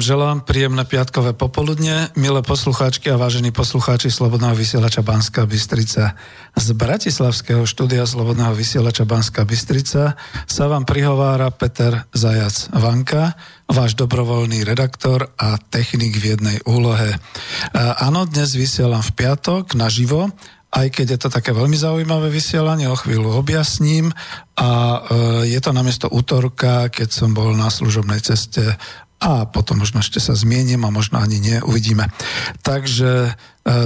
Vám 0.00 0.16
želám 0.16 0.40
príjemné 0.48 0.80
piatkové 0.88 1.36
popoludne, 1.36 2.08
milé 2.16 2.40
poslucháčky 2.40 3.12
a 3.12 3.20
vážení 3.20 3.52
poslucháči 3.52 4.08
Slobodného 4.08 4.56
vysielača 4.56 5.04
Banská 5.04 5.44
Bystrica. 5.44 6.16
Z 6.56 6.72
Bratislavského 6.72 7.68
štúdia 7.68 8.08
Slobodného 8.08 8.56
vysielača 8.56 9.04
Banská 9.04 9.44
Bystrica 9.44 10.16
sa 10.48 10.64
vám 10.72 10.88
prihovára 10.88 11.52
Peter 11.52 12.08
Zajac 12.16 12.72
Vanka, 12.72 13.36
váš 13.68 13.92
dobrovoľný 14.00 14.64
redaktor 14.64 15.36
a 15.36 15.60
technik 15.68 16.16
v 16.16 16.32
jednej 16.32 16.56
úlohe. 16.64 17.20
Áno, 17.76 18.24
dnes 18.24 18.56
vysielam 18.56 19.04
v 19.04 19.12
piatok 19.20 19.76
naživo, 19.76 20.32
aj 20.72 20.96
keď 20.96 21.06
je 21.12 21.18
to 21.20 21.28
také 21.28 21.52
veľmi 21.52 21.76
zaujímavé 21.76 22.32
vysielanie, 22.32 22.88
o 22.88 22.96
chvíľu 22.96 23.36
objasním. 23.36 24.14
A 24.54 24.70
e, 24.70 24.98
je 25.50 25.58
to 25.58 25.74
namiesto 25.74 26.06
útorka, 26.06 26.86
keď 26.88 27.10
som 27.10 27.34
bol 27.34 27.50
na 27.58 27.66
služobnej 27.66 28.22
ceste 28.22 28.78
a 29.20 29.44
potom 29.44 29.84
možno 29.84 30.00
ešte 30.00 30.16
sa 30.16 30.32
zmienim 30.32 30.80
a 30.80 30.90
možno 30.90 31.20
ani 31.20 31.36
nie, 31.36 31.60
uvidíme. 31.60 32.08
Takže 32.64 33.10
e, 33.28 33.32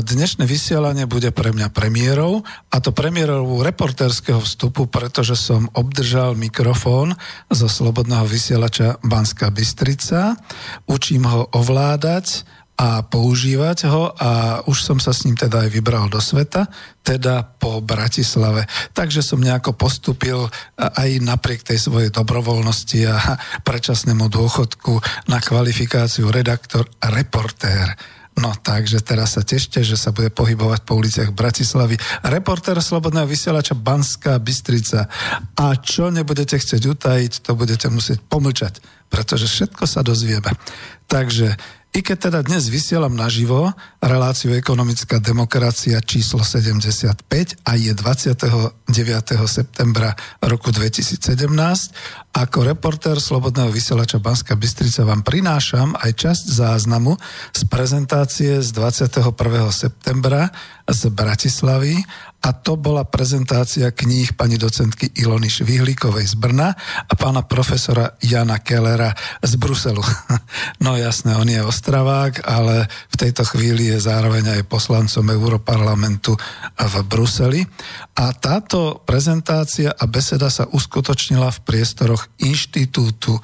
dnešné 0.07 0.47
vysielanie 0.47 1.11
bude 1.11 1.35
pre 1.35 1.51
mňa 1.51 1.75
premiérou 1.75 2.47
a 2.71 2.77
to 2.79 2.95
premiérou 2.95 3.59
reportérskeho 3.67 4.39
vstupu, 4.39 4.87
pretože 4.87 5.35
som 5.35 5.67
obdržal 5.75 6.39
mikrofón 6.39 7.19
zo 7.51 7.67
Slobodného 7.67 8.31
vysielača 8.31 9.03
Banska 9.03 9.51
Bystrica. 9.51 10.39
Učím 10.87 11.27
ho 11.27 11.51
ovládať 11.51 12.47
a 12.75 13.07
používať 13.07 13.87
ho 13.87 14.11
a 14.11 14.59
už 14.67 14.79
som 14.83 14.99
sa 14.99 15.15
s 15.15 15.23
ním 15.23 15.39
teda 15.39 15.63
aj 15.63 15.71
vybral 15.71 16.11
do 16.11 16.19
sveta, 16.19 16.67
teda 17.07 17.47
po 17.47 17.79
Bratislave. 17.79 18.67
Takže 18.91 19.23
som 19.23 19.39
nejako 19.39 19.79
postupil 19.79 20.51
aj 20.75 21.23
napriek 21.23 21.63
tej 21.63 21.79
svojej 21.79 22.11
dobrovoľnosti 22.11 23.01
a 23.07 23.17
predčasnému 23.69 24.27
dôchodku 24.27 24.99
na 25.31 25.39
kvalifikáciu 25.39 26.35
redaktor 26.35 26.91
a 26.99 27.15
reportér. 27.15 27.95
No 28.35 28.51
takže 28.51 28.99
teraz 28.99 29.39
sa 29.39 29.47
tešte, 29.47 29.87
že 29.87 29.95
sa 29.95 30.11
bude 30.11 30.27
pohybovať 30.35 30.83
po 30.83 30.99
uliciach 30.99 31.31
Bratislavy. 31.31 31.95
Reportér 32.27 32.83
Slobodného 32.83 33.31
vysielača 33.31 33.79
Banská 33.79 34.43
Bystrica. 34.43 35.07
A 35.55 35.79
čo 35.79 36.11
nebudete 36.11 36.59
chcieť 36.59 36.83
utajiť, 36.83 37.33
to 37.47 37.55
budete 37.55 37.87
musieť 37.95 38.19
pomlčať, 38.27 38.83
pretože 39.07 39.47
všetko 39.47 39.87
sa 39.87 40.03
dozvieme. 40.03 40.51
Takže 41.07 41.55
i 41.95 42.03
keď 42.03 42.27
teda 42.27 42.41
dnes 42.43 42.67
vysielam 42.67 43.15
naživo 43.15 43.71
reláciu 44.03 44.51
Ekonomická 44.59 45.23
demokracia 45.23 46.03
číslo 46.03 46.43
75 46.43 47.23
a 47.63 47.73
je 47.79 47.95
29. 47.95 48.91
septembra 49.47 50.11
roku 50.43 50.75
2017, 50.75 51.23
ako 52.35 52.59
reportér 52.67 53.23
Slobodného 53.23 53.71
vysielača 53.71 54.19
Banska 54.19 54.59
Bystrica 54.59 55.07
vám 55.07 55.23
prinášam 55.23 55.95
aj 55.95 56.11
časť 56.19 56.45
záznamu 56.51 57.15
z 57.55 57.63
prezentácie 57.71 58.59
z 58.59 58.69
21. 58.75 59.31
septembra 59.71 60.51
z 60.91 61.15
Bratislavy 61.15 62.03
a 62.45 62.53
to 62.53 62.77
bola 62.77 63.09
prezentácia 63.09 63.89
kníh 63.89 64.37
pani 64.37 64.61
docentky 64.61 65.17
Ilony 65.17 65.49
Švihlíkovej 65.49 66.29
z 66.29 66.37
Brna 66.37 66.77
a 67.09 67.13
pána 67.17 67.41
profesora 67.41 68.21
Jana 68.21 68.61
Kellera 68.61 69.17
z 69.41 69.57
Bruselu. 69.57 70.05
No 70.85 70.95
jasné, 71.01 71.35
on 71.35 71.49
je 71.49 71.59
ostravák, 71.65 72.45
ale 72.45 72.87
v 73.09 73.17
tejto 73.17 73.43
chvíli 73.49 73.89
je 73.91 73.99
zároveň 74.05 74.59
aj 74.61 74.69
poslancom 74.69 75.25
Europarlamentu 75.33 76.37
v 76.77 76.95
Bruseli. 77.09 77.65
A 78.21 78.31
táto 78.37 79.01
prezentácia 79.03 79.91
a 79.91 80.05
beseda 80.05 80.53
sa 80.53 80.69
uskutočnila 80.69 81.49
v 81.51 81.63
priestoroch 81.65 82.29
Inštitútu 82.43 83.39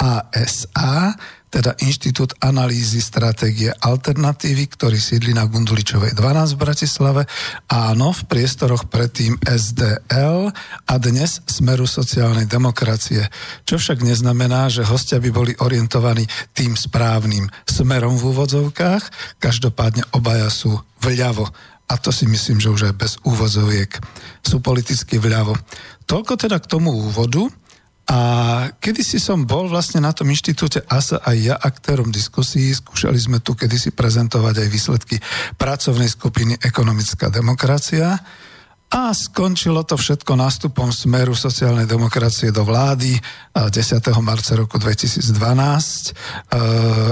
ASA, 0.00 1.14
teda 1.50 1.78
Inštitút 1.78 2.34
analýzy 2.42 2.98
stratégie 2.98 3.70
alternatívy, 3.70 4.66
ktorý 4.66 4.98
sídli 4.98 5.32
na 5.32 5.46
Gunduličovej 5.46 6.12
12 6.18 6.58
v 6.58 6.62
Bratislave, 6.62 7.22
áno, 7.70 8.10
v 8.10 8.22
priestoroch 8.26 8.90
predtým 8.90 9.38
SDL 9.40 10.50
a 10.84 10.94
dnes 10.98 11.40
Smeru 11.46 11.86
sociálnej 11.86 12.50
demokracie. 12.50 13.30
Čo 13.62 13.78
však 13.78 14.02
neznamená, 14.02 14.68
že 14.68 14.84
hostia 14.84 15.22
by 15.22 15.30
boli 15.30 15.52
orientovaní 15.62 16.26
tým 16.52 16.74
správnym 16.74 17.46
smerom 17.64 18.18
v 18.18 18.34
úvodzovkách, 18.34 19.38
každopádne 19.38 20.02
obaja 20.12 20.50
sú 20.50 20.76
vľavo. 21.00 21.46
A 21.86 21.94
to 22.02 22.10
si 22.10 22.26
myslím, 22.26 22.58
že 22.58 22.72
už 22.74 22.90
aj 22.90 22.94
bez 22.98 23.12
úvozoviek 23.22 23.94
sú 24.42 24.58
politicky 24.58 25.22
vľavo. 25.22 25.54
Toľko 26.10 26.34
teda 26.34 26.58
k 26.58 26.66
tomu 26.66 26.90
úvodu. 26.90 27.46
A 28.06 28.18
kedysi 28.78 29.18
som 29.18 29.42
bol 29.42 29.66
vlastne 29.66 29.98
na 29.98 30.14
tom 30.14 30.30
inštitúte 30.30 30.78
ASA 30.86 31.18
aj 31.26 31.36
ja 31.42 31.56
aktérom 31.58 32.14
diskusí. 32.14 32.70
Skúšali 32.70 33.18
sme 33.18 33.42
tu 33.42 33.58
kedysi 33.58 33.90
prezentovať 33.90 34.62
aj 34.62 34.68
výsledky 34.70 35.16
pracovnej 35.58 36.06
skupiny 36.06 36.54
Ekonomická 36.62 37.26
demokracia. 37.34 38.14
A 38.86 39.10
skončilo 39.10 39.82
to 39.82 39.98
všetko 39.98 40.38
nástupom 40.38 40.94
smeru 40.94 41.34
sociálnej 41.34 41.90
demokracie 41.90 42.54
do 42.54 42.62
vlády 42.62 43.18
10. 43.50 43.74
marca 44.22 44.54
roku 44.54 44.78
2012. 44.78 46.14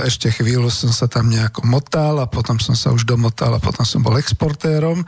Ešte 0.07 0.31
chvíľu 0.31 0.71
som 0.71 0.95
sa 0.95 1.11
tam 1.11 1.27
nejako 1.27 1.67
motal 1.67 2.23
a 2.23 2.31
potom 2.31 2.63
som 2.63 2.79
sa 2.79 2.95
už 2.95 3.03
domotal 3.03 3.59
a 3.59 3.61
potom 3.61 3.83
som 3.83 4.07
bol 4.07 4.15
exportérom. 4.15 5.03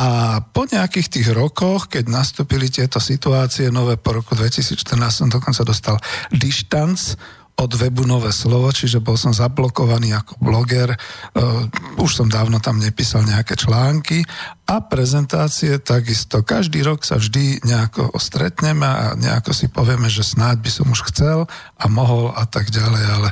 A 0.00 0.40
po 0.40 0.64
nejakých 0.64 1.12
tých 1.12 1.28
rokoch, 1.34 1.92
keď 1.92 2.08
nastúpili 2.08 2.72
tieto 2.72 3.04
situácie 3.04 3.68
nové 3.68 4.00
po 4.00 4.16
roku 4.16 4.32
2014, 4.32 4.88
som 5.12 5.28
dokonca 5.28 5.60
dostal 5.60 6.00
dištanc 6.32 7.20
od 7.58 7.74
webu 7.74 8.06
Nové 8.06 8.30
slovo, 8.30 8.70
čiže 8.70 9.02
bol 9.02 9.18
som 9.18 9.34
zablokovaný 9.34 10.14
ako 10.14 10.38
bloger, 10.38 10.94
uh, 10.94 11.66
už 11.98 12.22
som 12.22 12.30
dávno 12.30 12.62
tam 12.62 12.78
nepísal 12.78 13.26
nejaké 13.26 13.58
články 13.58 14.22
a 14.70 14.78
prezentácie 14.78 15.82
takisto. 15.82 16.46
Každý 16.46 16.86
rok 16.86 17.02
sa 17.02 17.18
vždy 17.18 17.66
nejako 17.66 18.14
stretneme 18.22 18.86
a 18.86 19.18
nejako 19.18 19.50
si 19.50 19.66
povieme, 19.66 20.06
že 20.06 20.22
snáď 20.22 20.62
by 20.62 20.70
som 20.70 20.86
už 20.86 21.00
chcel 21.10 21.38
a 21.74 21.84
mohol 21.90 22.30
a 22.30 22.46
tak 22.46 22.70
ďalej, 22.70 23.04
ale 23.10 23.28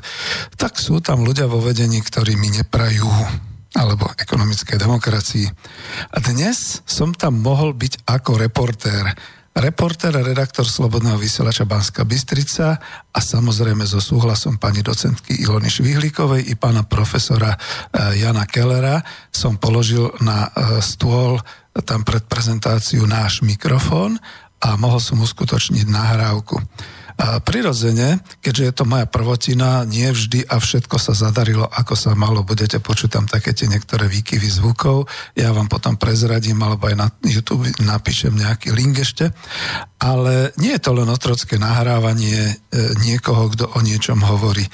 tak 0.59 0.75
sú 0.83 0.99
tam 0.99 1.23
ľudia 1.23 1.47
vo 1.47 1.63
vedení, 1.63 2.03
ktorí 2.03 2.35
mi 2.35 2.51
neprajú 2.51 3.07
alebo 3.77 4.09
ekonomické 4.17 4.81
demokracii. 4.81 5.47
A 6.09 6.17
dnes 6.25 6.81
som 6.89 7.13
tam 7.13 7.45
mohol 7.45 7.77
byť 7.77 8.09
ako 8.09 8.41
reportér 8.41 9.13
reporter 9.57 10.13
a 10.13 10.21
redaktor 10.21 10.69
Slobodného 10.69 11.17
vysielača 11.17 11.65
Banska 11.65 12.05
Bystrica 12.05 12.77
a 13.09 13.19
samozrejme 13.21 13.89
so 13.89 14.05
súhlasom 14.05 14.61
pani 14.61 14.85
docentky 14.85 15.41
Ilony 15.41 15.73
Švihlíkovej 15.73 16.53
i 16.53 16.55
pána 16.61 16.85
profesora 16.85 17.57
eh, 17.57 18.21
Jana 18.21 18.45
Kellera 18.45 19.01
som 19.33 19.57
položil 19.57 20.13
na 20.21 20.53
eh, 20.53 20.81
stôl 20.85 21.41
tam 21.85 22.05
pred 22.05 22.25
prezentáciu 22.25 23.05
náš 23.05 23.45
mikrofón 23.45 24.17
a 24.65 24.81
mohol 24.81 25.01
som 25.01 25.21
uskutočniť 25.21 25.85
nahrávku. 25.89 26.57
A 27.17 27.41
prirodzene, 27.41 28.21
keďže 28.45 28.65
je 28.69 28.73
to 28.77 28.85
moja 28.85 29.09
prvotina, 29.09 29.89
nie 29.89 30.05
vždy 30.13 30.45
a 30.53 30.61
všetko 30.61 31.01
sa 31.01 31.17
zadarilo, 31.17 31.65
ako 31.65 31.97
sa 31.97 32.13
malo. 32.13 32.45
Budete 32.45 32.77
počuť 32.77 33.09
tam 33.09 33.25
také 33.25 33.57
tie 33.57 33.73
niektoré 33.73 34.05
výkyvy 34.05 34.45
zvukov. 34.45 35.09
Ja 35.33 35.57
vám 35.57 35.73
potom 35.73 35.97
prezradím, 35.97 36.61
alebo 36.61 36.93
aj 36.93 36.97
na 37.01 37.09
YouTube 37.25 37.73
napíšem 37.81 38.37
nejaký 38.37 38.69
link 38.77 39.01
ešte. 39.01 39.33
Ale 39.97 40.53
nie 40.61 40.77
je 40.77 40.85
to 40.85 40.93
len 40.93 41.09
otrocké 41.09 41.57
nahrávanie 41.57 42.37
e, 42.37 42.55
niekoho, 43.01 43.49
kto 43.49 43.65
o 43.73 43.81
niečom 43.81 44.21
hovorí. 44.21 44.61
E, 44.61 44.71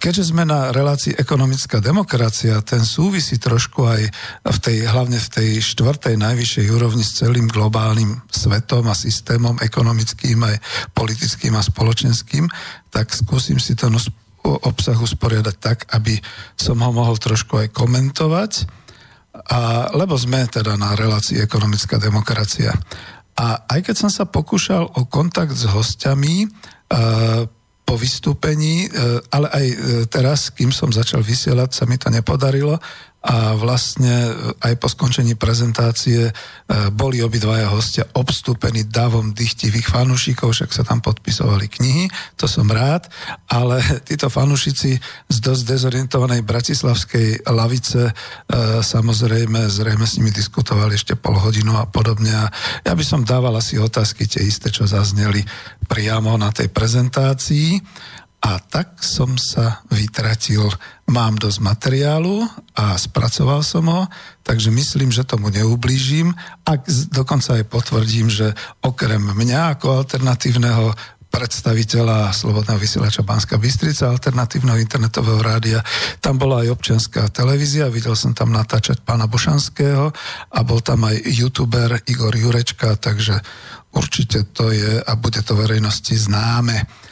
keďže 0.00 0.32
sme 0.32 0.48
na 0.48 0.72
relácii 0.72 1.20
ekonomická 1.20 1.84
demokracia, 1.84 2.64
ten 2.64 2.80
súvisí 2.80 3.36
trošku 3.36 3.84
aj 3.84 4.02
v 4.48 4.58
tej, 4.64 4.88
hlavne 4.88 5.20
v 5.20 5.28
tej 5.28 5.50
štvrtej 5.60 6.16
najvyššej 6.16 6.66
úrovni 6.72 7.04
s 7.04 7.20
celým 7.20 7.44
globálnym 7.44 8.24
svetom 8.32 8.88
a 8.88 8.96
systémom 8.96 9.60
ekonomickým 9.60 10.40
aj 10.40 10.56
politickým 10.96 11.52
a 11.52 11.60
spoločenským, 11.60 12.48
tak 12.88 13.12
skúsim 13.12 13.60
si 13.60 13.76
ten 13.76 13.92
obsah 14.48 14.96
usporiadať 14.96 15.56
tak, 15.60 15.84
aby 15.92 16.16
som 16.56 16.80
ho 16.80 16.88
mohol 16.88 17.20
trošku 17.20 17.60
aj 17.60 17.68
komentovať, 17.76 18.52
a, 19.52 19.92
lebo 19.94 20.16
sme 20.16 20.48
teda 20.48 20.74
na 20.74 20.96
relácii 20.96 21.38
ekonomická 21.38 22.00
demokracia. 22.00 22.72
A 23.38 23.62
aj 23.70 23.80
keď 23.86 23.94
som 23.94 24.10
sa 24.10 24.26
pokúšal 24.26 24.90
o 24.98 25.06
kontakt 25.06 25.54
s 25.54 25.64
hostiami, 25.70 26.44
e, 26.44 26.46
po 27.88 27.96
vystúpení, 27.96 28.84
e, 28.84 28.88
ale 29.32 29.48
aj 29.48 29.64
e, 29.64 29.76
teraz, 30.12 30.52
kým 30.52 30.68
som 30.74 30.92
začal 30.92 31.24
vysielať, 31.24 31.70
sa 31.72 31.84
mi 31.88 31.96
to 31.96 32.12
nepodarilo 32.12 32.76
a 33.18 33.58
vlastne 33.58 34.30
e, 34.30 34.32
aj 34.62 34.78
po 34.78 34.86
skončení 34.86 35.34
prezentácie 35.34 36.30
e, 36.30 36.32
boli 36.94 37.18
obidvaja 37.18 37.66
hostia 37.74 38.06
obstúpení 38.14 38.86
davom 38.86 39.34
dychtivých 39.34 39.90
fanúšikov, 39.90 40.54
však 40.54 40.70
sa 40.70 40.86
tam 40.86 41.02
podpisovali 41.02 41.66
knihy, 41.66 42.06
to 42.38 42.46
som 42.46 42.70
rád, 42.70 43.10
ale 43.50 43.82
títo 44.08 44.30
fanúšici 44.30 45.02
z 45.26 45.36
dosť 45.42 45.62
dezorientovanej 45.66 46.46
bratislavskej 46.46 47.50
lavice 47.50 48.06
e, 48.06 48.12
samozrejme 48.86 49.66
zrejme 49.66 50.06
s 50.06 50.22
nimi 50.22 50.30
diskutovali 50.30 50.94
ešte 50.94 51.18
pol 51.18 51.34
hodinu 51.42 51.74
a 51.74 51.90
podobne. 51.90 52.30
A 52.30 52.46
ja 52.86 52.94
by 52.94 53.02
som 53.02 53.26
dával 53.26 53.58
asi 53.58 53.82
otázky 53.82 54.30
tie 54.30 54.46
isté, 54.46 54.70
čo 54.70 54.86
zazneli 54.86 55.42
priamo 55.90 56.38
na 56.38 56.54
tej 56.54 56.70
prezentácii 56.70 57.82
a 58.38 58.62
tak 58.62 59.02
som 59.02 59.34
sa 59.34 59.82
vytratil. 59.90 60.62
Mám 61.10 61.42
dosť 61.42 61.58
materiálu 61.58 62.46
a 62.78 62.94
spracoval 62.94 63.66
som 63.66 63.88
ho, 63.90 64.06
takže 64.46 64.70
myslím, 64.70 65.10
že 65.10 65.26
tomu 65.26 65.50
neublížim 65.50 66.30
a 66.68 66.70
dokonca 67.10 67.58
aj 67.58 67.64
potvrdím, 67.66 68.30
že 68.30 68.54
okrem 68.84 69.20
mňa 69.20 69.74
ako 69.74 70.04
alternatívneho 70.04 70.94
predstaviteľa 71.28 72.32
Slobodného 72.32 72.80
vysielača 72.80 73.20
Banska 73.20 73.60
Bystrica, 73.60 74.08
alternatívneho 74.08 74.80
internetového 74.80 75.40
rádia. 75.44 75.84
Tam 76.24 76.40
bola 76.40 76.64
aj 76.64 76.72
občianská 76.72 77.28
televízia, 77.28 77.92
videl 77.92 78.16
som 78.16 78.32
tam 78.32 78.50
natáčať 78.50 79.04
pána 79.04 79.28
Bošanského 79.28 80.08
a 80.50 80.58
bol 80.64 80.80
tam 80.80 81.04
aj 81.04 81.20
youtuber 81.28 82.00
Igor 82.08 82.32
Jurečka, 82.32 82.96
takže 82.96 83.38
určite 83.92 84.48
to 84.56 84.72
je 84.72 85.04
a 85.04 85.12
bude 85.20 85.44
to 85.44 85.52
verejnosti 85.52 86.16
známe. 86.16 87.07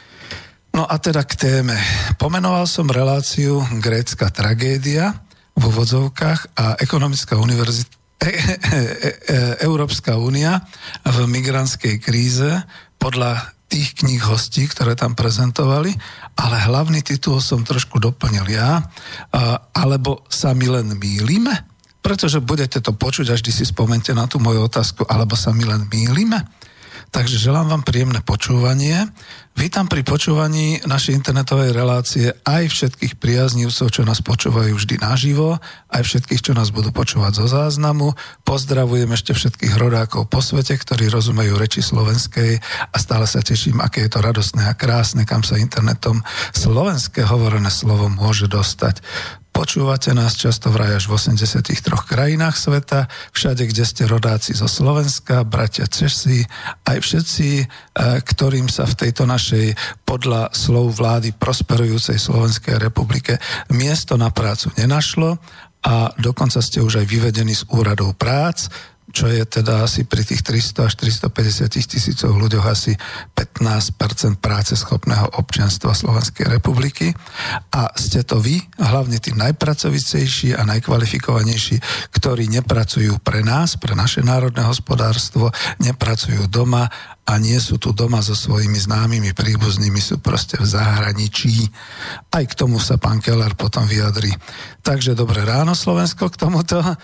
No 0.77 0.85
a 0.85 1.01
teda 1.01 1.25
k 1.25 1.33
téme. 1.33 1.73
Pomenoval 2.21 2.69
som 2.69 2.85
reláciu 2.85 3.65
Grécka 3.81 4.29
tragédia 4.29 5.25
v 5.57 5.73
úvodzovkách 5.73 6.53
a 6.53 6.77
Ekonomická 6.77 7.33
univerzita 7.33 7.97
e, 8.21 8.29
e, 8.29 8.29
e, 8.29 8.29
e, 8.29 9.09
Európska 9.65 10.21
únia 10.21 10.61
v 11.01 11.25
migrantskej 11.25 11.97
kríze 11.97 12.61
podľa 13.01 13.57
tých 13.65 14.05
kníh 14.05 14.21
hostí, 14.21 14.69
ktoré 14.69 14.93
tam 14.93 15.17
prezentovali, 15.17 15.97
ale 16.37 16.55
hlavný 16.69 17.01
titul 17.01 17.41
som 17.41 17.65
trošku 17.65 17.97
doplnil 17.97 18.45
ja, 18.47 18.79
alebo 19.73 20.23
sa 20.29 20.53
mi 20.53 20.69
len 20.69 20.93
mýlime, 20.95 21.51
pretože 21.99 22.39
budete 22.39 22.79
to 22.79 22.95
počuť, 22.95 23.33
až 23.33 23.43
si 23.49 23.67
spomente 23.67 24.15
na 24.15 24.29
tú 24.29 24.39
moju 24.39 24.71
otázku, 24.71 25.03
alebo 25.09 25.35
sa 25.35 25.51
mi 25.51 25.67
len 25.67 25.83
mýlime. 25.91 26.47
Takže 27.17 27.49
želám 27.49 27.73
vám 27.73 27.81
príjemné 27.81 28.21
počúvanie. 28.21 28.93
Vítam 29.57 29.89
pri 29.89 30.05
počúvaní 30.05 30.85
našej 30.85 31.17
internetovej 31.17 31.73
relácie 31.73 32.29
aj 32.45 32.69
všetkých 32.69 33.17
priaznívcov, 33.17 33.89
čo 33.89 34.05
nás 34.05 34.21
počúvajú 34.21 34.77
vždy 34.77 35.01
naživo, 35.01 35.57
aj 35.89 36.05
všetkých, 36.05 36.45
čo 36.45 36.53
nás 36.53 36.69
budú 36.69 36.93
počúvať 36.93 37.41
zo 37.41 37.49
záznamu. 37.49 38.13
Pozdravujem 38.45 39.09
ešte 39.17 39.33
všetkých 39.33 39.81
rodákov 39.81 40.29
po 40.29 40.45
svete, 40.45 40.77
ktorí 40.77 41.09
rozumejú 41.09 41.57
reči 41.57 41.81
slovenskej 41.81 42.61
a 42.93 42.95
stále 43.01 43.25
sa 43.25 43.41
teším, 43.41 43.81
aké 43.81 44.05
je 44.05 44.13
to 44.13 44.21
radostné 44.21 44.69
a 44.69 44.77
krásne, 44.77 45.25
kam 45.25 45.41
sa 45.41 45.57
internetom 45.57 46.21
slovenské 46.53 47.25
hovorené 47.25 47.73
slovo 47.73 48.13
môže 48.13 48.45
dostať. 48.45 49.01
Počúvate 49.57 50.13
nás 50.13 50.37
často 50.37 50.69
vraj 50.69 51.01
až 51.01 51.09
v 51.09 51.17
83 51.17 51.81
krajinách 51.81 52.53
sveta, 52.53 53.09
všade, 53.33 53.65
kde 53.65 53.89
ste 53.89 54.05
rodáci 54.05 54.53
zo 54.53 54.69
Slovenska, 54.69 55.41
bratia 55.41 55.89
Česi, 55.89 56.45
aj 56.85 57.01
všetci, 57.01 57.49
e, 57.57 57.65
ktorým 58.21 58.69
sa 58.69 58.85
v 58.85 58.93
tejto 59.01 59.25
našej 59.25 59.73
podľa 60.05 60.53
slov 60.53 61.01
vlády 61.01 61.33
prosperujúcej 61.33 62.21
Slovenskej 62.21 62.77
republike 62.77 63.41
miesto 63.73 64.13
na 64.13 64.29
prácu 64.29 64.69
nenašlo. 64.77 65.41
A 65.89 66.13
dokonca 66.21 66.61
ste 66.61 66.77
už 66.85 67.01
aj 67.01 67.09
vyvedení 67.09 67.57
z 67.57 67.65
úradov 67.73 68.13
prác, 68.13 68.69
čo 69.17 69.25
je 69.25 69.41
teda 69.49 69.81
asi 69.81 70.05
pri 70.05 70.21
tých 70.21 70.45
300 70.45 70.85
až 70.85 70.93
350 71.01 71.73
tisícoch 71.73 72.37
ľuďoch 72.37 72.69
asi 72.69 72.93
15% 73.33 74.37
práce 74.37 74.77
schopného 74.77 75.33
občianstva 75.41 75.97
Slovenskej 75.97 76.45
republiky. 76.45 77.17
A 77.73 77.89
ste 77.97 78.21
to 78.21 78.37
vy, 78.37 78.61
hlavne 78.77 79.17
tí 79.17 79.33
najpracovitejší 79.33 80.53
a 80.53 80.61
najkvalifikovanejší, 80.69 81.81
ktorí 82.13 82.45
nepracujú 82.61 83.17
pre 83.25 83.41
nás, 83.41 83.73
pre 83.81 83.97
naše 83.97 84.21
národné 84.21 84.61
hospodárstvo, 84.61 85.49
nepracujú 85.81 86.45
doma 86.45 86.85
a 87.27 87.35
nie 87.43 87.59
sú 87.59 87.75
tu 87.75 87.91
doma 87.91 88.23
so 88.23 88.31
svojimi 88.31 88.79
známymi 88.79 89.35
príbuznými, 89.35 89.99
sú 89.99 90.23
proste 90.23 90.55
v 90.55 90.63
zahraničí. 90.63 91.67
Aj 92.31 92.47
k 92.47 92.55
tomu 92.55 92.79
sa 92.79 92.95
pán 92.95 93.19
Keller 93.19 93.51
potom 93.59 93.83
vyjadrí. 93.83 94.31
Takže 94.79 95.11
dobré 95.11 95.43
ráno 95.43 95.75
Slovensko 95.75 96.31
k 96.31 96.39
tomuto. 96.39 96.79
E, 96.79 96.95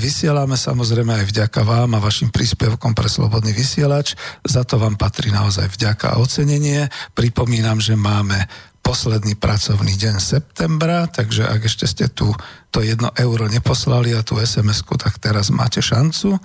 vysielame 0.00 0.56
samozrejme 0.56 1.20
aj 1.20 1.24
vďaka 1.28 1.60
vám 1.60 1.92
a 1.92 2.00
vašim 2.00 2.32
príspevkom 2.32 2.96
pre 2.96 3.12
Slobodný 3.12 3.52
vysielač. 3.52 4.16
Za 4.40 4.64
to 4.64 4.80
vám 4.80 4.96
patrí 4.96 5.28
naozaj 5.28 5.68
vďaka 5.68 6.16
a 6.16 6.18
ocenenie. 6.24 6.88
Pripomínam, 7.12 7.76
že 7.76 8.00
máme 8.00 8.48
posledný 8.80 9.36
pracovný 9.36 9.92
deň 9.98 10.16
septembra, 10.22 11.04
takže 11.10 11.44
ak 11.44 11.68
ešte 11.68 11.84
ste 11.84 12.06
tu 12.08 12.32
to 12.72 12.80
jedno 12.80 13.12
euro 13.18 13.44
neposlali 13.44 14.16
a 14.16 14.24
tú 14.24 14.40
SMS-ku, 14.40 14.96
tak 14.96 15.20
teraz 15.20 15.52
máte 15.52 15.84
šancu 15.84 16.40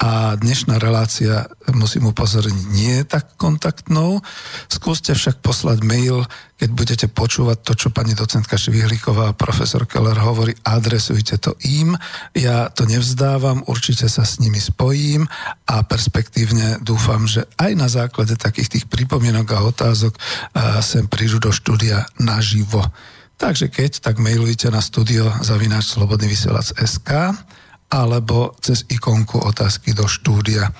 a 0.00 0.32
dnešná 0.32 0.80
relácia, 0.80 1.44
musím 1.76 2.08
upozorniť, 2.08 2.66
nie 2.72 3.04
je 3.04 3.04
tak 3.04 3.36
kontaktnou. 3.36 4.24
Skúste 4.72 5.12
však 5.12 5.44
poslať 5.44 5.84
mail, 5.84 6.24
keď 6.56 6.70
budete 6.72 7.06
počúvať 7.12 7.60
to, 7.60 7.72
čo 7.76 7.88
pani 7.92 8.16
docentka 8.16 8.56
Švihlíková 8.56 9.28
a 9.28 9.36
profesor 9.36 9.84
Keller 9.84 10.16
hovorí, 10.16 10.56
adresujte 10.64 11.36
to 11.36 11.52
im. 11.68 12.00
Ja 12.32 12.72
to 12.72 12.88
nevzdávam, 12.88 13.60
určite 13.68 14.08
sa 14.08 14.24
s 14.24 14.40
nimi 14.40 14.56
spojím 14.56 15.28
a 15.68 15.84
perspektívne 15.84 16.80
dúfam, 16.80 17.28
že 17.28 17.44
aj 17.60 17.72
na 17.76 17.88
základe 17.92 18.40
takých 18.40 18.80
tých 18.80 18.84
pripomienok 18.88 19.52
a 19.52 19.68
otázok 19.68 20.16
sem 20.80 21.04
prídu 21.12 21.36
do 21.36 21.52
štúdia 21.52 22.08
naživo. 22.16 22.80
Takže 23.36 23.68
keď, 23.68 24.00
tak 24.00 24.16
mailujte 24.16 24.72
na 24.72 24.80
studio 24.80 25.28
zavináč 25.44 25.92
slobodný 25.92 26.28
vysielač 26.28 26.72
SK 26.76 27.36
alebo 27.90 28.54
cez 28.62 28.86
ikonku 28.86 29.42
otázky 29.42 29.92
do 29.92 30.06
štúdia. 30.06 30.70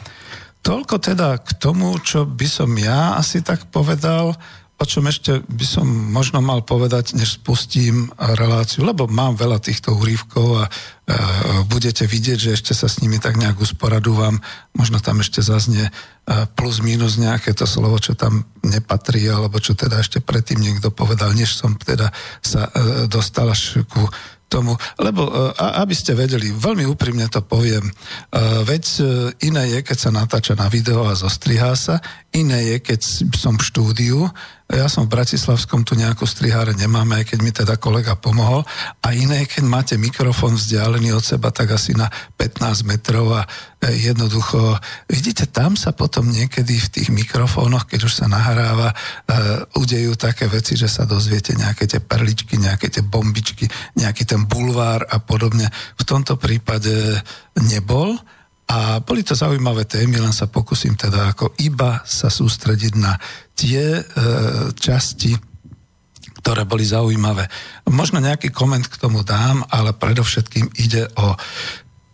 Toľko 0.63 1.03
teda 1.03 1.41
k 1.43 1.51
tomu, 1.59 1.97
čo 1.99 2.29
by 2.29 2.47
som 2.47 2.71
ja 2.79 3.19
asi 3.19 3.43
tak 3.43 3.69
povedal, 3.75 4.37
o 4.81 4.85
čom 4.89 5.05
ešte 5.13 5.45
by 5.45 5.67
som 5.69 5.85
možno 5.85 6.41
mal 6.41 6.65
povedať, 6.65 7.13
než 7.13 7.37
spustím 7.37 8.09
reláciu, 8.17 8.89
lebo 8.89 9.05
mám 9.05 9.37
veľa 9.37 9.61
týchto 9.61 9.93
úrivkov 9.93 10.57
a 10.57 10.65
e, 10.65 10.71
budete 11.69 12.09
vidieť, 12.09 12.39
že 12.41 12.51
ešte 12.57 12.73
sa 12.73 12.89
s 12.89 13.05
nimi 13.05 13.21
tak 13.21 13.37
nejak 13.37 13.61
usporadúvam. 13.61 14.41
Možno 14.73 14.97
tam 14.97 15.21
ešte 15.21 15.45
zaznie 15.45 15.85
e, 15.85 15.93
plus 16.57 16.81
minus 16.81 17.21
nejaké 17.21 17.53
to 17.53 17.69
slovo, 17.69 18.01
čo 18.01 18.17
tam 18.17 18.49
nepatrí, 18.65 19.29
alebo 19.29 19.61
čo 19.61 19.77
teda 19.77 20.01
ešte 20.01 20.25
predtým 20.25 20.57
niekto 20.57 20.89
povedal, 20.89 21.37
než 21.37 21.61
som 21.61 21.77
teda 21.77 22.09
sa 22.41 22.73
e, 22.73 23.05
dostal 23.05 23.53
až 23.53 23.85
ku 23.85 24.09
tomu, 24.51 24.75
lebo 24.99 25.31
e, 25.31 25.55
aby 25.79 25.95
ste 25.95 26.19
vedeli, 26.19 26.51
veľmi 26.51 26.83
úprimne 26.91 27.31
to 27.31 27.39
poviem, 27.47 27.87
e, 27.87 27.93
veď 28.67 28.85
e, 28.99 29.03
iné 29.47 29.79
je, 29.79 29.87
keď 29.87 29.97
sa 29.97 30.11
natáča 30.11 30.59
na 30.59 30.67
video 30.67 31.07
a 31.07 31.15
zostrihá 31.15 31.79
sa, 31.79 32.03
iné 32.35 32.75
je, 32.75 32.77
keď 32.83 33.01
som 33.39 33.55
v 33.55 33.63
štúdiu, 33.63 34.27
ja 34.71 34.87
som 34.87 35.11
v 35.11 35.19
Bratislavskom, 35.19 35.83
tu 35.83 35.99
nejakú 35.99 36.23
striháre 36.23 36.79
nemáme, 36.79 37.19
aj 37.19 37.35
keď 37.35 37.39
mi 37.43 37.51
teda 37.51 37.75
kolega 37.75 38.15
pomohol. 38.15 38.63
A 39.03 39.11
iné, 39.13 39.43
keď 39.43 39.67
máte 39.67 39.95
mikrofón 39.99 40.55
vzdialený 40.55 41.11
od 41.11 41.25
seba, 41.27 41.51
tak 41.51 41.75
asi 41.75 41.91
na 41.91 42.07
15 42.39 42.87
metrov 42.87 43.35
a 43.35 43.43
jednoducho, 43.83 44.79
vidíte, 45.11 45.51
tam 45.51 45.75
sa 45.75 45.91
potom 45.91 46.31
niekedy 46.31 46.79
v 46.79 46.89
tých 46.93 47.09
mikrofónoch, 47.11 47.91
keď 47.91 48.07
už 48.07 48.13
sa 48.23 48.27
nahráva, 48.31 48.95
udejú 49.75 50.15
také 50.15 50.47
veci, 50.47 50.79
že 50.79 50.87
sa 50.87 51.03
dozviete 51.03 51.57
nejaké 51.59 51.91
tie 51.91 51.99
perličky, 51.99 52.55
nejaké 52.55 52.93
tie 52.93 53.03
bombičky, 53.03 53.67
nejaký 53.99 54.23
ten 54.23 54.47
bulvár 54.47 55.03
a 55.09 55.19
podobne. 55.19 55.67
V 55.99 56.05
tomto 56.07 56.39
prípade 56.39 57.19
nebol. 57.59 58.15
A 58.71 59.03
boli 59.03 59.27
to 59.27 59.35
zaujímavé 59.35 59.83
témy, 59.83 60.23
len 60.23 60.31
sa 60.31 60.47
pokúsim 60.47 60.95
teda 60.95 61.35
ako 61.35 61.59
iba 61.59 62.07
sa 62.07 62.31
sústrediť 62.31 62.93
na 62.95 63.19
tie 63.59 63.99
e, 63.99 64.03
časti, 64.79 65.35
ktoré 66.39 66.63
boli 66.63 66.87
zaujímavé. 66.87 67.51
Možno 67.91 68.23
nejaký 68.23 68.55
koment 68.55 68.87
k 68.87 69.01
tomu 69.03 69.27
dám, 69.27 69.67
ale 69.75 69.91
predovšetkým 69.91 70.71
ide 70.79 71.11
o 71.19 71.35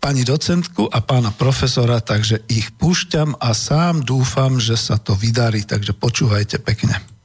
pani 0.01 0.25
docentku 0.25 0.89
a 0.89 0.97
pána 1.05 1.29
profesora, 1.29 2.01
takže 2.01 2.41
ich 2.49 2.73
púšťam 2.73 3.37
a 3.37 3.53
sám 3.53 4.01
dúfam, 4.01 4.57
že 4.57 4.73
sa 4.73 4.97
to 4.97 5.13
vydarí, 5.13 5.61
takže 5.61 5.93
počúvajte 5.93 6.57
pekne. 6.63 7.16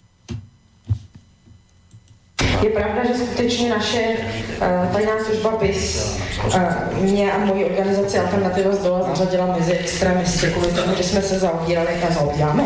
Je 2.62 2.70
pravda, 2.70 3.04
že 3.08 3.14
skutečně 3.14 3.70
naše 3.70 4.00
uh, 4.00 4.92
tajná 4.92 5.12
služba 5.24 5.50
PIS 5.50 6.16
uh, 6.46 7.02
mě 7.02 7.32
a 7.32 7.38
moji 7.38 7.64
organizaci 7.64 8.18
Alternativa 8.18 8.72
z 8.72 8.78
dola 8.78 9.08
zařadila 9.14 9.56
mezi 9.58 9.72
extremisty 9.72 10.46
kvůli 10.46 10.72
tomu, 10.72 10.94
že 10.96 11.02
jsme 11.02 11.22
se 11.22 11.38
zaobírali 11.38 11.88
a 12.08 12.12
zaobíráme 12.12 12.64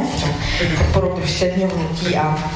podporu 0.79 1.13
družstevního 1.17 1.71
hnutí 1.77 2.17
a 2.17 2.51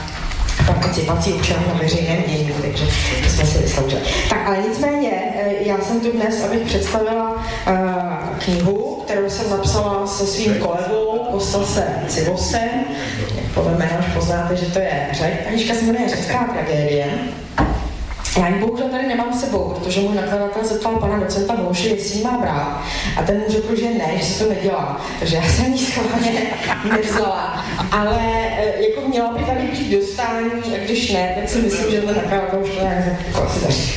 participací 0.74 1.32
občanů 1.32 1.62
na 1.68 1.80
veřejném 1.82 2.22
dění, 2.26 2.52
takže 2.62 2.84
jsme 3.28 3.46
si 3.46 3.58
vysloužili. 3.58 4.02
Tak 4.30 4.46
ale 4.46 4.58
nicméně, 4.68 5.10
eh, 5.12 5.54
já 5.60 5.78
jsem 5.80 6.00
tu 6.00 6.12
dnes, 6.12 6.44
abych 6.44 6.62
představila 6.62 7.30
uh, 7.34 8.38
knihu, 8.38 9.02
kterou 9.04 9.30
jsem 9.30 9.50
napsala 9.50 10.06
se 10.06 10.26
svým 10.26 10.54
kolegou 10.54 11.26
Kostasem 11.30 12.04
Civosem. 12.08 12.70
Podle 13.54 13.72
jména 13.72 13.98
už 13.98 14.14
poznáte, 14.14 14.56
že 14.56 14.66
to 14.66 14.78
je 14.78 15.06
řek. 15.12 15.48
Knižka 15.48 15.74
se 15.74 15.84
jmenuje 15.84 16.08
Řecká 16.08 16.44
tragédie. 16.44 17.06
Já 18.38 18.48
ji 18.48 18.54
bohužel 18.54 18.88
tady 18.88 19.06
nemám 19.06 19.32
sebou, 19.32 19.74
protože 19.78 20.00
můj 20.00 20.16
nakladatel 20.16 20.64
zeptal 20.64 20.96
pana 20.96 21.18
docenta 21.18 21.54
Volši, 21.54 21.88
jestli 21.88 22.18
ji 22.18 22.24
má 22.24 22.38
brát. 22.38 22.82
A 23.16 23.22
ten 23.22 23.38
mu 23.38 23.44
řekl, 23.48 23.76
že 23.76 23.90
ne, 23.90 24.18
že 24.18 24.24
se 24.24 24.44
to 24.44 24.54
nedělá. 24.54 25.00
Takže 25.18 25.36
já 25.36 25.42
jsem 25.42 25.72
ji 25.72 25.78
schválně 25.78 26.32
nevzala. 26.92 27.64
Ale 27.90 28.18
e, 28.58 28.82
jako 28.82 29.08
měla 29.08 29.32
by 29.32 29.44
tady 29.44 29.66
být 29.66 29.98
dostání, 29.98 30.76
a 30.76 30.84
když 30.84 31.12
ne, 31.12 31.32
tak 31.40 31.48
si 31.48 31.58
myslím, 31.58 31.90
že 31.90 32.00
ten 32.00 32.16
nakladatel 32.16 32.60
už 32.62 32.70
to 32.70 32.82
nějak 32.82 33.04
asi 33.46 33.60
zaří. 33.60 33.92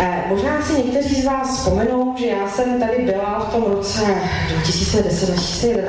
E, 0.00 0.24
možná 0.28 0.62
si 0.62 0.72
někteří 0.72 1.22
z 1.22 1.24
vás 1.24 1.58
vzpomenou, 1.58 2.14
že 2.18 2.26
já 2.26 2.48
jsem 2.48 2.80
tady 2.80 2.98
byla 3.02 3.46
v 3.48 3.52
tom 3.52 3.62
roce 3.72 4.00
2010-2011. 4.64 5.82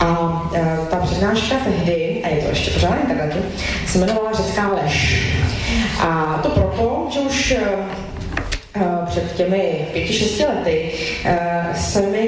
A 0.00 0.42
e, 0.54 0.78
ta 0.90 0.96
přednáška 0.96 1.56
tehdy, 1.64 2.22
a 2.24 2.28
je 2.28 2.42
to 2.42 2.48
ještě 2.48 2.70
pořád 2.70 2.90
na 2.90 3.00
internetu, 3.00 3.38
se 3.86 3.98
jmenovala 3.98 4.32
Řecká 4.32 4.68
lež. 4.68 5.26
A 6.00 6.40
to 6.42 6.48
proto, 6.48 7.08
že 7.12 7.20
už 7.20 7.50
eh, 7.52 7.60
eh, 8.74 8.84
před 9.06 9.32
těmi 9.36 9.88
pěti, 9.92 10.12
šesti 10.12 10.44
lety 10.44 10.92
eh, 11.24 11.74
se 11.76 12.02
mi 12.02 12.26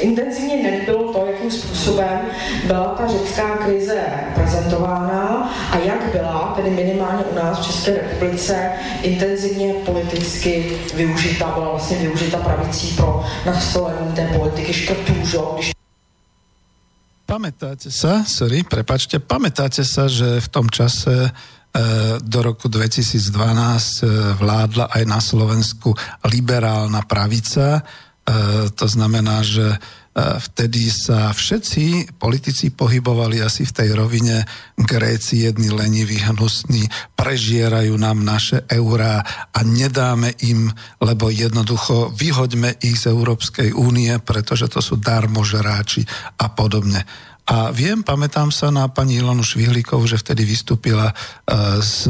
intenzivně 0.00 0.62
nelíbilo 0.62 1.12
to, 1.12 1.26
jakým 1.26 1.50
způsobem 1.50 2.20
byla 2.66 2.84
ta 2.84 3.06
řecká 3.06 3.56
krize 3.56 4.00
prezentována 4.34 5.52
a 5.70 5.78
jak 5.78 6.12
byla, 6.12 6.52
tedy 6.56 6.70
minimálně 6.70 7.24
u 7.24 7.34
nás 7.34 7.58
v 7.58 7.66
České 7.66 7.94
republice, 7.94 8.70
intenzivně 9.02 9.74
politicky 9.74 10.78
využita, 10.94 11.50
byla 11.54 11.70
vlastně 11.70 11.96
využita 11.96 12.38
pravicí 12.38 12.96
pro 12.96 13.24
nastolení 13.46 14.12
té 14.14 14.26
politiky 14.36 14.72
škrtů, 14.72 15.12
když 15.54 15.72
Pamätáte 17.28 17.92
sa, 17.92 18.24
sorry, 18.24 18.64
prepačte, 18.64 19.20
pamätáte 19.20 19.84
sa, 19.84 20.08
že 20.08 20.40
v 20.40 20.48
tom 20.48 20.64
čase 20.72 21.28
do 22.24 22.38
roku 22.42 22.66
2012 22.66 23.28
e, 23.28 24.06
vládla 24.34 24.90
aj 24.90 25.02
na 25.06 25.20
Slovensku 25.22 25.94
liberálna 26.26 27.04
pravica. 27.04 27.78
E, 27.78 27.82
to 28.72 28.86
znamená, 28.88 29.44
že 29.46 29.78
vtedy 30.18 30.90
sa 30.90 31.30
všetci 31.30 32.16
politici 32.18 32.74
pohybovali 32.74 33.38
asi 33.38 33.62
v 33.62 33.74
tej 33.74 33.88
rovine 33.94 34.42
Gréci 34.74 35.46
jedni 35.46 35.70
leniví, 35.70 36.18
hnusní, 36.18 36.86
prežierajú 37.14 37.94
nám 37.94 38.22
naše 38.26 38.66
eurá 38.70 39.22
a 39.54 39.58
nedáme 39.62 40.34
im, 40.42 40.70
lebo 40.98 41.30
jednoducho 41.30 42.10
vyhoďme 42.14 42.78
ich 42.82 42.98
z 42.98 43.14
Európskej 43.14 43.74
únie, 43.74 44.10
pretože 44.22 44.66
to 44.70 44.82
sú 44.82 44.98
darmožeráči 44.98 46.02
a 46.40 46.50
podobne. 46.50 47.06
A 47.48 47.72
viem, 47.72 48.04
pamätám 48.04 48.52
sa 48.52 48.68
na 48.68 48.92
pani 48.92 49.24
Ilonu 49.24 49.40
Švihlíkov, 49.40 50.04
že 50.04 50.20
vtedy 50.20 50.44
vystúpila 50.44 51.16
uh, 51.16 51.80
s 51.80 52.04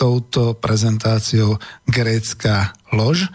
touto 0.00 0.56
prezentáciou 0.56 1.60
grécka 1.84 2.72
lož 2.88 3.28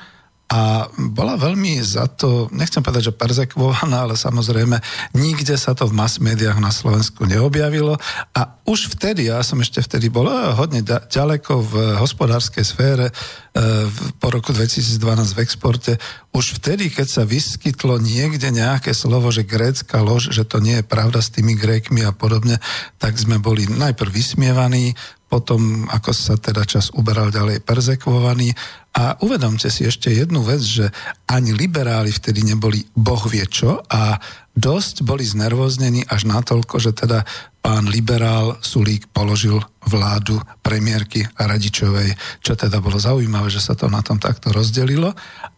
a 0.46 0.86
bola 0.94 1.42
veľmi 1.42 1.82
za 1.82 2.06
to, 2.06 2.54
nechcem 2.54 2.86
povedať, 2.86 3.10
že 3.10 3.18
perzekvovaná, 3.18 4.06
ale 4.06 4.14
samozrejme 4.14 4.78
nikde 5.18 5.58
sa 5.58 5.74
to 5.74 5.90
v 5.90 5.98
mass 5.98 6.22
médiách 6.22 6.62
na 6.62 6.70
Slovensku 6.70 7.26
neobjavilo. 7.26 7.98
A 8.38 8.62
už 8.70 8.94
vtedy, 8.94 9.34
ja 9.34 9.42
som 9.42 9.58
ešte 9.58 9.82
vtedy 9.82 10.14
bol 10.14 10.30
eh, 10.30 10.54
hodne 10.54 10.86
ďaleko 10.86 11.66
v 11.66 11.74
hospodárskej 11.98 12.62
sfére 12.62 13.10
eh, 13.10 13.90
po 14.22 14.28
roku 14.30 14.54
2012 14.54 15.02
v 15.34 15.42
exporte, 15.42 15.98
už 16.30 16.62
vtedy, 16.62 16.94
keď 16.94 17.08
sa 17.10 17.24
vyskytlo 17.26 17.98
niekde 17.98 18.54
nejaké 18.54 18.94
slovo, 18.94 19.34
že 19.34 19.50
grécka 19.50 19.98
lož, 20.06 20.30
že 20.30 20.46
to 20.46 20.62
nie 20.62 20.78
je 20.78 20.86
pravda 20.86 21.26
s 21.26 21.34
tými 21.34 21.58
grékmi 21.58 22.06
a 22.06 22.14
podobne, 22.14 22.62
tak 23.02 23.18
sme 23.18 23.42
boli 23.42 23.66
najprv 23.66 24.14
vysmievaní, 24.14 24.94
potom 25.36 25.84
ako 25.92 26.16
sa 26.16 26.40
teda 26.40 26.64
čas 26.64 26.96
uberal 26.96 27.28
ďalej 27.28 27.60
perzekvovaný. 27.68 28.56
A 28.96 29.20
uvedomte 29.20 29.68
si 29.68 29.84
ešte 29.84 30.08
jednu 30.08 30.40
vec, 30.48 30.64
že 30.64 30.88
ani 31.28 31.52
liberáli 31.52 32.16
vtedy 32.16 32.48
neboli 32.48 32.80
boh 32.96 33.20
vie 33.28 33.44
čo 33.44 33.84
a 33.84 34.16
dosť 34.56 35.04
boli 35.04 35.28
znervoznení 35.28 36.08
až 36.08 36.26
natoľko, 36.32 36.80
že 36.80 36.96
teda 36.96 37.28
pán 37.60 37.92
liberál 37.92 38.56
Sulík 38.64 39.12
položil 39.12 39.60
vládu 39.86 40.38
premiérky 40.62 41.26
Radičovej, 41.34 42.14
čo 42.42 42.54
teda 42.54 42.78
bolo 42.78 42.98
zaujímavé, 42.98 43.50
že 43.50 43.62
sa 43.62 43.74
to 43.74 43.90
na 43.90 44.02
tom 44.02 44.18
takto 44.18 44.50
rozdelilo 44.54 45.14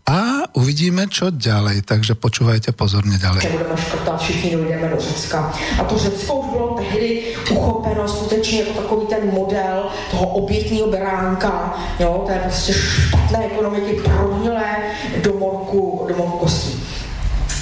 a 0.07 0.47
uvidíme, 0.55 1.11
čo 1.11 1.35
ďalej, 1.35 1.83
takže 1.83 2.15
počúvajte 2.15 2.71
pozorne 2.71 3.19
ďalej. 3.19 3.43
Budeme 3.43 3.75
škrtat, 3.75 4.17
všichni 4.23 4.55
dojdeme 4.55 4.87
do 4.87 4.99
Řecka. 4.99 5.51
A 5.79 5.81
to 5.83 5.93
Řecko 5.99 6.31
už 6.35 6.47
bylo 6.51 6.67
tehdy 6.79 7.07
uchopeno 7.51 8.07
skutečně 8.07 8.59
jako 8.59 8.81
takový 8.81 9.05
ten 9.07 9.23
model 9.31 9.77
toho 10.11 10.25
obětního 10.27 10.87
beránka, 10.87 11.75
jo, 11.99 12.23
té 12.27 12.39
prostě 12.39 12.73
špatné 12.73 13.45
ekonomiky 13.45 14.01
prohnilé 14.03 14.75
do 15.23 15.33
morku, 15.33 16.05
do 16.07 16.15
morku 16.15 16.37
kostí. 16.37 16.76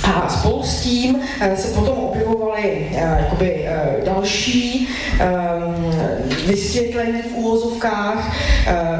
A 0.05 0.29
spolu 0.29 0.63
s 0.63 0.81
tím 0.81 1.19
eh, 1.41 1.57
se 1.57 1.67
potom 1.67 1.97
objevovaly 1.97 2.87
eh, 2.91 3.17
jakoby 3.19 3.65
eh, 3.67 3.95
další 4.05 4.87
vysvětlení 6.45 7.21
v 7.21 7.35
úvozovkách 7.35 8.35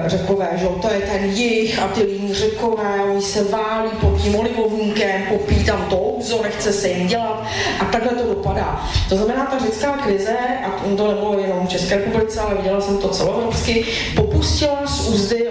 řekové, 0.06 0.50
že 0.56 0.66
to 0.82 0.94
je 0.94 1.00
ten 1.00 1.26
jich 1.26 1.80
a 1.80 1.88
ty 1.88 2.04
líní 2.04 2.34
řekové, 2.34 3.04
oni 3.12 3.22
se 3.22 3.44
válí 3.44 3.90
pod 4.02 4.22
tím 4.22 4.36
olivovníkem, 4.36 5.24
popí 5.30 5.64
tam 5.64 5.86
to 5.90 6.16
ouzo, 6.16 6.44
nechce 6.44 6.74
se 6.74 6.90
jim 6.90 7.08
dělat 7.08 7.46
a 7.80 7.86
takhle 7.86 8.12
to 8.12 8.34
dopadá. 8.34 8.90
To 9.10 9.16
znamená, 9.16 9.46
ta 9.46 9.60
řecká 9.60 9.92
krize, 9.92 10.38
a 10.66 10.70
to 10.98 11.08
nebylo 11.08 11.40
jenom 11.40 11.68
v 11.68 11.70
České 11.70 11.96
republice, 11.96 12.40
ale 12.40 12.56
viděla 12.56 12.82
jsem 12.82 12.98
to 12.98 13.10
celoevropsky, 13.10 13.86
popustila 14.16 14.88
z 14.88 15.10
úzdy 15.10 15.50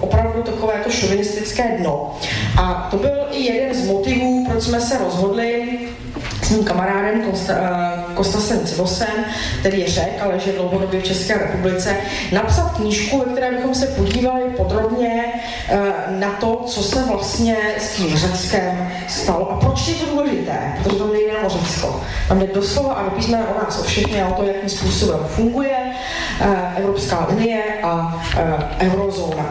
opravdu 0.00 0.42
takové 0.42 0.74
to 0.84 0.90
šovinistické 0.90 1.76
dno. 1.78 2.14
A 2.56 2.88
to 2.90 2.96
byl 2.96 3.26
i 3.30 3.42
jeden 3.44 3.74
z 3.74 3.86
motivů, 3.86 4.46
proč 4.50 4.62
jsme 4.62 4.80
se 4.80 4.98
rozhodli 4.98 5.78
s 6.54 6.56
mým 6.56 6.70
kamarádem 6.70 7.22
Kosta, 7.22 7.54
Kostasem 8.14 8.66
Civosem, 8.66 9.24
který 9.60 9.80
je 9.80 9.88
řek, 9.88 10.22
ale 10.22 10.38
žije 10.38 10.56
dlouhodobě 10.56 11.00
v 11.00 11.04
České 11.04 11.38
republice, 11.38 11.96
napsat 12.32 12.70
knížku, 12.76 13.18
ve 13.18 13.32
které 13.32 13.50
bychom 13.52 13.74
se 13.74 13.86
podívali 13.86 14.42
podrobně 14.56 15.24
uh, 15.24 15.78
na 16.18 16.30
to, 16.30 16.62
co 16.66 16.82
se 16.82 17.04
vlastně 17.04 17.56
s 17.78 17.96
tím 17.96 18.16
Řeckem 18.16 18.90
stalo 19.08 19.50
a 19.50 19.60
proč 19.60 19.88
je 19.88 19.94
to 19.94 20.06
důležité, 20.06 20.78
protože 20.82 20.96
to 20.96 21.12
nejde 21.12 21.38
o 21.38 21.48
Řecko. 21.48 22.00
Tam 22.28 22.38
jde 22.38 22.46
doslova 22.54 22.94
a 22.94 23.02
do 23.02 23.16
o 23.34 23.62
nás, 23.62 23.80
o 23.80 23.82
všechny 23.82 24.22
a 24.22 24.28
o 24.28 24.34
to, 24.34 24.42
jakým 24.46 24.68
způsobem 24.68 25.20
funguje 25.26 25.78
uh, 26.40 26.46
Evropská 26.76 27.26
unie 27.26 27.62
a 27.82 28.22
eurozóna. 28.78 29.46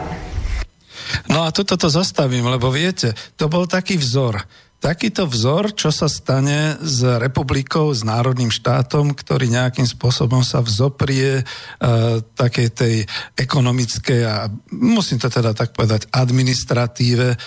No 1.28 1.42
a 1.42 1.52
toto 1.52 1.76
to 1.76 1.90
zastavím, 1.90 2.46
lebo 2.46 2.70
viete, 2.70 3.14
to 3.36 3.48
bol 3.48 3.66
taký 3.66 3.96
vzor 3.96 4.40
takýto 4.84 5.24
vzor, 5.24 5.72
čo 5.72 5.88
sa 5.88 6.12
stane 6.12 6.76
s 6.84 7.00
republikou, 7.00 7.88
s 7.88 8.04
národným 8.04 8.52
štátom, 8.52 9.16
ktorý 9.16 9.48
nejakým 9.48 9.88
spôsobom 9.88 10.44
sa 10.44 10.60
vzoprie 10.60 11.40
uh, 11.40 12.20
takej 12.36 12.68
tej 12.68 12.94
ekonomickej 13.32 14.20
a 14.28 14.52
musím 14.68 15.16
to 15.16 15.32
teda 15.32 15.56
tak 15.56 15.72
povedať 15.72 16.04
administratíve, 16.12 17.32
uh, 17.32 17.38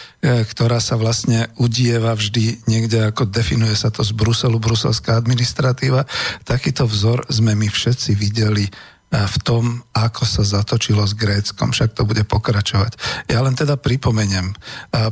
ktorá 0.50 0.82
sa 0.82 0.98
vlastne 0.98 1.54
udieva 1.62 2.18
vždy 2.18 2.66
niekde, 2.66 3.06
ako 3.06 3.30
definuje 3.30 3.78
sa 3.78 3.94
to 3.94 4.02
z 4.02 4.18
Bruselu, 4.18 4.58
bruselská 4.58 5.14
administratíva. 5.14 6.10
Takýto 6.42 6.90
vzor 6.90 7.30
sme 7.30 7.54
my 7.54 7.70
všetci 7.70 8.18
videli 8.18 8.66
v 9.08 9.38
tom, 9.40 9.88
ako 9.96 10.28
sa 10.28 10.44
zatočilo 10.44 11.08
s 11.08 11.16
Gréckom, 11.16 11.72
však 11.72 11.96
to 11.96 12.04
bude 12.04 12.28
pokračovať. 12.28 13.00
Ja 13.32 13.40
len 13.40 13.56
teda 13.56 13.80
pripomeniem, 13.80 14.52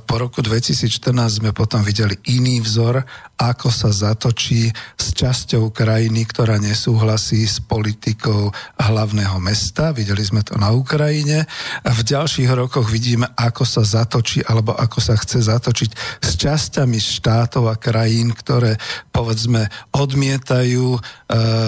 po 0.03 0.15
roku 0.19 0.43
2014 0.43 1.39
sme 1.39 1.55
potom 1.55 1.79
videli 1.79 2.19
iný 2.27 2.59
vzor, 2.59 3.07
ako 3.35 3.67
sa 3.67 3.91
zatočí 3.91 4.71
s 4.95 5.11
časťou 5.11 5.71
krajiny, 5.71 6.23
ktorá 6.23 6.55
nesúhlasí 6.59 7.43
s 7.43 7.59
politikou 7.59 8.51
hlavného 8.79 9.39
mesta. 9.43 9.91
Videli 9.91 10.23
sme 10.23 10.39
to 10.43 10.55
na 10.55 10.71
Ukrajine. 10.71 11.43
V 11.83 11.99
ďalších 12.03 12.47
rokoch 12.51 12.87
vidíme, 12.87 13.27
ako 13.35 13.67
sa 13.67 13.83
zatočí, 13.83 14.39
alebo 14.43 14.71
ako 14.75 14.99
sa 15.03 15.19
chce 15.19 15.51
zatočiť 15.51 15.89
s 16.23 16.29
časťami 16.39 16.95
štátov 16.95 17.67
a 17.67 17.75
krajín, 17.75 18.31
ktoré 18.31 18.79
povedzme 19.11 19.67
odmietajú 19.91 20.95
e, 20.95 20.99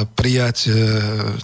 prijať, 0.07 0.57
e, 0.67 0.75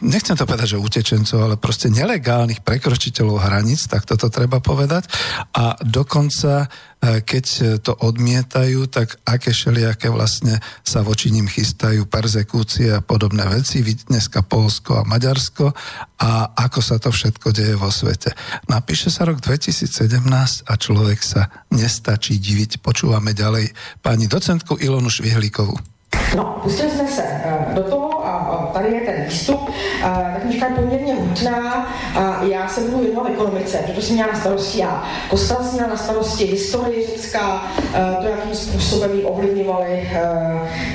nechcem 0.03 0.39
to 0.39 0.47
povedať, 0.47 0.72
že 0.73 0.81
utečencov, 0.81 1.37
ale 1.37 1.55
proste 1.61 1.93
nelegálnych 1.93 2.65
prekročiteľov 2.65 3.45
hraníc, 3.45 3.85
tak 3.85 4.09
toto 4.09 4.33
treba 4.33 4.57
povedať. 4.57 5.05
A 5.53 5.77
dokonca, 5.85 6.65
e, 6.65 7.21
keď 7.21 7.45
to 7.85 7.93
odmietajú, 7.93 8.89
tak 8.89 9.21
aké 9.21 9.53
šeliaké 9.53 10.09
vlastne 10.09 10.57
sa 10.81 11.05
voči 11.05 11.29
ním 11.29 11.45
chystajú 11.45 12.09
persekúcie 12.09 12.89
a 12.89 13.05
podobné 13.05 13.45
veci. 13.45 13.85
Dneska 13.85 14.41
Polsko 14.41 14.97
a 14.97 15.05
Maďarsko 15.05 15.69
a 16.17 16.31
ako 16.57 16.79
sa 16.81 16.97
to 16.97 17.13
všetko 17.13 17.53
deje 17.53 17.77
vo 17.77 17.93
svete. 17.93 18.33
Napíše 18.65 19.13
sa 19.13 19.29
rok 19.29 19.37
2017 19.37 20.25
a 20.65 20.73
človek 20.73 21.19
sa 21.21 21.53
nestačí 21.69 22.41
diviť. 22.41 22.81
Počúvame 22.81 23.37
ďalej 23.37 23.69
pani 24.01 24.25
docentku 24.25 24.81
Ilonu 24.81 25.13
Švihlíkovú. 25.13 25.92
No, 26.35 26.59
pustili 26.63 26.91
jsme 26.91 27.07
se 27.07 27.23
uh, 27.45 27.73
do 27.73 27.83
toho 27.83 28.27
a 28.27 28.69
tady 28.73 28.93
je 28.93 29.01
ten 29.01 29.23
výstup. 29.23 29.61
Uh, 29.69 29.73
ta 30.03 30.39
knižka 30.41 30.67
je 30.67 30.75
poměrně 30.75 31.15
hutná 31.15 31.87
já 32.41 32.67
se 32.67 32.81
budu 32.81 32.97
věnovat 33.03 33.29
ekonomice, 33.29 33.77
protože 33.77 34.01
jsem 34.01 34.15
měla 34.15 34.31
na 34.33 34.39
starosti 34.39 34.79
já. 34.79 35.03
Kostel 35.29 35.57
měla 35.73 35.87
na 35.87 35.97
starosti 35.97 36.45
historii 36.45 37.07
Řecka, 37.07 37.63
uh, 37.77 38.23
to, 38.23 38.29
jakým 38.29 38.55
způsobem 38.55 39.11
ji 39.13 39.23
ovlivňovaly 39.23 40.09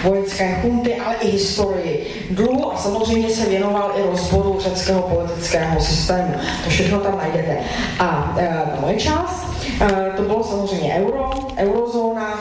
vojenské 0.03 0.59
chunty, 0.63 0.97
ale 0.97 1.15
i 1.15 1.29
historii 1.29 2.27
dluhu 2.31 2.73
a 2.73 2.77
samozřejmě 2.77 3.31
se 3.31 3.49
věnoval 3.49 3.93
i 3.97 4.03
rozboru 4.11 4.57
řeckého 4.61 5.03
politického 5.03 5.81
systému. 5.81 6.35
To 6.65 6.71
všechno 6.71 7.01
tam 7.01 7.19
najdete. 7.19 7.59
A 7.99 8.35
ta 8.37 8.81
moje 8.81 8.97
část, 8.97 9.47
to 10.17 10.23
bylo 10.23 10.45
samozřejmě 10.45 10.95
euro, 10.95 11.31
eurozóna, 11.57 12.41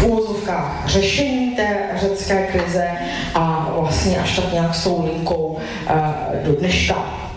v 0.00 0.04
úvozovkách 0.04 0.82
řešení 0.86 1.56
té 1.56 1.78
řecké 1.96 2.46
krize 2.46 2.88
a 3.34 3.68
vlastně 3.78 4.18
až 4.18 4.36
tak 4.36 4.52
nějak 4.52 4.74
s 4.74 4.84
tou 4.84 5.06
linkou 5.06 5.46
uh, 5.46 5.96
do 6.44 6.52
dneška. 6.52 7.29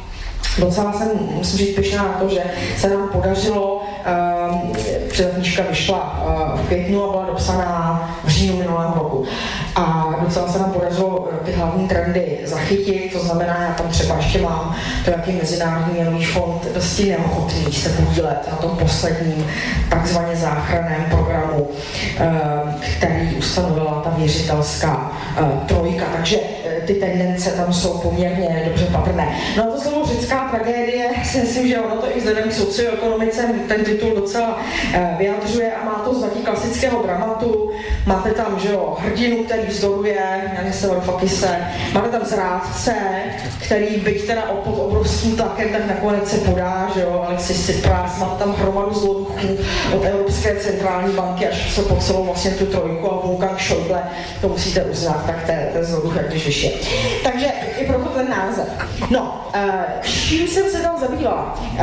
Docela 0.59 0.93
jsem, 0.93 1.07
musím 1.31 1.59
říct, 1.59 1.75
pyšná 1.75 2.03
na 2.03 2.13
to, 2.13 2.29
že 2.29 2.43
se 2.77 2.89
nám 2.89 3.09
podařilo, 3.09 3.81
že 5.13 5.23
knížka 5.23 5.63
vyšla 5.69 6.23
uh, 6.25 6.59
v 6.59 6.67
květnu 6.67 7.03
a 7.03 7.11
byla 7.11 7.25
dopsaná 7.25 8.09
v 8.23 8.29
říjnu 8.29 8.57
minulého 8.57 8.95
roku. 8.95 9.25
A 9.75 10.15
docela 10.21 10.47
se 10.47 10.59
nám 10.59 10.71
podařilo 10.71 11.29
ty 11.45 11.51
hlavní 11.51 11.87
trendy 11.87 12.39
zachytit, 12.43 13.13
to 13.13 13.19
znamená, 13.19 13.61
já 13.61 13.73
tam 13.73 13.87
třeba 13.87 14.15
ještě 14.15 14.41
mám 14.41 14.75
to, 15.05 15.11
jaký 15.11 15.31
Mezinárodní 15.31 15.93
měnový 15.93 16.25
fond 16.25 16.67
dosti 16.73 17.09
neochotný 17.09 17.73
se 17.73 17.89
podílet 17.89 18.47
na 18.51 18.57
tom 18.57 18.77
posledním 18.77 19.47
takzvaně 19.89 20.35
záchranném 20.35 21.05
programu, 21.09 21.69
který 22.97 23.35
ustanovila 23.35 24.01
ta 24.03 24.13
věřitelská 24.17 25.11
trojka. 25.67 26.05
Takže 26.15 26.37
ty 26.85 26.93
tendence 26.93 27.49
tam 27.51 27.73
jsou 27.73 27.97
poměrně 27.97 28.63
dobře 28.67 28.85
patrné. 28.85 29.37
No 29.57 29.63
a 29.63 29.67
to 29.67 29.81
slovo 29.81 30.05
řecká 30.05 30.49
tragédie, 30.51 31.09
si 31.25 31.37
myslím, 31.37 31.67
že 31.67 31.79
ono 31.79 32.01
to 32.01 32.17
i 32.17 32.19
vzhledem 32.19 32.49
k 32.49 32.53
socioekonomice 32.53 33.41
ten 33.67 33.85
titul 33.85 34.15
docela 34.15 34.59
vyjadřuje 35.17 35.71
a 35.73 35.85
má 35.85 36.01
to 36.05 36.13
znatí 36.13 36.39
klasického 36.39 37.03
dramatu. 37.03 37.71
Máte 38.05 38.31
tam, 38.31 38.59
že 38.59 38.71
jo, 38.71 38.97
hrdinu, 38.99 39.43
který 39.43 39.61
vzdoruje, 39.67 40.51
já 40.65 40.73
se 40.73 40.87
Fakise, 40.87 41.59
máte 41.93 42.09
tam 42.09 42.25
zrádce, 42.25 42.93
který 43.61 43.97
byť 43.97 44.27
teda 44.27 44.41
pod 44.41 44.79
obrovským 44.79 45.35
tlakem, 45.35 45.69
tak 45.69 45.85
nakonec 45.87 46.29
se 46.29 46.37
podá, 46.37 46.91
že 46.95 47.01
jo, 47.01 47.23
Alexis 47.27 47.63
Tsipras, 47.63 48.19
máte 48.19 48.43
tam 48.43 48.55
hromadu 48.55 48.93
zloduchů 48.93 49.57
od 49.95 50.05
Evropské 50.05 50.55
centrální 50.55 51.13
banky 51.13 51.47
až 51.47 51.79
po 51.87 51.95
celou 51.95 52.25
vlastně 52.25 52.51
tu 52.51 52.65
trojku 52.65 53.11
a 53.11 53.25
Wolfgang 53.25 53.59
Schäuble, 53.59 54.01
to 54.41 54.47
musíte 54.47 54.83
uznat, 54.83 55.25
tak 55.25 55.43
to 55.71 55.77
je 55.77 55.83
zloduch, 55.83 56.15
jak 56.15 56.29
když 56.29 56.45
vyšší. 56.45 56.72
Takže 57.23 57.45
i 57.77 57.85
proto 57.85 58.09
ten 58.09 58.29
název. 58.29 58.67
No, 59.09 59.51
uh, 59.55 59.61
čím 60.01 60.47
jsem 60.47 60.69
se 60.69 60.81
tam 60.81 60.99
zabývala? 60.99 61.59
Uh, 61.73 61.79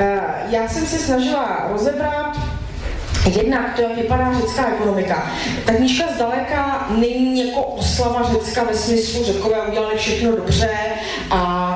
já 0.48 0.68
jsem 0.68 0.86
se 0.86 0.98
snažila 0.98 1.66
rozebrat 1.72 2.36
Jednak 3.26 3.76
to, 3.76 3.82
jak 3.82 3.96
vypadá 3.96 4.34
řecká 4.40 4.68
ekonomika. 4.68 5.30
Ta 5.64 5.72
knížka 5.72 6.04
zdaleka 6.14 6.86
není 6.90 7.48
jako 7.48 7.62
oslava 7.62 8.22
Řecka 8.32 8.64
ve 8.64 8.74
smyslu, 8.74 9.24
Řekové 9.24 9.62
udělali 9.62 9.98
všechno 9.98 10.36
dobře 10.36 10.70
a 11.30 11.69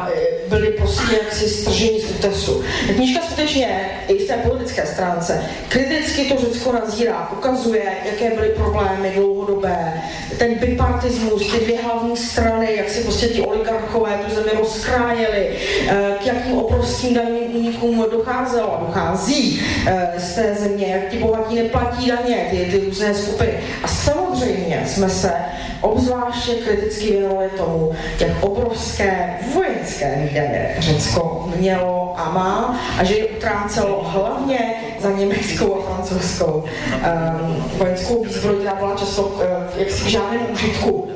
byli 0.55 0.75
jaksi 1.13 1.49
stržení 1.49 2.01
z 2.01 2.11
útesu. 2.11 2.63
Ta 2.87 2.93
knížka 2.93 3.25
skutečně 3.27 3.91
i 4.09 4.19
v 4.19 4.27
té 4.27 4.35
politické 4.35 4.87
stránce 4.87 5.45
kriticky 5.69 6.25
to 6.25 6.41
Řecko 6.41 6.73
nazírá, 6.73 7.31
ukazuje, 7.33 7.85
jaké 8.05 8.35
byly 8.35 8.49
problémy 8.49 9.13
dlouhodobé, 9.15 10.03
ten 10.39 10.55
bipartismus, 10.55 11.53
ty 11.53 11.65
dvě 11.65 11.83
hlavní 11.83 12.17
strany, 12.17 12.77
jak 12.77 12.91
si 12.91 13.03
prostě 13.03 13.29
ti 13.29 13.41
oligarchové 13.41 14.21
tu 14.29 14.35
zemi 14.35 14.51
rozkrájeli, 14.59 15.49
e, 15.89 16.15
k 16.23 16.27
jakým 16.27 16.59
obrovským 16.59 17.15
daním 17.15 17.57
únikům 17.57 18.05
docházelo 18.13 18.77
a 18.77 18.81
dochází 18.87 19.63
e, 19.87 20.13
z 20.19 20.35
té 20.35 20.55
země, 20.55 20.87
jak 20.87 21.11
ti 21.11 21.19
bohatí 21.19 21.55
neplatí 21.55 22.07
daně, 22.07 22.47
ty, 22.51 22.57
ty 22.57 22.85
různé 22.87 23.15
skupiny. 23.15 23.53
A 23.83 23.89
samozřejmě 23.89 24.83
jsme 24.87 25.11
se 25.11 25.33
obzvláště 25.81 26.55
kriticky 26.55 27.11
věnovali 27.11 27.49
tomu, 27.57 27.93
jak 28.21 28.31
obrovské 28.41 29.39
vojenské 29.55 30.29
výdaje 30.29 30.44
Řecko 30.79 31.53
mělo 31.57 32.15
a 32.19 32.31
má 32.33 32.81
a 32.99 33.05
že 33.05 33.15
je 33.15 33.25
utrácelo 33.27 34.05
hlavně 34.09 34.59
za 35.01 35.11
německou 35.11 35.79
a 35.79 35.83
francouzskou 35.87 36.65
um, 36.65 37.65
vojenskou 37.79 38.25
výzbroj, 38.25 38.57
která 38.57 38.75
byla 38.75 38.97
často 38.97 39.23
uh, 39.23 39.43
jaksi 39.77 40.05
k 40.05 40.07
žádnému 40.07 40.47
užitku, 40.47 41.11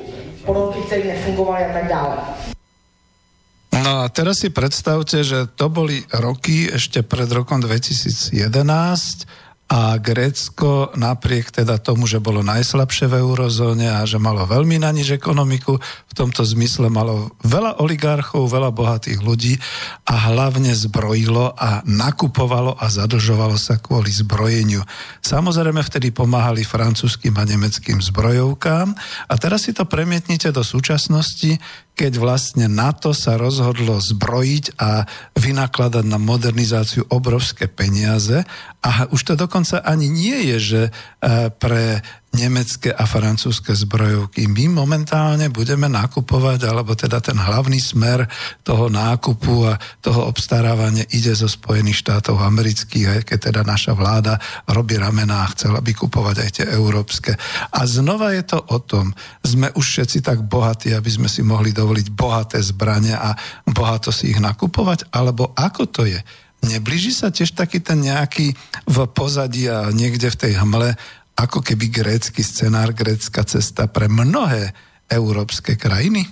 ponorky, 0.45 0.81
které 0.87 1.05
nefungovaly 1.05 1.65
a 1.65 1.73
tak 1.73 1.89
dále. 1.89 2.17
No 3.83 4.05
a 4.05 4.09
teraz 4.09 4.43
si 4.43 4.51
predstavte, 4.51 5.25
že 5.25 5.47
to 5.55 5.71
boli 5.71 6.03
roky 6.13 6.69
ešte 6.69 7.07
pred 7.07 7.31
rokom 7.31 7.63
2011 7.63 8.35
a 9.69 10.01
Grécko 10.01 10.97
napriek 10.97 11.53
teda 11.53 11.77
tomu, 11.77 12.09
že 12.09 12.25
bolo 12.25 12.41
najslabšie 12.41 13.05
v 13.05 13.21
eurozóne 13.21 13.93
a 13.93 14.01
že 14.09 14.17
malo 14.17 14.49
veľmi 14.49 14.81
na 14.81 14.89
niž 14.89 15.21
ekonomiku, 15.21 15.77
v 16.09 16.13
tomto 16.17 16.41
zmysle 16.41 16.89
malo 16.89 17.37
veľa 17.45 17.77
oligarchov, 17.85 18.49
veľa 18.49 18.73
bohatých 18.73 19.21
ľudí 19.21 19.61
a 20.09 20.33
hlavne 20.33 20.73
zbrojilo 20.73 21.53
a 21.53 21.85
nakupovalo 21.85 22.81
a 22.81 22.89
zadlžovalo 22.89 23.61
sa 23.61 23.77
kvôli 23.77 24.09
zbrojeniu. 24.09 24.81
Samozrejme 25.21 25.85
vtedy 25.85 26.17
pomáhali 26.17 26.65
francúzským 26.65 27.37
a 27.37 27.45
nemeckým 27.45 28.01
zbrojovkám 28.01 28.97
a 29.29 29.35
teraz 29.37 29.69
si 29.69 29.77
to 29.77 29.85
premietnite 29.85 30.49
do 30.49 30.65
súčasnosti, 30.65 31.61
keď 31.99 32.15
vlastne 32.23 32.71
NATO 32.71 33.11
sa 33.11 33.35
rozhodlo 33.35 33.99
zbrojiť 33.99 34.79
a 34.79 35.03
vynakladať 35.35 36.05
na 36.07 36.23
modernizáciu 36.23 37.03
obrovské 37.11 37.67
peniaze. 37.67 38.47
A 38.87 39.11
už 39.11 39.21
to 39.27 39.35
dokonca 39.35 39.83
ani 39.83 40.07
nie 40.07 40.55
je, 40.55 40.57
že 40.63 40.83
e, 40.87 40.91
pre 41.51 42.07
nemecké 42.29 42.93
a 42.93 43.09
francúzske 43.09 43.73
zbrojovky. 43.73 44.47
My 44.47 44.69
momentálne 44.69 45.49
budeme 45.49 45.89
nakupovať, 45.89 46.69
alebo 46.69 46.93
teda 46.93 47.25
ten 47.25 47.41
hlavný 47.41 47.81
smer 47.81 48.29
toho 48.61 48.93
nákupu 48.93 49.65
a 49.65 49.81
toho 50.05 50.29
obstarávania 50.29 51.09
ide 51.09 51.33
zo 51.33 51.49
Spojených 51.49 52.05
štátov 52.05 52.37
amerických, 52.37 53.07
aj 53.09 53.21
keď 53.33 53.39
teda 53.51 53.63
naša 53.65 53.97
vláda 53.97 54.37
robí 54.69 55.01
ramená 55.01 55.49
a 55.49 55.53
chcela 55.57 55.81
by 55.81 55.93
kupovať 55.97 56.37
aj 56.45 56.51
tie 56.53 56.67
európske. 56.69 57.33
A 57.73 57.81
znova 57.89 58.37
je 58.37 58.45
to 58.45 58.59
o 58.61 58.79
tom, 58.79 59.17
sme 59.41 59.73
už 59.73 59.85
všetci 59.85 60.21
tak 60.21 60.45
bohatí, 60.45 60.93
aby 60.93 61.09
sme 61.09 61.29
si 61.33 61.41
mohli 61.41 61.73
dovoliť 61.73 62.07
bohaté 62.13 62.61
zbranie 62.61 63.17
a 63.17 63.33
bohato 63.65 64.13
si 64.13 64.37
ich 64.37 64.41
nakupovať, 64.41 65.09
alebo 65.17 65.57
ako 65.57 65.83
to 65.89 66.05
je? 66.05 66.21
Neblíži 66.59 67.15
sa 67.15 67.31
tiež 67.31 67.55
taký 67.55 67.79
ten 67.79 68.03
nejaký 68.03 68.51
v 68.83 68.97
pozadí 69.15 69.71
a 69.71 69.95
niekde 69.95 70.27
v 70.27 70.41
tej 70.43 70.53
hmle 70.59 70.99
ako 71.39 71.63
keby 71.63 71.87
grécky 71.87 72.43
scenár, 72.43 72.91
grécka 72.91 73.47
cesta 73.47 73.87
pre 73.87 74.11
mnohé 74.11 74.75
európske 75.07 75.79
krajiny? 75.79 76.27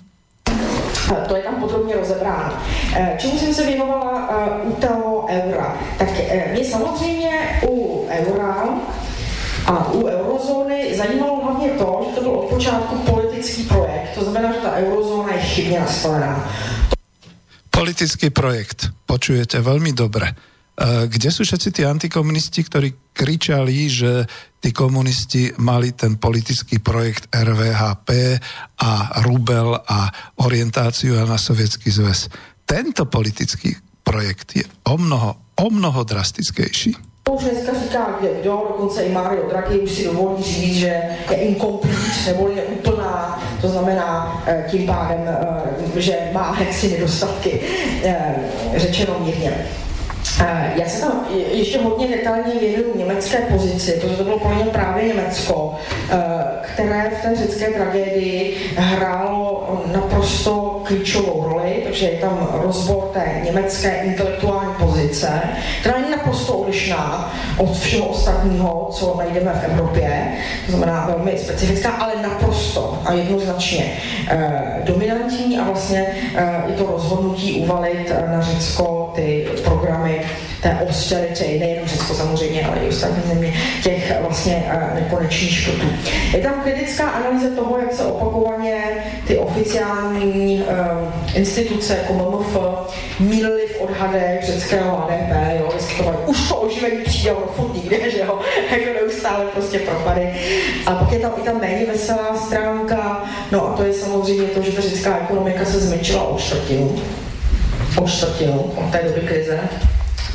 To 1.06 1.36
je 1.36 1.42
tam 1.42 1.54
podrobně 1.62 1.94
rozebráno. 1.96 2.52
Eh, 2.94 3.14
čemu 3.18 3.38
jsem 3.38 3.54
se 3.54 3.66
věnovala 3.66 4.28
eh, 4.30 4.68
u 4.68 4.72
toho 4.72 5.26
eura? 5.30 5.78
Tak 5.98 6.08
eh, 6.18 6.50
mě 6.52 6.64
samozřejmě 6.64 7.60
u 7.68 8.06
eura 8.10 8.68
a 9.66 9.92
u 9.92 10.06
eurozóny 10.06 10.96
zajímalo 10.96 11.44
hlavně 11.44 11.68
to, 11.70 12.06
že 12.08 12.14
to 12.14 12.20
byl 12.20 12.30
od 12.30 12.48
počátku 12.48 12.94
politický 12.98 13.62
projekt. 13.62 14.14
To 14.14 14.24
znamená, 14.24 14.52
že 14.52 14.58
ta 14.58 14.72
eurozóna 14.72 15.32
je 15.32 15.40
chybně 15.40 15.80
nastavená. 15.80 16.50
Politický 17.70 18.30
projekt. 18.30 18.88
Počujete 19.06 19.60
veľmi 19.60 19.92
dobre. 19.92 20.32
Kde 20.84 21.28
sú 21.32 21.40
všetci 21.40 21.68
tí 21.72 21.82
antikomunisti, 21.88 22.60
ktorí 22.60 23.16
kričali, 23.16 23.88
že 23.88 24.28
tí 24.60 24.76
komunisti 24.76 25.48
mali 25.56 25.96
ten 25.96 26.20
politický 26.20 26.84
projekt 26.84 27.32
RVHP 27.32 28.36
a 28.84 29.22
Rubel 29.24 29.72
a 29.72 30.12
orientáciu 30.44 31.16
na 31.24 31.40
sovietský 31.40 31.88
zväz. 31.88 32.28
Tento 32.68 33.08
politický 33.08 33.72
projekt 34.04 34.52
je 34.52 34.64
o 34.84 35.00
mnoho, 35.00 35.56
o 35.56 35.66
mnoho 35.72 36.04
drastickejší. 36.04 36.96
Už 37.30 37.42
dneska 37.42 37.72
říká 37.82 38.18
kdo, 38.20 38.66
dokonce 38.68 39.02
i 39.02 39.12
Mario 39.12 39.48
Draghi 39.48 39.78
už 39.78 39.90
si 39.90 40.04
dovolí 40.04 40.42
říct, 40.42 40.76
že 40.76 41.02
je 41.30 41.36
incomplete, 41.36 41.96
neboli 42.26 42.56
je 42.56 42.62
úplná, 42.62 43.42
to 43.60 43.68
znamená 43.68 44.42
eh, 44.46 44.64
tím 44.70 44.86
pádem, 44.86 45.20
eh, 45.26 46.00
že 46.00 46.16
má 46.32 46.52
hexy 46.52 46.88
nedostatky, 46.88 47.60
řečeno 48.76 49.16
mírně. 49.24 49.66
Já 50.74 50.88
se 50.88 51.00
tam 51.00 51.26
ještě 51.50 51.78
hodně 51.78 52.08
detailně 52.08 52.60
věnuju 52.60 52.98
německé 52.98 53.38
pozici, 53.38 53.92
protože 53.92 54.16
to 54.16 54.24
bylo 54.24 54.38
pro 54.38 54.54
mě 54.54 54.64
právě 54.64 55.04
Německo, 55.04 55.74
které 56.62 57.10
v 57.18 57.22
té 57.22 57.36
řecké 57.36 57.66
tragédii 57.66 58.56
hrálo 58.76 59.82
naprosto 59.92 60.75
klíčovou 60.86 61.48
roli, 61.48 61.80
takže 61.84 62.06
je 62.06 62.18
tam 62.18 62.48
rozbor 62.52 63.04
té 63.12 63.40
německé 63.44 64.02
intelektuální 64.04 64.74
pozice, 64.78 65.42
která 65.80 65.96
je 65.96 66.10
naprosto 66.10 66.52
odlišná 66.52 67.34
od 67.56 67.78
všeho 67.78 68.06
ostatního, 68.06 68.88
co 68.92 69.14
najdeme 69.18 69.52
v 69.52 69.72
Evropě, 69.72 70.32
to 70.66 70.72
znamená 70.72 71.06
velmi 71.06 71.38
specifická, 71.38 71.90
ale 71.90 72.12
naprosto 72.22 72.98
a 73.04 73.12
jednoznačně 73.12 73.92
eh, 74.28 74.82
dominantní 74.84 75.58
a 75.58 75.64
vlastně 75.64 76.06
eh, 76.34 76.62
je 76.66 76.74
to 76.74 76.86
rozhodnutí 76.86 77.60
uvalit 77.60 78.12
na 78.30 78.40
Řecko 78.40 79.12
ty 79.14 79.48
programy 79.64 80.24
té 80.66 80.86
austerity, 80.86 81.58
nejen 81.58 81.88
Řecko 81.88 82.14
samozřejmě, 82.14 82.66
ale 82.66 82.76
i 82.78 82.88
ostatní 82.88 83.22
země, 83.28 83.54
těch 83.82 84.20
vlastně 84.20 84.64
eh, 84.68 84.94
nekonečných 84.94 85.52
škrtů. 85.52 85.86
Je 86.32 86.40
tam 86.40 86.60
kritická 86.62 87.08
analýza 87.08 87.48
toho, 87.56 87.78
jak 87.78 87.92
se 87.92 88.04
opakovaně 88.04 88.84
ty 89.26 89.38
oficiální 89.38 90.62
uh, 90.62 91.36
instituce 91.36 91.96
jako 91.96 92.12
MMF 92.14 92.56
mílily 93.20 93.66
v 93.66 93.80
odhadech 93.80 94.44
řeckého 94.46 94.96
HDP, 94.96 95.60
jo, 95.60 95.70
vyskytovali, 95.74 96.16
už 96.26 96.48
to 96.48 96.56
oživení 96.56 97.02
přijde, 97.04 97.32
ono 97.32 97.46
furt 97.46 97.74
nikde, 97.74 98.10
že 98.10 98.18
jo, 98.18 98.40
jako 98.70 99.00
neustále 99.00 99.44
prostě 99.44 99.78
propady. 99.78 100.34
A 100.86 100.94
pak 100.94 101.12
je 101.12 101.18
tam 101.18 101.32
i 101.38 101.42
ta 101.42 101.52
méně 101.52 101.86
veselá 101.86 102.36
stránka, 102.46 103.24
no 103.52 103.68
a 103.68 103.76
to 103.76 103.82
je 103.82 103.92
samozřejmě 103.92 104.46
to, 104.46 104.62
že 104.62 104.72
ta 104.72 104.82
řecká 104.82 105.18
ekonomika 105.18 105.64
se 105.64 105.80
zmenšila 105.80 106.22
o 106.22 106.38
čtvrtinu, 106.38 107.02
o 108.02 108.08
čtvrtinu 108.08 108.72
od 108.76 108.92
té 108.92 109.02
doby 109.02 109.20
krize 109.20 109.60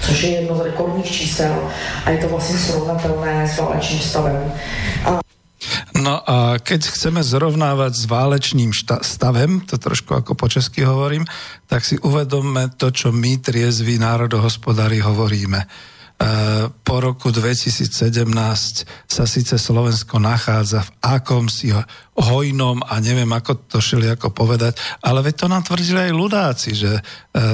což 0.02 0.24
je 0.24 0.30
jedno 0.30 0.58
z 0.58 0.62
rekordních 0.62 1.12
čísel 1.12 1.72
a 2.06 2.10
je 2.10 2.18
to 2.18 2.28
vlastně 2.28 2.58
srovnatelné 2.58 3.48
s 3.48 3.58
válečným 3.58 4.00
stavem. 4.00 4.54
A 5.06 5.20
No 6.02 6.18
a 6.26 6.58
keď 6.58 6.90
chceme 6.90 7.22
zrovnávať 7.22 7.94
s 7.94 8.06
válečným 8.10 8.74
šta- 8.74 9.06
stavem, 9.06 9.62
to 9.62 9.78
trošku 9.78 10.18
ako 10.18 10.34
po 10.34 10.50
česky 10.50 10.82
hovorím, 10.82 11.30
tak 11.70 11.86
si 11.86 12.02
uvedomme 12.02 12.74
to, 12.74 12.90
čo 12.90 13.14
my, 13.14 13.38
triezví 13.38 14.02
národohospodári, 14.02 14.98
hovoríme 15.06 15.62
po 16.86 16.96
roku 17.02 17.34
2017 17.34 17.90
sa 19.10 19.24
síce 19.26 19.58
Slovensko 19.58 20.22
nachádza 20.22 20.86
v 20.86 20.92
akomsi 21.02 21.74
hojnom 22.14 22.86
a 22.86 23.02
neviem, 23.02 23.30
ako 23.34 23.66
to 23.66 23.82
šili 23.82 24.06
ako 24.06 24.30
povedať, 24.30 24.78
ale 25.02 25.26
veď 25.26 25.34
to 25.34 25.48
nám 25.50 25.64
tvrdili 25.66 26.12
aj 26.12 26.14
ľudáci, 26.14 26.70
že 26.78 26.92
eh, 26.94 27.04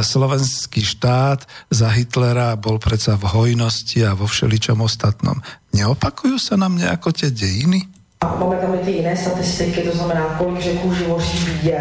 slovenský 0.03 0.83
štát 0.83 1.47
za 1.71 1.87
Hitlera 1.95 2.59
bol 2.59 2.75
predsa 2.81 3.15
v 3.15 3.29
hojnosti 3.31 4.03
a 4.03 4.17
vo 4.17 4.27
všeličom 4.27 4.83
ostatnom. 4.83 5.39
Neopakujú 5.71 6.35
sa 6.35 6.59
nám 6.59 6.75
nejako 6.75 7.15
tie 7.15 7.31
dejiny? 7.31 7.96
A 8.21 8.35
máme 8.35 8.55
tam 8.55 8.75
i 8.75 8.77
ty 8.77 8.91
jiné 8.91 9.17
statistiky, 9.17 9.81
to 9.81 9.97
znamená, 9.97 10.35
kolik 10.37 10.61
řeků 10.61 10.93
živoří 10.93 11.45
bídě, 11.45 11.77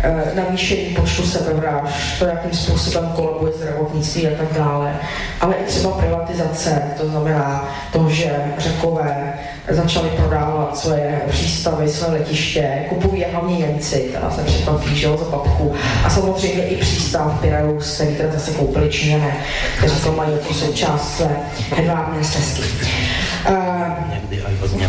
eh, 0.00 0.32
navýšení 0.34 0.94
počtu 0.94 1.22
sebevražd, 1.22 2.18
to, 2.18 2.24
jakým 2.24 2.52
způsobem 2.52 3.12
kolabuje 3.16 3.52
zdravotnictví 3.52 4.26
a 4.26 4.30
tak 4.38 4.52
dále. 4.52 4.96
Ale 5.40 5.54
i 5.54 5.64
třeba 5.64 5.90
privatizace, 5.90 6.82
to 7.00 7.08
znamená 7.08 7.68
to, 7.92 8.10
že 8.10 8.36
řekové 8.58 9.34
začali 9.68 10.08
prodávat 10.08 10.78
svoje 10.78 11.22
přístavy, 11.30 11.88
své 11.88 12.08
letiště, 12.08 12.84
kupují 12.88 13.20
je 13.20 13.26
hlavně 13.32 13.56
Němci, 13.56 14.10
teda 14.12 14.30
se 14.30 14.44
překvapí, 14.44 14.96
že 14.96 15.08
za 15.08 15.24
papku. 15.24 15.74
A 16.04 16.10
samozřejmě 16.10 16.64
i 16.64 16.76
přístav 16.76 17.40
Piraeus, 17.40 17.94
který 17.94 18.16
teda 18.16 18.32
zase 18.32 18.50
koupili 18.50 18.90
Číňané, 18.90 19.36
kteří 19.78 20.00
to 20.00 20.12
mají 20.12 20.32
jako 20.32 20.54
součást 20.54 21.16
své 21.16 21.36
hedvábné 21.76 22.24
stezky. 22.24 22.62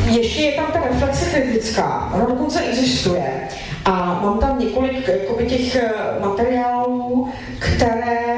Ještě 0.05 0.41
je 0.41 0.51
tam 0.51 0.65
ta 0.73 0.79
reflexe 0.91 1.25
kritická, 1.25 2.11
ona 2.13 2.25
dokonce 2.25 2.61
existuje. 2.61 3.47
A 3.85 3.91
mám 4.23 4.39
tam 4.39 4.59
několik 4.59 5.07
jakoby, 5.07 5.45
těch 5.45 5.75
eh, 5.75 5.91
materiálů, 6.21 7.29
které, 7.59 8.37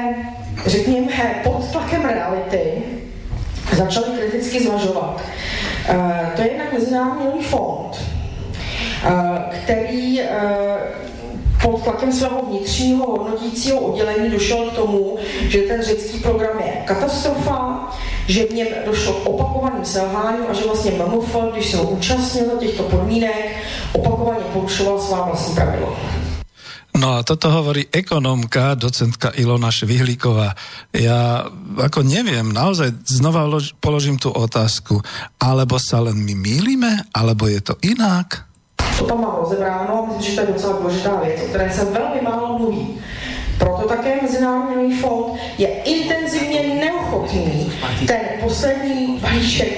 řekněme, 0.66 1.40
pod 1.44 1.72
tlakem 1.72 2.04
reality 2.04 2.82
začaly 3.76 4.06
kriticky 4.18 4.62
zvažovat. 4.62 5.20
Uh, 5.90 6.28
to 6.36 6.42
je 6.42 6.48
jednak 6.50 6.72
Mezinárodní 6.72 7.44
fond, 7.44 7.90
uh, 9.06 9.38
který 9.50 10.20
uh, 10.20 10.26
pod 11.62 11.82
tlakem 11.82 12.12
svého 12.12 12.42
vnitřního 12.46 13.06
hodnotícího 13.06 13.80
oddělení 13.80 14.30
došel 14.30 14.70
k 14.70 14.74
tomu, 14.74 15.18
že 15.48 15.58
ten 15.58 15.82
řecký 15.82 16.18
program 16.18 16.58
je 16.58 16.72
katastrofa, 16.86 17.88
že 18.26 18.46
v 18.46 18.50
něm 18.50 18.68
došlo 18.86 19.12
k 19.12 19.26
opakovaným 19.26 19.84
selháním 19.84 20.44
a 20.50 20.52
že 20.52 20.64
vlastně 20.64 20.90
MMF, 20.90 21.36
když 21.52 21.66
se 21.70 21.76
ho 21.76 21.82
účastnil 21.82 22.50
těchto 22.60 22.82
podmínek, 22.82 23.56
opakovaně 23.92 24.44
porušoval 24.52 25.00
svá 25.00 25.24
vlastní 25.26 25.54
pravidla. 25.54 25.96
No 26.98 27.14
a 27.14 27.22
toto 27.22 27.46
hovorí 27.54 27.86
ekonomka, 27.94 28.74
docentka 28.74 29.30
Ilona 29.38 29.70
Švihlíková. 29.70 30.58
Ja 30.90 31.46
ako 31.78 32.02
neviem, 32.02 32.50
naozaj 32.50 33.06
znova 33.06 33.46
položím 33.78 34.18
tú 34.18 34.34
otázku. 34.34 34.98
Alebo 35.38 35.78
sa 35.78 36.02
len 36.02 36.18
my 36.18 36.34
mýlime, 36.34 37.06
alebo 37.14 37.46
je 37.46 37.62
to 37.62 37.78
inak? 37.86 38.47
To 39.06 39.16
mám 39.16 39.36
rozebráno 39.40 40.02
a 40.02 40.06
myslím, 40.06 40.22
že 40.22 40.34
to 40.34 40.40
je 40.40 40.52
docela 40.52 40.72
důležitá 40.72 41.20
věc, 41.24 41.42
o 41.42 41.48
které 41.48 41.72
se 41.72 41.84
velmi 41.84 42.20
málo 42.22 42.58
mluví. 42.58 43.00
Proto 43.58 43.88
také 43.88 44.22
Mezinárodní 44.22 44.96
fond 44.96 45.34
je 45.58 45.68
intenzivně 45.68 46.74
neochotný 46.74 47.72
ten 48.06 48.20
poslední 48.40 49.18
balíček 49.22 49.68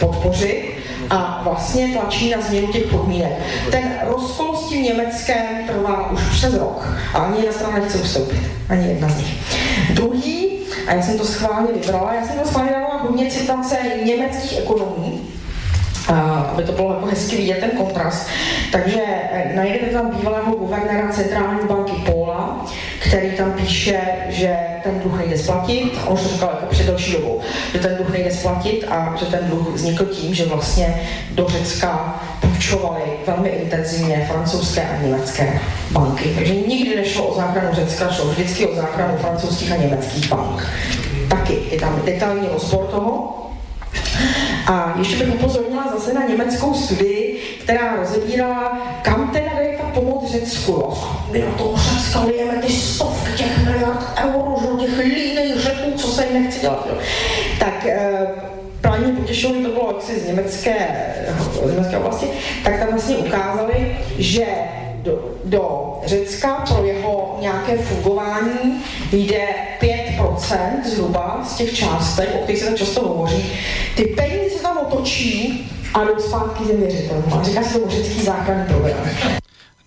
podpořit 0.00 0.76
a 1.10 1.40
vlastně 1.44 1.88
tlačí 1.88 2.30
na 2.30 2.40
změnu 2.40 2.72
těch 2.72 2.86
podmínek. 2.86 3.32
Ten 3.70 3.98
rozkol 4.02 4.56
s 4.56 4.68
tím 4.68 4.82
Německem 4.82 5.46
trvá 5.66 6.10
už 6.10 6.20
přes 6.30 6.54
rok 6.54 6.88
a 7.14 7.18
ani 7.18 7.36
jedna 7.36 7.52
strana 7.52 7.78
nechce 7.78 7.98
ustoupit. 7.98 8.40
Ani 8.68 8.88
jedna 8.88 9.08
z 9.08 9.16
nich. 9.16 9.34
Druhý, 9.90 10.58
a 10.86 10.94
já 10.94 11.02
jsem 11.02 11.18
to 11.18 11.24
schválně 11.24 11.72
vybrala, 11.72 12.14
já 12.14 12.26
jsem 12.26 12.38
to 12.38 12.48
schválně 12.48 12.70
dala 12.70 12.96
hodně 13.02 13.30
citace 13.30 13.76
německých 14.04 14.58
ekonomů, 14.58 15.20
aby 16.08 16.62
to 16.62 16.72
bylo 16.72 16.94
jako 16.94 17.06
hezky 17.06 17.36
vidět 17.36 17.60
ten 17.60 17.70
kontrast. 17.70 18.28
Takže 18.72 19.00
eh, 19.32 19.52
najdete 19.54 19.86
tam 19.86 20.10
bývalého 20.10 20.56
guvernéra 20.56 21.12
centrální 21.12 21.68
banky 21.68 21.92
Póla, 21.92 22.66
který 22.98 23.30
tam 23.30 23.52
píše, 23.52 24.00
že 24.28 24.56
ten 24.82 24.98
dluh 24.98 25.18
nejde 25.18 25.38
splatit, 25.38 25.98
on 26.06 26.16
to 26.16 26.28
říkal 26.28 26.50
jako 26.54 26.66
před 26.66 26.86
další 26.86 27.12
dobou, 27.12 27.40
že 27.72 27.78
ten 27.78 27.96
dluh 27.96 28.10
nejde 28.10 28.30
splatit 28.30 28.84
a 28.88 29.14
že 29.18 29.26
ten 29.26 29.40
dluh 29.46 29.74
vznikl 29.74 30.04
tím, 30.04 30.34
že 30.34 30.46
vlastně 30.46 31.00
do 31.30 31.48
Řecka 31.48 32.20
půjčovaly 32.40 33.02
velmi 33.26 33.48
intenzivně 33.48 34.26
francouzské 34.30 34.82
a 34.82 35.02
německé 35.02 35.60
banky. 35.90 36.32
Takže 36.34 36.54
nikdy 36.54 36.96
nešlo 36.96 37.26
o 37.26 37.36
záchranu 37.36 37.74
Řecka, 37.74 38.12
šlo 38.12 38.24
vždycky 38.24 38.66
o 38.66 38.74
záchranu 38.74 39.16
francouzských 39.18 39.72
a 39.72 39.76
německých 39.76 40.28
bank. 40.28 40.68
Taky 41.28 41.58
je 41.70 41.80
tam 41.80 42.02
detailní 42.04 42.48
rozbor 42.52 42.86
toho, 42.86 43.45
a 44.66 44.94
ještě 44.98 45.24
bych 45.24 45.34
upozornila 45.34 45.92
zase 45.92 46.12
na 46.12 46.26
německou 46.26 46.74
studii, 46.74 47.40
která 47.64 47.96
rozebírala, 47.96 48.78
kam 49.02 49.30
teda 49.30 49.50
jde 49.58 49.78
ta 49.80 49.90
pomoc 49.94 50.32
Řecku. 50.32 50.94
My 51.32 51.38
na 51.38 51.50
toho 51.50 51.76
Řecka 51.76 52.20
lijeme 52.20 52.62
ty 52.62 52.72
stovky 52.72 53.32
těch 53.36 53.64
miliard 53.64 54.06
euro, 54.24 54.56
že 54.60 54.86
těch 54.86 54.98
líných 54.98 55.56
řeků, 55.56 55.92
co 55.96 56.06
se 56.06 56.26
jim 56.26 56.42
nechce 56.42 56.60
dělat. 56.60 56.86
Jo. 56.90 56.98
Tak 57.58 57.86
e, 57.86 58.26
právě 58.80 59.08
potěšilo, 59.08 59.52
to 59.52 59.68
bylo 59.68 59.92
jaksi 59.94 60.20
z 60.20 60.26
německé, 60.26 60.74
z 61.64 61.70
německé 61.70 61.98
oblasti, 61.98 62.26
tak 62.64 62.78
tam 62.78 62.88
vlastně 62.90 63.16
ukázali, 63.16 63.96
že 64.18 64.46
do, 65.02 65.36
do 65.44 65.94
Řecka 66.04 66.64
pro 66.68 66.84
jeho 66.84 67.38
nějaké 67.40 67.76
fungování 67.76 68.84
jde 69.12 69.48
5% 69.80 70.05
zhruba 70.84 71.44
z 71.48 71.56
těch 71.56 71.72
částek, 71.74 72.28
o 72.34 72.38
kterých 72.38 72.60
se 72.60 72.66
tak 72.66 72.76
často 72.76 73.08
hovoří. 73.08 73.44
Ty 73.96 74.02
peníze 74.02 74.62
tam 74.62 74.78
otočí 74.78 75.66
a 75.94 76.04
jdou 76.04 76.18
zpátky 76.18 76.64
těm 76.64 76.80
věřitelům. 76.80 77.24
A 77.32 77.42
říká 77.42 77.62
se 77.62 77.78
to 77.78 77.90
řecký 77.90 78.24
záchranný 78.24 78.64
program. 78.66 78.96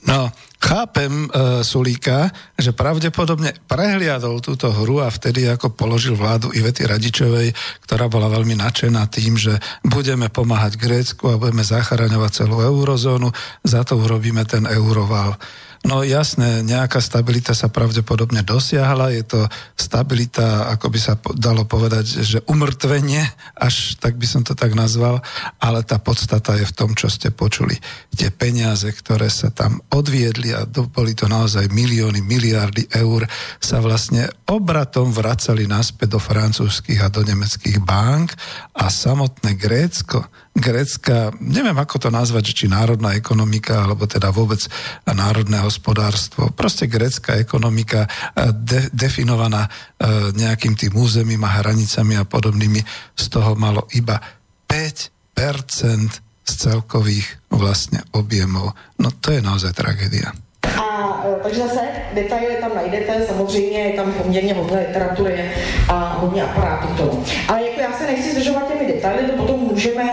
No, 0.08 0.32
chápem 0.64 1.28
uh, 1.28 1.62
Sulíka, 1.62 2.32
že 2.58 2.72
pravdepodobne 2.72 3.54
prehliadol 3.68 4.40
túto 4.40 4.72
hru 4.72 5.04
a 5.04 5.12
vtedy 5.12 5.46
ako 5.46 5.70
položil 5.76 6.16
vládu 6.16 6.50
Ivety 6.56 6.88
Radičovej, 6.88 7.54
ktorá 7.86 8.08
bola 8.08 8.32
veľmi 8.32 8.56
nadšená 8.58 9.06
tým, 9.12 9.36
že 9.36 9.60
budeme 9.86 10.32
pomáhať 10.32 10.80
Grécku 10.80 11.30
a 11.30 11.38
budeme 11.38 11.68
zachraňovať 11.68 12.32
celú 12.32 12.64
eurozónu, 12.64 13.30
za 13.62 13.84
to 13.84 14.00
urobíme 14.00 14.48
ten 14.48 14.66
euroval. 14.66 15.36
No 15.80 16.04
jasné, 16.04 16.60
nejaká 16.60 17.00
stabilita 17.00 17.56
sa 17.56 17.72
pravdepodobne 17.72 18.44
dosiahla, 18.44 19.16
je 19.16 19.24
to 19.24 19.40
stabilita, 19.80 20.68
ako 20.76 20.92
by 20.92 21.00
sa 21.00 21.16
dalo 21.40 21.64
povedať, 21.64 22.20
že 22.20 22.44
umrtvenie, 22.52 23.24
až 23.56 23.96
tak 23.96 24.20
by 24.20 24.28
som 24.28 24.44
to 24.44 24.60
tak 24.60 24.76
nazval, 24.76 25.24
ale 25.56 25.80
tá 25.88 25.96
podstata 25.96 26.60
je 26.60 26.68
v 26.68 26.76
tom, 26.76 26.92
čo 27.00 27.08
ste 27.08 27.32
počuli. 27.32 27.80
Tie 28.12 28.28
peniaze, 28.28 28.92
ktoré 28.92 29.32
sa 29.32 29.56
tam 29.56 29.80
odviedli 29.96 30.52
a 30.52 30.68
boli 30.68 31.16
to 31.16 31.32
naozaj 31.32 31.72
milióny, 31.72 32.20
miliardy 32.28 32.92
eur, 33.00 33.24
sa 33.64 33.80
vlastne 33.80 34.28
obratom 34.52 35.16
vracali 35.16 35.64
naspäť 35.64 36.12
do 36.12 36.20
francúzskych 36.20 37.00
a 37.00 37.08
do 37.08 37.24
nemeckých 37.24 37.80
bank. 37.80 38.36
A 38.76 38.92
samotné 38.92 39.56
Grécko 39.56 40.28
grécka, 40.60 41.32
neviem 41.40 41.76
ako 41.76 42.08
to 42.08 42.10
nazvať, 42.12 42.54
či 42.54 42.66
národná 42.68 43.16
ekonomika, 43.16 43.88
alebo 43.88 44.06
teda 44.06 44.30
vôbec 44.30 44.60
národné 45.08 45.64
hospodárstvo, 45.64 46.52
proste 46.54 46.86
grécka 46.86 47.40
ekonomika 47.40 48.06
eh, 48.06 48.52
de, 48.54 48.92
definovaná 48.92 49.66
eh, 49.66 50.36
nejakým 50.36 50.76
tým 50.76 50.94
územím 51.00 51.42
a 51.48 51.64
hranicami 51.64 52.20
a 52.20 52.28
podobnými, 52.28 52.82
z 53.16 53.26
toho 53.32 53.56
malo 53.56 53.88
iba 53.96 54.20
5% 54.68 56.30
z 56.50 56.54
celkových 56.58 57.50
vlastne 57.54 58.02
objemov. 58.18 58.74
No 58.98 59.10
to 59.14 59.34
je 59.34 59.42
naozaj 59.42 59.74
tragédia. 59.78 60.34
A 60.66 61.24
e, 61.28 61.44
takže 61.44 61.62
zase 61.62 61.80
detaily 62.14 62.56
tam 62.62 62.72
najdete, 62.76 63.26
samozřejmě 63.28 63.80
je 63.80 63.94
tam 63.94 64.14
poměrně 64.14 64.54
hodně 64.54 64.78
literatury 64.78 65.52
a 65.90 66.18
hodně 66.20 66.44
aparátů 66.44 66.88
k 66.88 66.98
tomu. 66.98 67.24
Ale 67.48 67.66
jako 67.66 67.82
já 67.82 67.94
se 67.94 68.08
nechci 68.08 68.32
zdržovat 68.32 68.68
těmi 68.68 68.94
detaily, 68.94 69.24
to 69.24 69.38
potom 69.38 69.60
můžeme 69.60 70.04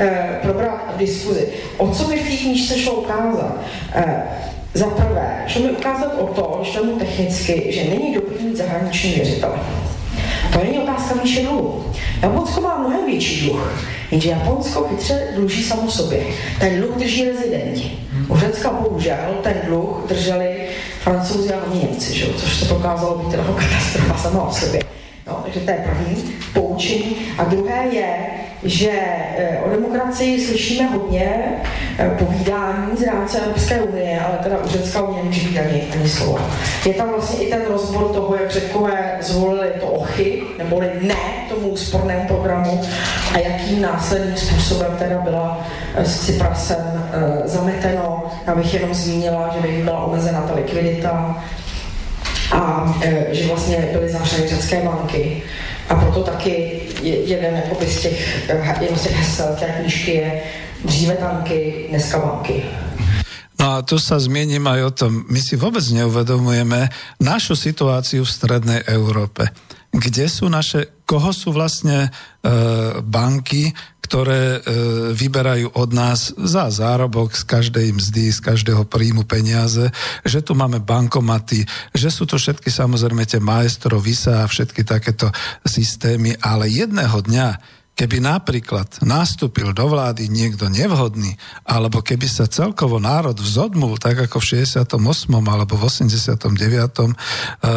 eh, 0.00 0.38
probrat 0.42 0.94
v 0.94 0.98
diskuzi. 0.98 1.48
O 1.76 1.88
co 1.88 2.08
mi 2.08 2.16
v 2.16 2.30
té 2.30 2.36
knížce 2.36 2.78
šlo 2.78 2.92
ukázat? 2.92 3.56
Eh, 3.94 4.22
za 4.74 4.86
prvé, 4.86 5.44
šlo 5.46 5.62
mi 5.62 5.70
ukázat 5.70 6.14
o 6.18 6.26
to, 6.26 6.58
když 6.60 6.74
tomu 6.74 6.98
technicky, 6.98 7.72
že 7.72 7.90
není 7.90 8.14
dobrý 8.14 8.44
mít 8.44 8.56
zahraniční 8.56 9.12
věřitele. 9.12 9.58
To 10.52 10.58
není 10.58 10.78
otázka 10.78 11.14
výše 11.22 11.42
dluhu. 11.42 11.84
Japonsko 12.22 12.60
má 12.60 12.78
mnohem 12.78 13.06
větší 13.06 13.46
dluh, 13.46 13.84
jenže 14.10 14.30
Japonsko 14.30 14.84
chytře 14.88 15.28
dluží 15.34 15.62
samo 15.62 15.90
sobě. 15.90 16.24
Ten 16.60 16.80
dluh 16.80 16.96
drží 16.96 17.24
rezidenti. 17.24 17.90
U 18.28 18.36
Řecka 18.36 18.70
bohužel 18.70 19.38
ten 19.42 19.60
dluh 19.66 20.04
drželi 20.08 20.68
francouzi 21.00 21.52
a 21.54 21.74
Němci, 21.74 22.14
že? 22.14 22.26
což 22.36 22.56
se 22.56 22.64
prokázalo 22.64 23.18
být 23.18 23.32
jako 23.32 23.52
katastrofa 23.52 24.16
sama 24.16 24.42
o 24.42 24.52
sobě. 24.52 24.80
No, 25.26 25.40
takže 25.44 25.60
to 25.60 25.70
je 25.70 25.84
první 25.90 26.34
poučení. 26.54 27.16
A 27.38 27.44
druhé 27.44 27.86
je, 27.92 28.16
že 28.64 28.90
eh, 28.90 29.58
o 29.66 29.70
demokracii 29.70 30.46
slyšíme 30.46 30.88
hodně 30.88 31.42
eh, 31.98 32.10
povídání 32.18 32.96
z 32.96 33.02
rámce 33.02 33.38
Evropské 33.38 33.80
unie, 33.80 34.20
ale 34.20 34.38
teda 34.42 34.58
u 34.58 34.68
Řecka 34.68 35.02
unie 35.02 35.22
nemůže 35.22 35.48
být 35.48 35.58
ani, 35.58 35.82
ani 35.92 36.08
slovo. 36.08 36.38
Je 36.86 36.94
tam 36.94 37.10
vlastně 37.10 37.44
i 37.44 37.50
ten 37.50 37.62
rozbor 37.68 38.08
toho, 38.08 38.36
jak 38.36 38.50
Řekové 38.50 39.18
zvolili 39.20 39.72
to 39.80 39.86
ochy, 39.86 40.42
neboli 40.58 40.90
ne 41.00 41.16
tomu 41.48 41.68
úspornému 41.68 42.26
programu 42.28 42.80
a 43.34 43.38
jakým 43.38 43.82
následným 43.82 44.36
způsobem 44.36 44.96
teda 44.98 45.18
byla 45.18 45.66
eh, 45.94 46.04
s 46.04 46.26
Ciprasem 46.26 47.04
zameteno. 47.44 48.24
Já 48.46 48.54
bych 48.54 48.74
jenom 48.74 48.94
zmínila, 48.94 49.54
že 49.54 49.68
by 49.68 49.82
byla 49.82 50.04
omezena 50.04 50.40
ta 50.40 50.54
likvidita, 50.54 51.44
a 52.52 52.94
že 53.30 53.46
vlastně 53.46 53.88
byly 53.92 54.08
zavřeny 54.08 54.48
řecké 54.48 54.84
banky 54.84 55.42
a 55.88 55.94
proto 55.94 56.22
taky 56.22 56.80
jeden 57.02 57.62
z 57.86 58.00
těch, 58.02 58.48
jeden 58.80 58.98
z 58.98 59.02
těch 59.02 59.16
hesel 59.16 59.56
té 59.58 59.66
knížky 59.66 60.10
je 60.10 60.42
dříve 60.84 61.14
tanky, 61.14 61.86
dneska 61.90 62.18
banky. 62.18 62.62
No 63.64 63.80
a 63.80 63.86
tu 63.86 63.96
sa 63.96 64.20
zmiením 64.20 64.66
aj 64.66 64.80
o 64.82 64.90
tom, 64.92 65.12
my 65.30 65.40
si 65.40 65.56
vôbec 65.56 65.80
neuvedomujeme 65.88 66.90
našu 67.22 67.56
situáciu 67.56 68.26
v 68.26 68.34
strednej 68.34 68.80
Európe. 68.90 69.48
Kde 69.94 70.26
sú 70.26 70.50
naše, 70.50 71.00
koho 71.06 71.30
sú 71.30 71.54
vlastne 71.54 72.10
e, 72.42 72.48
banky, 72.98 73.70
ktoré 74.14 74.62
e, 74.62 74.70
vyberajú 75.10 75.74
od 75.74 75.90
nás 75.90 76.30
za 76.38 76.70
zárobok 76.70 77.34
z 77.34 77.42
každej 77.50 77.98
mzdy, 77.98 78.30
z 78.30 78.38
každého 78.38 78.86
príjmu 78.86 79.26
peniaze, 79.26 79.90
že 80.22 80.38
tu 80.38 80.54
máme 80.54 80.78
bankomaty, 80.78 81.66
že 81.90 82.14
sú 82.14 82.22
to 82.22 82.38
všetky 82.38 82.70
samozrejme 82.70 83.26
tie 83.26 83.42
maestro, 83.42 83.98
visa 83.98 84.46
a 84.46 84.46
všetky 84.46 84.86
takéto 84.86 85.34
systémy, 85.66 86.38
ale 86.38 86.70
jedného 86.70 87.26
dňa 87.26 87.48
Keby 87.94 88.18
napríklad 88.18 89.06
nastúpil 89.06 89.70
do 89.70 89.86
vlády 89.86 90.26
niekto 90.26 90.66
nevhodný, 90.66 91.38
alebo 91.62 92.02
keby 92.02 92.26
sa 92.26 92.50
celkovo 92.50 92.98
národ 92.98 93.38
vzodmul, 93.38 94.02
tak 94.02 94.26
ako 94.26 94.42
v 94.42 94.66
68. 94.66 94.98
alebo 95.30 95.78
v 95.78 95.82
89. 95.86 96.42
E, 96.42 97.14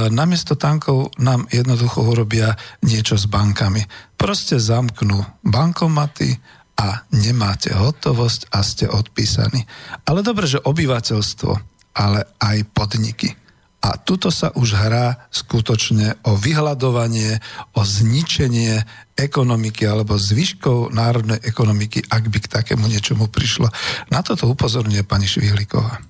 namiesto 0.09 0.57
tankov 0.57 1.13
nám 1.21 1.45
jednoducho 1.53 2.01
urobia 2.01 2.57
niečo 2.81 3.13
s 3.13 3.29
bankami. 3.29 3.85
Proste 4.17 4.57
zamknú 4.57 5.21
bankomaty 5.45 6.33
a 6.81 7.05
nemáte 7.13 7.77
hotovosť 7.77 8.49
a 8.49 8.65
ste 8.65 8.89
odpísaní. 8.89 9.69
Ale 10.09 10.25
dobre, 10.25 10.49
že 10.49 10.61
obyvateľstvo, 10.65 11.51
ale 11.93 12.25
aj 12.41 12.57
podniky 12.73 13.46
a 13.87 13.95
tuto 13.95 14.27
sa 14.27 14.51
už 14.51 14.75
hrá 14.75 15.15
skutočne 15.31 16.19
o 16.27 16.35
vyhľadovanie, 16.35 17.39
o 17.79 17.81
zničenie 17.87 18.83
ekonomiky 19.15 19.87
alebo 19.87 20.19
zvyškov 20.19 20.91
národnej 20.91 21.39
ekonomiky, 21.47 22.03
ak 22.11 22.27
by 22.27 22.39
k 22.43 22.51
takému 22.51 22.83
niečomu 22.91 23.31
prišlo. 23.31 23.71
Na 24.11 24.19
toto 24.19 24.51
upozorňuje 24.51 25.07
pani 25.07 25.23
Švihliková. 25.23 26.03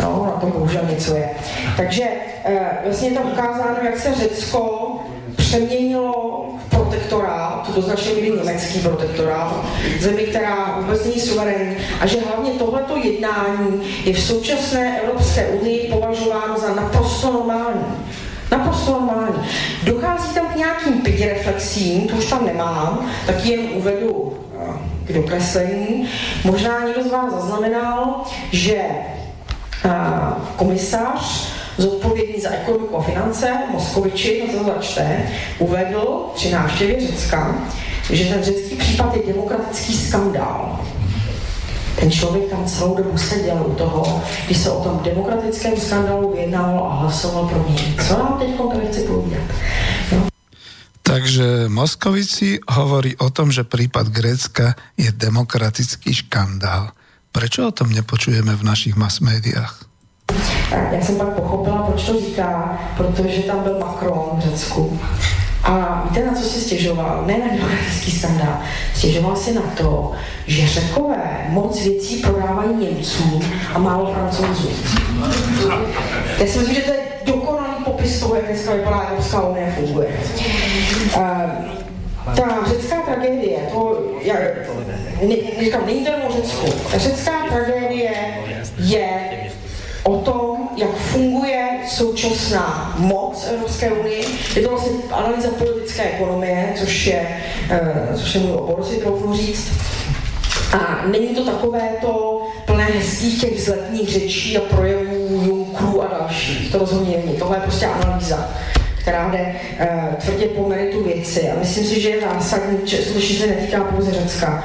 No, 0.00 0.30
na 0.30 0.40
to 0.40 0.46
bohužel 0.46 0.86
něco 0.90 1.14
je. 1.14 1.28
Takže 1.76 2.02
e, 2.44 2.78
vlastně 2.84 3.10
tam 3.10 3.26
ukázáno, 3.32 3.76
jak 3.82 3.98
se 3.98 4.14
Řecko 4.14 4.60
přeměnilo 5.36 6.37
protektorát, 7.08 7.70
do 7.74 7.82
značné 7.82 8.12
míry 8.14 8.30
německý 8.30 8.78
protektorát, 8.78 9.64
zemi, 10.00 10.22
která 10.22 10.78
vůbec 10.80 11.04
není 11.04 11.20
suverénní 11.20 11.76
a 12.00 12.06
že 12.06 12.18
hlavně 12.20 12.50
tohleto 12.50 12.96
jednání 12.96 13.82
je 14.04 14.14
v 14.14 14.22
současné 14.22 15.00
Evropské 15.00 15.46
unii 15.46 15.92
považováno 15.92 16.58
za 16.58 16.74
naprosto 16.74 17.32
normální. 17.32 17.84
Naprosto 18.50 18.92
normální. 18.92 19.48
Dochází 19.84 20.34
tam 20.34 20.46
k 20.46 20.56
nějakým 20.56 21.02
reflexím, 21.28 22.08
to 22.08 22.16
už 22.16 22.26
tam 22.26 22.46
nemám, 22.46 23.10
tak 23.26 23.44
jen 23.44 23.60
uvedu 23.74 24.38
eh, 24.60 24.72
k 25.04 25.12
dokreslení. 25.12 26.08
Možná 26.44 26.84
někdo 26.84 27.02
z 27.02 27.12
vás 27.12 27.34
zaznamenal, 27.34 28.24
že 28.52 28.76
eh, 29.84 29.90
komisař 30.56 31.48
zodpovědný 31.78 32.40
za 32.40 32.50
ekonomiku 32.50 32.96
a 32.96 33.02
finance, 33.02 33.52
Moskoviči, 33.72 34.42
no 34.46 34.58
to 34.58 34.64
začte, 34.64 35.30
uvedl 35.58 36.26
při 36.34 36.50
návštěvě 36.50 37.00
Řecka, 37.00 37.54
že 38.10 38.24
ten 38.24 38.42
řecký 38.42 38.76
případ 38.76 39.16
je 39.16 39.32
demokratický 39.32 39.96
skandál. 39.96 40.80
Ten 42.00 42.10
člověk 42.10 42.50
tam 42.50 42.66
celou 42.66 42.96
dobu 42.96 43.18
seděl 43.18 43.64
u 43.66 43.74
toho, 43.74 44.22
když 44.46 44.58
se 44.58 44.70
o 44.70 44.84
tom 44.84 45.00
demokratickém 45.04 45.76
skandálu 45.76 46.32
vyjednával 46.32 46.84
a 46.84 46.94
hlasoval 46.94 47.48
pro 47.48 47.64
něj. 47.68 47.94
Co 48.08 48.18
nám 48.18 48.38
teď 48.38 48.56
konkrétně 48.56 48.90
chci 48.90 49.00
povídat? 49.00 49.42
No. 50.12 50.28
Takže 51.02 51.68
Moskovici 51.68 52.58
hovorí 52.68 53.16
o 53.16 53.30
tom, 53.30 53.52
že 53.52 53.64
prípad 53.64 54.06
Grécka 54.08 54.74
je 54.96 55.12
demokratický 55.12 56.14
škandál. 56.14 56.92
Prečo 57.32 57.68
o 57.68 57.72
tom 57.72 57.92
nepočujeme 57.92 58.56
v 58.56 58.62
našich 58.62 58.96
mass 58.96 59.20
médiách? 59.20 59.87
Já 60.70 61.00
jsem 61.00 61.16
pak 61.16 61.28
pochopila, 61.28 61.82
proč 61.82 62.06
to 62.06 62.20
říká, 62.20 62.78
protože 62.96 63.42
tam 63.42 63.62
byl 63.62 63.78
Macron 63.78 64.30
v 64.32 64.40
Řecku. 64.40 64.98
A 65.64 66.02
víte, 66.08 66.26
na 66.26 66.34
co 66.34 66.48
si 66.48 66.60
stěžoval? 66.60 67.22
Ne 67.26 67.38
na 67.38 67.56
demokratický 67.56 68.10
skandál. 68.10 68.58
Stěžoval 68.94 69.36
si 69.36 69.54
na 69.54 69.62
to, 69.76 70.12
že 70.46 70.66
Řekové 70.66 71.46
moc 71.48 71.84
věcí 71.84 72.16
prodávají 72.16 72.76
Němcům 72.76 73.44
a 73.74 73.78
málo 73.78 74.14
Francouzům. 74.14 74.72
Já 76.38 76.46
si 76.46 76.58
myslím, 76.58 76.74
že 76.74 76.80
to 76.80 76.92
je 76.92 76.98
dokonalý 77.24 77.84
popis 77.84 78.20
toho, 78.20 78.34
jak 78.34 78.46
dneska 78.46 78.74
vypadá 78.74 79.00
Evropská 79.00 79.42
unie 79.42 79.74
funguje. 79.76 80.08
Uh, 81.16 81.22
ta 82.36 82.58
řecká 82.66 82.96
tragédie, 83.02 83.58
to, 83.72 84.02
já, 84.22 84.34
ne, 85.22 85.34
říkám, 85.60 85.86
není 85.86 86.04
to 86.04 86.10
jenom 86.10 86.32
Řecku. 86.32 86.66
Ta 86.92 86.98
řecká 86.98 87.32
tragédie 87.48 88.10
je 88.78 89.08
o 90.08 90.16
tom, 90.16 90.68
jak 90.76 90.96
funguje 90.96 91.68
současná 91.88 92.94
moc 92.98 93.46
Evropské 93.52 93.92
unie. 93.92 94.24
Je 94.56 94.62
to 94.62 94.68
vlastně 94.68 94.90
analýza 95.10 95.48
politické 95.58 96.02
ekonomie, 96.02 96.74
což 96.78 97.06
je, 97.06 97.28
uh, 97.70 98.16
což 98.20 98.34
je 98.34 98.40
můj 98.40 98.52
obor, 98.52 98.84
si 98.84 98.96
trochu 98.96 99.34
říct. 99.34 99.72
A 100.72 101.06
není 101.06 101.34
to 101.34 101.44
takové 101.44 101.88
to 102.00 102.42
plné 102.66 102.84
hezkých 102.84 103.40
těch 103.40 103.58
vzletních 103.58 104.08
řečí 104.08 104.58
a 104.58 104.60
projevů 104.60 105.42
Junkrů 105.46 106.02
a 106.02 106.18
dalších. 106.18 106.72
To 106.72 106.78
rozhodně 106.78 107.16
není. 107.16 107.38
Tohle 107.38 107.56
je 107.56 107.60
prostě 107.60 107.86
analýza 107.86 108.48
která 109.00 109.30
jde 109.30 109.54
uh, 109.80 110.14
tvrdě 110.14 110.46
po 110.46 110.68
meritu 110.68 111.04
věci. 111.04 111.50
A 111.50 111.58
myslím 111.58 111.84
si, 111.84 112.00
že 112.00 112.08
je 112.08 112.20
zásadní, 112.20 112.78
že 112.84 112.98
se 113.38 113.46
netýká 113.46 113.84
pouze 113.84 114.12
Řecka 114.12 114.64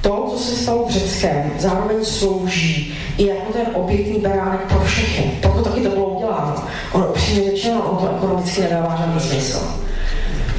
to, 0.00 0.26
co 0.30 0.38
se 0.38 0.56
stalo 0.56 0.86
v 0.88 0.90
Řeckém, 0.90 1.52
zároveň 1.58 2.04
slouží 2.04 2.94
i 3.18 3.26
jako 3.26 3.52
ten 3.52 3.66
obětní 3.74 4.20
beránek 4.20 4.60
pro 4.60 4.80
všechny. 4.80 5.38
Proto 5.42 5.62
taky 5.62 5.80
to 5.80 5.90
bylo 5.90 6.06
uděláno. 6.06 6.64
Ono 6.92 7.08
upřímně 7.08 7.50
řečeno, 7.50 7.82
ono 7.82 8.00
to 8.00 8.16
ekonomicky 8.16 8.60
nedává 8.60 8.96
žádný 8.96 9.20
smysl. 9.20 9.60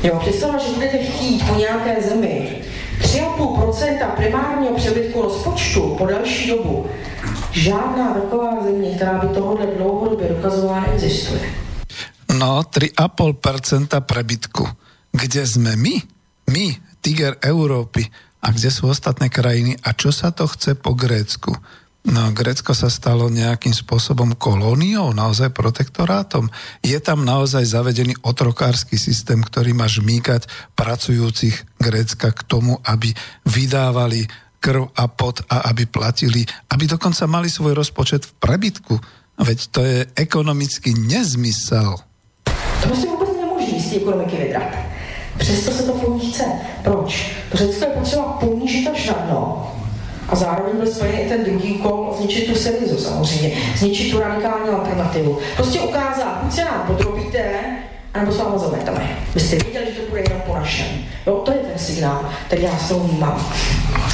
Jo, 0.04 0.19
představa, 0.19 0.58
že 0.58 0.73
budete 0.73 0.97
chtít 0.97 1.47
po 1.47 1.56
nějaké 1.56 2.02
zemi 2.02 2.62
3,5% 3.02 4.15
primárního 4.15 4.75
přebytku 4.75 5.21
rozpočtu 5.21 5.95
po 5.97 6.06
další 6.06 6.47
dobu. 6.49 6.86
Žádná 7.52 8.13
taková 8.13 8.63
země, 8.63 8.95
která 8.95 9.13
by 9.13 9.28
tohohle 9.28 9.67
dlouhodobě 9.78 10.30
dokazovala, 10.30 10.80
neexistuje. 10.80 11.41
No, 12.38 12.62
3,5% 12.62 14.02
prebytku. 14.02 14.67
Kde 15.12 15.47
sme 15.47 15.75
my? 15.75 16.02
My, 16.49 16.78
tiger 17.02 17.36
Európy 17.41 18.06
a 18.39 18.47
kde 18.56 18.69
sú 18.71 18.88
ostatné 18.88 19.28
krajiny 19.28 19.75
a 19.84 19.91
čo 19.91 20.15
sa 20.15 20.32
to 20.32 20.47
chce 20.47 20.75
po 20.80 20.95
Grécku. 20.95 21.52
No, 22.08 22.32
Grécko 22.32 22.71
sa 22.71 22.88
stalo 22.88 23.28
nejakým 23.28 23.75
spôsobom 23.75 24.32
kolóniou, 24.39 25.12
naozaj 25.12 25.52
protektorátom. 25.52 26.47
Je 26.80 26.95
tam 27.04 27.28
naozaj 27.28 27.67
zavedený 27.67 28.15
otrokársky 28.23 28.95
systém, 28.95 29.43
ktorý 29.43 29.75
má 29.75 29.84
žmýkať 29.84 30.47
pracujúcich 30.80 31.60
Grécka 31.75 32.32
k 32.32 32.41
tomu, 32.47 32.80
aby 32.88 33.12
vydávali 33.43 34.32
krv 34.63 34.95
a 34.95 35.06
pot 35.12 35.43
a 35.52 35.67
aby 35.67 35.84
platili, 35.91 36.47
aby 36.71 36.88
dokonca 36.88 37.28
mali 37.28 37.52
svoj 37.52 37.75
rozpočet 37.75 38.23
v 38.23 38.36
prebytku. 38.39 38.95
Veď 39.39 39.60
to 39.71 39.80
je 39.84 39.99
ekonomický 40.15 40.95
nezmysel. 40.95 41.99
To 42.84 42.95
si 42.95 43.08
vôbec 43.12 43.28
nemôže 43.36 43.75
z 43.75 43.99
ekonomiky 43.99 44.36
vydrať. 44.39 44.98
Přesto 45.39 45.71
se 45.71 45.84
to 45.84 45.91
po 45.93 46.19
chce. 46.19 46.43
Proč? 46.84 47.32
Řecko 47.54 47.86
je 47.86 47.91
potřeba 47.91 48.23
ponížit 48.23 48.88
až 48.88 49.08
na 49.08 49.13
dno. 49.13 49.71
A 50.30 50.36
zároveň 50.36 50.78
byl 50.78 50.88
spojený 50.88 51.19
i 51.19 51.30
ten 51.30 51.43
druhý 51.43 51.73
úkol 51.73 52.15
zničit 52.17 52.47
tu 52.47 52.56
Syrizu 52.56 52.97
samozřejmě, 52.97 53.52
zničit 53.75 54.12
tu 54.12 54.19
radikální 54.19 54.69
alternativu. 54.69 55.38
Prostě 55.56 55.80
ukázat, 55.80 56.39
buď 56.43 56.54
se 56.54 56.65
nám 56.65 56.84
podrobíte, 56.88 57.52
anebo 58.13 58.32
s 58.32 58.38
váma 58.38 58.58
zameteme. 58.58 59.17
Byste 59.34 59.56
věděli, 59.56 59.86
že 59.86 60.02
to 60.02 60.10
bude 60.10 60.22
jenom 60.22 60.41
po 60.41 60.54
našem. 60.54 60.88
Jo, 61.28 61.36
to 61.36 61.52
je 61.52 61.58
ten 61.58 61.80
signál, 61.80 62.30
který 62.48 62.63
já 62.63 62.78
z 62.78 62.88
toho 62.89 63.00
vnímám. 63.08 63.54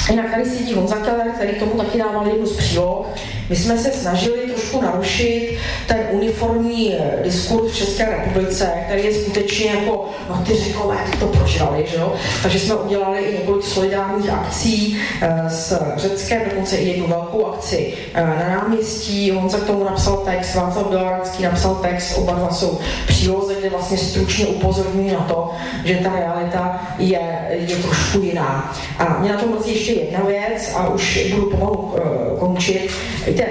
Jinak 0.10 0.32
tady 0.32 0.46
sedí 0.46 0.74
Honza 0.74 0.96
Keller, 0.96 1.28
který 1.28 1.56
tomu 1.56 1.72
taky 1.72 1.98
dával 1.98 2.28
jednu 2.28 2.46
z 2.46 2.58
příloh. 2.58 3.08
My 3.50 3.56
jsme 3.56 3.78
se 3.78 3.92
snažili 3.92 4.38
trošku 4.38 4.82
narušit 4.82 5.58
ten 5.88 5.98
uniformní 6.12 6.96
eh, 6.96 7.20
diskurs 7.24 7.72
v 7.72 7.76
České 7.78 8.06
republice, 8.06 8.70
který 8.86 9.06
je 9.06 9.14
skutečně 9.14 9.66
jako, 9.66 10.10
no 10.30 10.44
ty 10.48 10.56
řekové, 10.56 10.98
ty 11.12 11.18
to 11.18 11.28
prožrali, 11.28 11.86
že 11.92 11.96
jo? 11.96 12.16
Takže 12.42 12.60
jsme 12.60 12.76
udělali 12.76 13.20
i 13.20 13.34
několik 13.34 13.64
solidárních 13.66 14.30
akcí 14.30 15.02
e, 15.22 15.50
s 15.50 15.80
Řeckem, 15.96 16.42
dokonce 16.50 16.76
i 16.78 16.88
jednu 16.88 17.08
velkou 17.08 17.46
akci 17.46 17.94
e, 18.14 18.26
na 18.26 18.50
náměstí. 18.50 19.32
Honza 19.32 19.58
k 19.58 19.64
tomu 19.64 19.84
napsal 19.84 20.18
text, 20.18 20.56
Václav 20.56 20.88
Bělaracký 20.88 21.44
napsal 21.44 21.76
text, 21.76 22.18
oba 22.18 22.34
dva 22.34 22.54
jsou 22.54 22.80
příloze, 23.08 23.56
kde 23.60 23.70
vlastně 23.70 23.85
stručně 23.93 24.45
upozorňují 24.45 25.12
na 25.12 25.19
to, 25.19 25.52
že 25.86 25.95
ta 25.95 26.10
realita 26.15 26.82
je, 26.98 27.48
je 27.50 27.76
trošku 27.76 28.17
jiná. 28.19 28.76
A 29.00 29.19
mě 29.19 29.34
na 29.34 29.39
tom 29.39 29.50
mrzí 29.52 29.71
ještě 29.76 29.91
jedna 29.91 30.19
věc 30.19 30.74
a 30.76 30.89
už 30.89 31.34
budu 31.34 31.50
pomalu 31.50 31.78
uh, 31.78 32.39
končit. 32.39 32.91
Víte, 33.28 33.43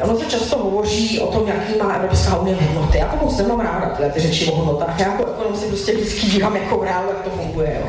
uh, 0.00 0.10
ono 0.10 0.18
se 0.18 0.26
často 0.26 0.58
hovoří 0.58 1.20
o 1.20 1.26
tom, 1.26 1.48
jaký 1.48 1.78
má 1.78 1.92
Evropská 1.92 2.36
unie 2.36 2.56
hodnoty. 2.60 2.98
Já 2.98 3.06
to 3.06 3.24
moc 3.24 3.38
nemám 3.38 3.60
ráda, 3.60 3.86
tyhle 3.86 4.12
ty 4.12 4.20
řeči 4.20 4.50
o 4.50 4.56
hodnotách. 4.56 5.00
Já 5.00 5.06
jako 5.06 5.26
ekonom 5.26 5.56
si 5.56 5.66
prostě 5.66 5.92
vždycky 5.92 6.26
dívám 6.26 6.56
jako 6.56 6.84
reál, 6.84 7.04
jak 7.08 7.20
to 7.20 7.30
funguje. 7.30 7.76
Jo. 7.80 7.86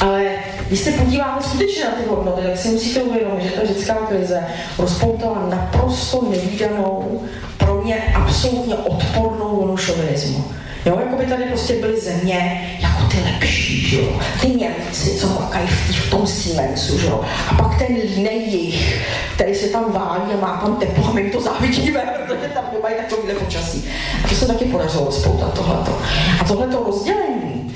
Ale 0.00 0.24
když 0.68 0.80
se 0.80 0.90
podíváme 0.90 1.42
skutečně 1.42 1.84
na 1.84 1.90
ty 1.90 2.08
hodnoty, 2.08 2.42
tak 2.42 2.58
si 2.58 2.68
musíte 2.68 3.02
uvědomit, 3.02 3.42
že 3.42 3.50
ta 3.50 3.66
řecká 3.66 3.94
krize 3.94 4.46
rozpoutala 4.78 5.46
naprosto 5.50 6.24
nevýdanou, 6.30 7.20
pro 7.58 7.82
mě 7.82 8.02
absolutně 8.14 8.74
odpornou 8.74 9.56
vlnu 9.56 9.76
šovinismu. 9.76 10.44
Jo, 10.86 10.98
jako 11.00 11.16
by 11.16 11.26
tady 11.26 11.44
prostě 11.44 11.74
byly 11.74 12.00
země 12.00 12.70
jako 12.80 13.02
ty 13.10 13.16
lepší, 13.32 13.96
jo. 13.96 14.20
Ty 14.40 14.46
Němci, 14.46 15.10
co 15.10 15.26
makají 15.26 15.66
v, 15.66 16.06
v 16.06 16.10
tom 16.10 16.26
Siemensu, 16.26 16.98
jo. 17.06 17.24
A 17.48 17.54
pak 17.54 17.78
ten 17.78 17.96
línej 17.96 18.48
jich, 18.48 19.06
který 19.34 19.54
se 19.54 19.68
tam 19.68 19.92
válí 19.92 20.32
a 20.32 20.40
má 20.40 20.60
tam 20.64 20.76
teplo 20.76 21.08
a 21.08 21.12
my 21.12 21.30
to 21.30 21.40
závidíme, 21.40 22.00
protože 22.26 22.48
tam 22.54 22.64
nemají 22.72 22.94
takovýhle 22.94 23.34
počasí. 23.34 23.88
A 24.24 24.28
to 24.28 24.34
se 24.34 24.46
taky 24.46 24.64
podařilo 24.64 25.12
spoutat 25.12 25.54
tohleto. 25.54 25.98
A 26.40 26.44
tohleto 26.44 26.84
rozdělení 26.86 27.74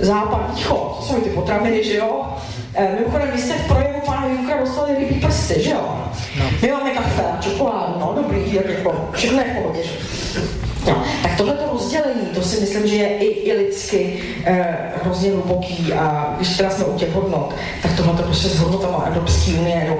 západ, 0.00 0.54
východ, 0.54 0.96
obsahují 0.98 1.24
ty 1.24 1.30
potraviny, 1.30 1.84
že 1.84 1.96
jo. 1.96 2.26
E, 2.74 2.94
mimochodem, 2.98 3.30
vy 3.32 3.42
jste 3.42 3.54
v 3.54 3.66
projevu 3.66 4.00
pana 4.06 4.26
Junkra 4.26 4.60
dostali 4.60 4.94
rybí 4.94 5.20
prsty, 5.20 5.62
že 5.62 5.70
jo? 5.70 6.04
No. 6.38 6.44
My 6.62 6.72
máme 6.72 6.90
kafe 6.90 7.22
a 7.22 7.42
čokoládu, 7.42 7.94
no 8.00 8.12
dobrý, 8.22 8.54
jak 8.54 8.68
jako, 8.68 9.10
všechno 9.12 9.38
je 9.38 9.44
v 9.44 9.62
pohodě. 9.62 9.80
No, 10.86 11.04
tak 11.22 11.36
tohleto 11.36 11.64
rozdělení, 11.72 12.26
to 12.34 12.42
si 12.42 12.60
myslím, 12.60 12.86
že 12.86 12.96
je 12.96 13.08
i, 13.18 13.26
i 13.26 13.52
lidsky 13.56 14.22
eh, 14.44 14.76
hrozně 15.02 15.30
hluboký 15.30 15.92
a 15.92 16.34
když 16.36 16.56
teda 16.56 16.70
jsme 16.70 16.84
u 16.84 16.98
těch 16.98 17.12
hodnot, 17.12 17.54
tak 17.82 17.96
tohle 17.96 18.22
prostě 18.22 18.48
s 18.48 18.58
hodnotama 18.58 19.04
Evropské 19.06 19.52
unie, 19.52 19.86
no, 19.88 19.96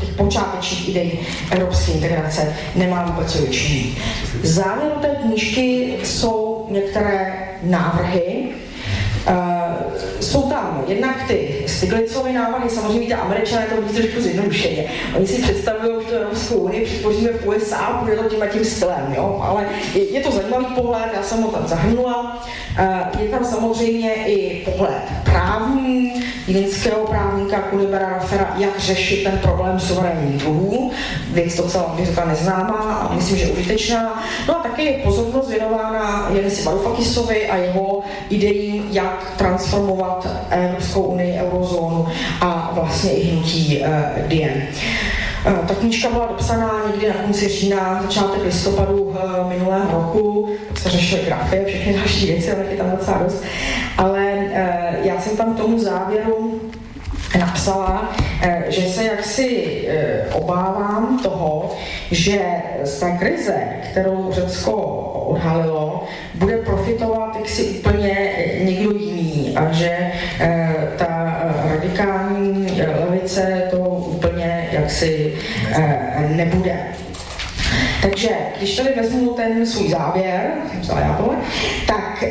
těch 0.00 0.14
počátečních 0.16 0.88
ideí 0.88 1.18
evropské 1.50 1.92
integrace 1.92 2.54
nemá 2.74 3.04
vůbec 3.04 3.32
co 3.32 3.38
větší. 3.38 3.98
Závěru 4.42 4.94
té 5.00 5.08
knížky 5.08 5.94
jsou 6.04 6.66
některé 6.70 7.48
návrhy, 7.62 8.48
Uh, 9.28 9.36
jsou 10.20 10.42
tam 10.42 10.84
jednak 10.86 11.16
ty 11.28 11.64
Stiglicové 11.66 12.32
návrhy, 12.32 12.70
samozřejmě 12.70 13.00
víte, 13.00 13.14
američané 13.14 13.66
to 13.66 13.82
vidí 13.82 13.94
trošku 13.94 14.20
zjednodušeně. 14.20 14.84
Oni 15.16 15.26
si 15.26 15.42
představují, 15.42 16.06
to 16.06 16.14
Evropskou 16.14 16.54
unii 16.54 16.84
přitvoříme 16.84 17.32
v 17.32 17.46
USA 17.46 17.76
a 17.76 18.06
to 18.22 18.28
tím 18.28 18.42
a 18.42 18.46
tím 18.46 18.64
stylem, 18.64 19.14
jo? 19.16 19.40
ale 19.42 19.66
je, 19.94 20.10
je, 20.10 20.20
to 20.20 20.30
zajímavý 20.30 20.66
pohled, 20.74 21.10
já 21.16 21.22
jsem 21.22 21.42
ho 21.42 21.50
tam 21.50 21.66
zahrnula. 21.66 22.42
Uh, 22.80 23.22
je 23.22 23.28
tam 23.28 23.44
samozřejmě 23.44 24.14
i 24.14 24.64
pohled 24.64 25.02
právní, 25.24 26.12
jinského 26.46 27.06
právníka 27.06 27.58
Kulibera 27.58 28.08
Rafera, 28.08 28.54
jak 28.56 28.78
řešit 28.78 29.24
ten 29.24 29.38
problém 29.38 29.80
suverénních 29.80 30.42
dluhů. 30.42 30.92
Věc 31.32 31.56
docela 31.56 31.94
bych 31.96 32.06
řekla 32.06 32.24
neznámá 32.24 32.94
a 32.94 33.14
myslím, 33.14 33.36
že 33.36 33.46
užitečná. 33.46 34.24
No 34.48 34.58
a 34.58 34.62
taky 34.62 34.84
je 34.84 34.92
pozornost 34.92 35.50
věnována 35.50 36.28
Janisi 36.32 36.62
Varoufakisovi 36.62 37.48
a 37.48 37.56
jeho 37.56 38.00
ideím, 38.30 38.88
jak 38.90 39.15
transformovat 39.36 40.28
Evropskou 40.50 41.02
unii, 41.02 41.40
eurozónu 41.40 42.06
a 42.40 42.70
vlastně 42.74 43.10
i 43.10 43.24
hnutí 43.30 43.80
uh, 43.80 44.28
Diem. 44.28 44.62
Ta 45.68 45.74
knížka 45.74 46.10
byla 46.10 46.26
dopsaná 46.26 46.82
někdy 46.86 47.08
na 47.08 47.14
konci 47.14 47.48
října, 47.48 48.02
začátek 48.02 48.44
listopadu 48.44 49.14
eh, 49.14 49.48
minulého 49.48 49.90
roku, 49.92 50.48
se 50.74 50.88
řešily 50.88 51.22
grafy 51.22 51.60
a 51.60 51.64
všechny 51.66 51.94
další 51.94 52.26
věci, 52.26 52.52
ale 52.52 52.64
je 52.70 52.76
tam 52.76 52.90
docela 52.90 53.18
dost. 53.18 53.44
Ale 53.98 54.22
eh, 54.52 54.98
já 55.02 55.20
jsem 55.20 55.36
tam 55.36 55.54
tomu 55.54 55.78
závěru 55.78 56.60
napsala, 57.38 58.16
eh, 58.42 58.64
že 58.68 58.82
se 58.82 59.04
jaksi 59.04 59.66
obávám 60.32 61.20
toho, 61.22 61.74
že 62.10 62.40
z 62.82 63.00
té 63.00 63.10
krize, 63.18 63.54
kterou 63.90 64.32
Řecko 64.32 64.72
odhalilo, 65.28 66.04
bude 66.34 66.56
profitovat 66.56 67.36
jaksi 67.36 67.62
úplně 67.62 68.28
někdo 68.62 68.90
jiný 68.90 69.56
a 69.56 69.72
že 69.72 70.12
ta 70.96 71.40
radikální 71.64 72.82
levice 72.82 73.62
to 73.70 73.78
úplně 73.78 74.68
jaksi 74.72 75.34
nebude. 76.28 76.76
Takže 78.02 78.28
když 78.58 78.76
tady 78.76 78.94
vezmu 78.96 79.32
ten 79.32 79.66
svůj 79.66 79.88
závěr, 79.88 80.50
jsem 80.82 80.98
já 80.98 81.14
tohle, 81.14 81.36
tak 81.86 82.24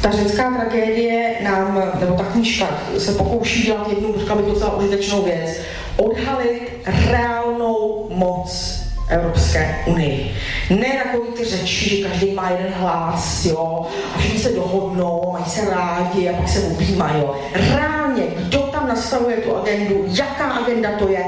ta 0.00 0.10
řecká 0.10 0.50
tragédie 0.50 1.34
nám, 1.42 1.92
nebo 2.00 2.14
ta 2.14 2.24
knížka 2.24 2.68
se 2.98 3.12
pokouší 3.12 3.62
dělat 3.62 3.88
jednu, 3.88 4.14
řekla 4.18 4.36
bych 4.36 4.46
docela 4.46 4.76
užitečnou 4.76 5.22
věc, 5.22 5.60
odhalit 5.96 6.72
reálnou 7.10 8.06
moc 8.10 8.80
Evropské 9.08 9.76
unii. 9.86 10.34
Ne 10.70 11.02
takový 11.04 11.28
ty 11.28 11.44
řeči, 11.44 11.96
že 11.96 12.08
každý 12.08 12.34
má 12.34 12.50
jeden 12.50 12.72
hlas, 12.72 13.44
jo, 13.44 13.86
a 14.14 14.18
všichni 14.18 14.38
se 14.38 14.52
dohodnou, 14.52 15.30
mají 15.32 15.44
se 15.44 15.70
rádi 15.70 16.28
a 16.28 16.36
pak 16.36 16.48
se 16.48 16.60
objímají, 16.60 17.20
jo. 17.20 17.34
Reálně, 17.54 18.22
kdo 18.36 18.58
tam 18.58 18.88
nastavuje 18.88 19.36
tu 19.36 19.56
agendu, 19.56 20.04
jaká 20.06 20.44
agenda 20.44 20.88
to 20.98 21.08
je, 21.08 21.24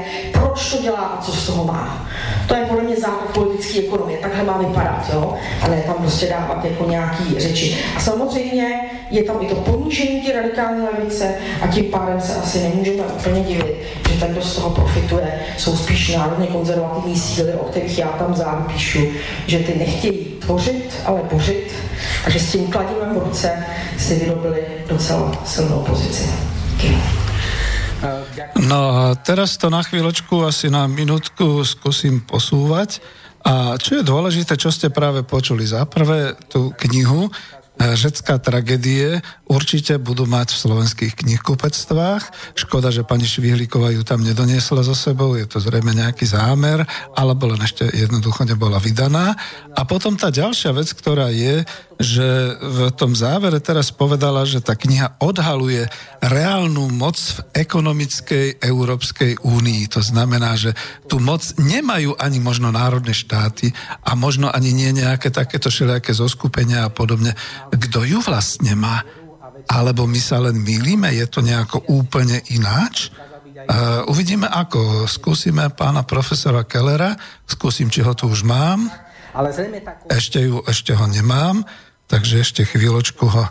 proč 0.53 0.71
to 0.71 0.81
dělá 0.81 0.97
a 0.97 1.21
co 1.21 1.31
z 1.31 1.47
toho 1.47 1.65
má. 1.65 2.07
To 2.47 2.55
je 2.55 2.65
podle 2.65 2.83
mě 2.83 2.95
základ 2.95 3.29
politické 3.33 3.79
ekonomie, 3.79 4.19
takhle 4.19 4.43
má 4.43 4.57
vypadat, 4.57 5.09
jo, 5.13 5.33
a 5.61 5.67
ne 5.67 5.83
tam 5.85 5.95
prostě 5.95 6.27
dávat 6.27 6.65
jako 6.65 6.89
nějaký 6.89 7.39
řeči. 7.39 7.77
A 7.95 7.99
samozřejmě 7.99 8.79
je 9.09 9.23
tam 9.23 9.37
i 9.41 9.45
to 9.45 9.55
ponížení 9.55 10.21
ty 10.21 10.31
radikální 10.31 10.85
levice 10.85 11.35
a 11.61 11.67
tím 11.67 11.85
pádem 11.85 12.21
se 12.21 12.35
asi 12.35 12.63
nemůžeme 12.63 13.03
úplně 13.03 13.43
divit, 13.43 13.75
že 14.09 14.19
ten, 14.19 14.31
kdo 14.31 14.41
z 14.41 14.55
toho 14.55 14.69
profituje, 14.69 15.39
jsou 15.57 15.75
spíš 15.75 16.15
národně 16.15 16.47
konzervativní 16.47 17.19
síly, 17.19 17.53
o 17.53 17.63
kterých 17.63 17.99
já 17.99 18.07
tam 18.07 18.35
zároveň 18.35 18.73
píšu, 18.73 18.99
že 19.47 19.59
ty 19.59 19.79
nechtějí 19.79 20.25
tvořit, 20.39 20.93
ale 21.05 21.21
bořit 21.31 21.71
a 22.25 22.29
že 22.29 22.39
s 22.39 22.51
tím 22.51 22.67
kladivem 22.67 23.15
v 23.15 23.23
ruce 23.23 23.65
si 23.97 24.15
vyrobili 24.15 24.63
docela 24.87 25.31
silnou 25.45 25.79
pozici. 25.79 26.29
Díky. 26.71 27.22
No 28.63 28.79
a 28.93 29.03
teraz 29.19 29.55
to 29.59 29.69
na 29.69 29.83
chvíľočku, 29.85 30.45
asi 30.45 30.71
na 30.71 30.89
minútku 30.89 31.61
skúsim 31.67 32.21
posúvať. 32.23 33.03
A 33.43 33.75
čo 33.75 33.99
je 33.99 34.07
dôležité, 34.07 34.55
čo 34.55 34.71
ste 34.71 34.87
práve 34.87 35.21
počuli? 35.27 35.67
Za 35.67 35.83
prvé 35.83 36.33
tú 36.47 36.71
knihu, 36.87 37.27
Řecká 37.73 38.37
tragédie 38.37 39.17
určite 39.49 39.97
budú 39.97 40.29
mať 40.29 40.53
v 40.53 40.61
slovenských 40.61 41.13
knihkupectvách. 41.25 42.53
Škoda, 42.53 42.93
že 42.93 43.01
pani 43.01 43.25
Švihlíková 43.25 43.89
ju 43.89 44.05
tam 44.05 44.21
nedoniesla 44.21 44.85
so 44.85 44.93
sebou, 44.93 45.33
je 45.33 45.49
to 45.49 45.57
zrejme 45.57 45.89
nejaký 45.89 46.29
zámer, 46.29 46.85
alebo 47.17 47.49
len 47.49 47.57
ešte 47.65 47.89
jednoducho 47.89 48.45
nebola 48.45 48.77
vydaná. 48.77 49.33
A 49.73 49.81
potom 49.89 50.13
tá 50.13 50.29
ďalšia 50.29 50.69
vec, 50.69 50.93
ktorá 50.93 51.33
je, 51.33 51.65
že 52.03 52.59
v 52.59 52.91
tom 52.93 53.15
závere 53.15 53.63
teraz 53.63 53.89
povedala, 53.89 54.43
že 54.43 54.59
tá 54.59 54.75
kniha 54.75 55.17
odhaluje 55.23 55.87
reálnu 56.19 56.91
moc 56.91 57.15
v 57.17 57.39
ekonomickej 57.65 58.59
Európskej 58.59 59.39
únii. 59.41 59.87
To 59.95 60.03
znamená, 60.03 60.59
že 60.59 60.75
tú 61.07 61.23
moc 61.23 61.41
nemajú 61.55 62.19
ani 62.19 62.43
možno 62.43 62.69
národné 62.69 63.15
štáty 63.15 63.71
a 64.03 64.13
možno 64.13 64.51
ani 64.51 64.75
nie 64.75 64.91
nejaké 64.91 65.31
takéto 65.31 65.71
všelijaké 65.71 66.11
zoskupenia 66.11 66.85
a 66.85 66.93
podobne. 66.93 67.33
Kto 67.71 68.03
ju 68.03 68.19
vlastne 68.19 68.75
má? 68.75 69.01
Alebo 69.71 70.03
my 70.03 70.19
sa 70.19 70.43
len 70.43 70.59
mýlime? 70.59 71.15
Je 71.15 71.25
to 71.25 71.39
nejako 71.39 71.87
úplne 71.87 72.43
ináč? 72.51 73.15
Uh, 73.63 74.03
uvidíme 74.11 74.43
ako. 74.43 75.07
Skúsime 75.07 75.71
pána 75.71 76.03
profesora 76.03 76.67
Kellera, 76.67 77.15
skúsim, 77.47 77.87
či 77.87 78.03
ho 78.03 78.11
tu 78.11 78.27
už 78.27 78.43
mám. 78.43 78.91
Ešte, 80.11 80.45
ju, 80.45 80.61
ešte 80.67 80.93
ho 80.93 81.09
nemám, 81.09 81.65
takže 82.13 82.45
ešte 82.45 82.61
chvíľočku 82.69 83.25
ho 83.25 83.49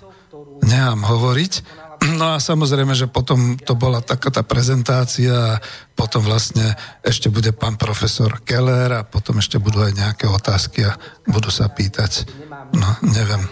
nechám 0.62 1.02
hovoriť. 1.02 1.54
No 2.02 2.34
a 2.34 2.42
samozrejme, 2.42 2.98
že 2.98 3.06
potom 3.06 3.54
to 3.54 3.78
bola 3.78 4.02
taká 4.02 4.34
tá 4.34 4.42
prezentácia 4.42 5.30
a 5.30 5.60
potom 5.94 6.18
vlastne 6.26 6.74
ešte 7.06 7.30
bude 7.30 7.54
pán 7.54 7.78
profesor 7.78 8.42
Keller 8.42 8.90
a 8.90 9.06
potom 9.06 9.38
ešte 9.38 9.62
budú 9.62 9.86
aj 9.86 9.94
nejaké 9.94 10.26
otázky 10.26 10.82
a 10.82 10.98
budú 11.30 11.46
sa 11.54 11.70
pýtať. 11.70 12.26
No, 12.74 12.90
neviem. 13.06 13.46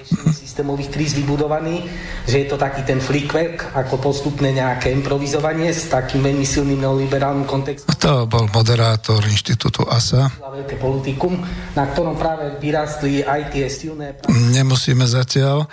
Systémových 0.61 0.93
kríz 0.93 1.17
vybudovaný, 1.17 1.89
že 2.29 2.45
je 2.45 2.47
to 2.53 2.61
taký 2.61 2.85
ten 2.85 3.01
flickwerk, 3.01 3.73
ako 3.73 3.97
postupné 3.97 4.53
nejaké 4.53 4.93
improvizovanie 4.93 5.73
s 5.73 5.89
takým 5.89 6.21
veľmi 6.21 6.45
silným 6.45 6.85
neoliberálnym 6.85 7.49
kontextom. 7.49 7.89
To 7.97 8.29
bol 8.29 8.45
moderátor 8.53 9.25
inštitútu 9.25 9.89
ASA. 9.89 10.29
Veľké 10.37 10.77
politikum, 10.77 11.41
na 11.73 11.89
ktorom 11.89 12.21
práve 12.21 12.61
vyrastli 12.61 13.25
aj 13.25 13.57
tie 13.57 13.73
silné... 13.73 14.21
Nemusíme 14.29 15.09
zatiaľ. 15.09 15.65
E, 15.65 15.67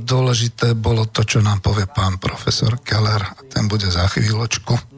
dôležité 0.00 0.72
bolo 0.72 1.04
to, 1.12 1.28
čo 1.28 1.44
nám 1.44 1.60
povie 1.60 1.84
pán 1.84 2.16
profesor 2.16 2.80
Keller. 2.80 3.20
Ten 3.52 3.68
bude 3.68 3.92
za 3.92 4.08
chvíľočku. 4.08 4.91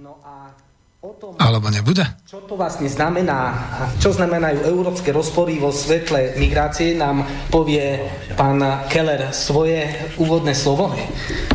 Alebo 1.39 1.71
nebude? 1.71 2.05
Čo 2.27 2.45
to 2.45 2.55
vlastne 2.59 2.89
znamená, 2.91 3.55
čo 4.03 4.11
znamenajú 4.15 4.67
európske 4.67 5.11
rozpory 5.15 5.59
vo 5.59 5.71
svetle 5.71 6.35
migrácie, 6.37 6.95
nám 6.95 7.25
povie 7.51 8.03
pán 8.35 8.61
Keller 8.91 9.31
svoje 9.31 9.87
úvodné 10.19 10.55
slovo. 10.55 10.93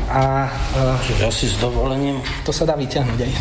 A, 0.10 0.48
uh, 0.50 1.22
ja 1.22 1.30
si 1.30 1.48
s 1.48 1.60
dovolením... 1.62 2.22
To 2.46 2.52
sa 2.52 2.66
dá 2.66 2.74
vyťahnuť 2.80 3.20
aj. 3.20 3.32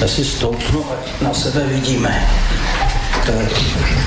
Ja 0.00 0.08
si 0.08 0.24
stoupnu 0.24 0.80
a 0.86 0.94
na 1.20 1.32
sebe 1.34 1.64
vidíme. 1.68 2.12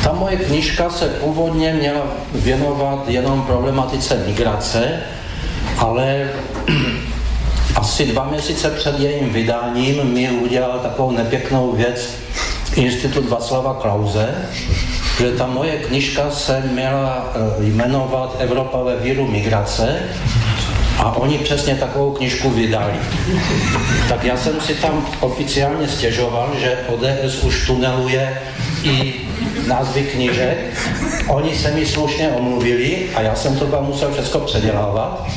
Ta 0.03 0.13
moje 0.13 0.37
knižka 0.37 0.89
se 0.89 1.09
původně 1.09 1.73
měla 1.73 2.01
věnovat 2.33 3.03
jenom 3.07 3.41
problematice 3.41 4.23
migrace, 4.27 4.99
ale 5.77 6.29
asi 7.75 8.05
dva 8.05 8.23
měsíce 8.23 8.69
před 8.69 8.99
jejím 8.99 9.29
vydáním 9.29 10.03
mi 10.03 10.29
udělal 10.29 10.79
takovou 10.79 11.11
nepěknou 11.11 11.71
věc 11.71 12.15
Institut 12.75 13.29
Václava 13.29 13.73
Klauze, 13.73 14.49
že 15.17 15.31
ta 15.31 15.47
moje 15.47 15.77
knižka 15.77 16.31
se 16.31 16.63
měla 16.71 17.33
eh, 17.35 17.63
jmenovat 17.63 18.35
Evropa 18.39 18.83
ve 18.83 18.95
víru 18.95 19.27
migrace 19.27 19.99
a 20.97 21.11
oni 21.11 21.37
přesně 21.37 21.75
takovou 21.75 22.11
knižku 22.11 22.49
vydali. 22.49 22.93
Tak 24.09 24.23
já 24.23 24.37
jsem 24.37 24.61
si 24.61 24.75
tam 24.75 25.07
oficiálně 25.19 25.87
stěžoval, 25.87 26.49
že 26.59 26.77
ODS 26.87 27.43
už 27.43 27.67
tuneluje 27.67 28.41
i 28.83 29.13
názvy 29.67 30.03
knižek 30.03 30.57
Oni 31.27 31.55
se 31.55 31.71
mi 31.71 31.85
slušně 31.85 32.29
omluvili 32.29 33.09
a 33.15 33.21
já 33.21 33.35
jsem 33.35 33.59
to 33.59 33.65
tam 33.65 33.85
musel 33.85 34.11
všechno 34.11 34.39
předělávat. 34.39 35.27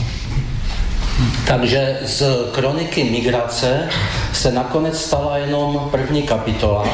Takže 1.47 1.99
z 2.05 2.23
kroniky 2.53 3.05
migrace 3.05 3.89
se 4.33 4.53
nakonec 4.53 5.01
stala 5.01 5.39
jenom 5.39 5.89
první 5.91 6.23
kapitola 6.23 6.89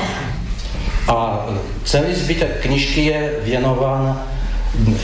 a 1.08 1.46
celý 1.84 2.14
zbytek 2.14 2.62
knižky 2.62 3.04
je 3.04 3.32
věnován 3.42 4.22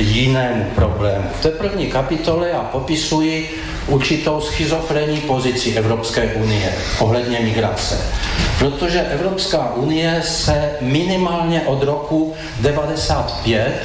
jinému 0.00 0.64
problému. 0.74 1.24
V 1.38 1.42
té 1.42 1.50
první 1.50 1.86
kapitole 1.86 2.48
já 2.48 2.60
popisuji 2.60 3.60
určitou 3.86 4.40
schizofrenní 4.40 5.20
pozici 5.20 5.72
Evropské 5.72 6.34
unie 6.34 6.74
ohledně 6.98 7.40
migrace. 7.40 7.98
Protože 8.58 9.00
Evropská 9.00 9.74
unie 9.74 10.22
se 10.24 10.70
minimálně 10.80 11.60
od 11.60 11.82
roku 11.82 12.34
95 12.60 13.82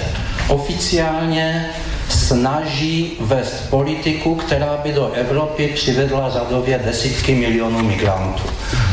oficiálně 0.47 1.70
snaží 2.10 3.18
vést 3.20 3.70
politiku, 3.70 4.36
která 4.36 4.78
by 4.84 4.93
do 4.93 5.12
Evropy 5.14 5.68
přivedla 5.68 6.30
řadově 6.30 6.82
desítky 6.86 7.36
milionů 7.36 7.84
migrantů. 7.84 8.43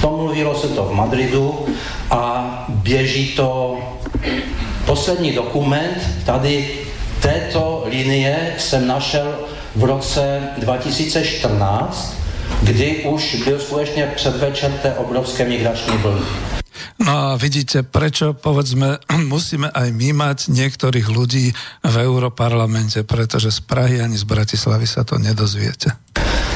To 0.01 0.11
mluvilo 0.11 0.55
se 0.55 0.69
to 0.69 0.85
v 0.85 0.93
Madridu 0.93 1.67
a 2.11 2.65
běží 2.69 3.29
to 3.29 3.79
poslední 4.87 5.33
dokument 5.33 6.09
tady 6.25 6.69
této 7.23 7.85
linie 7.87 8.55
jsem 8.59 8.87
našel 8.87 9.39
v 9.77 9.85
roce 9.85 10.41
2014, 10.59 12.15
kdy 12.63 12.97
už 12.97 13.35
byl 13.45 13.59
skutečně 13.59 14.13
předvečer 14.17 14.73
té 14.73 14.95
obrovské 14.95 15.45
migrační 15.45 15.97
vlny. 15.97 16.60
No 17.01 17.12
a 17.12 17.26
vidíte, 17.37 17.83
prečo, 17.83 18.33
povedzme, 18.33 18.99
musíme 19.33 19.68
aj 19.72 19.89
my 19.93 20.09
mať 20.12 20.39
niektorých 20.53 21.07
ľudí 21.09 21.53
v 21.83 21.95
Europarlamente, 21.97 23.03
pretože 23.05 23.51
z 23.55 23.61
Prahy 23.64 24.01
ani 24.01 24.16
z 24.16 24.24
Bratislavy 24.24 24.87
sa 24.87 25.03
to 25.05 25.16
nedozviete. 25.16 25.97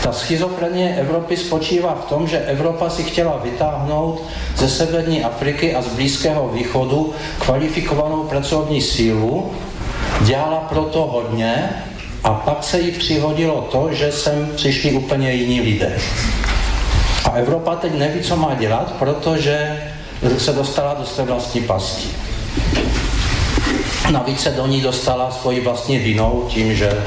Ta 0.04 0.12
schizofrenie 0.12 1.00
Evropy 1.00 1.32
spočívá 1.36 1.96
v 1.96 2.08
tom, 2.12 2.22
že 2.28 2.44
Evropa 2.44 2.92
si 2.92 3.02
chtěla 3.08 3.40
vytáhnout 3.40 4.20
ze 4.56 4.68
severní 4.68 5.24
Afriky 5.24 5.74
a 5.74 5.82
z 5.82 5.88
Blízkého 5.96 6.48
východu 6.52 7.14
kvalifikovanou 7.38 8.28
pracovní 8.28 8.82
sílu, 8.82 9.52
dělala 10.20 10.60
proto 10.68 11.08
hodně 11.08 11.68
a 12.24 12.30
pak 12.30 12.64
se 12.64 12.80
jí 12.80 12.92
přihodilo 12.92 13.68
to, 13.72 13.88
že 13.92 14.12
sem 14.12 14.52
přišli 14.56 14.92
úplně 14.92 15.32
jiní 15.32 15.60
lidé. 15.60 15.98
A 17.24 17.30
Evropa 17.30 17.76
teď 17.76 17.92
neví, 17.94 18.20
co 18.20 18.36
má 18.36 18.54
dělat, 18.54 18.92
protože 18.98 19.80
se 20.38 20.52
dostala 20.52 20.94
do 20.94 21.06
své 21.06 21.24
vlastní 21.24 21.60
pasti. 21.60 22.08
Navíc 24.12 24.40
se 24.40 24.50
do 24.50 24.66
ní 24.66 24.80
dostala 24.80 25.30
svoji 25.30 25.60
vlastní 25.60 25.98
vinou 25.98 26.46
tím, 26.48 26.74
že, 26.74 27.04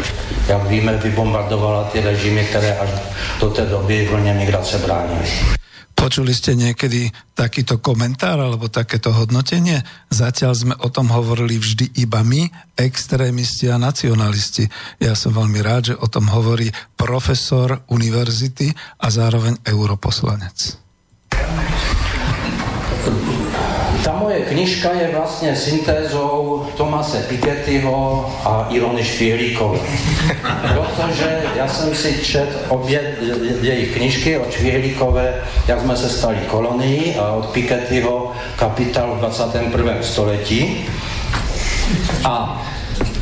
jak 0.47 0.63
víme, 0.69 0.97
vybombardovala 0.97 1.83
ty 1.83 2.01
režimy, 2.01 2.43
které 2.43 2.77
až 2.77 2.89
do 3.39 3.49
té 3.49 3.65
doby 3.65 4.07
vlně 4.11 4.33
migrace 4.33 4.77
bránily. 4.77 5.29
Počuli 5.97 6.29
ste 6.29 6.53
niekedy 6.53 7.09
takýto 7.33 7.81
komentár 7.81 8.37
alebo 8.37 8.69
takéto 8.69 9.09
hodnotenie? 9.11 9.81
Zatiaľ 10.13 10.53
sme 10.53 10.75
o 10.77 10.93
tom 10.93 11.09
hovorili 11.09 11.57
vždy 11.57 11.99
iba 11.99 12.21
my, 12.21 12.47
extrémisti 12.77 13.65
a 13.73 13.81
nacionalisti. 13.81 14.69
Ja 15.01 15.17
som 15.17 15.33
veľmi 15.33 15.57
rád, 15.57 15.81
že 15.91 15.95
o 15.97 16.05
tom 16.05 16.29
hovorí 16.29 16.69
profesor 16.93 17.81
univerzity 17.89 18.71
a 19.01 19.09
zároveň 19.09 19.57
europoslanec. 19.65 20.86
Ta 24.03 24.13
moje 24.13 24.39
knižka 24.39 24.89
je 24.93 25.11
vlastně 25.15 25.55
syntézou 25.55 26.65
Tomase 26.77 27.17
Pikettyho 27.17 28.29
a 28.45 28.67
Ilony 28.69 29.03
Švihlíkové. 29.03 29.79
Protože 30.73 31.41
já 31.55 31.67
jsem 31.67 31.95
si 31.95 32.25
čet 32.25 32.65
obě 32.67 33.15
jejich 33.61 33.97
knižky 33.97 34.37
od 34.37 34.51
Švihlíkové, 34.51 35.33
jak 35.67 35.81
jsme 35.81 35.97
se 35.97 36.09
stali 36.09 36.37
kolonií 36.47 37.15
a 37.15 37.31
od 37.31 37.45
Pikettyho 37.45 38.31
Kapitál 38.55 39.15
v 39.15 39.19
21. 39.19 39.93
století. 40.01 40.85
A 42.23 42.65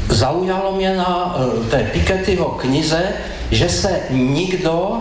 zaujalo 0.09 0.75
mě 0.75 0.95
na 0.95 1.36
eh, 1.38 1.69
té 1.69 1.83
Pikettyho 1.83 2.45
knize, 2.45 3.03
že 3.51 3.69
se 3.69 3.99
nikdo 4.09 4.97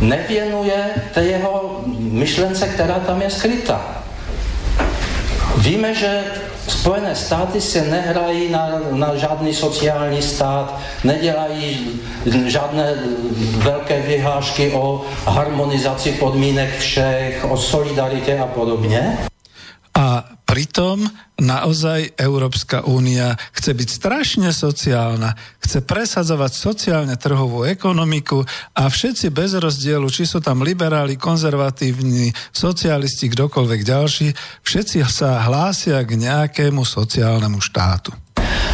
nevěnuje 0.00 0.90
té 1.14 1.24
jeho 1.24 1.80
myšlence, 1.98 2.68
která 2.68 2.94
tam 2.94 3.22
je 3.22 3.30
skrytá. 3.30 3.98
Víme, 5.68 5.94
že 5.94 6.24
Spojené 6.68 7.14
státy 7.16 7.60
se 7.60 7.84
nehrají 7.84 8.48
na, 8.48 8.68
na 8.90 9.16
žádný 9.16 9.54
sociální 9.54 10.22
stát, 10.22 10.80
nedělají 11.04 12.00
žádné 12.46 12.94
velké 13.56 14.02
vyhlášky 14.02 14.72
o 14.72 15.04
harmonizaci 15.26 16.12
podmínek 16.12 16.78
všech, 16.78 17.46
o 17.48 17.56
solidaritě 17.56 18.38
a 18.38 18.46
podobně. 18.46 19.18
A 19.94 20.24
pritom 20.58 21.06
naozaj 21.38 22.18
Európska 22.18 22.82
únia 22.82 23.38
chce 23.54 23.78
byť 23.78 23.88
strašne 23.94 24.50
sociálna, 24.50 25.38
chce 25.62 25.86
presadzovať 25.86 26.50
sociálne 26.50 27.14
trhovú 27.14 27.62
ekonomiku 27.62 28.42
a 28.74 28.90
všetci 28.90 29.30
bez 29.30 29.54
rozdielu, 29.54 30.02
či 30.10 30.26
sú 30.26 30.42
tam 30.42 30.66
liberáli, 30.66 31.14
konzervatívni, 31.14 32.34
socialisti, 32.50 33.30
kdokoľvek 33.30 33.80
ďalší, 33.86 34.34
všetci 34.66 35.06
sa 35.06 35.46
hlásia 35.46 36.02
k 36.02 36.18
nejakému 36.26 36.82
sociálnemu 36.82 37.62
štátu. 37.62 38.10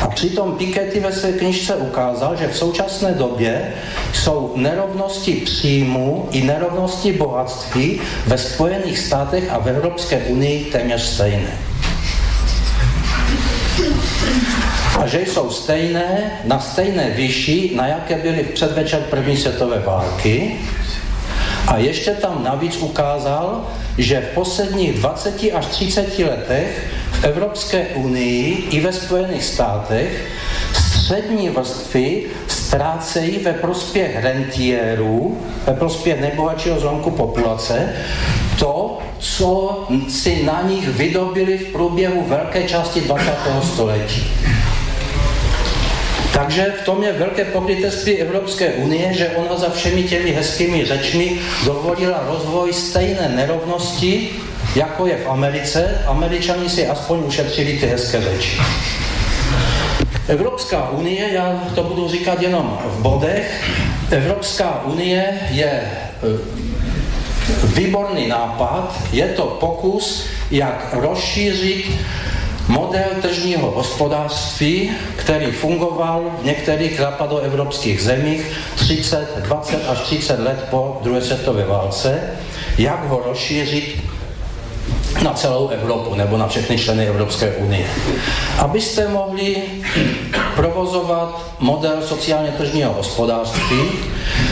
A 0.00 0.08
přitom 0.08 0.56
Piketty 0.56 1.00
ve 1.00 1.12
své 1.12 1.32
knižce 1.32 1.76
ukázal, 1.76 2.36
že 2.36 2.48
v 2.48 2.56
současné 2.56 3.12
době 3.12 3.72
jsou 4.12 4.52
nerovnosti 4.56 5.32
příjmu 5.32 6.28
i 6.32 6.44
nerovnosti 6.44 7.12
bohatství 7.12 8.00
ve 8.26 8.38
Spojených 8.38 8.98
státech 8.98 9.52
a 9.52 9.58
v 9.58 9.68
Evropské 9.68 10.18
unii 10.18 10.64
téměř 10.64 11.02
stejné. 11.02 11.73
A 14.98 15.06
že 15.06 15.20
jsou 15.20 15.50
stejné, 15.50 16.30
na 16.44 16.60
stejné 16.60 17.10
výši, 17.10 17.70
na 17.74 17.86
jaké 17.86 18.18
byly 18.18 18.42
v 18.42 18.50
předvečer 18.50 19.00
první 19.00 19.36
světové 19.36 19.78
války. 19.78 20.56
A 21.66 21.78
ještě 21.78 22.10
tam 22.10 22.44
navíc 22.44 22.76
ukázal, 22.76 23.70
že 23.98 24.20
v 24.20 24.34
posledních 24.34 24.98
20 24.98 25.42
až 25.54 25.66
30 25.66 26.18
letech 26.18 26.86
v 27.12 27.24
Evropské 27.24 27.86
unii 27.86 28.68
i 28.70 28.80
ve 28.80 28.92
Spojených 28.92 29.44
státech 29.44 30.26
střední 31.04 31.48
vrstvy 31.48 32.22
ztrácejí 32.48 33.38
ve 33.38 33.52
prospěch 33.52 34.22
rentiérů, 34.22 35.40
ve 35.66 35.74
prospěch 35.74 36.20
nejbohatšího 36.20 36.80
zlomku 36.80 37.10
populace, 37.10 37.92
to, 38.58 38.98
co 39.18 39.78
si 40.08 40.42
na 40.44 40.62
nich 40.68 40.88
vydobili 40.88 41.58
v 41.58 41.72
průběhu 41.72 42.24
velké 42.28 42.62
části 42.62 43.00
20. 43.00 43.30
století. 43.74 44.22
Takže 46.34 46.74
v 46.82 46.84
tom 46.84 47.02
je 47.02 47.12
velké 47.12 47.44
pokrytectví 47.44 48.16
Evropské 48.16 48.72
unie, 48.72 49.14
že 49.14 49.28
ona 49.28 49.56
za 49.56 49.70
všemi 49.70 50.02
těmi 50.02 50.30
hezkými 50.30 50.84
řečmi 50.84 51.38
dovolila 51.64 52.24
rozvoj 52.26 52.72
stejné 52.72 53.32
nerovnosti, 53.36 54.30
jako 54.76 55.06
je 55.06 55.16
v 55.16 55.28
Americe. 55.28 56.02
Američani 56.06 56.68
si 56.68 56.86
aspoň 56.86 57.22
ušetřili 57.26 57.78
ty 57.78 57.86
hezké 57.86 58.20
řeči. 58.20 58.58
Evropská 60.28 60.90
unie, 60.90 61.28
já 61.32 61.62
to 61.74 61.82
budu 61.82 62.08
říkat 62.08 62.42
jenom 62.42 62.78
v 62.84 63.02
bodech, 63.02 63.70
Evropská 64.10 64.84
unie 64.84 65.40
je 65.50 65.66
e, 65.66 65.90
výborný 67.64 68.28
nápad, 68.28 69.02
je 69.12 69.28
to 69.28 69.42
pokus, 69.42 70.26
jak 70.50 70.88
rozšířit 70.92 71.90
model 72.68 73.08
tržního 73.22 73.70
hospodářství, 73.70 74.90
který 75.16 75.52
fungoval 75.52 76.30
v 76.40 76.44
některých 76.44 76.98
západoevropských 76.98 78.02
zemích 78.02 78.52
30, 78.74 79.38
20 79.38 79.88
až 79.88 80.00
30 80.00 80.40
let 80.40 80.64
po 80.70 81.00
druhé 81.02 81.20
světové 81.20 81.64
válce, 81.64 82.30
jak 82.78 83.08
ho 83.08 83.22
rozšířit 83.26 84.13
na 85.24 85.32
celou 85.32 85.68
Evropu 85.68 86.14
nebo 86.14 86.36
na 86.36 86.48
všechny 86.48 86.78
členy 86.78 87.06
Evropské 87.06 87.52
unie. 87.52 87.86
Abyste 88.58 89.08
mohli 89.08 89.62
provozovat 90.56 91.42
model 91.58 92.02
sociálně 92.02 92.50
tržního 92.50 92.92
hospodářství, 92.92 93.80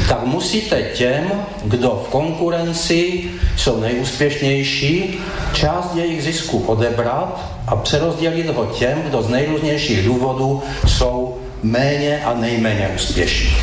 tak 0.09 0.25
musíte 0.27 0.83
těm, 0.83 1.33
kdo 1.65 2.03
v 2.07 2.09
konkurenci 2.09 3.25
jsou 3.57 3.81
nejúspěšnější, 3.81 5.19
část 5.53 5.95
jejich 5.95 6.23
zisku 6.23 6.59
odebrat 6.59 7.41
a 7.67 7.77
přerozdělit 7.77 8.49
ho 8.49 8.67
těm, 8.67 9.03
kdo 9.03 9.23
z 9.23 9.29
nejrůznějších 9.29 10.05
důvodů 10.05 10.63
jsou 10.87 11.39
méně 11.63 12.23
a 12.25 12.35
nejméně 12.35 12.91
úspěšní. 12.95 13.57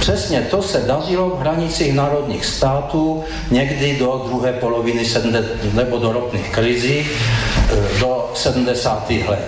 Přesně 0.00 0.40
to 0.40 0.62
se 0.62 0.80
dařilo 0.80 1.30
v 1.30 1.40
hranicích 1.40 1.92
národních 1.94 2.44
států 2.44 3.24
někdy 3.50 3.98
do 3.98 4.24
druhé 4.26 4.52
poloviny 4.52 5.04
70, 5.04 5.74
nebo 5.74 5.98
do 5.98 6.12
ropných 6.12 6.48
krizí, 6.48 6.98
e, 6.98 7.06
do 8.00 8.32
70. 8.34 9.10
let. 9.28 9.44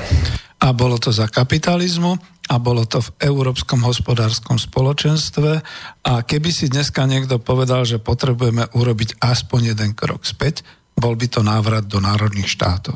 a 0.63 0.71
bolo 0.71 0.95
to 0.95 1.11
za 1.11 1.27
kapitalizmu 1.27 2.15
a 2.47 2.55
bolo 2.63 2.87
to 2.87 3.03
v 3.03 3.11
Európskom 3.19 3.83
hospodárskom 3.83 4.63
spoločenstve 4.63 5.59
a 6.07 6.13
keby 6.23 6.55
si 6.55 6.71
dneska 6.71 7.03
niekto 7.03 7.43
povedal, 7.43 7.83
že 7.83 7.99
potrebujeme 7.99 8.71
urobiť 8.71 9.19
aspoň 9.19 9.75
jeden 9.75 9.91
krok 9.99 10.23
späť, 10.23 10.63
bol 10.95 11.19
by 11.19 11.27
to 11.27 11.43
návrat 11.43 11.91
do 11.91 11.99
národných 11.99 12.47
štátov. 12.47 12.95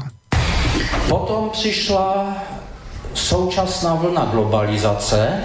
Potom 1.10 1.50
přišla 1.50 2.38
současná 3.14 3.98
vlna 3.98 4.30
globalizace 4.30 5.42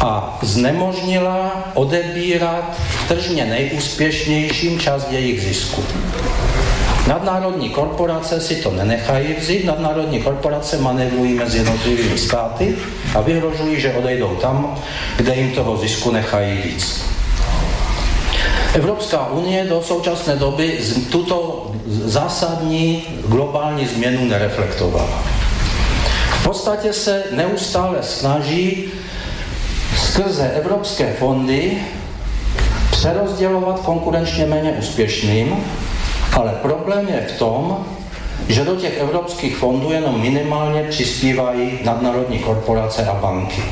a 0.00 0.38
znemožnila 0.42 1.70
odebírat 1.74 2.80
tržně 3.08 3.44
nejúspěšnějším 3.44 4.80
část 4.80 5.12
jejich 5.12 5.42
zisku. 5.42 5.84
Nadnárodní 7.08 7.68
korporace 7.68 8.40
si 8.40 8.56
to 8.56 8.70
nenechají 8.70 9.34
vzít, 9.34 9.64
nadnárodní 9.64 10.22
korporace 10.22 10.76
manévrují 10.78 11.34
mezi 11.34 11.58
jednotlivými 11.58 12.18
státy 12.18 12.76
a 13.14 13.20
vyhrožují, 13.20 13.80
že 13.80 13.94
odejdou 13.94 14.36
tam, 14.36 14.74
kde 15.16 15.34
jim 15.34 15.50
toho 15.50 15.76
zisku 15.76 16.10
nechají 16.10 16.58
víc. 16.64 17.04
Evropská 18.74 19.26
unie 19.26 19.64
do 19.64 19.82
současné 19.82 20.36
doby 20.36 20.78
tuto 21.10 21.66
zásadní 21.86 23.02
globální 23.26 23.86
změnu 23.86 24.24
nereflektovala. 24.24 25.24
V 26.40 26.44
podstatě 26.44 26.92
se 26.92 27.24
neustále 27.30 27.98
snaží 28.02 28.92
skrze 30.18 30.50
evropské 30.50 31.14
fondy 31.14 31.78
přerozdělovat 32.90 33.80
konkurenčně 33.80 34.46
méně 34.46 34.72
úspěšným, 34.72 35.56
ale 36.36 36.52
problém 36.52 37.08
je 37.08 37.20
v 37.20 37.38
tom, 37.38 37.84
že 38.48 38.64
do 38.64 38.76
těch 38.76 38.98
evropských 38.98 39.56
fondů 39.56 39.92
jenom 39.92 40.20
minimálně 40.20 40.82
přispívají 40.82 41.78
nadnárodní 41.84 42.38
korporace 42.38 43.06
a 43.06 43.14
banky. 43.14 43.62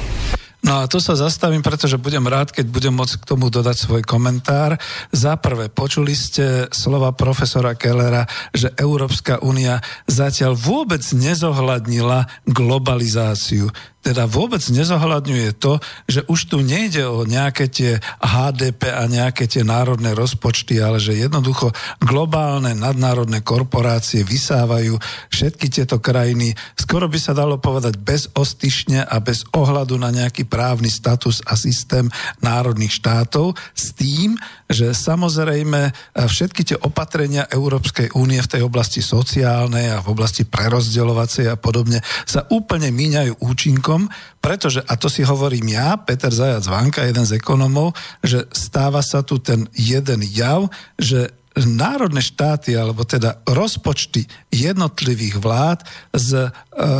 No 0.66 0.82
a 0.82 0.90
tu 0.90 0.98
sa 0.98 1.14
zastavím, 1.14 1.62
pretože 1.62 1.94
budem 1.94 2.26
rád, 2.26 2.50
keď 2.50 2.66
budem 2.66 2.90
môcť 2.90 3.22
k 3.22 3.28
tomu 3.30 3.54
dodať 3.54 3.86
svoj 3.86 4.02
komentár. 4.02 4.74
Za 5.14 5.38
prvé, 5.38 5.70
počuli 5.70 6.10
ste 6.18 6.66
slova 6.74 7.14
profesora 7.14 7.78
Kellera, 7.78 8.26
že 8.50 8.74
Európska 8.74 9.38
únia 9.46 9.78
zatiaľ 10.10 10.58
vôbec 10.58 11.06
nezohľadnila 11.06 12.50
globalizáciu 12.50 13.70
teda 14.06 14.30
vôbec 14.30 14.62
nezohľadňuje 14.62 15.58
to, 15.58 15.82
že 16.06 16.22
už 16.30 16.54
tu 16.54 16.62
nejde 16.62 17.02
o 17.10 17.26
nejaké 17.26 17.66
tie 17.66 17.98
HDP 18.22 18.94
a 18.94 19.10
nejaké 19.10 19.50
tie 19.50 19.66
národné 19.66 20.14
rozpočty, 20.14 20.78
ale 20.78 21.02
že 21.02 21.18
jednoducho 21.18 21.74
globálne 21.98 22.70
nadnárodné 22.78 23.42
korporácie 23.42 24.22
vysávajú 24.22 24.94
všetky 25.34 25.66
tieto 25.74 25.98
krajiny, 25.98 26.54
skoro 26.78 27.10
by 27.10 27.18
sa 27.18 27.34
dalo 27.34 27.58
povedať 27.58 27.98
bezostyšne 27.98 29.02
a 29.02 29.18
bez 29.18 29.42
ohľadu 29.50 29.98
na 29.98 30.14
nejaký 30.14 30.46
právny 30.46 30.86
status 30.86 31.42
a 31.42 31.58
systém 31.58 32.06
národných 32.38 32.94
štátov 32.94 33.58
s 33.74 33.90
tým, 33.90 34.38
že 34.70 34.94
samozrejme 34.94 35.90
všetky 36.14 36.62
tie 36.62 36.78
opatrenia 36.78 37.50
Európskej 37.50 38.14
únie 38.14 38.38
v 38.38 38.50
tej 38.54 38.62
oblasti 38.62 39.02
sociálnej 39.02 39.98
a 39.98 40.02
v 40.04 40.14
oblasti 40.14 40.46
prerozdeľovacej 40.46 41.50
a 41.50 41.58
podobne 41.58 41.98
sa 42.22 42.46
úplne 42.54 42.94
míňajú 42.94 43.42
účinkom 43.42 43.95
ekonom, 43.96 44.12
pretože, 44.44 44.84
a 44.84 44.94
to 45.00 45.08
si 45.08 45.24
hovorím 45.24 45.72
ja, 45.72 45.96
Peter 45.96 46.30
Zajac 46.30 46.68
Vanka, 46.68 47.02
jeden 47.02 47.24
z 47.24 47.36
ekonomov, 47.40 47.96
že 48.20 48.44
stáva 48.52 49.00
sa 49.00 49.24
tu 49.24 49.40
ten 49.40 49.64
jeden 49.72 50.20
jav, 50.22 50.68
že 51.00 51.32
národné 51.56 52.20
štáty, 52.20 52.76
alebo 52.76 53.08
teda 53.08 53.40
rozpočty 53.48 54.28
jednotlivých 54.52 55.40
vlád 55.40 55.88
z 56.12 56.30
e, 56.44 56.48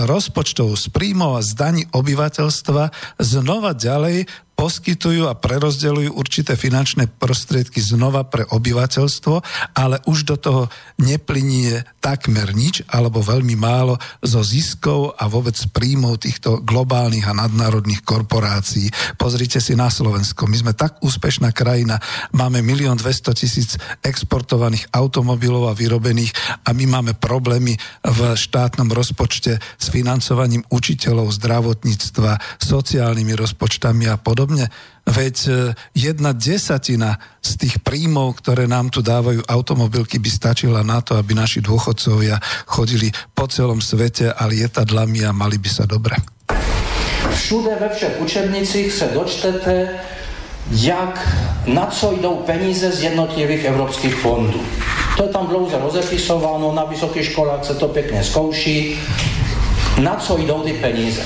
rozpočtov 0.09 0.81
z 0.81 0.89
príjmov 0.89 1.37
a 1.37 1.45
z 1.45 1.53
daní 1.53 1.85
obyvateľstva 1.93 2.89
znova 3.21 3.77
ďalej 3.77 4.25
poskytujú 4.57 5.29
a 5.29 5.37
prerozdeľujú 5.37 6.17
určité 6.17 6.57
finančné 6.57 7.13
prostriedky 7.21 7.79
znova 7.79 8.25
pre 8.25 8.49
obyvateľstvo, 8.49 9.35
ale 9.77 10.01
už 10.09 10.25
do 10.25 10.37
toho 10.41 10.63
neplinie 10.97 11.85
takmer 12.01 12.57
nič 12.57 12.83
alebo 12.89 13.21
veľmi 13.21 13.53
málo 13.55 14.01
zo 14.25 14.41
ziskov 14.41 15.13
a 15.21 15.29
vôbec 15.29 15.55
príjmov 15.77 16.25
týchto 16.25 16.65
globálnych 16.65 17.29
a 17.29 17.37
nadnárodných 17.37 18.01
korporácií. 18.01 18.89
Pozrite 19.21 19.61
si 19.61 19.77
na 19.77 19.93
Slovensko. 19.93 20.49
My 20.49 20.57
sme 20.57 20.73
tak 20.73 21.05
úspešná 21.05 21.53
krajina. 21.53 22.01
Máme 22.33 22.65
1 22.65 22.97
200 22.97 23.37
tisíc 23.37 23.77
exportovaných 24.01 24.89
automobilov 24.97 25.69
a 25.69 25.77
vyrobených 25.77 26.33
a 26.65 26.73
my 26.73 26.89
máme 26.89 27.13
problémy 27.13 27.77
v 28.03 28.21
štátnom 28.33 28.89
rozpočte 28.89 29.61
s 29.61 29.87
financovaním 29.93 30.65
učiteľov, 30.73 31.29
zdravotníctva, 31.37 32.63
sociálnymi 32.63 33.37
rozpočtami 33.37 34.09
a 34.09 34.17
podobne 34.17 34.46
podobne. 34.47 34.71
Veď 35.07 35.37
e, 35.47 35.51
jedna 35.99 36.31
desatina 36.31 37.19
z 37.43 37.51
tých 37.59 37.75
príjmov, 37.83 38.39
ktoré 38.39 38.71
nám 38.71 38.95
tu 38.95 39.03
dávajú 39.03 39.43
automobilky, 39.51 40.23
by 40.23 40.31
stačila 40.31 40.87
na 40.87 41.03
to, 41.03 41.19
aby 41.19 41.35
naši 41.35 41.59
dôchodcovia 41.59 42.39
chodili 42.71 43.11
po 43.35 43.51
celom 43.51 43.83
svete 43.83 44.31
a 44.31 44.47
lietadlami 44.47 45.27
a 45.27 45.35
mali 45.35 45.59
by 45.59 45.71
sa 45.71 45.85
dobre. 45.87 46.15
Všude 47.27 47.75
ve 47.79 47.89
všech 47.91 48.15
učebnicích 48.23 48.93
se 48.93 49.07
dočtete, 49.15 49.99
jak, 50.71 51.15
na 51.67 51.87
co 51.87 52.15
jdou 52.19 52.43
peníze 52.47 52.91
z 52.91 53.03
jednotlivých 53.03 53.65
evropských 53.65 54.15
fondů. 54.15 54.63
To 55.17 55.23
je 55.23 55.31
tam 55.31 55.47
dlouze 55.47 55.79
rozepisováno, 55.79 56.75
na 56.75 56.85
vysokých 56.85 57.31
školách 57.31 57.65
se 57.65 57.75
to 57.75 57.89
pěkně 57.89 58.25
zkouší, 58.25 58.99
na 60.03 60.15
co 60.15 60.39
jdou 60.39 60.63
ty 60.63 60.73
peníze 60.73 61.23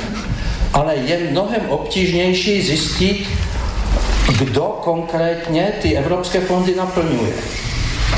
ale 0.72 0.96
je 0.96 1.30
mnohem 1.30 1.62
obtížnější 1.68 2.62
zjistit, 2.62 3.26
kdo 4.38 4.62
konkrétně 4.62 5.72
ty 5.82 5.96
evropské 5.96 6.40
fondy 6.40 6.74
naplňuje. 6.74 7.32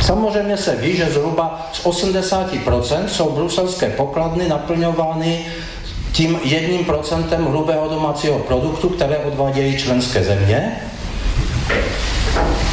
Samozřejmě 0.03 0.57
se 0.57 0.77
ví, 0.77 0.97
že 0.97 1.11
zhruba 1.11 1.71
z 1.73 1.85
80% 1.85 3.07
jsou 3.07 3.31
bruselské 3.31 3.91
pokladny 3.91 4.49
naplňovány 4.49 5.47
tím 6.13 6.41
jedním 6.45 6.85
procentem 6.85 7.47
hrubého 7.47 7.89
domácího 7.89 8.39
produktu, 8.39 8.89
které 8.89 9.19
odvádějí 9.19 9.79
členské 9.79 10.25
země, 10.25 10.77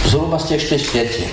zhruba 0.06 0.40
z 0.40 0.44
těch 0.44 0.62
čtyř 0.62 0.92
pětin. 0.92 1.30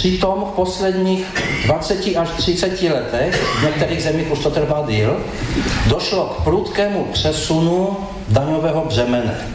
Přitom 0.00 0.44
v 0.52 0.56
posledních 0.56 1.26
20 1.64 2.16
až 2.16 2.28
30 2.36 2.82
letech, 2.82 3.42
v 3.60 3.62
některých 3.62 4.02
zemích 4.02 4.30
už 4.30 4.38
to 4.38 4.50
trvá 4.50 4.86
díl, 4.88 5.20
došlo 5.86 6.24
k 6.24 6.44
prudkému 6.44 7.04
přesunu 7.12 7.96
daňového 8.28 8.84
břemene. 8.84 9.48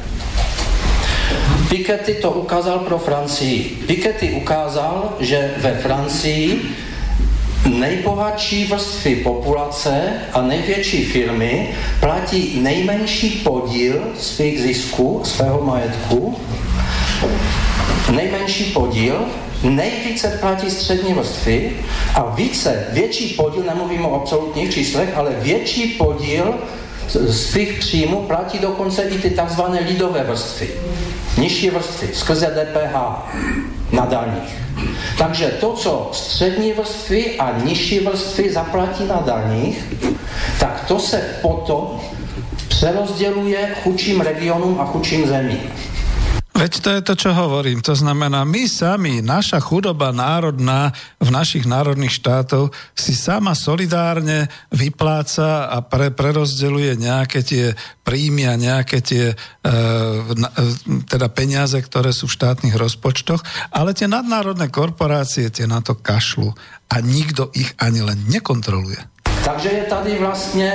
Piketty 1.70 2.14
to 2.14 2.32
ukázal 2.32 2.80
pro 2.80 2.98
Francii. 2.98 3.84
Piketty 3.88 4.32
ukázal, 4.32 5.14
že 5.20 5.54
ve 5.58 5.74
Francii 5.74 6.62
nejbohatší 7.66 8.66
vrstvy 8.66 9.16
populace 9.16 10.02
a 10.34 10.42
největší 10.42 11.06
firmy 11.06 11.70
platí 12.00 12.60
nejmenší 12.62 13.30
podíl 13.30 14.02
svých 14.20 14.62
zisků, 14.62 15.22
svého 15.24 15.62
majetku, 15.62 16.38
nejmenší 18.12 18.64
podíl 18.64 19.26
nejvíce 19.70 20.38
platí 20.40 20.72
střední 20.72 21.14
vrstvy 21.14 21.72
a 22.16 22.36
více, 22.36 22.86
větší 22.92 23.34
podíl, 23.34 23.64
nemluvím 23.64 24.06
o 24.06 24.16
absolutních 24.16 24.74
číslech, 24.74 25.10
ale 25.16 25.32
větší 25.40 25.88
podíl 25.88 26.54
svých 27.30 27.80
příjmů 27.80 28.22
platí 28.22 28.60
dokonce 28.60 29.04
i 29.04 29.18
ty 29.18 29.30
takzvané 29.30 29.80
lidové 29.80 30.24
vrstvy, 30.24 30.70
nižší 31.38 31.70
vrstvy, 31.70 32.10
skrze 32.14 32.46
DPH 32.46 32.96
na 33.92 34.06
daních. 34.06 34.56
Takže 35.18 35.48
to, 35.48 35.74
co 35.74 36.10
střední 36.14 36.74
vrstvy 36.74 37.36
a 37.40 37.54
nižší 37.64 38.00
vrstvy 38.00 38.54
zaplatí 38.54 39.04
na 39.08 39.24
daních, 39.26 39.84
tak 40.60 40.86
to 40.88 41.00
se 41.00 41.24
potom 41.42 42.02
přerozděluje 42.68 43.76
chudším 43.84 44.22
regionům 44.22 44.82
a 44.82 44.86
chudším 44.86 45.28
zemím. 45.28 45.62
Veď 46.66 46.82
to 46.82 46.90
je 46.98 47.02
to, 47.06 47.14
čo 47.14 47.30
hovorím. 47.30 47.86
To 47.86 47.94
znamená, 47.94 48.42
my 48.42 48.66
sami, 48.66 49.22
naša 49.22 49.62
chudoba 49.62 50.10
národná 50.10 50.90
v 51.22 51.30
našich 51.30 51.70
národných 51.70 52.10
štátov 52.10 52.74
si 52.98 53.14
sama 53.14 53.54
solidárne 53.54 54.50
vypláca 54.74 55.70
a 55.70 55.86
pre, 55.86 56.10
prerozdeluje 56.10 56.98
nejaké 56.98 57.46
tie 57.46 57.78
príjmy 58.02 58.50
a 58.50 58.58
nejaké 58.58 58.98
tie 59.06 59.30
e, 59.30 59.36
e, 59.38 59.74
teda 61.06 61.30
peniaze, 61.30 61.78
ktoré 61.78 62.10
sú 62.10 62.26
v 62.26 62.34
štátnych 62.34 62.74
rozpočtoch, 62.74 63.46
ale 63.70 63.94
tie 63.94 64.10
nadnárodné 64.10 64.66
korporácie 64.74 65.54
tie 65.54 65.70
na 65.70 65.86
to 65.86 65.94
kašľú 65.94 66.50
a 66.90 66.96
nikto 66.98 67.54
ich 67.54 67.78
ani 67.78 68.02
len 68.02 68.26
nekontroluje. 68.26 69.06
Takže 69.46 69.70
je 69.70 69.84
tady 69.86 70.18
vlastně 70.18 70.72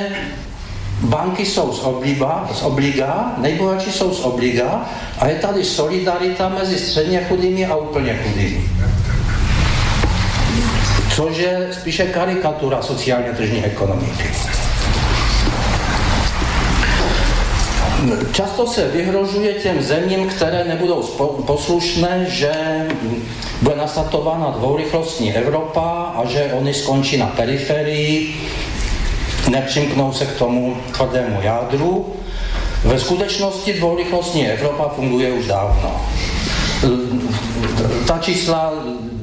banky 1.00 1.46
jsou 1.46 1.72
z, 1.72 1.80
obliba, 1.80 2.50
z 2.54 2.62
obliga, 2.62 3.34
nejbohatší 3.38 3.92
jsou 3.92 4.14
z 4.14 4.20
obliga 4.20 4.84
a 5.18 5.28
je 5.28 5.34
tady 5.34 5.64
solidarita 5.64 6.48
mezi 6.48 6.78
středně 6.78 7.24
chudými 7.28 7.66
a 7.66 7.76
úplně 7.76 8.18
chudými. 8.22 8.64
Což 11.14 11.36
je 11.36 11.68
spíše 11.72 12.06
karikatura 12.06 12.82
sociálně 12.82 13.32
tržní 13.32 13.64
ekonomiky. 13.64 14.24
Často 18.32 18.66
se 18.66 18.88
vyhrožuje 18.88 19.52
těm 19.52 19.82
zemím, 19.82 20.28
které 20.28 20.64
nebudou 20.64 21.02
poslušné, 21.46 22.26
že 22.28 22.52
bude 23.62 23.76
nastartována 23.76 24.50
dvourychlostní 24.50 25.36
Evropa 25.36 26.14
a 26.16 26.26
že 26.26 26.52
oni 26.52 26.74
skončí 26.74 27.16
na 27.16 27.26
periferii 27.26 28.34
nepřimknou 29.50 30.12
se 30.12 30.26
k 30.26 30.38
tomu 30.38 30.76
tvrdému 30.96 31.38
jádru. 31.42 32.06
Ve 32.84 32.98
skutečnosti 32.98 33.72
dvourychlostní 33.72 34.48
Evropa 34.48 34.88
funguje 34.88 35.32
už 35.32 35.46
dávno. 35.46 36.00
Ta 38.06 38.18
čísla 38.18 38.72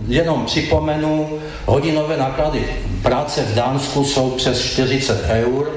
jenom 0.07 0.45
připomenu, 0.45 1.29
hodinové 1.65 2.17
náklady 2.17 2.65
práce 3.01 3.41
v 3.41 3.55
Dánsku 3.55 4.03
jsou 4.03 4.29
přes 4.29 4.61
40 4.61 5.23
eur, 5.29 5.71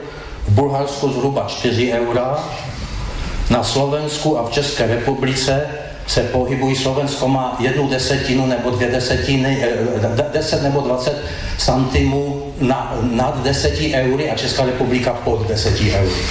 v 0.49 0.53
Bulharsku 0.53 1.13
zhruba 1.13 1.45
4 1.49 1.93
eura, 1.93 2.45
na 3.51 3.63
Slovensku 3.63 4.39
a 4.39 4.47
v 4.47 4.53
České 4.53 4.87
republice 4.87 5.67
se 6.07 6.23
pohybují, 6.23 6.77
Slovensko 6.77 7.29
má 7.29 7.57
jednu 7.59 7.89
desetinu 7.89 8.47
nebo 8.47 8.71
dvě 8.71 8.91
desetiny, 8.91 9.65
eh, 9.65 10.31
deset 10.33 10.63
nebo 10.63 10.81
dvacet 10.81 11.25
santimů 11.59 12.50
na, 12.61 12.95
nad 13.03 13.43
deseti 13.43 13.93
eury 13.93 14.31
a 14.31 14.37
Česká 14.37 14.65
republika 14.65 15.13
pod 15.25 15.49
deseti 15.49 15.91
eury. 15.91 16.23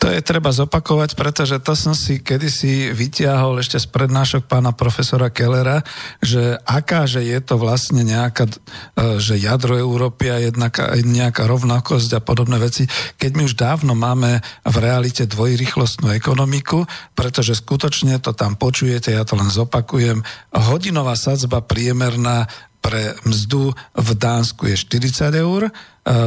To 0.00 0.08
je 0.08 0.24
treba 0.24 0.48
zopakovať, 0.48 1.12
pretože 1.12 1.60
to 1.60 1.76
som 1.76 1.92
si 1.92 2.24
kedysi 2.24 2.88
vytiahol 2.96 3.60
ešte 3.60 3.76
z 3.76 3.84
prednášok 3.92 4.48
pána 4.48 4.72
profesora 4.72 5.28
Kellera, 5.28 5.84
že 6.24 6.56
aká, 6.64 7.04
že 7.04 7.20
je 7.20 7.36
to 7.44 7.60
vlastne 7.60 8.00
nejaká, 8.00 8.48
e, 8.48 9.20
že 9.20 9.36
jadro 9.36 9.76
Európy 9.76 10.32
a 10.32 10.40
jednaká, 10.40 10.96
nejaká 10.96 11.44
rovnakosť 11.44 12.16
a 12.16 12.24
podobné 12.24 12.56
veci, 12.56 12.88
keď 13.20 13.30
my 13.36 13.42
už 13.44 13.60
dávno 13.60 13.92
máme 13.92 14.40
v 14.64 14.76
realite 14.80 15.28
dvojrychlostnú 15.28 16.16
ekonomiku, 16.16 16.88
pretože 17.12 17.60
skutočne 17.60 18.24
to 18.24 18.32
tam 18.32 18.56
počujete, 18.56 19.12
ja 19.12 19.28
to 19.28 19.36
len 19.36 19.52
zopakujem, 19.52 20.24
hodinová 20.48 21.12
sadzba 21.12 21.60
priemerná 21.60 22.48
pre 22.80 23.14
mzdu 23.28 23.76
v 23.94 24.10
Dánsku 24.16 24.66
je 24.66 24.76
40 24.76 25.36
eur, 25.36 25.68
e, 25.68 25.72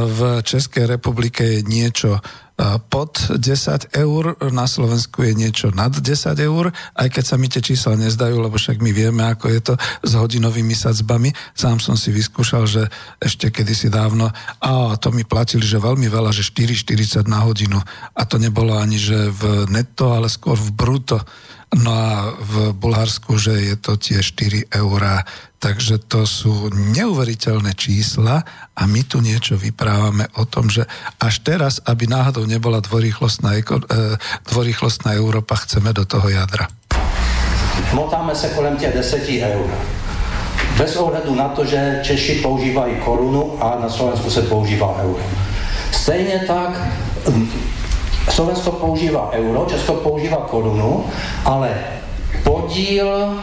v 0.06 0.20
Českej 0.42 0.86
republike 0.86 1.42
je 1.42 1.60
niečo 1.66 2.22
pod 2.86 3.18
10 3.34 3.90
eur, 3.98 4.38
na 4.54 4.70
Slovensku 4.70 5.26
je 5.26 5.34
niečo 5.34 5.74
nad 5.74 5.90
10 5.90 6.38
eur, 6.38 6.70
aj 6.94 7.08
keď 7.10 7.24
sa 7.26 7.34
mi 7.34 7.50
tie 7.50 7.58
čísla 7.58 7.98
nezdajú, 7.98 8.38
lebo 8.38 8.54
však 8.54 8.78
my 8.78 8.94
vieme, 8.94 9.26
ako 9.26 9.50
je 9.50 9.60
to 9.60 9.74
s 10.06 10.12
hodinovými 10.14 10.70
sadzbami. 10.70 11.34
Sám 11.58 11.82
som 11.82 11.98
si 11.98 12.14
vyskúšal, 12.14 12.70
že 12.70 12.86
ešte 13.18 13.50
kedysi 13.50 13.90
dávno, 13.90 14.30
a 14.62 14.94
to 15.02 15.10
mi 15.10 15.26
platili, 15.26 15.66
že 15.66 15.82
veľmi 15.82 16.06
veľa, 16.06 16.30
že 16.30 16.46
4,40 16.46 17.26
na 17.26 17.42
hodinu. 17.42 17.82
A 18.14 18.22
to 18.22 18.38
nebolo 18.38 18.78
ani, 18.78 19.02
že 19.02 19.34
v 19.34 19.66
netto, 19.66 20.14
ale 20.14 20.30
skôr 20.30 20.54
v 20.54 20.70
bruto. 20.70 21.18
No 21.74 21.90
a 21.90 22.38
v 22.38 22.70
Bulharsku, 22.70 23.34
že 23.34 23.66
je 23.66 23.74
to 23.74 23.98
tie 23.98 24.22
4 24.22 24.70
eurá. 24.78 25.26
Takže 25.64 25.96
to 26.12 26.28
sú 26.28 26.68
neuveriteľné 26.68 27.72
čísla 27.72 28.44
a 28.76 28.82
my 28.84 29.00
tu 29.08 29.24
niečo 29.24 29.56
vyprávame 29.56 30.28
o 30.36 30.44
tom, 30.44 30.68
že 30.68 30.84
až 31.16 31.40
teraz, 31.40 31.80
aby 31.88 32.04
náhodou 32.04 32.44
nebola 32.44 32.84
dvorýchlostná, 32.84 33.56
e, 33.56 33.64
dvorýchlostná 34.44 35.16
Európa, 35.16 35.56
chceme 35.64 35.96
do 35.96 36.04
toho 36.04 36.28
jadra. 36.28 36.68
Motáme 37.96 38.36
se 38.36 38.52
kolem 38.52 38.76
těch 38.76 38.92
10 38.92 39.40
eur. 39.40 39.70
Bez 40.76 40.96
ohledu 40.96 41.34
na 41.34 41.48
to, 41.48 41.64
že 41.64 42.00
Češi 42.04 42.44
používají 42.44 43.00
korunu 43.00 43.56
a 43.64 43.80
na 43.80 43.88
Slovensku 43.88 44.30
se 44.30 44.42
používá 44.42 45.00
euro. 45.00 45.24
Stejně 45.92 46.44
tak 46.44 46.76
Slovensko 48.28 48.72
používá 48.72 49.30
euro, 49.32 49.66
Česko 49.70 49.94
používá 49.94 50.36
korunu, 50.36 51.04
ale 51.44 51.72
podíl 52.42 53.40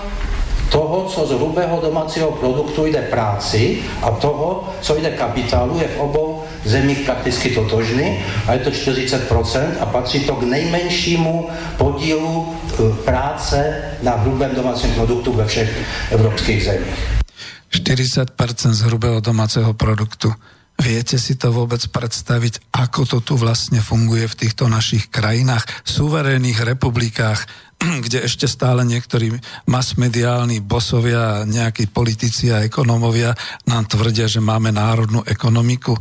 toho, 0.72 1.06
co 1.06 1.28
z 1.28 1.32
hrubého 1.32 1.82
domácího 1.82 2.32
produktu 2.32 2.86
jde 2.86 3.02
práci 3.02 3.84
a 4.02 4.12
toho, 4.12 4.74
co 4.82 4.96
jde 4.96 5.12
kapitálu, 5.12 5.80
je 5.80 5.88
v 5.88 6.00
obou 6.00 6.44
zemích 6.66 7.00
prakticky 7.00 7.50
totožný 7.50 8.20
a 8.48 8.54
je 8.54 8.60
to 8.60 8.70
40% 8.70 9.68
a 9.80 9.86
patří 9.86 10.20
to 10.20 10.36
k 10.36 10.44
nejmenšímu 10.44 11.50
podílu 11.78 12.48
e, 12.48 13.04
práce 13.04 13.76
na 14.02 14.12
hrubém 14.12 14.56
domácím 14.56 14.92
produktu 14.92 15.34
ve 15.34 15.46
všech 15.46 15.78
evropských 16.12 16.64
zemích. 16.64 17.22
40% 17.72 18.72
z 18.72 18.82
hrubého 18.82 19.20
domáceho 19.20 19.74
produktu. 19.74 20.34
Viete 20.82 21.22
si 21.22 21.38
to 21.38 21.54
vôbec 21.54 21.82
predstaviť, 21.94 22.74
ako 22.74 23.02
to 23.06 23.18
tu 23.22 23.34
vlastne 23.38 23.78
funguje 23.84 24.26
v 24.26 24.38
týchto 24.46 24.66
našich 24.66 25.14
krajinách, 25.14 25.68
suverénnych 25.86 26.58
republikách, 26.64 27.46
kde 28.06 28.26
ešte 28.26 28.50
stále 28.50 28.82
niektorí 28.86 29.30
masmediálni 29.70 30.62
bosovia, 30.62 31.46
nejakí 31.46 31.90
politici 31.90 32.50
a 32.50 32.66
ekonómovia 32.66 33.34
nám 33.70 33.90
tvrdia, 33.90 34.26
že 34.26 34.42
máme 34.42 34.74
národnú 34.74 35.22
ekonomiku. 35.26 35.94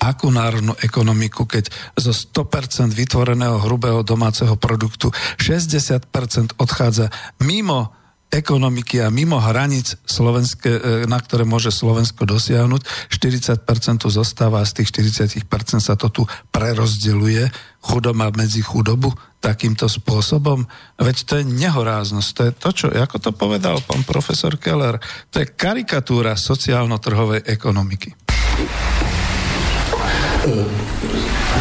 Akú 0.00 0.28
národnú 0.28 0.76
ekonomiku, 0.84 1.48
keď 1.48 1.72
zo 1.96 2.12
100% 2.12 2.92
vytvoreného 2.92 3.60
hrubého 3.64 4.04
domáceho 4.04 4.56
produktu 4.60 5.08
60% 5.40 6.60
odchádza 6.60 7.08
mimo 7.40 8.05
ekonomiky 8.30 9.00
a 9.00 9.08
mimo 9.08 9.38
hranic, 9.38 9.96
Slovenske, 10.02 10.70
e, 10.70 10.80
na 11.06 11.18
ktoré 11.18 11.46
môže 11.46 11.70
Slovensko 11.70 12.26
dosiahnuť. 12.26 13.10
40% 13.10 14.10
zostáva 14.10 14.60
a 14.62 14.68
z 14.68 14.82
tých 14.82 14.88
40% 14.92 15.46
sa 15.78 15.94
to 15.94 16.10
tu 16.10 16.22
prerozdeluje 16.50 17.48
chudoba 17.86 18.34
medzi 18.34 18.66
chudobu 18.66 19.14
takýmto 19.38 19.86
spôsobom. 19.86 20.66
Veď 20.98 21.16
to 21.22 21.32
je 21.38 21.44
nehoráznosť. 21.46 22.30
To 22.34 22.42
je 22.42 22.52
to, 22.58 22.70
čo, 22.74 22.86
ako 22.90 23.16
to 23.22 23.30
povedal 23.30 23.78
pán 23.86 24.02
profesor 24.02 24.58
Keller, 24.58 24.98
to 25.30 25.38
je 25.38 25.46
karikatúra 25.46 26.34
sociálno-trhovej 26.34 27.46
ekonomiky. 27.46 28.10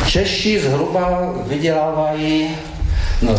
Češi 0.05 0.65
zhruba 0.65 1.33
vydelávají 1.49 2.49
no, 3.25 3.33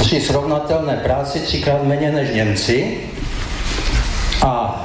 při 0.00 0.20
srovnatelné 0.20 0.96
práci 0.96 1.40
třikrát 1.40 1.82
méně 1.82 2.12
než 2.12 2.34
Němci 2.34 2.98
a 4.42 4.76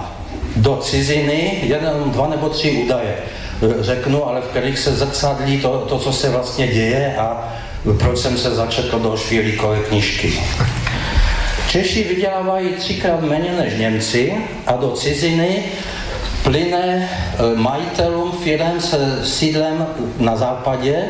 do 0.56 0.78
ciziny 0.78 1.60
jeden, 1.64 1.92
dva 2.06 2.28
nebo 2.28 2.50
tři 2.50 2.72
údaje 2.72 3.16
řeknu, 3.80 4.28
ale 4.28 4.42
v 4.42 4.46
kterých 4.46 4.80
se 4.80 4.96
zrcadlí 4.96 5.62
to, 5.62 5.86
to 5.90 6.00
co 6.00 6.14
se 6.14 6.30
vlastně 6.30 6.68
děje 6.68 7.16
a 7.18 7.54
proč 8.00 8.20
jsem 8.20 8.38
se 8.38 8.56
začetl 8.56 9.00
do 9.00 9.18
Švílíkové 9.18 9.80
knižky. 9.80 10.34
Češi 11.70 12.04
vydělávají 12.04 12.70
třikrát 12.70 13.22
méně 13.22 13.52
než 13.52 13.74
Němci 13.80 14.34
a 14.68 14.74
do 14.74 14.92
ciziny 14.92 15.64
plyne 16.44 17.10
e, 17.10 17.56
majitelům 17.56 18.32
firm 18.32 18.80
se 18.80 19.20
sídlem 19.24 19.88
na 20.20 20.36
západě 20.36 21.04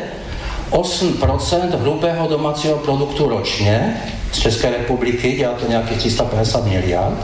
8% 0.70 1.78
hrubého 1.80 2.28
domácího 2.28 2.76
produktu 2.76 3.28
ročně 3.28 4.02
z 4.32 4.38
České 4.38 4.70
republiky, 4.70 5.32
dělá 5.32 5.54
to 5.54 5.68
nějakých 5.68 5.98
350 5.98 6.64
miliard. 6.64 7.14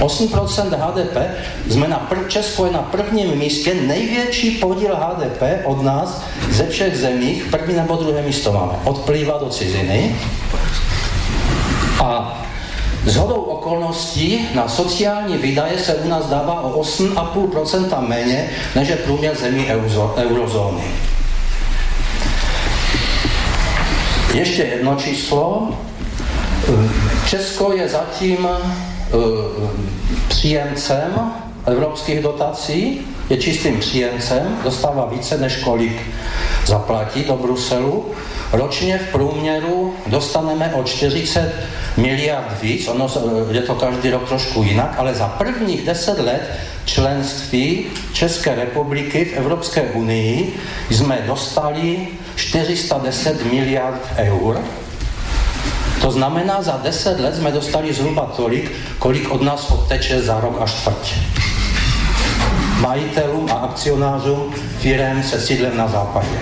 8% 0.00 0.76
HDP, 0.78 1.16
jsme 1.70 1.88
na 1.88 1.98
prv, 1.98 2.28
Česko 2.28 2.66
je 2.66 2.72
na 2.72 2.82
prvním 2.82 3.38
místě, 3.38 3.74
největší 3.74 4.50
podíl 4.50 4.96
HDP 4.96 5.42
od 5.64 5.82
nás 5.82 6.22
ze 6.50 6.66
všech 6.66 6.98
zemích, 6.98 7.44
první 7.50 7.74
nebo 7.74 7.96
druhé 7.96 8.22
místo 8.22 8.52
máme, 8.52 8.72
odplývá 8.84 9.38
do 9.38 9.48
ciziny. 9.48 10.16
A 12.04 12.38
z 13.04 13.16
hodou 13.16 13.34
okolností 13.34 14.48
na 14.54 14.68
sociální 14.68 15.38
výdaje 15.38 15.78
se 15.78 15.94
u 15.94 16.08
nás 16.08 16.26
dává 16.26 16.60
o 16.60 16.82
8,5% 16.82 18.08
méně, 18.08 18.50
než 18.74 18.88
je 18.88 18.96
průměr 18.96 19.36
zemí 19.36 19.66
eurozóny. 20.16 20.84
Ještě 24.34 24.62
jedno 24.62 24.96
číslo. 24.96 25.68
Česko 27.26 27.72
je 27.72 27.88
zatím 27.88 28.48
eh, 28.48 29.16
příjemcem 30.28 31.32
evropských 31.66 32.20
dotací, 32.20 33.00
je 33.30 33.36
čistým 33.36 33.80
příjemcem, 33.80 34.58
dostává 34.64 35.06
více, 35.06 35.38
než 35.38 35.56
kolik 35.56 36.00
zaplatí 36.66 37.24
do 37.24 37.36
Bruselu. 37.36 38.06
Ročně 38.52 38.98
v 38.98 39.12
průměru 39.12 39.94
dostaneme 40.06 40.74
o 40.74 40.84
40 40.84 41.52
miliard 41.96 42.62
víc, 42.62 42.88
ono 42.88 43.06
je 43.50 43.62
to 43.62 43.74
každý 43.74 44.10
rok 44.10 44.28
trošku 44.28 44.62
jinak, 44.62 44.94
ale 44.98 45.14
za 45.14 45.28
prvních 45.28 45.86
10 45.86 46.18
let 46.18 46.42
členství 46.84 47.86
České 48.12 48.54
republiky 48.54 49.24
v 49.24 49.32
Evropské 49.32 49.82
unii 49.82 50.54
jsme 50.90 51.24
dostali 51.26 52.08
410 52.36 53.44
miliard 53.44 54.00
eur. 54.16 54.60
To 56.02 56.10
znamená, 56.10 56.62
za 56.62 56.80
10 56.82 57.20
let 57.20 57.36
jsme 57.36 57.50
dostali 57.50 57.92
zhruba 57.92 58.32
tolik, 58.36 58.72
kolik 58.98 59.30
od 59.30 59.42
nás 59.42 59.70
odteče 59.70 60.22
za 60.22 60.40
rok 60.40 60.60
až 60.60 60.74
čtvrť. 60.74 61.14
Majitelům 62.80 63.48
a 63.50 63.54
akcionářům 63.54 64.54
firem 64.78 65.22
se 65.22 65.40
sídlem 65.40 65.76
na 65.76 65.88
západě. 65.88 66.38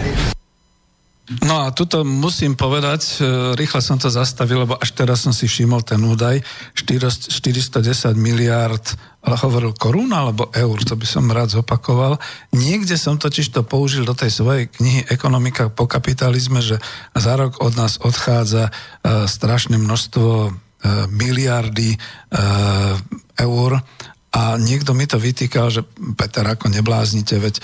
No 1.31 1.63
a 1.63 1.71
tuto 1.71 2.03
musím 2.03 2.59
povedať, 2.59 3.23
e, 3.23 3.55
rýchle 3.55 3.79
som 3.79 3.95
to 4.03 4.11
zastavil, 4.11 4.67
lebo 4.67 4.75
až 4.75 4.91
teraz 4.99 5.23
som 5.23 5.31
si 5.31 5.47
všimol 5.47 5.87
ten 5.87 6.03
údaj, 6.03 6.43
410 6.75 8.19
miliárd, 8.19 8.83
ale 9.23 9.39
hovoril 9.39 9.71
korún 9.79 10.11
alebo 10.11 10.51
eur, 10.51 10.75
to 10.83 10.99
by 10.99 11.07
som 11.07 11.31
rád 11.31 11.55
zopakoval. 11.55 12.19
Niekde 12.51 12.99
som 12.99 13.15
totiž 13.15 13.55
to 13.55 13.63
použil 13.63 14.03
do 14.03 14.19
tej 14.19 14.35
svojej 14.35 14.67
knihy 14.75 15.07
Ekonomika 15.07 15.71
po 15.71 15.87
kapitalizme, 15.87 16.59
že 16.59 16.83
za 17.15 17.39
rok 17.39 17.63
od 17.63 17.79
nás 17.79 18.03
odchádza 18.03 18.73
uh, 18.73 19.29
strašné 19.31 19.79
množstvo 19.79 20.51
uh, 20.51 20.53
miliardy 21.13 21.95
eur 23.37 23.71
a 24.31 24.55
niekto 24.55 24.95
mi 24.95 25.11
to 25.11 25.19
vytýkal, 25.19 25.75
že 25.75 25.83
Peter, 26.15 26.47
ako 26.47 26.71
nebláznite, 26.71 27.35
veď 27.43 27.55
e, 27.59 27.63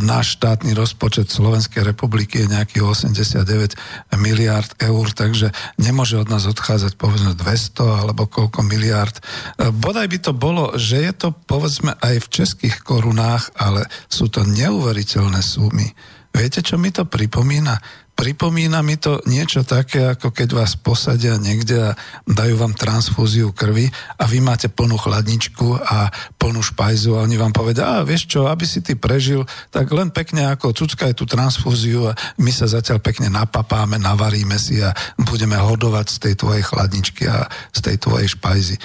náš 0.00 0.40
štátny 0.40 0.72
rozpočet 0.72 1.28
Slovenskej 1.28 1.84
republiky 1.84 2.40
je 2.40 2.48
nejakých 2.48 2.80
89 2.80 4.16
miliard 4.16 4.72
eur, 4.80 5.06
takže 5.12 5.52
nemôže 5.76 6.16
od 6.16 6.32
nás 6.32 6.48
odchádzať 6.48 6.96
povedzme 6.96 7.36
200 7.36 8.08
alebo 8.08 8.24
koľko 8.24 8.64
miliard. 8.64 9.20
E, 9.60 9.68
bodaj 9.68 10.08
by 10.08 10.18
to 10.24 10.32
bolo, 10.32 10.72
že 10.80 10.96
je 11.04 11.12
to 11.12 11.28
povedzme 11.44 11.92
aj 12.00 12.24
v 12.24 12.30
českých 12.32 12.80
korunách, 12.80 13.52
ale 13.60 13.84
sú 14.08 14.32
to 14.32 14.48
neuveriteľné 14.48 15.44
sumy. 15.44 15.92
Viete, 16.32 16.64
čo 16.64 16.80
mi 16.80 16.88
to 16.88 17.04
pripomína? 17.04 18.07
Pripomína 18.18 18.82
mi 18.82 18.98
to 18.98 19.22
niečo 19.30 19.62
také, 19.62 20.02
ako 20.18 20.34
keď 20.34 20.48
vás 20.50 20.74
posadia 20.74 21.38
niekde 21.38 21.78
a 21.78 21.96
dajú 22.26 22.58
vám 22.58 22.74
transfúziu 22.74 23.54
krvi 23.54 23.86
a 24.18 24.26
vy 24.26 24.42
máte 24.42 24.66
plnú 24.66 24.98
chladničku 24.98 25.78
a 25.78 26.10
plnú 26.34 26.58
špajzu 26.58 27.14
a 27.14 27.22
oni 27.22 27.38
vám 27.38 27.54
povedia, 27.54 28.02
a 28.02 28.02
vieš 28.02 28.26
čo, 28.26 28.50
aby 28.50 28.66
si 28.66 28.82
ty 28.82 28.98
prežil, 28.98 29.46
tak 29.70 29.94
len 29.94 30.10
pekne 30.10 30.50
ako 30.50 30.74
cuckaj 30.74 31.14
tú 31.14 31.30
transfúziu 31.30 32.10
a 32.10 32.18
my 32.42 32.50
sa 32.50 32.66
zatiaľ 32.66 32.98
pekne 32.98 33.30
napapáme, 33.30 34.02
navaríme 34.02 34.58
si 34.58 34.82
a 34.82 34.90
budeme 35.22 35.54
hodovať 35.54 36.06
z 36.10 36.16
tej 36.18 36.34
tvojej 36.42 36.66
chladničky 36.66 37.22
a 37.30 37.46
z 37.70 37.80
tej 37.86 38.02
tvojej 38.02 38.34
špajzy. 38.34 38.82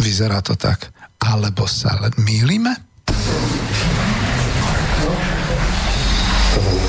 Vyzerá 0.00 0.40
to 0.40 0.56
tak. 0.56 0.88
Alebo 1.20 1.68
sa 1.68 2.00
len 2.00 2.16
mýlime? 2.16 2.72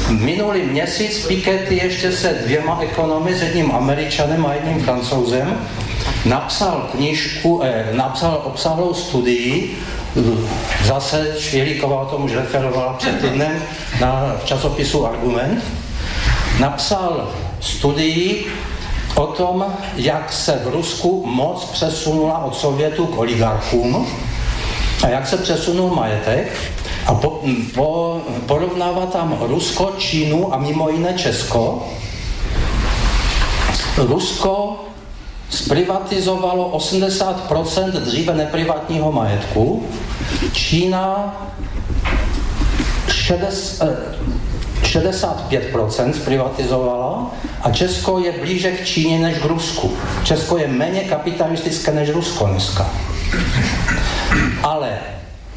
Minulý 0.09 0.61
měsíc 0.61 1.25
Piketty 1.27 1.75
ještě 1.75 2.11
se 2.11 2.39
dvěma 2.45 2.79
ekonomy, 2.81 3.33
s 3.33 3.41
jedním 3.41 3.71
američanem 3.71 4.45
a 4.45 4.53
jedním 4.53 4.83
francouzem, 4.83 5.57
napsal 6.25 6.89
knižku, 6.91 7.61
eh, 7.63 7.85
napsal 7.93 8.41
obsáhlou 8.43 8.93
studii, 8.93 9.77
zase 10.83 11.35
Švělíková 11.39 12.01
o 12.01 12.05
tom 12.05 12.23
už 12.23 12.33
referovala 12.33 12.93
před 12.93 13.21
týdnem 13.21 13.63
na, 14.01 14.35
v 14.43 14.45
časopisu 14.45 15.05
Argument, 15.05 15.63
napsal 16.59 17.31
studii 17.59 18.47
o 19.15 19.27
tom, 19.27 19.65
jak 19.95 20.33
se 20.33 20.61
v 20.63 20.67
Rusku 20.67 21.23
moc 21.25 21.65
přesunula 21.65 22.43
od 22.43 22.55
Sovětu 22.55 23.05
k 23.05 23.17
oligarchům 23.17 24.07
a 25.03 25.07
jak 25.07 25.27
se 25.27 25.37
přesunul 25.37 25.95
majetek 25.95 26.71
a 27.05 27.13
po, 27.13 27.43
po, 27.73 28.21
porovnává 28.45 29.05
tam 29.05 29.37
Rusko, 29.41 29.93
Čínu 29.97 30.53
a 30.53 30.57
mimo 30.57 30.89
jiné 30.89 31.13
Česko. 31.13 31.87
Rusko 33.97 34.79
zprivatizovalo 35.49 36.77
80% 36.77 37.91
dříve 37.91 38.33
neprivátního 38.33 39.11
majetku, 39.11 39.85
Čína 40.51 41.35
60, 43.07 43.87
65% 44.81 46.11
zprivatizovala 46.11 47.31
a 47.61 47.71
Česko 47.71 48.19
je 48.19 48.31
blíže 48.31 48.71
k 48.71 48.85
Číně 48.85 49.19
než 49.19 49.37
k 49.37 49.45
Rusku. 49.45 49.91
Česko 50.23 50.57
je 50.57 50.67
méně 50.67 51.01
kapitalistické 51.01 51.91
než 51.91 52.09
Rusko 52.09 52.45
dneska. 52.45 52.89
Ale 54.63 54.99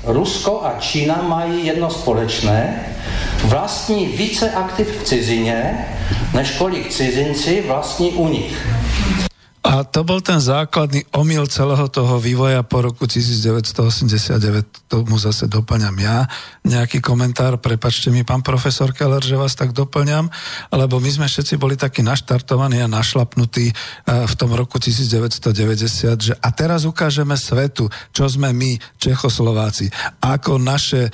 Rusko 0.06 0.60
a 0.64 0.74
Čína 0.80 1.22
mají 1.22 1.66
jedno 1.66 1.90
společné, 1.90 2.86
vlastní 3.44 4.06
více 4.06 4.50
aktiv 4.50 5.00
v 5.00 5.04
cizině, 5.04 5.86
než 6.34 6.50
kolik 6.50 6.90
cizinci 6.90 7.64
vlastní 7.66 8.12
u 8.12 8.28
nich. 8.28 8.68
A 9.74 9.82
to 9.82 10.06
bol 10.06 10.22
ten 10.22 10.38
základný 10.38 11.02
omyl 11.18 11.50
celého 11.50 11.90
toho 11.90 12.22
vývoja 12.22 12.62
po 12.62 12.78
roku 12.78 13.10
1989. 13.10 14.86
Tomu 14.86 15.18
zase 15.18 15.50
doplňam 15.50 15.98
ja. 15.98 16.30
Nejaký 16.62 17.02
komentár, 17.02 17.58
prepačte 17.58 18.14
mi, 18.14 18.22
pán 18.22 18.46
profesor 18.46 18.94
Keller, 18.94 19.18
že 19.18 19.34
vás 19.34 19.58
tak 19.58 19.74
doplňam, 19.74 20.30
lebo 20.70 21.02
my 21.02 21.10
sme 21.10 21.26
všetci 21.26 21.58
boli 21.58 21.74
takí 21.74 22.06
naštartovaní 22.06 22.86
a 22.86 22.86
našlapnutí 22.86 23.66
eh, 23.66 23.74
v 24.06 24.34
tom 24.38 24.54
roku 24.54 24.78
1990, 24.78 26.22
že 26.22 26.38
a 26.38 26.48
teraz 26.54 26.86
ukážeme 26.86 27.34
svetu, 27.34 27.90
čo 28.14 28.30
sme 28.30 28.54
my, 28.54 28.78
Čechoslováci, 29.02 29.90
ako 30.22 30.62
naše 30.62 31.10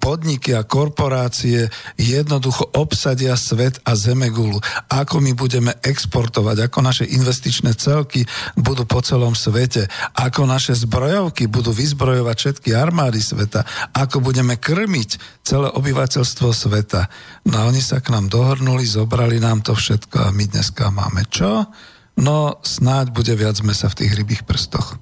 podniky 0.00 0.56
a 0.56 0.64
korporácie 0.64 1.68
jednoducho 2.00 2.72
obsadia 2.72 3.36
svet 3.36 3.78
a 3.84 3.92
zemegulu. 3.92 4.56
Ako 4.88 5.20
my 5.20 5.36
budeme 5.36 5.76
exportovať, 5.84 6.66
ako 6.66 6.78
naše 6.80 7.04
investičné 7.04 7.76
celky 7.76 8.24
budú 8.56 8.88
po 8.88 9.04
celom 9.04 9.36
svete, 9.36 9.86
ako 10.16 10.48
naše 10.48 10.72
zbrojovky 10.72 11.46
budú 11.46 11.70
vyzbrojovať 11.76 12.36
všetky 12.36 12.70
armády 12.72 13.20
sveta, 13.20 13.68
ako 13.92 14.24
budeme 14.24 14.56
krmiť 14.56 15.42
celé 15.44 15.68
obyvateľstvo 15.68 16.48
sveta. 16.50 17.08
No 17.44 17.54
a 17.60 17.68
oni 17.68 17.84
sa 17.84 18.00
k 18.00 18.10
nám 18.16 18.32
dohrnuli, 18.32 18.88
zobrali 18.88 19.36
nám 19.38 19.60
to 19.60 19.76
všetko 19.76 20.30
a 20.30 20.34
my 20.34 20.44
dneska 20.48 20.88
máme 20.88 21.28
čo? 21.28 21.68
No 22.16 22.64
snáď 22.64 23.12
bude 23.12 23.36
viac 23.36 23.60
mesa 23.60 23.92
v 23.92 23.98
tých 24.04 24.12
rybých 24.16 24.42
prstoch. 24.48 24.96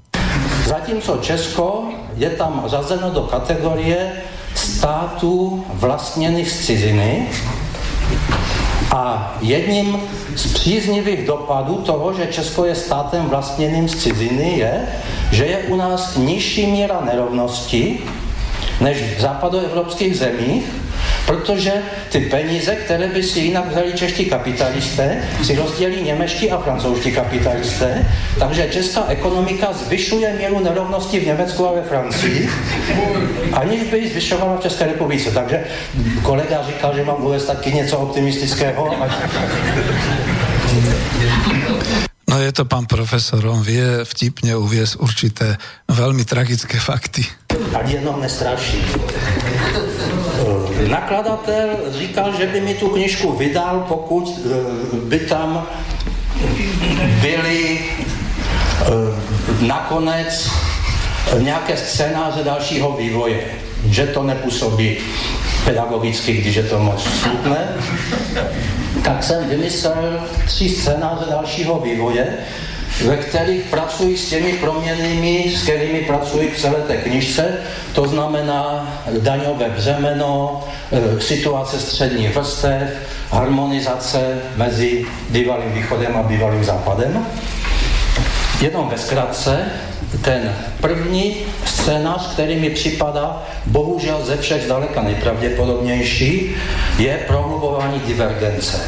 Zatímco 0.67 1.23
Česko 1.23 1.95
je 2.19 2.27
tam 2.35 2.67
řazeno 2.67 3.15
do 3.15 3.31
kategorie 3.31 4.25
států 4.55 5.65
vlastněných 5.69 6.51
z 6.51 6.67
ciziny 6.67 7.29
a 8.95 9.37
jedním 9.41 10.01
z 10.37 10.53
příznivých 10.55 11.27
dopadů 11.27 11.75
toho, 11.75 12.13
že 12.13 12.27
Česko 12.27 12.65
je 12.65 12.75
státem 12.75 13.27
vlastněným 13.27 13.89
z 13.89 13.97
ciziny, 14.03 14.59
je, 14.59 14.89
že 15.33 15.47
je 15.47 15.59
u 15.59 15.77
nás 15.77 16.17
nižší 16.17 16.67
míra 16.67 17.01
nerovnosti 17.01 17.99
než 18.81 19.17
v 19.17 19.21
západoevropských 19.21 20.17
zemích, 20.17 20.65
Protože 21.27 21.73
ty 22.09 22.21
peníze, 22.21 22.75
které 22.75 23.09
by 23.09 23.23
si 23.23 23.41
jinak 23.41 23.71
vzali 23.71 23.93
čeští 23.93 24.25
kapitalisté, 24.25 25.25
si 25.43 25.57
rozdělí 25.57 26.03
němečtí 26.03 26.51
a 26.51 26.59
francouzští 26.59 27.13
kapitalisté, 27.13 28.07
takže 28.39 28.69
česká 28.71 29.05
ekonomika 29.09 29.73
zvyšuje 29.73 30.33
míru 30.39 30.61
nerovnosti 30.61 31.21
v 31.21 31.27
Německu 31.27 31.69
a 31.69 31.73
ve 31.73 31.83
Francii, 31.83 32.49
aniž 33.53 33.83
by 33.91 33.99
ji 33.99 34.09
zvyšovala 34.09 34.57
v 34.57 34.63
České 34.63 34.87
republice. 34.87 35.31
Takže 35.31 35.65
kolega 36.23 36.63
říkal, 36.67 36.95
že 36.97 37.05
mám 37.05 37.25
uvést 37.25 37.45
taky 37.45 37.73
něco 37.73 37.99
optimistického. 37.99 38.97
No 42.29 42.41
je 42.41 42.53
to 42.53 42.65
pán 42.65 42.91
profesor, 42.91 43.47
on 43.47 43.63
vie 43.63 44.03
vtipne 44.03 44.59
uviesť 44.59 44.99
určité 44.99 45.55
veľmi 45.87 46.27
tragické 46.27 46.83
fakty. 46.83 47.23
Ani 47.71 48.03
jenom 48.03 48.19
nestraší. 48.19 48.83
Nakladatel 50.89 51.69
říkal, 51.91 52.33
že 52.39 52.47
by 52.47 52.61
mi 52.61 52.75
tu 52.75 52.89
knižku 52.89 53.33
vydal, 53.33 53.85
pokud 53.89 54.41
eh, 54.45 54.97
by 54.97 55.19
tam 55.19 55.67
byly 57.21 57.79
eh, 57.79 58.87
nakonec 59.67 60.51
nějaké 61.39 61.77
scénáře 61.77 62.45
dalšího 62.45 62.93
vývoje. 62.93 63.41
Že 63.91 64.07
to 64.07 64.23
nepůsobí 64.23 64.97
pedagogicky, 65.65 66.33
když 66.33 66.57
je 66.57 66.63
to 66.63 66.79
moc 66.79 67.03
smutné. 67.03 67.69
Tak 69.05 69.23
jsem 69.23 69.49
vymyslel 69.49 70.21
tři 70.47 70.69
scénáře 70.69 71.25
dalšího 71.31 71.81
vývoje, 71.81 72.27
ve 73.03 73.17
kterých 73.17 73.65
pracuji 73.65 74.17
s 74.17 74.29
těmi 74.29 74.53
proměnými, 74.53 75.53
s 75.57 75.63
kterými 75.63 76.01
pracuji 76.01 76.51
v 76.51 76.61
celé 76.61 76.81
té 76.81 76.97
knižce, 76.97 77.57
to 77.93 78.09
znamená 78.09 78.89
daňové 79.19 79.69
břemeno, 79.69 80.65
e, 80.93 81.21
situace 81.21 81.81
střední 81.81 82.29
vrstev, 82.29 82.91
harmonizace 83.31 84.39
mezi 84.57 85.07
bývalým 85.31 85.73
východem 85.73 86.17
a 86.17 86.23
bývalým 86.23 86.65
západem. 86.65 87.27
Jenom 88.61 88.89
ve 88.89 88.99
zkratce, 88.99 89.61
ten 90.23 90.57
první 90.81 91.37
scénář, 91.65 92.33
který 92.33 92.57
mi 92.57 92.71
připadá 92.71 93.43
bohužel 93.67 94.21
ze 94.25 94.37
všech 94.37 94.63
zdaleka 94.63 95.03
nejpravděpodobnější, 95.03 96.57
je 96.99 97.25
prohlubování 97.27 98.01
divergence 98.07 98.81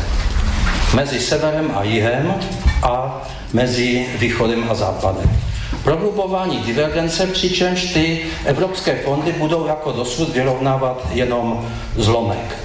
mezi 0.97 1.21
severem 1.21 1.69
a 1.77 1.85
jihem 1.85 2.33
a 2.81 3.21
mezi 3.53 4.09
východem 4.17 4.65
a 4.65 4.75
západem. 4.75 5.29
Prohlubování 5.85 6.59
divergence, 6.65 7.27
přičemž 7.27 7.93
ty 7.93 8.25
evropské 8.45 9.05
fondy 9.05 9.33
budou 9.33 9.67
jako 9.67 9.93
dosud 9.93 10.33
vyrovnávat 10.33 11.09
jenom 11.13 11.69
zlomek. 11.97 12.57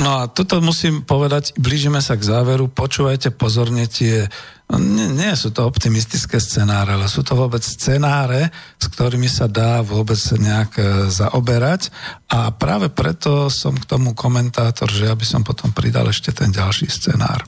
No 0.00 0.24
a 0.24 0.26
toto 0.32 0.64
musím 0.64 1.04
povedať, 1.04 1.52
blížime 1.60 2.00
sa 2.00 2.16
k 2.16 2.24
záveru, 2.24 2.72
počúvajte 2.72 3.36
pozorne 3.36 3.84
tie, 3.84 4.32
nie, 4.78 5.10
nie 5.10 5.32
sú 5.34 5.50
to 5.50 5.66
optimistické 5.66 6.38
scenáre, 6.38 6.94
ale 6.94 7.10
sú 7.10 7.26
to 7.26 7.34
vôbec 7.34 7.64
scenáre, 7.64 8.54
s 8.78 8.86
ktorými 8.86 9.26
sa 9.26 9.50
dá 9.50 9.82
vôbec 9.82 10.18
nejak 10.18 10.70
e, 10.78 10.82
zaoberať 11.10 11.90
a 12.30 12.54
práve 12.54 12.86
preto 12.92 13.50
som 13.50 13.74
k 13.74 13.88
tomu 13.88 14.14
komentátor, 14.14 14.86
že 14.86 15.10
ja 15.10 15.14
by 15.18 15.26
som 15.26 15.42
potom 15.42 15.74
pridal 15.74 16.06
ešte 16.06 16.30
ten 16.30 16.54
ďalší 16.54 16.86
scenár. 16.86 17.42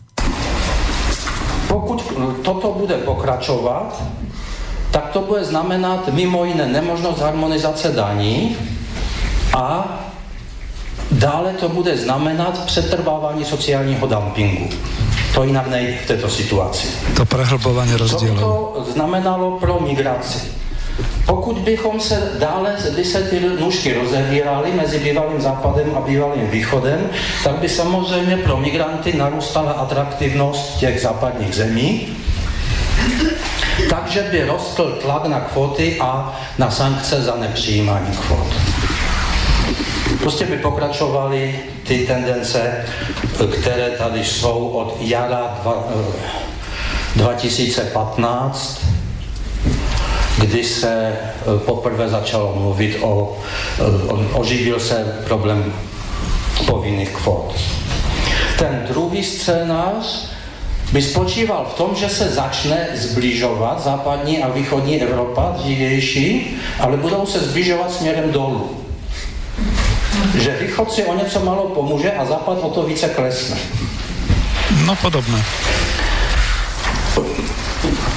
Pokud 1.70 2.00
toto 2.42 2.74
bude 2.74 2.98
pokračovať, 3.06 3.90
tak 4.90 5.14
to 5.14 5.22
bude 5.22 5.46
znamenať 5.46 6.10
mimo 6.10 6.42
iné 6.44 6.66
nemožnosť 6.68 7.22
harmonizace 7.22 7.94
daní 7.94 8.58
a 9.54 10.00
Dále 11.12 11.52
to 11.52 11.68
bude 11.68 11.96
znamenat 11.96 12.64
přetrvávání 12.64 13.44
sociálního 13.44 14.06
dumpingu. 14.06 14.68
To 15.34 15.44
jinak 15.44 15.66
nejde 15.66 15.98
v 16.04 16.06
této 16.06 16.28
situaci. 16.28 16.88
To 17.16 17.24
prehlbování 17.24 17.96
rozdílů. 17.96 18.36
Co 18.36 18.72
to 18.74 18.92
znamenalo 18.92 19.58
pro 19.58 19.80
migraci? 19.80 20.52
Pokud 21.26 21.58
bychom 21.58 22.00
se 22.00 22.32
dále, 22.38 22.76
by 22.96 23.04
se 23.04 23.22
ty 23.22 23.40
nůžky 23.40 23.94
rozevíraly 23.94 24.72
mezi 24.72 24.98
bývalým 24.98 25.40
západem 25.40 25.90
a 25.96 26.00
bývalým 26.00 26.50
východem, 26.50 27.10
tak 27.44 27.54
by 27.54 27.68
samozřejmě 27.68 28.36
pro 28.36 28.56
migranty 28.56 29.12
narůstala 29.16 29.72
atraktivnost 29.72 30.78
těch 30.78 31.00
západních 31.00 31.54
zemí, 31.54 32.08
takže 33.90 34.28
by 34.30 34.44
rostl 34.44 34.98
tlak 35.02 35.26
na 35.26 35.40
kvóty 35.40 35.96
a 36.00 36.40
na 36.58 36.70
sankce 36.70 37.22
za 37.22 37.36
nepřijímání 37.36 38.16
kvót. 38.16 38.71
Prostě 40.22 40.44
by 40.44 40.56
pokračovaly 40.56 41.60
ty 41.86 41.98
tendence, 41.98 42.84
které 43.60 43.90
tady 43.90 44.24
jsou 44.24 44.68
od 44.68 44.96
jara 45.00 45.60
2015, 47.16 48.86
kdy 50.38 50.64
se 50.64 50.92
e, 50.92 51.18
poprvé 51.66 52.08
začalo 52.08 52.54
mluvit 52.56 52.98
o, 53.00 53.36
e, 53.78 54.34
oživil 54.34 54.80
se 54.80 55.22
problém 55.26 55.72
povinných 56.66 57.10
kvot. 57.10 57.54
Ten 58.58 58.84
druhý 58.88 59.24
scénář 59.24 60.26
by 60.92 61.02
spočíval 61.02 61.66
v 61.74 61.74
tom, 61.74 61.94
že 61.94 62.08
se 62.08 62.28
začne 62.28 62.88
zbližovat 62.94 63.84
západní 63.84 64.42
a 64.42 64.48
východní 64.48 65.02
Evropa, 65.02 65.54
dřívější, 65.58 66.56
ale 66.78 66.96
budou 66.96 67.26
se 67.26 67.38
zbližovat 67.38 67.92
směrem 67.92 68.32
dolů 68.32 68.81
že 70.34 70.56
východ 70.60 70.92
si 70.92 71.04
o 71.04 71.14
něco 71.14 71.40
malo 71.40 71.62
pomůže 71.62 72.12
a 72.12 72.24
západ 72.24 72.58
o 72.62 72.70
to 72.70 72.82
více 72.82 73.08
klesne. 73.08 73.56
No 74.86 74.96
podobné. 74.96 75.44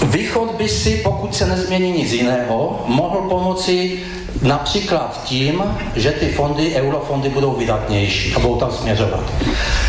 Východ 0.05 0.55
by 0.55 0.70
si, 0.70 0.95
pokud 1.03 1.36
se 1.36 1.45
nezmění 1.45 1.91
nic 1.91 2.11
jiného, 2.11 2.84
mohl 2.88 3.30
pomoci 3.30 3.99
například 4.41 5.24
tím, 5.24 5.63
že 5.95 6.11
ty 6.11 6.28
fondy, 6.28 6.76
eurofondy 6.76 7.30
budou 7.30 7.55
vydatnější 7.55 8.34
a 8.34 8.39
budou 8.39 8.55
tam 8.55 8.72
směřovat 8.72 9.24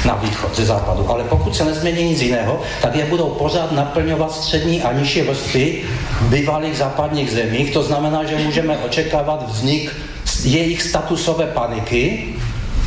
na 0.05 0.15
východ 0.15 0.57
ze 0.57 0.65
západu. 0.65 1.11
Ale 1.11 1.25
pokud 1.25 1.57
se 1.57 1.65
nezmění 1.65 2.05
nic 2.05 2.23
jiného, 2.23 2.61
tak 2.83 2.97
je 2.97 3.05
budou 3.05 3.29
pořád 3.29 3.73
naplňovat 3.73 4.33
střední 4.33 4.83
a 4.83 4.93
nižší 4.93 5.23
vrstvy 5.23 5.83
bývalých 6.21 6.77
západních 6.77 7.31
zemích. 7.31 7.73
To 7.73 7.83
znamená, 7.83 8.25
že 8.25 8.37
můžeme 8.37 8.79
očekávat 8.79 9.51
vznik 9.51 9.97
jejich 10.45 10.83
statusové 10.83 11.47
paniky, 11.47 12.35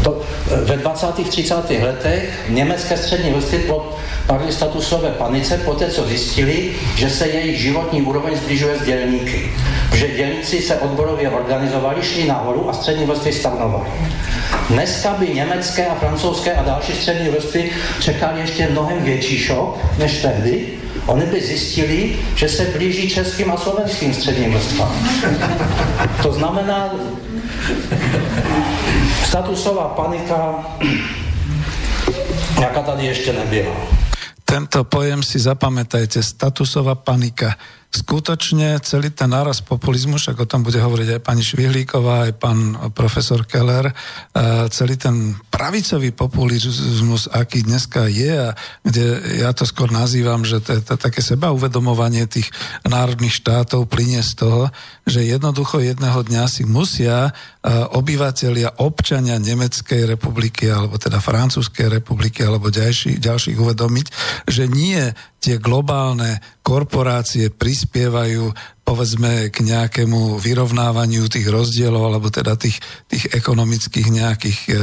to, 0.04 0.22
ve 0.64 0.78
20. 0.78 1.08
30. 1.30 1.56
letech 1.70 2.46
německé 2.50 2.98
střední 2.98 3.32
vrstvy 3.32 3.64
padly 4.28 4.54
statusové 4.54 5.10
panice 5.10 5.58
poté, 5.58 5.90
co 5.90 6.04
zjistili, 6.08 6.72
že 6.96 7.10
se 7.10 7.28
jejich 7.28 7.62
životní 7.62 8.02
úroveň 8.02 8.38
zbližuje 8.38 8.80
s 8.80 8.86
dělníky. 8.86 9.52
Protože 9.90 10.08
dělníci 10.08 10.62
se 10.62 10.76
odborově 10.76 11.30
organizovali, 11.30 12.04
šli 12.04 12.28
nahoru 12.28 12.70
a 12.70 12.74
střední 12.74 13.06
vrstvy 13.06 13.34
stagnovaly. 13.34 13.90
Dneska 14.70 15.14
by 15.14 15.28
německé 15.28 15.86
a 15.86 15.96
francouzské 15.96 16.54
a 16.54 16.64
další 16.64 16.94
střední 16.94 17.30
vrstvy 17.30 17.72
čekali 18.00 18.42
ještě 18.42 18.68
mnohem 18.72 19.04
větší 19.04 19.38
šok 19.38 19.78
než 19.98 20.22
tehdy, 20.22 20.79
Oni 21.10 21.26
by 21.26 21.42
zjistili, 21.42 22.20
že 22.36 22.50
se 22.50 22.66
blíží 22.66 23.10
českým 23.10 23.52
a 23.52 23.58
slovenským 23.58 24.14
středním 24.14 24.54
vrstvám. 24.54 24.94
To 26.24 26.32
znamená, 26.32 26.94
statusová 29.26 29.88
panika, 29.88 30.66
jaká 32.62 32.82
tady 32.82 33.06
ještě 33.06 33.34
nebyla. 33.34 33.76
Tento 34.46 34.84
pojem 34.84 35.24
si 35.24 35.40
zapamätajte, 35.40 36.24
statusová 36.24 36.96
panika 36.96 37.56
skutočne 37.90 38.78
celý 38.86 39.10
ten 39.10 39.34
náraz 39.34 39.66
populizmu, 39.66 40.22
však 40.22 40.46
o 40.46 40.50
tom 40.50 40.62
bude 40.62 40.78
hovoriť 40.78 41.18
aj 41.18 41.22
pani 41.26 41.42
Švihlíková, 41.42 42.30
aj 42.30 42.34
pán 42.38 42.60
profesor 42.94 43.42
Keller, 43.50 43.90
celý 44.70 44.94
ten 44.94 45.34
pravicový 45.50 46.14
populizmus, 46.14 47.26
aký 47.34 47.66
dneska 47.66 48.06
je 48.06 48.54
a 48.54 48.54
kde 48.86 49.42
ja 49.42 49.50
to 49.58 49.66
skôr 49.66 49.90
nazývam, 49.90 50.46
že 50.46 50.62
to 50.62 50.78
je 50.78 50.82
to 50.86 51.02
také 51.02 51.26
seba 51.26 51.50
uvedomovanie 51.50 52.30
tých 52.30 52.54
národných 52.86 53.34
štátov 53.34 53.90
plinie 53.90 54.22
z 54.22 54.38
toho, 54.38 54.70
že 55.10 55.26
jednoducho 55.26 55.82
jedného 55.82 56.22
dňa 56.22 56.46
si 56.46 56.70
musia 56.70 57.34
obyvateľia, 57.90 58.86
občania 58.86 59.42
Nemeckej 59.42 60.14
republiky 60.14 60.70
alebo 60.70 61.02
teda 61.02 61.18
Francúzskej 61.18 61.90
republiky 61.90 62.46
alebo 62.46 62.70
ďalší, 62.70 63.18
ďalších 63.18 63.58
uvedomiť, 63.58 64.08
že 64.46 64.70
nie 64.70 65.10
tie 65.40 65.56
globálne 65.56 66.44
korporácie 66.70 67.50
prispievajú 67.50 68.54
povedzme 68.86 69.50
k 69.50 69.58
nejakému 69.66 70.38
vyrovnávaniu 70.38 71.26
tých 71.26 71.50
rozdielov 71.50 72.14
alebo 72.14 72.30
teda 72.30 72.54
tých, 72.58 72.78
tých 73.10 73.34
ekonomických 73.34 74.08
nejakých 74.14 74.60
e, 74.66 74.74
e, 74.74 74.78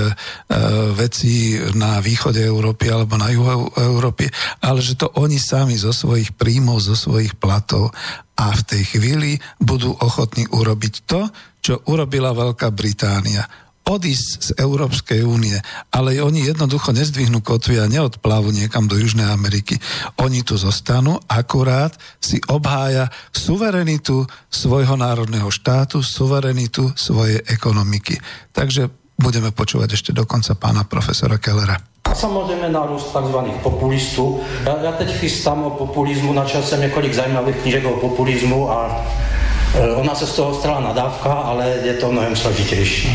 vecí 0.98 1.54
na 1.78 2.02
východe 2.02 2.42
Európy 2.42 2.90
alebo 2.90 3.14
na 3.14 3.30
juhu 3.30 3.70
Európy, 3.78 4.26
ale 4.66 4.82
že 4.82 4.98
to 4.98 5.14
oni 5.14 5.38
sami 5.38 5.78
zo 5.78 5.94
svojich 5.94 6.34
príjmov, 6.34 6.82
zo 6.82 6.98
svojich 6.98 7.38
platov 7.38 7.94
a 8.34 8.50
v 8.50 8.62
tej 8.66 8.82
chvíli 8.98 9.38
budú 9.62 9.94
ochotní 9.94 10.50
urobiť 10.50 10.94
to, 11.06 11.30
čo 11.62 11.86
urobila 11.86 12.34
Veľká 12.34 12.74
Británia 12.74 13.46
odísť 13.86 14.28
z 14.42 14.48
Európskej 14.58 15.22
únie, 15.22 15.54
ale 15.94 16.18
oni 16.18 16.50
jednoducho 16.50 16.90
nezdvihnú 16.90 17.38
kotvy 17.38 17.78
a 17.78 17.86
neodplávu 17.86 18.50
niekam 18.50 18.90
do 18.90 18.98
Južnej 18.98 19.30
Ameriky. 19.30 19.78
Oni 20.18 20.42
tu 20.42 20.58
zostanú, 20.58 21.22
akurát 21.30 21.94
si 22.18 22.42
obhája 22.50 23.06
suverenitu 23.30 24.26
svojho 24.50 24.98
národného 24.98 25.46
štátu, 25.54 26.02
suverenitu 26.02 26.90
svojej 26.98 27.38
ekonomiky. 27.46 28.18
Takže 28.50 28.90
budeme 29.16 29.54
počúvať 29.54 29.94
ešte 29.94 30.10
dokonca 30.12 30.58
pána 30.58 30.82
profesora 30.84 31.38
Kellera. 31.38 31.78
Samozrejme 32.06 32.68
nárůst 32.68 33.12
tzv. 33.12 33.38
populistů. 33.62 34.40
Já, 34.64 34.76
já 34.82 34.92
teď 34.92 35.14
chystám 35.14 35.64
o 35.64 35.70
populizmu, 35.70 36.32
načal 36.32 36.62
jsem 36.62 36.80
několik 36.80 37.14
zajímavých 37.14 37.56
knížek 37.56 37.84
o 37.84 37.90
populizmu 37.90 38.70
a 38.70 39.06
e, 39.74 39.94
ona 39.94 40.14
se 40.14 40.26
z 40.26 40.32
toho 40.32 40.54
stala 40.54 40.80
nadávka, 40.80 41.32
ale 41.32 41.68
je 41.82 41.94
to 41.94 42.12
mnohem 42.12 42.36
složitější. 42.36 43.10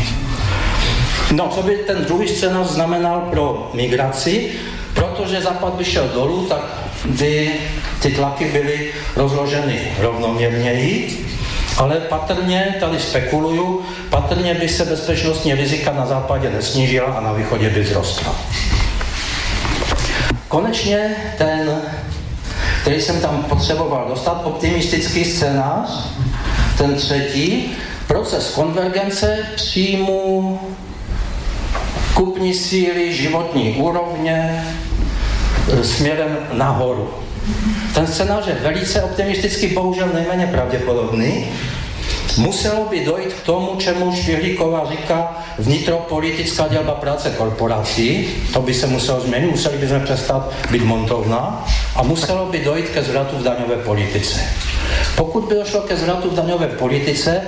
No, 1.32 1.48
co 1.48 1.62
by 1.62 1.76
ten 1.76 2.04
druhý 2.04 2.28
scénář 2.28 2.66
znamenal 2.66 3.20
pro 3.20 3.70
migraci, 3.74 4.50
protože 4.94 5.40
Západ 5.40 5.74
by 5.74 5.84
šel 5.84 6.08
dolů, 6.08 6.46
tak 6.46 6.60
by 7.04 7.52
ty 8.02 8.10
tlaky 8.10 8.44
byly 8.44 8.92
rozloženy 9.16 9.80
rovnoměrněji, 9.98 11.26
ale 11.76 11.96
patrně, 11.96 12.74
tady 12.80 13.00
spekuluju, 13.00 13.80
patrně 14.10 14.54
by 14.54 14.68
se 14.68 14.84
bezpečnostní 14.84 15.54
rizika 15.54 15.92
na 15.92 16.06
západě 16.06 16.50
nesnížila 16.50 17.06
a 17.06 17.20
na 17.20 17.32
východě 17.32 17.70
by 17.70 17.84
vzrostla. 17.84 18.36
Konečně 20.48 21.16
ten, 21.38 21.82
který 22.82 23.00
jsem 23.00 23.20
tam 23.20 23.44
potřeboval 23.48 24.08
dostat, 24.08 24.40
optimistický 24.44 25.24
scénář, 25.24 26.08
ten 26.78 26.94
třetí, 26.94 27.72
proces 28.06 28.50
konvergence 28.54 29.38
příjmu 29.54 30.60
kupní 32.14 32.54
síly, 32.54 33.14
životní 33.14 33.72
úrovně 33.72 34.64
e, 35.72 35.84
směrem 35.84 36.38
nahoru. 36.52 37.10
Ten 37.94 38.06
scénář 38.06 38.46
je 38.46 38.54
velice 38.54 39.02
optimistický, 39.02 39.66
bohužel 39.66 40.08
nejméně 40.14 40.46
pravděpodobný. 40.46 41.46
Muselo 42.38 42.84
by 42.84 43.04
dojít 43.04 43.32
k 43.32 43.46
tomu, 43.46 43.76
čemu 43.76 44.16
Švihlíková 44.16 44.90
říká 44.90 45.44
vnitropolitická 45.58 46.68
dělba 46.68 46.94
práce 46.94 47.30
korporací, 47.30 48.28
to 48.52 48.60
by 48.60 48.74
se 48.74 48.86
muselo 48.86 49.20
změnit, 49.20 49.50
museli 49.50 49.78
bychom 49.78 50.00
přestat 50.00 50.52
být 50.70 50.82
montovna 50.82 51.66
a 51.96 52.02
muselo 52.02 52.46
by 52.46 52.58
dojít 52.58 52.88
ke 52.88 53.02
zvratu 53.02 53.36
v 53.36 53.42
daňové 53.42 53.76
politice. 53.76 54.40
Pokud 55.16 55.44
by 55.44 55.54
došlo 55.54 55.80
ke 55.80 55.96
zvratu 55.96 56.30
v 56.30 56.34
daňové 56.34 56.66
politice 56.66 57.40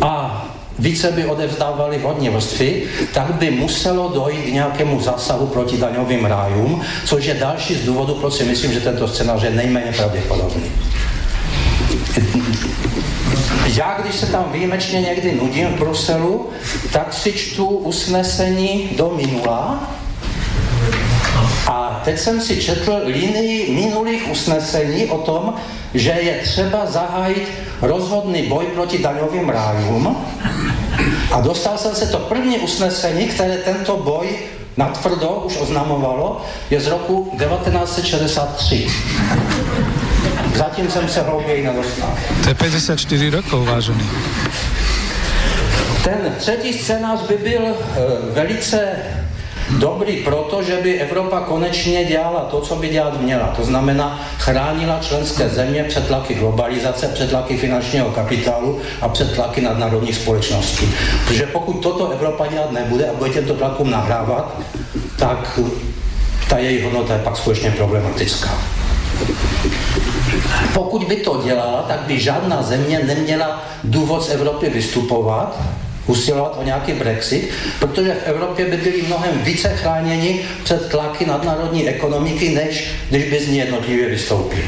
a 0.00 0.44
více 0.82 1.10
by 1.10 1.26
odevzdávali 1.26 1.98
hodně 1.98 2.30
vrstvy, 2.30 2.82
tak 3.14 3.34
by 3.34 3.50
muselo 3.50 4.08
dojít 4.08 4.42
k 4.42 4.52
nějakému 4.52 5.00
zásahu 5.00 5.46
proti 5.46 5.76
daňovým 5.76 6.24
rájům, 6.24 6.82
což 7.04 7.24
je 7.24 7.34
další 7.34 7.74
z 7.74 7.84
důvodu, 7.84 8.14
proč 8.14 8.34
si 8.34 8.44
myslím, 8.44 8.72
že 8.72 8.80
tento 8.80 9.08
scénář 9.08 9.42
je 9.42 9.50
nejméně 9.50 9.92
pravděpodobný. 9.92 10.62
Já, 13.76 13.98
když 14.02 14.14
se 14.14 14.26
tam 14.26 14.44
výjimečně 14.52 15.00
někdy 15.00 15.32
nudím 15.32 15.66
v 15.66 15.78
Bruselu, 15.78 16.50
tak 16.92 17.14
si 17.14 17.32
čtu 17.32 17.66
usnesení 17.66 18.90
do 18.96 19.12
minula, 19.16 19.90
a 21.66 22.00
teď 22.04 22.18
jsem 22.18 22.40
si 22.40 22.62
četl 22.62 23.00
linii 23.04 23.74
minulých 23.74 24.30
usnesení 24.30 25.06
o 25.06 25.18
tom, 25.18 25.54
že 25.94 26.10
je 26.10 26.40
třeba 26.42 26.86
zahájit 26.86 27.48
rozhodný 27.82 28.42
boj 28.42 28.66
proti 28.66 28.98
daňovým 28.98 29.48
rájům. 29.48 30.16
A 31.32 31.40
dostal 31.40 31.78
jsem 31.78 31.94
se 31.94 32.06
to 32.06 32.18
první 32.18 32.58
usnesení, 32.58 33.26
které 33.26 33.56
tento 33.56 33.96
boj 33.96 34.28
natvrdo 34.76 35.28
už 35.28 35.56
oznamovalo, 35.60 36.44
je 36.70 36.80
z 36.80 36.86
roku 36.86 37.32
1963. 37.38 38.86
Zatím 40.54 40.90
jsem 40.90 41.08
se 41.08 41.20
hlouběji 41.20 41.64
nedostal. 41.64 42.14
To 42.42 42.48
je 42.48 42.54
54 42.54 43.30
rokov, 43.30 43.66
vážený. 43.66 44.10
Ten 46.04 46.34
třetí 46.38 46.72
scénář 46.72 47.20
by 47.28 47.36
byl 47.36 47.62
e, 47.66 47.74
velice 48.32 48.78
dobrý 49.70 50.16
proto, 50.16 50.62
že 50.62 50.76
by 50.82 51.00
Evropa 51.00 51.40
konečně 51.40 52.04
dělala 52.04 52.40
to, 52.40 52.60
co 52.60 52.76
by 52.76 52.88
dělat 52.88 53.20
měla. 53.20 53.46
To 53.56 53.64
znamená, 53.64 54.20
chránila 54.38 54.98
členské 54.98 55.48
země 55.48 55.84
před 55.84 56.06
tlaky 56.06 56.34
globalizace, 56.34 57.08
před 57.08 57.30
tlaky 57.30 57.56
finančního 57.56 58.10
kapitálu 58.10 58.80
a 59.00 59.08
před 59.08 59.34
tlaky 59.34 59.60
nadnárodních 59.60 60.16
společností. 60.16 60.94
Protože 61.26 61.46
pokud 61.46 61.72
toto 61.72 62.10
Evropa 62.10 62.46
dělat 62.46 62.72
nebude 62.72 63.08
a 63.08 63.14
bude 63.14 63.30
těmto 63.30 63.54
tlakům 63.54 63.90
nahrávat, 63.90 64.56
tak 65.18 65.60
ta 66.48 66.58
její 66.58 66.82
hodnota 66.82 67.14
je 67.14 67.20
pak 67.20 67.36
skutečně 67.36 67.70
problematická. 67.70 68.50
Pokud 70.74 71.04
by 71.04 71.16
to 71.16 71.42
dělala, 71.44 71.82
tak 71.82 72.00
by 72.00 72.20
žádná 72.20 72.62
země 72.62 73.00
neměla 73.06 73.62
důvod 73.84 74.24
z 74.24 74.30
Evropy 74.30 74.70
vystupovat, 74.70 75.58
usilovat 76.06 76.56
o 76.60 76.62
nějaký 76.62 76.92
Brexit, 76.92 77.50
protože 77.78 78.14
v 78.14 78.26
Evropě 78.26 78.66
by 78.66 78.76
byli 78.76 79.02
mnohem 79.02 79.38
více 79.42 79.68
chráněni 79.68 80.40
před 80.64 80.88
tlaky 80.88 81.26
nadnárodní 81.26 81.88
ekonomiky, 81.88 82.54
než 82.54 82.90
když 83.10 83.30
by 83.30 83.40
z 83.40 83.48
ní 83.48 83.58
jednotlivě 83.58 84.08
vystoupili. 84.08 84.64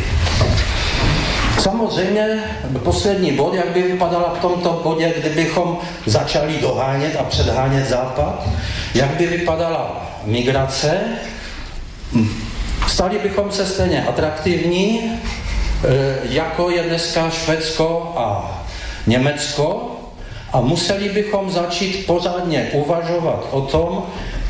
Samozřejmě 1.58 2.44
poslední 2.82 3.32
bod, 3.32 3.54
jak 3.54 3.68
by 3.68 3.82
vypadala 3.82 4.34
v 4.38 4.40
tomto 4.40 4.80
bodě, 4.84 5.14
kdybychom 5.20 5.78
začali 6.06 6.58
dohánět 6.60 7.16
a 7.16 7.22
předhánět 7.22 7.88
západ, 7.88 8.48
jak 8.94 9.10
by 9.10 9.26
vypadala 9.26 10.10
migrace, 10.24 11.00
stali 12.88 13.18
bychom 13.18 13.52
se 13.52 13.66
stejně 13.66 14.04
atraktivní, 14.04 15.00
e, 15.00 15.18
jako 16.22 16.70
je 16.70 16.82
dneska 16.82 17.30
Švédsko 17.30 18.12
a 18.16 18.58
Německo, 19.06 19.93
a 20.54 20.60
museli 20.60 21.08
bychom 21.08 21.50
začít 21.50 22.06
pořádně 22.06 22.70
uvažovat 22.72 23.48
o 23.50 23.60
tom, 23.60 24.02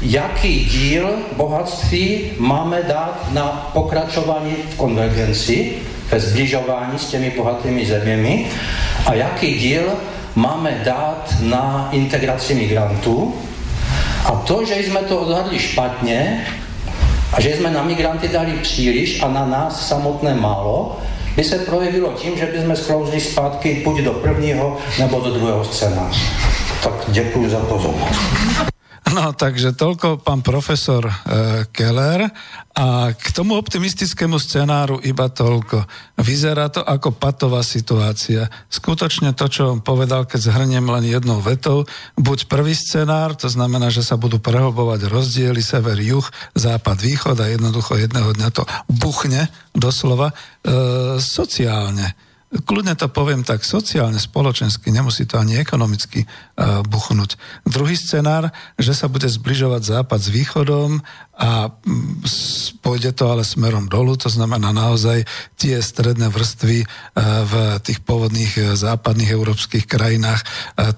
jaký 0.03 0.65
díl 0.65 1.09
bohatství 1.37 2.21
máme 2.39 2.83
dát 2.83 3.29
na 3.33 3.71
pokračování 3.73 4.55
v 4.71 4.77
konvergenci, 4.77 5.73
ve 6.11 6.21
zbližování 6.21 6.99
s 6.99 7.07
těmi 7.07 7.31
bohatými 7.31 7.87
zeměmi 7.87 8.47
a 9.07 9.15
jaký 9.15 9.55
díl 9.55 9.83
máme 10.35 10.81
dát 10.85 11.35
na 11.41 11.89
integraci 11.93 12.55
migrantů. 12.55 13.35
A 14.25 14.31
to, 14.31 14.65
že 14.65 14.75
jsme 14.75 15.01
to 15.01 15.21
odhadli 15.21 15.59
špatně 15.59 16.47
a 17.33 17.41
že 17.41 17.57
jsme 17.57 17.71
na 17.71 17.83
migranty 17.83 18.29
dali 18.29 18.53
příliš 18.53 19.23
a 19.23 19.29
na 19.29 19.47
nás 19.47 19.89
samotné 19.89 20.35
málo, 20.35 21.01
by 21.37 21.45
se 21.45 21.59
projevilo 21.59 22.13
tím, 22.13 22.37
že 22.37 22.47
bychom 22.47 22.77
sklouzli 22.77 23.21
zpátky 23.21 23.83
buď 23.85 24.01
do 24.01 24.13
prvního 24.13 24.79
nebo 24.99 25.21
do 25.21 25.31
druhého 25.31 25.65
scénáře. 25.65 26.21
Tak 26.83 26.93
děkuji 27.09 27.51
za 27.51 27.59
pozornost. 27.59 28.74
No, 29.15 29.31
takže 29.31 29.79
toľko 29.79 30.27
pán 30.27 30.43
profesor 30.43 31.07
e, 31.07 31.15
Keller 31.71 32.27
a 32.75 33.15
k 33.15 33.27
tomu 33.31 33.55
optimistickému 33.55 34.43
scenáru 34.43 34.99
iba 35.07 35.31
toľko. 35.31 35.87
Vyzerá 36.19 36.67
to 36.67 36.83
ako 36.83 37.15
patová 37.15 37.63
situácia. 37.63 38.51
Skutočne 38.67 39.31
to, 39.31 39.47
čo 39.47 39.71
on 39.71 39.87
povedal, 39.87 40.27
keď 40.27 40.51
zhrniem 40.51 40.91
len 40.91 41.07
jednou 41.07 41.39
vetou, 41.39 41.87
buď 42.19 42.51
prvý 42.51 42.75
scenár, 42.75 43.39
to 43.39 43.47
znamená, 43.47 43.87
že 43.95 44.03
sa 44.03 44.19
budú 44.19 44.43
prehlbovať 44.43 45.07
rozdiely 45.07 45.63
sever, 45.63 46.03
juh, 46.03 46.27
západ, 46.59 46.99
východ 46.99 47.39
a 47.39 47.55
jednoducho 47.55 47.95
jedného 47.95 48.35
dňa 48.35 48.51
to 48.51 48.67
buchne, 48.91 49.47
doslova, 49.79 50.35
e, 50.67 51.23
sociálne 51.23 52.19
kľudne 52.53 52.95
to 52.95 53.11
poviem 53.11 53.43
tak 53.43 53.67
sociálne, 53.67 54.21
spoločensky, 54.23 54.95
nemusí 54.95 55.27
to 55.27 55.41
ani 55.41 55.59
ekonomicky 55.59 56.23
uh, 56.23 56.87
buchnúť. 56.87 57.35
Druhý 57.67 57.99
scenár, 57.99 58.55
že 58.79 58.95
sa 58.95 59.11
bude 59.11 59.27
zbližovať 59.27 59.83
západ 59.83 60.21
s 60.23 60.29
východom 60.31 61.03
a 61.35 61.67
mm, 61.67 62.23
pôjde 62.79 63.11
to 63.11 63.27
ale 63.27 63.43
smerom 63.43 63.91
dolu, 63.91 64.15
to 64.15 64.31
znamená 64.31 64.71
naozaj 64.71 65.27
tie 65.59 65.83
stredné 65.83 66.31
vrstvy 66.31 66.87
uh, 66.87 67.43
v 67.43 67.55
tých 67.83 67.99
pôvodných 68.07 68.53
uh, 68.61 68.65
západných 68.79 69.35
európskych 69.35 69.91
krajinách, 69.91 70.47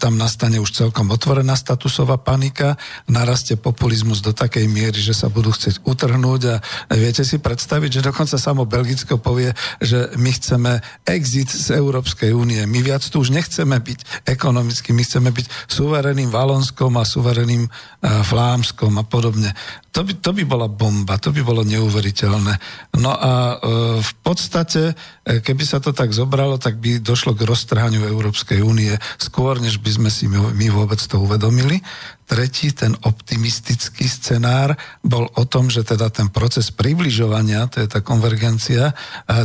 tam 0.01 0.19
nastane 0.19 0.59
už 0.59 0.73
celkom 0.73 1.09
otvorená 1.13 1.55
statusová 1.55 2.19
panika, 2.21 2.75
narastie 3.07 3.55
populizmus 3.55 4.21
do 4.21 4.35
takej 4.35 4.67
miery, 4.67 4.99
že 4.99 5.15
sa 5.15 5.31
budú 5.31 5.53
chcieť 5.55 5.85
utrhnúť 5.87 6.43
a 6.51 6.57
viete 6.97 7.23
si 7.23 7.39
predstaviť, 7.39 8.01
že 8.01 8.07
dokonca 8.11 8.37
samo 8.37 8.67
Belgicko 8.67 9.21
povie, 9.21 9.53
že 9.79 10.11
my 10.19 10.31
chceme 10.35 10.73
exit 11.07 11.46
byť 11.47 11.63
z 11.63 11.79
Európskej 11.79 12.35
únie. 12.35 12.59
My 12.67 12.83
viac 12.83 13.07
tu 13.07 13.23
už 13.23 13.31
nechceme 13.31 13.79
byť 13.79 14.27
ekonomicky, 14.27 14.91
my 14.91 15.07
chceme 15.07 15.31
byť 15.31 15.71
suverénnym 15.71 16.27
Valonskom 16.27 16.99
a 16.99 17.07
suverénnym 17.07 17.71
uh, 17.71 18.27
Flámskom 18.27 18.99
a 18.99 19.07
podobne. 19.07 19.55
To 19.95 20.03
by, 20.03 20.19
to 20.19 20.35
by 20.35 20.43
bola 20.43 20.67
bomba, 20.67 21.23
to 21.23 21.31
by 21.31 21.47
bolo 21.47 21.63
neuveriteľné. 21.63 22.59
No 22.99 23.15
a 23.15 23.33
uh, 23.55 24.03
v 24.03 24.13
podstate, 24.27 24.93
e, 25.25 25.41
keby 25.41 25.65
sa 25.65 25.79
to 25.81 25.97
tak 25.97 26.13
zobralo, 26.13 26.61
tak 26.61 26.83
by 26.83 27.01
došlo 27.01 27.33
k 27.33 27.47
roztrhaniu 27.49 28.05
Európskej 28.05 28.61
únie 28.61 28.93
skôr, 29.17 29.57
než 29.57 29.81
by 29.81 29.91
sme 29.97 30.11
si 30.13 30.29
my 30.29 30.67
vôbec 30.69 30.99
to 30.99 31.17
uvedomili. 31.17 31.81
Tretí, 32.27 32.75
ten 32.75 32.99
optimistický 33.07 34.11
scenár, 34.11 34.75
bol 34.99 35.31
o 35.39 35.47
tom, 35.47 35.71
že 35.71 35.87
teda 35.87 36.11
ten 36.11 36.27
proces 36.27 36.75
približovania, 36.75 37.71
to 37.71 37.79
je 37.79 37.87
tá 37.87 38.03
konvergencia 38.03 38.91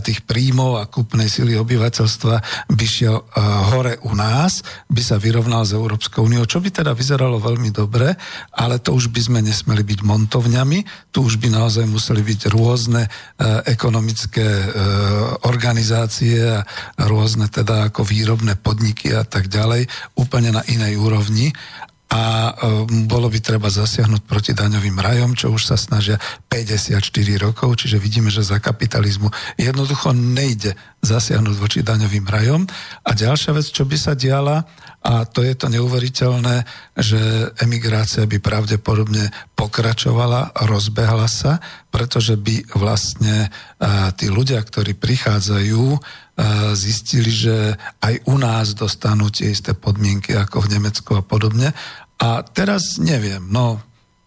tých 0.01 0.26
príjmov 0.26 0.81
a 0.81 0.89
kúpnej 0.89 1.30
sily 1.30 1.53
obyvateľstva 1.61 2.35
by 2.73 2.85
šiel 2.89 3.22
hore 3.69 4.01
u 4.01 4.18
nás, 4.18 4.65
by 4.89 4.97
sa 4.97 5.22
vyrovnal 5.22 5.61
s 5.61 5.77
Európskou 5.77 6.26
úniou, 6.26 6.49
čo 6.49 6.57
by 6.57 6.73
teda 6.73 6.97
vyzeralo 6.97 7.38
veľmi 7.38 7.69
dobre, 7.69 8.18
ale 8.57 8.81
to 8.81 8.97
už 8.97 9.14
by 9.14 9.22
sme 9.30 9.39
nesmeli 9.45 9.85
byť 9.85 10.01
montovňami, 10.01 11.14
tu 11.14 11.22
už 11.22 11.38
by 11.38 11.53
naozaj 11.53 11.85
museli 11.85 12.26
byť 12.26 12.49
rôzne 12.49 13.06
ekonomické 13.69 14.47
organizácie 15.45 16.41
a 16.49 16.65
rôzne 17.06 17.45
teda 17.45 17.93
ako 17.93 18.01
výrobné 18.01 18.57
podniky 18.57 19.14
a 19.14 19.22
tak 19.22 19.53
ďalej, 19.53 19.85
úplne 20.18 20.49
na 20.49 20.65
inej 20.65 20.97
úrovni 20.97 21.53
a 22.11 22.51
um, 22.51 23.07
bolo 23.07 23.31
by 23.31 23.39
treba 23.39 23.71
zasiahnuť 23.71 24.27
proti 24.27 24.51
daňovým 24.51 24.99
rajom, 24.99 25.31
čo 25.31 25.47
už 25.47 25.63
sa 25.63 25.79
snažia 25.79 26.19
54 26.51 26.99
rokov, 27.39 27.79
čiže 27.79 28.03
vidíme, 28.03 28.27
že 28.27 28.43
za 28.43 28.59
kapitalizmu 28.59 29.31
jednoducho 29.55 30.11
nejde 30.11 30.75
zasiahnuť 30.99 31.55
voči 31.55 31.79
daňovým 31.79 32.27
rajom. 32.27 32.67
A 33.07 33.15
ďalšia 33.15 33.55
vec, 33.55 33.71
čo 33.71 33.88
by 33.88 33.95
sa 33.95 34.11
diala, 34.11 34.67
a 35.01 35.25
to 35.25 35.41
je 35.41 35.55
to 35.57 35.71
neuveriteľné, 35.71 36.67
že 36.93 37.17
emigrácia 37.63 38.27
by 38.27 38.38
pravdepodobne 38.38 39.33
pokračovala, 39.57 40.53
rozbehla 40.67 41.25
sa, 41.25 41.57
pretože 41.89 42.38
by 42.38 42.75
vlastne 42.77 43.49
tí 44.19 44.29
ľudia, 44.29 44.61
ktorí 44.61 44.93
prichádzajú, 44.93 45.85
zistili, 46.73 47.29
že 47.29 47.75
aj 48.01 48.25
u 48.29 48.35
nás 48.38 48.73
dostanú 48.73 49.29
tie 49.29 49.53
isté 49.53 49.73
podmienky 49.73 50.33
ako 50.38 50.65
v 50.65 50.71
Nemecku 50.77 51.11
a 51.17 51.21
podobne. 51.25 51.73
A 52.22 52.45
teraz 52.45 53.02
neviem, 53.02 53.41
no 53.49 53.81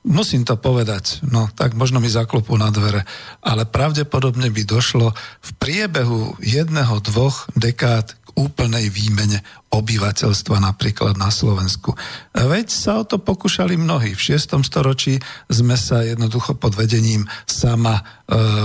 musím 0.04 0.44
to 0.44 0.58
povedať, 0.60 1.24
no 1.30 1.48
tak 1.54 1.72
možno 1.78 2.02
mi 2.02 2.12
zaklopú 2.12 2.58
na 2.60 2.68
dvere, 2.68 3.08
ale 3.40 3.64
pravdepodobne 3.64 4.52
by 4.52 4.62
došlo 4.66 5.14
v 5.40 5.50
priebehu 5.56 6.36
jedného, 6.42 7.00
dvoch 7.00 7.48
dekád 7.56 8.18
úplnej 8.34 8.90
výmene 8.90 9.42
obyvateľstva 9.74 10.62
napríklad 10.62 11.18
na 11.18 11.34
Slovensku. 11.34 11.98
Veď 12.30 12.70
sa 12.70 13.02
o 13.02 13.04
to 13.06 13.18
pokúšali 13.18 13.74
mnohí. 13.74 14.14
V 14.14 14.38
6. 14.38 14.62
storočí 14.62 15.18
sme 15.50 15.74
sa 15.74 16.06
jednoducho 16.06 16.54
pod 16.54 16.78
vedením 16.78 17.26
sama 17.42 17.98
e, 17.98 18.02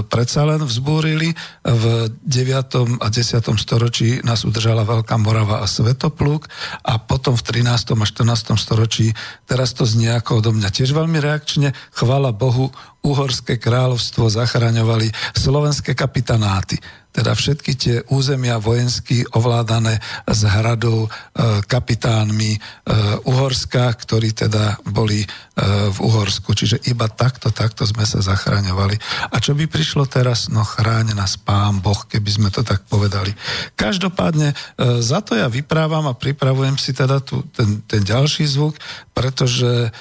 predsa 0.05 0.45
len 0.45 0.61
vzbúrili. 0.61 1.33
V 1.65 1.83
9. 2.13 3.01
a 3.01 3.07
10. 3.09 3.41
storočí 3.57 4.21
nás 4.21 4.45
udržala 4.45 4.85
Veľká 4.85 5.17
Morava 5.17 5.65
a 5.65 5.69
Svetopluk 5.69 6.45
a 6.85 7.01
potom 7.01 7.33
v 7.33 7.65
13. 7.65 7.97
a 7.97 8.05
14. 8.05 8.53
storočí, 8.53 9.09
teraz 9.49 9.73
to 9.73 9.89
znie 9.89 10.13
ako 10.13 10.45
odo 10.45 10.51
mňa 10.53 10.69
tiež 10.69 10.93
veľmi 10.93 11.17
reakčne, 11.17 11.73
chvála 11.97 12.29
Bohu, 12.29 12.69
Uhorské 12.99 13.55
kráľovstvo 13.55 14.27
zachraňovali 14.27 15.07
slovenské 15.31 15.95
kapitanáty 15.95 16.75
teda 17.19 17.35
všetky 17.35 17.71
tie 17.75 17.97
územia 18.15 18.55
vojensky 18.63 19.27
ovládané 19.35 19.99
z 20.23 20.41
hradov 20.47 21.03
e, 21.03 21.09
kapitánmi 21.67 22.55
e, 22.55 22.59
Uhorska, 23.27 23.91
ktorí 23.91 24.31
teda 24.31 24.79
boli 24.87 25.19
e, 25.19 25.27
v 25.91 25.97
Uhorsku. 25.99 26.55
Čiže 26.55 26.87
iba 26.87 27.11
takto, 27.11 27.51
takto 27.51 27.83
sme 27.83 28.07
sa 28.07 28.23
zachraňovali. 28.23 28.95
A 29.35 29.43
čo 29.43 29.51
by 29.51 29.67
prišlo 29.67 30.07
teraz? 30.07 30.47
No 30.47 30.63
chráň 30.63 31.11
nás 31.11 31.35
pán 31.35 31.83
Boh, 31.83 32.07
keby 32.07 32.31
sme 32.31 32.49
to 32.55 32.63
tak 32.63 32.87
povedali. 32.87 33.35
Každopádne 33.75 34.55
za 35.03 35.19
to 35.19 35.35
ja 35.35 35.51
vyprávam 35.51 36.07
a 36.07 36.15
pripravujem 36.15 36.79
si 36.79 36.95
teda 36.95 37.19
tu, 37.19 37.43
ten, 37.51 37.83
ten 37.83 37.99
ďalší 37.99 38.47
zvuk, 38.47 38.79
pretože 39.11 39.91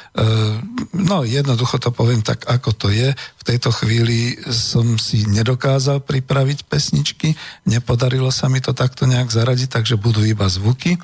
no 0.94 1.26
jednoducho 1.26 1.82
to 1.82 1.90
poviem 1.90 2.22
tak, 2.22 2.46
ako 2.46 2.70
to 2.76 2.88
je. 2.94 3.10
Tejto 3.48 3.72
chvíli 3.72 4.36
som 4.52 5.00
si 5.00 5.24
nedokázal 5.24 6.04
pripraviť 6.04 6.68
pesničky, 6.68 7.32
nepodarilo 7.64 8.28
sa 8.28 8.44
mi 8.52 8.60
to 8.60 8.76
takto 8.76 9.08
nejak 9.08 9.32
zaradiť, 9.32 9.72
takže 9.72 9.96
budú 9.96 10.20
iba 10.20 10.44
zvuky. 10.44 11.00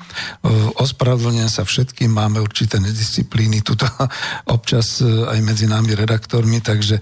Ospravedlňujem 0.77 1.49
sa 1.49 1.65
všetkým, 1.65 2.13
máme 2.13 2.37
určité 2.37 2.77
nedisciplíny 2.77 3.65
tuto 3.65 3.89
občas 4.55 5.01
e, 5.01 5.09
aj 5.25 5.41
medzi 5.41 5.65
nami 5.65 5.97
redaktormi, 5.97 6.61
takže 6.61 7.01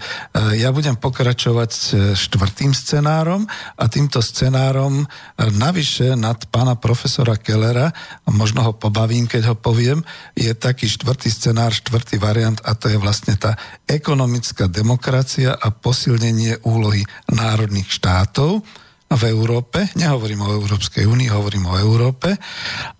ja 0.64 0.72
budem 0.72 0.96
pokračovať 0.96 1.92
štvrtým 2.16 2.72
scenárom 2.72 3.44
a 3.76 3.84
týmto 3.92 4.24
scenárom 4.24 5.04
e, 5.04 5.06
navyše 5.52 6.16
nad 6.16 6.40
pána 6.48 6.72
profesora 6.72 7.36
Kellera, 7.36 7.92
možno 8.32 8.64
ho 8.64 8.72
pobavím, 8.72 9.28
keď 9.28 9.52
ho 9.52 9.56
poviem, 9.60 10.00
je 10.32 10.56
taký 10.56 10.88
štvrtý 10.88 11.28
scenár, 11.28 11.76
štvrtý 11.76 12.16
variant 12.16 12.56
a 12.64 12.72
to 12.72 12.88
je 12.88 12.96
vlastne 12.96 13.36
tá 13.36 13.60
ekonomická 13.84 14.72
demokracia 14.72 15.33
integrácia 15.34 15.58
a 15.58 15.68
posilnenie 15.74 16.62
úlohy 16.62 17.02
národných 17.34 17.90
štátov 17.90 18.62
v 19.14 19.22
Európe, 19.30 19.90
nehovorím 19.98 20.46
o 20.46 20.54
Európskej 20.62 21.06
únii, 21.06 21.30
hovorím 21.34 21.70
o 21.70 21.78
Európe, 21.78 22.34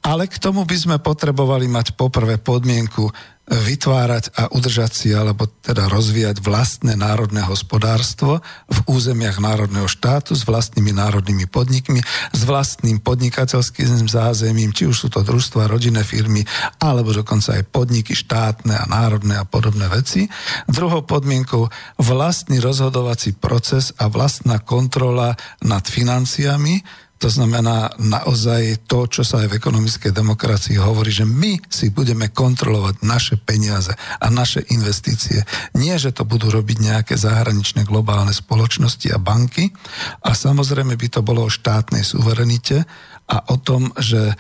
ale 0.03 0.27
k 0.27 0.37
tomu 0.43 0.67
by 0.67 0.75
sme 0.75 0.97
potrebovali 0.99 1.71
mať 1.71 1.95
poprvé 1.95 2.39
podmienku 2.39 3.07
vytvárať 3.45 4.33
a 4.41 4.49
udržať 4.49 4.93
si, 4.97 5.09
alebo 5.13 5.45
teda 5.45 5.93
rozvíjať 5.93 6.41
vlastné 6.41 6.97
národné 6.97 7.45
hospodárstvo 7.45 8.41
v 8.73 8.79
územiach 8.89 9.37
národného 9.37 9.85
štátu 9.85 10.33
s 10.33 10.49
vlastnými 10.49 10.97
národnými 10.97 11.45
podnikmi, 11.45 12.01
s 12.33 12.41
vlastným 12.49 13.05
podnikateľským 13.05 14.09
zázemím, 14.09 14.73
či 14.73 14.89
už 14.89 14.97
sú 14.97 15.09
to 15.13 15.21
družstva, 15.21 15.69
rodinné 15.69 16.01
firmy, 16.09 16.49
alebo 16.81 17.13
dokonca 17.13 17.61
aj 17.61 17.69
podniky 17.69 18.17
štátne 18.17 18.81
a 18.81 18.89
národné 18.89 19.37
a 19.37 19.45
podobné 19.45 19.93
veci. 19.93 20.25
Druhou 20.65 21.05
podmienkou 21.05 21.69
vlastný 22.01 22.65
rozhodovací 22.65 23.37
proces 23.37 23.93
a 24.01 24.09
vlastná 24.09 24.57
kontrola 24.57 25.37
nad 25.61 25.85
financiami, 25.85 27.04
to 27.25 27.33
znamená 27.33 27.97
naozaj 27.97 28.85
to, 28.85 29.09
čo 29.09 29.25
sa 29.25 29.41
aj 29.41 29.49
v 29.49 29.57
ekonomickej 29.57 30.13
demokracii 30.13 30.77
hovorí, 30.77 31.09
že 31.09 31.25
my 31.25 31.57
si 31.73 31.89
budeme 31.89 32.29
kontrolovať 32.29 33.01
naše 33.01 33.41
peniaze 33.41 33.97
a 33.97 34.29
naše 34.29 34.61
investície. 34.69 35.41
Nie, 35.73 35.97
že 35.97 36.13
to 36.13 36.29
budú 36.29 36.53
robiť 36.53 36.85
nejaké 36.85 37.17
zahraničné 37.17 37.89
globálne 37.89 38.37
spoločnosti 38.37 39.09
a 39.09 39.17
banky. 39.17 39.73
A 40.21 40.37
samozrejme 40.37 41.01
by 41.01 41.09
to 41.09 41.25
bolo 41.25 41.49
o 41.49 41.55
štátnej 41.55 42.05
suverenite 42.05 42.85
a 43.25 43.41
o 43.49 43.57
tom, 43.57 43.89
že 43.97 44.21
e, 44.21 44.35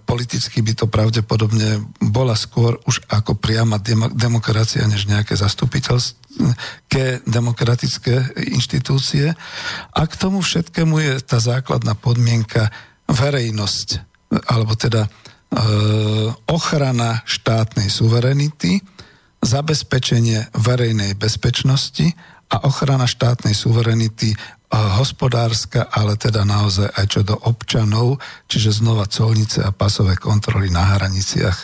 politicky 0.00 0.64
by 0.64 0.72
to 0.72 0.86
pravdepodobne 0.88 1.84
bola 2.00 2.32
skôr 2.32 2.80
už 2.88 3.04
ako 3.12 3.36
priama 3.36 3.76
demokracia, 4.16 4.88
než 4.88 5.04
nejaké 5.04 5.36
zastupiteľské 5.36 7.20
demokratické 7.28 8.32
inštitúcie. 8.48 9.36
A 9.92 10.00
k 10.08 10.14
tomu 10.16 10.40
všetkému 10.40 10.96
je 11.04 11.12
tá 11.20 11.36
základná 11.36 11.92
podmienka 11.92 12.72
verejnosť, 13.12 13.88
alebo 14.48 14.72
teda 14.72 15.04
e, 15.04 15.08
ochrana 16.48 17.20
štátnej 17.28 17.92
suverenity, 17.92 18.80
zabezpečenie 19.44 20.48
verejnej 20.56 21.12
bezpečnosti 21.12 22.08
a 22.48 22.64
ochrana 22.64 23.04
štátnej 23.04 23.52
suverenity 23.52 24.32
hospodárska, 24.72 25.86
ale 25.92 26.18
teda 26.18 26.42
naozaj 26.42 26.88
aj 26.94 27.06
čo 27.06 27.20
do 27.22 27.36
občanov, 27.46 28.18
čiže 28.50 28.82
znova 28.82 29.06
colnice 29.06 29.62
a 29.62 29.70
pasové 29.70 30.18
kontroly 30.18 30.72
na 30.72 30.98
hraniciach. 30.98 31.58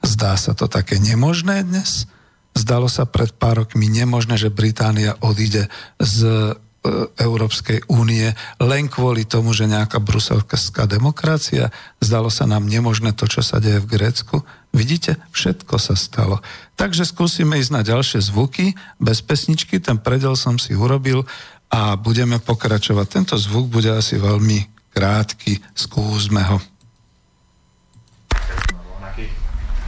Zdá 0.00 0.38
sa 0.38 0.56
to 0.56 0.70
také 0.70 0.96
nemožné 1.02 1.66
dnes? 1.66 2.08
Zdalo 2.54 2.86
sa 2.86 3.04
pred 3.04 3.34
pár 3.34 3.66
rokmi 3.66 3.90
nemožné, 3.90 4.38
že 4.38 4.54
Británia 4.54 5.18
odíde 5.18 5.66
z 5.98 6.18
e, 6.22 6.30
Európskej 7.18 7.90
únie 7.90 8.30
len 8.62 8.86
kvôli 8.86 9.26
tomu, 9.26 9.50
že 9.50 9.66
nejaká 9.66 9.98
bruselská 9.98 10.86
demokracia. 10.86 11.74
Zdalo 11.98 12.30
sa 12.30 12.46
nám 12.46 12.70
nemožné 12.70 13.10
to, 13.10 13.26
čo 13.26 13.42
sa 13.42 13.58
deje 13.58 13.82
v 13.82 13.90
Grécku. 13.98 14.46
Vidíte, 14.70 15.18
všetko 15.34 15.82
sa 15.82 15.98
stalo. 15.98 16.38
Takže 16.78 17.02
skúsime 17.06 17.58
ísť 17.58 17.72
na 17.74 17.82
ďalšie 17.82 18.22
zvuky. 18.22 18.78
Bez 19.02 19.18
pesničky, 19.22 19.82
ten 19.82 19.98
predel 19.98 20.38
som 20.38 20.54
si 20.54 20.78
urobil 20.78 21.26
a 21.74 21.98
budeme 21.98 22.38
pokračovať. 22.38 23.06
Tento 23.10 23.34
zvuk 23.34 23.66
bude 23.66 23.90
asi 23.90 24.14
veľmi 24.14 24.62
krátky, 24.94 25.58
skúsme 25.74 26.38
ho. 26.46 26.62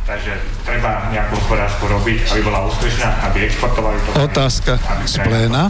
Takže 0.07 0.39
treba 0.63 1.11
nejakú 1.11 1.35
hospodárstvu 1.35 1.91
robiť, 1.91 2.31
aby 2.31 2.43
bola 2.47 2.63
úspešná, 2.71 3.27
aby 3.27 3.51
exportovali 3.51 3.99
to. 4.07 4.23
Otázka 4.23 4.79
z 5.03 5.19
pléna. 5.19 5.67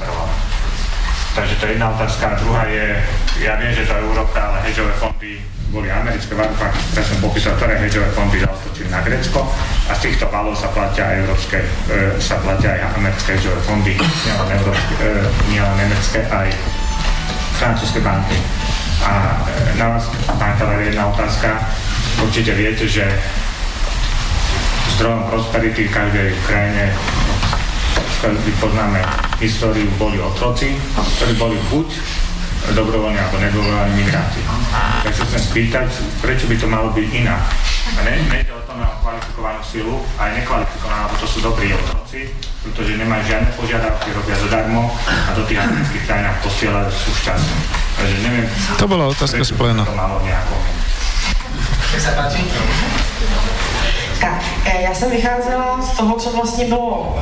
Takže 1.32 1.56
to 1.56 1.64
je 1.64 1.72
jedna 1.72 1.88
otázka. 1.96 2.36
Druhá 2.44 2.68
je, 2.68 3.00
ja 3.40 3.56
viem, 3.56 3.72
že 3.72 3.88
to 3.88 3.96
je 3.96 4.00
Európa, 4.04 4.40
ale 4.52 4.60
hedžové 4.68 4.92
fondy 5.00 5.55
boli 5.76 5.92
americké 5.92 6.32
valúky, 6.32 6.72
ktoré 6.96 7.04
som 7.04 7.18
popísal, 7.20 7.52
ktoré 7.60 7.76
hedžové 7.76 8.08
fondy 8.16 8.40
zautočili 8.40 8.88
na 8.88 9.04
Grécko 9.04 9.44
a 9.84 9.92
z 9.92 10.08
týchto 10.08 10.24
valov 10.32 10.56
sa 10.56 10.72
platia 10.72 11.04
aj 11.04 11.16
európske, 11.20 11.60
e, 11.60 12.16
sa 12.16 12.40
platia 12.40 12.80
aj 12.80 12.96
americké 12.96 13.36
hedžové 13.36 13.60
fondy, 13.68 13.92
nielen, 14.00 14.48
európske, 14.56 14.92
e, 15.04 15.08
nielen 15.52 15.74
nemecké, 15.76 16.24
aj 16.32 16.48
francúzske 17.60 18.00
banky. 18.00 18.40
A 19.04 19.36
e, 19.44 19.76
na 19.76 19.92
vás, 19.92 20.08
pán 20.40 20.56
Keller, 20.56 20.80
jedna 20.80 21.12
otázka. 21.12 21.60
Určite 22.24 22.56
viete, 22.56 22.88
že 22.88 23.04
zdrojom 24.96 25.28
prosperity 25.28 25.84
v 25.84 25.92
každej 25.92 26.28
krajine 26.48 26.88
každý 28.24 28.48
poznáme 28.56 29.04
históriu, 29.44 29.84
boli 30.00 30.16
otroci, 30.24 30.72
ktorí 31.20 31.32
boli 31.36 31.60
buď 31.68 31.88
dobrovoľní 32.74 33.18
alebo 33.20 33.36
nedobrovoľní 33.38 33.94
migranti. 34.00 34.42
Tak 35.06 35.14
sa 35.14 35.24
chcem 35.30 35.42
spýtať, 35.42 35.88
prečo 36.18 36.50
by 36.50 36.56
to 36.58 36.66
malo 36.66 36.88
byť 36.90 37.08
inak? 37.14 37.42
A 37.86 38.00
ne, 38.02 38.14
nejde 38.26 38.50
o 38.50 38.62
to 38.66 38.74
na 38.74 38.90
kvalifikovanú 38.98 39.62
silu, 39.62 40.02
aj 40.18 40.34
nekvalifikovanú, 40.42 41.00
lebo 41.06 41.16
to 41.22 41.26
sú 41.30 41.38
dobrí 41.38 41.70
otroci, 41.70 42.34
pretože 42.66 42.98
nemajú 42.98 43.22
žiadne 43.30 43.50
požiadavky, 43.54 44.10
robia 44.10 44.36
zadarmo 44.42 44.90
a 45.06 45.30
do 45.38 45.42
tých 45.46 45.62
amerických 45.62 46.04
krajinách 46.10 46.36
posielajú 46.42 46.90
sú 46.90 47.10
šťastní. 47.14 47.58
Takže 47.96 48.16
neviem... 48.26 48.46
To 48.82 48.86
bola 48.90 49.04
otázka 49.06 49.42
z 49.46 49.52
pléna. 49.54 49.86
To 49.86 49.94
malo 49.94 50.18
nejako. 50.26 50.58
Nech 51.94 52.02
sa 52.02 52.12
páči. 52.18 52.42
Tak, 54.20 54.42
e, 54.64 54.82
já 54.82 54.94
jsem 54.94 55.10
vycházela 55.10 55.82
z 55.82 55.96
toho, 55.96 56.16
co 56.16 56.30
vlastně 56.30 56.64
bylo 56.66 57.16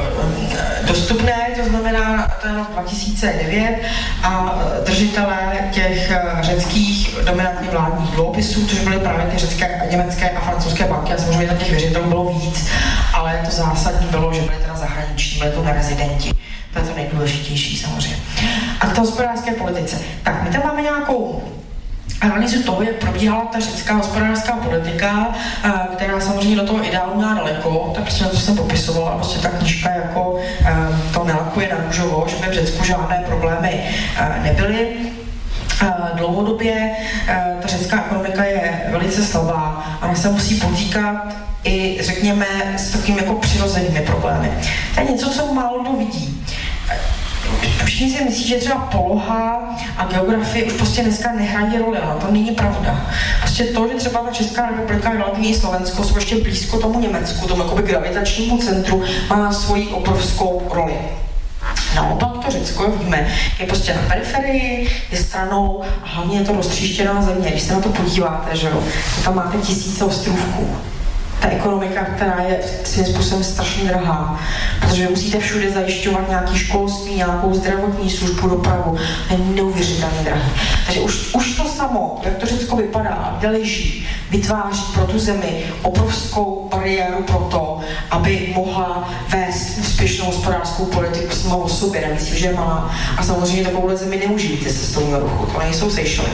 e, 0.82 0.86
dostupné, 0.86 1.50
to 1.62 1.68
znamená 1.68 2.28
ten 2.42 2.56
rok 2.56 2.70
2009 2.72 3.82
a 4.22 4.58
e, 4.80 4.84
držitelé 4.84 5.70
těch 5.72 6.12
řeckých 6.40 7.16
dominantních 7.24 7.70
vládních 7.70 8.10
dluhopisů, 8.10 8.66
což 8.66 8.78
byly 8.78 8.98
právě 8.98 9.26
ty 9.26 9.38
řecké, 9.38 9.88
německé 9.90 10.30
a 10.30 10.40
francouzské 10.40 10.84
banky 10.84 11.12
a 11.12 11.18
samozřejmě 11.18 11.56
těch 11.58 11.70
věřitelů 11.70 12.08
bylo 12.08 12.24
víc, 12.24 12.66
ale 13.12 13.40
to 13.44 13.50
zásadní 13.50 14.06
bylo, 14.06 14.32
že 14.32 14.40
byly 14.40 14.56
teda 14.62 14.76
zahraniční, 14.76 15.38
byly 15.38 15.50
to 15.50 15.64
nerezidenti. 15.64 16.30
To 16.72 16.80
je 16.80 16.84
to 16.86 16.94
nejdůležitější 16.94 17.78
samozřejmě. 17.78 18.16
A 18.80 18.86
k 18.86 18.94
té 18.94 19.00
hospodářské 19.00 19.52
politice. 19.52 19.96
Tak, 20.22 20.42
my 20.42 20.50
tam 20.50 20.62
máme 20.64 20.82
nějakou 20.82 21.42
analýzu 22.24 22.62
toho, 22.62 22.82
jak 22.82 22.94
probíhala 22.94 23.44
ta 23.44 23.60
řecká 23.60 23.94
hospodářská 23.94 24.52
politika, 24.52 25.34
eh, 25.64 25.70
která 25.92 26.20
samozřejmě 26.20 26.56
do 26.56 26.66
toho 26.66 26.86
ideálu 26.86 27.14
měla 27.14 27.34
daleko, 27.34 27.92
tak 27.94 28.02
prostě 28.04 28.24
to 28.24 28.36
jsem 28.36 28.56
popisovala, 28.56 29.16
prostě 29.16 29.38
ta 29.38 29.48
knižka 29.48 29.90
jako 29.90 30.38
eh, 30.64 30.74
to 31.14 31.24
nelakuje 31.24 31.68
na 31.68 31.84
růžovo, 31.86 32.24
že 32.28 32.36
by 32.36 32.48
v 32.48 32.52
Řecku 32.52 32.84
žádné 32.84 33.24
problémy 33.26 33.84
eh, 34.16 34.40
nebyly. 34.42 34.88
dlouhodobě 36.14 36.96
ta 37.62 37.68
řecká 37.68 38.04
ekonomika 38.06 38.44
je 38.44 38.82
velice 38.90 39.24
slabá. 39.24 39.84
Ona 40.02 40.14
se 40.14 40.28
musí 40.28 40.54
potýkat 40.54 41.36
i, 41.64 41.98
řekněme, 42.00 42.46
s 42.76 42.90
takovými 42.90 43.20
jako 43.20 43.34
přirozenými 43.34 44.00
problémy. 44.00 44.50
To 44.94 45.00
je 45.00 45.06
něco, 45.10 45.30
co 45.30 45.54
málo 45.54 45.82
kdo 45.82 45.92
vidí. 45.92 46.44
Všichni 47.84 48.10
si 48.10 48.24
myslí, 48.24 48.48
že 48.48 48.56
třeba 48.56 48.76
poloha 48.76 49.76
a 49.96 50.06
geografie 50.06 50.64
už 50.64 50.72
prostě 50.72 51.02
dneska 51.02 51.32
nehrají 51.32 51.78
roli, 51.78 51.98
ale 51.98 52.20
to 52.20 52.32
není 52.32 52.50
pravda. 52.50 53.06
Prostě 53.40 53.64
to, 53.64 53.88
že 53.88 53.94
třeba 53.94 54.20
ta 54.20 54.30
Česká 54.30 54.66
republika 54.66 55.08
a 55.08 55.12
relativní 55.12 55.54
Slovensko 55.54 56.04
jsou 56.04 56.16
ještě 56.16 56.36
blízko 56.36 56.78
tomu 56.78 57.00
Německu, 57.00 57.48
tomu 57.48 57.62
jakoby 57.62 57.82
gravitačnímu 57.82 58.58
centru, 58.58 59.02
má 59.28 59.52
svoji 59.52 59.86
obrovskou 59.86 60.62
roli. 60.70 60.94
Naopak 61.94 62.44
to 62.44 62.50
Řecko, 62.50 62.90
víme, 62.90 63.28
je 63.60 63.66
prostě 63.66 63.94
na 63.94 64.02
periferii, 64.08 64.90
je 65.10 65.18
stranou 65.18 65.82
a 66.04 66.08
hlavně 66.08 66.38
je 66.38 66.44
to 66.44 66.52
roztříštěná 66.52 67.22
země. 67.22 67.50
Když 67.50 67.62
se 67.62 67.72
na 67.72 67.80
to 67.80 67.88
podíváte, 67.88 68.56
že 68.56 68.66
jo, 68.66 68.84
tam 69.24 69.34
máte 69.34 69.58
tisíce 69.58 70.04
ostrovků 70.04 70.76
ta 71.44 71.50
ekonomika, 71.50 72.04
která 72.04 72.40
je 72.48 72.60
svým 72.84 73.06
způsobem 73.06 73.44
strašně 73.44 73.88
drahá, 73.88 74.40
protože 74.80 75.08
musíte 75.08 75.38
všude 75.38 75.70
zajišťovat 75.70 76.28
nějaký 76.28 76.58
školství, 76.58 77.14
nějakou 77.14 77.54
zdravotní 77.54 78.10
službu, 78.10 78.48
dopravu, 78.48 78.96
je 79.30 79.38
neuvěřitelně 79.38 80.18
drahý. 80.24 80.50
Takže 80.86 81.00
už, 81.00 81.34
už 81.34 81.56
to 81.56 81.64
samo, 81.64 82.20
jak 82.24 82.36
to 82.36 82.46
Řecko 82.46 82.76
vypadá, 82.76 83.36
kde 83.38 83.48
leží, 83.48 84.06
vytváří 84.30 84.82
pro 84.94 85.04
tu 85.04 85.18
zemi 85.18 85.64
obrovskou 85.82 86.68
bariéru 86.70 87.22
pro 87.22 87.38
to, 87.38 87.80
aby 88.10 88.52
mohla 88.54 89.10
vést 89.28 89.78
úspěšnou 89.78 90.26
hospodářskou 90.26 90.84
politiku 90.84 91.34
sama 91.36 91.56
o 91.56 91.68
sobě. 91.68 92.00
Nemyslím, 92.00 92.38
že 92.38 92.52
malá. 92.52 92.94
A 93.16 93.22
samozřejmě 93.22 93.64
takovouhle 93.64 93.96
zemi 93.96 94.16
nemůže 94.16 94.48
se 94.48 94.78
cestovního 94.78 95.20
ruchu. 95.20 95.46
To 95.46 95.58
nejsou 95.58 95.90
Seychely. 95.90 96.28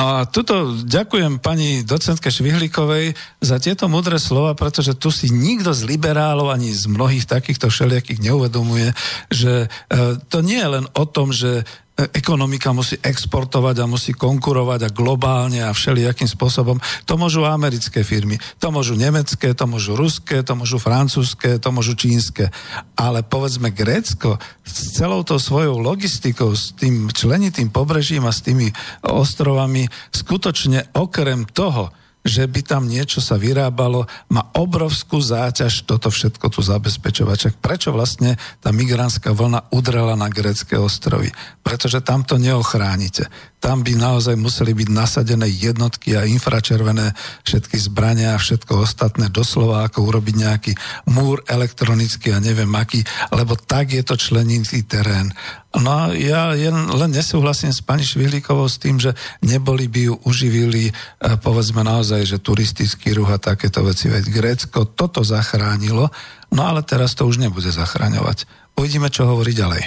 No 0.00 0.16
a 0.16 0.24
tuto 0.24 0.80
ďakujem 0.80 1.44
pani 1.44 1.84
docentke 1.84 2.32
Švihlíkovej 2.32 3.12
za 3.44 3.60
tieto 3.60 3.84
mudré 3.84 4.16
slova, 4.16 4.56
pretože 4.56 4.96
tu 4.96 5.12
si 5.12 5.28
nikto 5.28 5.76
z 5.76 5.84
liberálov 5.84 6.48
ani 6.48 6.72
z 6.72 6.88
mnohých 6.88 7.28
takýchto 7.28 7.68
všelijakých 7.68 8.24
neuvedomuje, 8.24 8.96
že 9.28 9.68
e, 9.68 10.16
to 10.32 10.40
nie 10.40 10.56
je 10.56 10.68
len 10.72 10.88
o 10.96 11.04
tom, 11.04 11.36
že 11.36 11.68
ekonomika 12.08 12.72
musí 12.72 12.96
exportovať 12.96 13.76
a 13.82 13.90
musí 13.90 14.16
konkurovať 14.16 14.80
a 14.88 14.94
globálne 14.94 15.60
a 15.60 15.74
všelijakým 15.74 16.30
spôsobom. 16.30 16.80
To 17.04 17.14
môžu 17.20 17.44
americké 17.44 18.00
firmy, 18.00 18.40
to 18.56 18.72
môžu 18.72 18.96
nemecké, 18.96 19.52
to 19.52 19.64
môžu 19.68 19.98
ruské, 19.98 20.40
to 20.40 20.56
môžu 20.56 20.80
francúzske, 20.80 21.60
to 21.60 21.68
môžu 21.68 21.92
čínske. 21.98 22.48
Ale 22.96 23.20
povedzme 23.20 23.74
Grécko 23.74 24.40
s 24.64 24.96
celou 24.96 25.20
tou 25.26 25.36
svojou 25.36 25.76
logistikou, 25.82 26.56
s 26.56 26.72
tým 26.72 27.12
členitým 27.12 27.68
pobrežím 27.68 28.24
a 28.24 28.32
s 28.32 28.40
tými 28.40 28.72
ostrovami 29.04 29.88
skutočne 30.14 30.94
okrem 30.96 31.44
toho, 31.50 31.92
že 32.20 32.44
by 32.44 32.60
tam 32.60 32.84
niečo 32.84 33.24
sa 33.24 33.40
vyrábalo, 33.40 34.04
má 34.28 34.44
obrovskú 34.52 35.20
záťaž 35.20 35.88
toto 35.88 36.12
všetko 36.12 36.46
tu 36.52 36.60
zabezpečovať. 36.60 37.56
Prečo 37.64 37.90
vlastne 37.96 38.36
tá 38.60 38.70
migránska 38.70 39.32
vlna 39.32 39.72
udrela 39.72 40.14
na 40.20 40.28
grecké 40.28 40.76
ostrovy? 40.76 41.32
Pretože 41.64 42.04
tam 42.04 42.20
to 42.22 42.36
neochránite. 42.36 43.28
Tam 43.60 43.84
by 43.84 43.92
naozaj 43.92 44.40
museli 44.40 44.72
byť 44.72 44.88
nasadené 44.88 45.44
jednotky 45.44 46.16
a 46.16 46.24
infračervené 46.24 47.12
všetky 47.44 47.76
zbrania 47.76 48.34
a 48.34 48.40
všetko 48.40 48.80
ostatné, 48.80 49.28
doslova 49.28 49.84
ako 49.84 50.08
urobiť 50.08 50.34
nejaký 50.34 50.72
múr 51.12 51.44
elektronický 51.44 52.32
a 52.32 52.40
neviem 52.40 52.72
aký, 52.72 53.04
lebo 53.36 53.60
tak 53.60 53.92
je 53.92 54.00
to 54.00 54.16
členitý 54.16 54.80
terén. 54.88 55.28
No 55.70 56.10
ja 56.10 56.50
len 56.90 57.10
nesúhlasím 57.14 57.70
s 57.70 57.78
pani 57.78 58.02
Švihlíkovou 58.02 58.66
s 58.66 58.82
tým, 58.82 58.98
že 58.98 59.14
neboli 59.44 59.86
by 59.86 60.00
ju 60.10 60.14
uživili, 60.26 60.90
e, 60.90 60.92
povedzme 61.38 61.86
naozaj, 61.86 62.26
že 62.26 62.42
turistický 62.42 63.14
ruch 63.14 63.30
a 63.30 63.38
takéto 63.38 63.86
veci. 63.86 64.10
Veď 64.10 64.34
Grécko 64.34 64.82
toto 64.82 65.22
zachránilo, 65.22 66.10
no 66.50 66.62
ale 66.66 66.82
teraz 66.82 67.14
to 67.14 67.22
už 67.22 67.38
nebude 67.38 67.70
zachraňovať. 67.70 68.50
Uvidíme, 68.74 69.14
čo 69.14 69.30
hovorí 69.30 69.54
ďalej. 69.54 69.82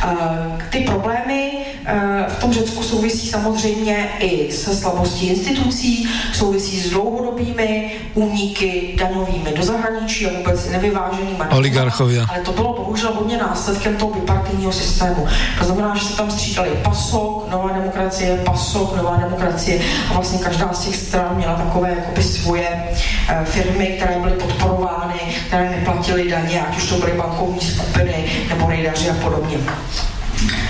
Uh, 0.00 0.56
ty 0.72 0.82
problémy 0.82 1.29
v 2.28 2.40
tom 2.40 2.52
Řecku 2.52 2.82
souvisí 2.82 3.28
samozřejmě 3.28 4.08
i 4.18 4.52
se 4.52 4.76
slabostí 4.76 5.28
institucí, 5.28 6.08
souvisí 6.32 6.80
s 6.80 6.90
dlouhodobými 6.90 7.92
úniky 8.14 8.94
daňovými 8.98 9.52
do 9.56 9.62
zahraničí 9.62 10.26
a 10.26 10.38
vůbec 10.38 10.70
nevyváženými. 10.70 11.38
Oligarchovia. 11.50 12.26
Ale 12.28 12.40
to 12.40 12.52
bylo 12.52 12.72
bohužel 12.72 13.12
hodně 13.14 13.36
následkem 13.36 13.96
toho 13.96 14.14
bipartijního 14.14 14.72
systému. 14.72 15.26
To 15.58 15.64
znamená, 15.64 15.96
že 15.96 16.04
se 16.04 16.16
tam 16.16 16.30
střídali 16.30 16.70
PASOK, 16.82 17.50
Nová 17.50 17.72
demokracie, 17.72 18.36
PASOK, 18.44 18.96
Nová 18.96 19.16
demokracie 19.16 19.80
a 20.10 20.14
vlastně 20.14 20.38
každá 20.38 20.72
z 20.72 20.84
těch 20.84 20.96
stran 20.96 21.36
měla 21.36 21.54
takové 21.54 21.90
jakoby 21.90 22.22
svoje 22.22 22.68
uh, 22.68 23.44
firmy, 23.44 23.86
které 23.86 24.18
byly 24.18 24.32
podporovány, 24.32 25.20
které 25.46 25.70
neplatily 25.70 26.30
daně, 26.30 26.62
ať 26.62 26.76
už 26.76 26.88
to 26.88 26.96
byly 26.96 27.12
bankovní 27.12 27.60
skupiny 27.60 28.24
nebo 28.48 28.68
rejdaři 28.68 29.10
a 29.10 29.14
podobně. 29.14 29.58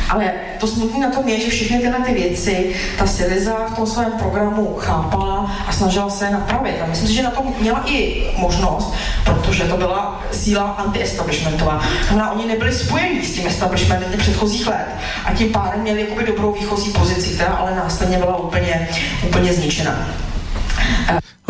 Ale 0.08 0.32
to 0.58 0.66
smutné 0.66 1.06
na 1.06 1.10
tom 1.10 1.28
je, 1.28 1.40
že 1.40 1.50
všechny 1.50 1.78
tyhle 1.78 1.98
ty 2.06 2.12
věci 2.14 2.74
ta 2.98 3.06
Syriza 3.06 3.66
v 3.72 3.76
tom 3.76 3.86
svém 3.86 4.12
programu 4.12 4.76
chápala 4.78 5.56
a 5.66 5.72
snažila 5.72 6.10
se 6.10 6.24
je 6.24 6.30
napravit. 6.30 6.74
A 6.82 6.86
myslím 6.86 7.08
si, 7.08 7.14
že 7.14 7.22
na 7.22 7.30
to 7.30 7.44
měla 7.60 7.82
i 7.86 8.26
možnost, 8.36 8.94
protože 9.24 9.64
to 9.64 9.76
byla 9.76 10.22
síla 10.32 10.62
anti-establishmentová. 10.62 11.82
Znamená, 12.06 12.30
oni 12.30 12.46
nebyli 12.46 12.72
spojení 12.72 13.24
s 13.24 13.34
tím 13.34 13.46
establishmentem 13.46 14.20
předchozích 14.20 14.66
let 14.66 14.86
a 15.24 15.34
tím 15.34 15.52
pádem 15.52 15.80
měli 15.80 16.08
dobrou 16.26 16.52
výchozí 16.52 16.90
pozici, 16.90 17.34
která 17.34 17.50
ale 17.50 17.74
následně 17.74 18.18
byla 18.18 18.36
úplně, 18.36 18.88
úplně 19.26 19.52
zničena. 19.52 20.08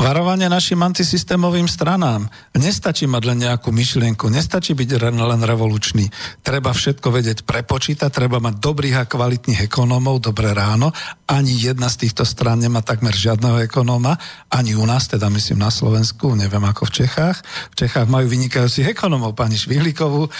Varovanie 0.00 0.48
našim 0.48 0.80
antisystémovým 0.80 1.68
stranám. 1.68 2.24
Nestačí 2.56 3.04
mať 3.04 3.22
len 3.28 3.44
nejakú 3.44 3.68
myšlienku, 3.68 4.32
nestačí 4.32 4.72
byť 4.72 4.96
len 4.96 5.42
revolučný. 5.44 6.08
Treba 6.40 6.72
všetko 6.72 7.12
vedieť 7.12 7.44
prepočítať, 7.44 8.08
treba 8.08 8.40
mať 8.40 8.64
dobrých 8.64 8.96
a 8.96 9.04
kvalitných 9.04 9.68
ekonómov, 9.68 10.24
dobré 10.24 10.56
ráno. 10.56 10.96
Ani 11.28 11.52
jedna 11.52 11.92
z 11.92 12.08
týchto 12.08 12.24
strán 12.24 12.64
nemá 12.64 12.80
takmer 12.80 13.12
žiadneho 13.12 13.60
ekonóma, 13.68 14.16
ani 14.48 14.72
u 14.72 14.88
nás, 14.88 15.04
teda 15.04 15.28
myslím 15.28 15.60
na 15.60 15.68
Slovensku, 15.68 16.32
neviem 16.32 16.64
ako 16.64 16.88
v 16.88 17.04
Čechách. 17.04 17.36
V 17.76 17.84
Čechách 17.84 18.08
majú 18.08 18.24
vynikajúcich 18.24 18.96
ekonómov, 18.96 19.36
pani 19.36 19.60
Švihlíkovú, 19.60 20.32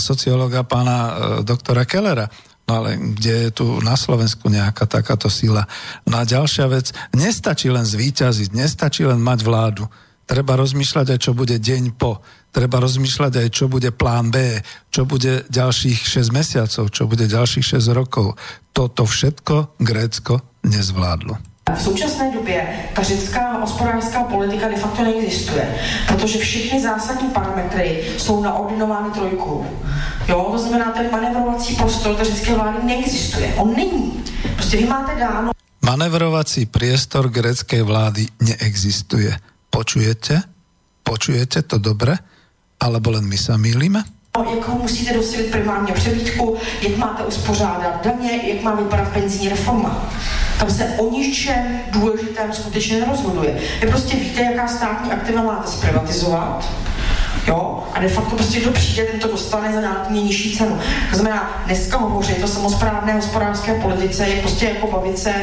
sociológa 0.00 0.64
pána 0.64 0.96
e, 0.96 1.12
doktora 1.44 1.84
Kellera 1.84 2.32
ale 2.72 2.96
kde 2.96 3.48
je 3.48 3.50
tu 3.52 3.66
na 3.84 3.94
Slovensku 3.94 4.48
nejaká 4.48 4.88
takáto 4.88 5.28
sila? 5.28 5.68
No 6.08 6.16
a 6.20 6.24
ďalšia 6.24 6.66
vec, 6.72 6.96
nestačí 7.12 7.68
len 7.68 7.84
zvíťaziť, 7.84 8.56
nestačí 8.56 9.04
len 9.04 9.20
mať 9.20 9.44
vládu. 9.44 9.84
Treba 10.24 10.56
rozmýšľať 10.56 11.06
aj, 11.12 11.18
čo 11.20 11.32
bude 11.36 11.60
deň 11.60 11.92
po. 12.00 12.24
Treba 12.48 12.80
rozmýšľať 12.80 13.32
aj, 13.44 13.48
čo 13.52 13.68
bude 13.68 13.92
plán 13.92 14.32
B, 14.32 14.64
čo 14.88 15.04
bude 15.04 15.44
ďalších 15.52 16.00
6 16.08 16.32
mesiacov, 16.32 16.84
čo 16.88 17.04
bude 17.04 17.28
ďalších 17.28 17.76
6 17.76 17.92
rokov. 17.92 18.40
Toto 18.72 19.04
všetko 19.04 19.76
Grécko 19.76 20.40
nezvládlo. 20.64 21.51
V 21.70 21.82
současné 21.82 22.32
době 22.34 22.90
ta 22.94 23.02
řecká 23.02 23.52
hospodářská 23.52 24.22
politika 24.24 24.68
de 24.68 24.76
facto 24.76 25.04
neexistuje, 25.04 25.74
protože 26.08 26.38
všechny 26.38 26.82
zásadní 26.82 27.28
parametry 27.28 28.04
jsou 28.18 28.42
naordinovány 28.42 29.10
trojkou. 29.10 29.66
Jo, 30.28 30.48
to 30.52 30.58
znamená, 30.58 30.92
ten 30.92 31.10
manevrovací 31.12 31.76
prostor 31.76 32.16
té 32.16 32.24
řecké 32.24 32.54
vlády 32.54 32.78
neexistuje. 32.82 33.54
On 33.54 33.76
není. 33.76 34.24
Prostě 34.54 34.76
vy 34.76 34.86
máte 34.86 35.20
dáno... 35.20 35.50
Manevrovací 35.82 36.66
priestor 36.66 37.28
greckej 37.28 37.82
vlády 37.82 38.26
neexistuje. 38.40 39.38
Počujete? 39.70 40.42
Počujete 41.02 41.62
to 41.62 41.78
dobre? 41.78 42.18
Alebo 42.78 43.10
len 43.10 43.26
my 43.26 43.38
sa 43.38 43.58
mýlime? 43.58 44.02
Jak 44.38 44.68
ho 44.68 44.78
musíte 44.78 45.14
docílit 45.14 45.50
primárně 45.50 45.92
převídku, 45.92 46.56
jak 46.82 46.96
máte 46.96 47.24
uspořádat 47.24 48.04
daně, 48.04 48.40
jak 48.44 48.62
má 48.62 48.74
vypadat 48.74 49.08
penzijní 49.08 49.48
reforma. 49.48 50.10
Tam 50.58 50.70
se 50.70 50.84
o 50.84 51.10
ničem 51.10 51.80
důležitém 51.90 52.52
skutečně 52.52 53.00
nerozhoduje. 53.00 53.58
Vy 53.80 53.86
prostě 53.88 54.16
víte, 54.16 54.42
jaká 54.42 54.68
státní 54.68 55.12
aktiva 55.12 55.42
máte 55.42 55.68
zprivatizovat, 55.68 56.68
Jo? 57.46 57.84
A 57.94 58.00
de 58.00 58.08
facto 58.08 58.36
prostě 58.36 58.60
kdo 58.60 58.70
přijde, 58.70 59.04
ten 59.04 59.20
to 59.20 59.28
dostane 59.28 59.72
za 59.72 59.80
nějakou 59.80 60.12
nižší 60.12 60.56
cenu. 60.56 60.78
To 61.10 61.16
znamená, 61.16 61.62
dneska 61.66 61.96
hovoří 61.96 62.34
to 62.34 62.46
samozprávné 62.46 63.12
hospodářské 63.12 63.74
politice 63.74 64.28
je 64.28 64.40
prostě 64.40 64.66
jako 64.66 64.86
bavit 64.86 65.18
se 65.18 65.34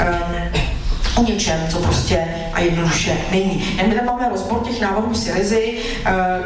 um, 0.00 0.75
o 1.16 1.22
něčem, 1.22 1.66
co 1.68 1.78
prostě 1.78 2.28
a 2.52 2.60
jednoduše 2.60 3.16
není. 3.30 3.76
My 3.88 3.94
tam 3.94 4.06
máme 4.06 4.28
rozbor 4.28 4.60
těch 4.64 4.80
návrhů 4.80 5.14
Syrizy, 5.14 5.78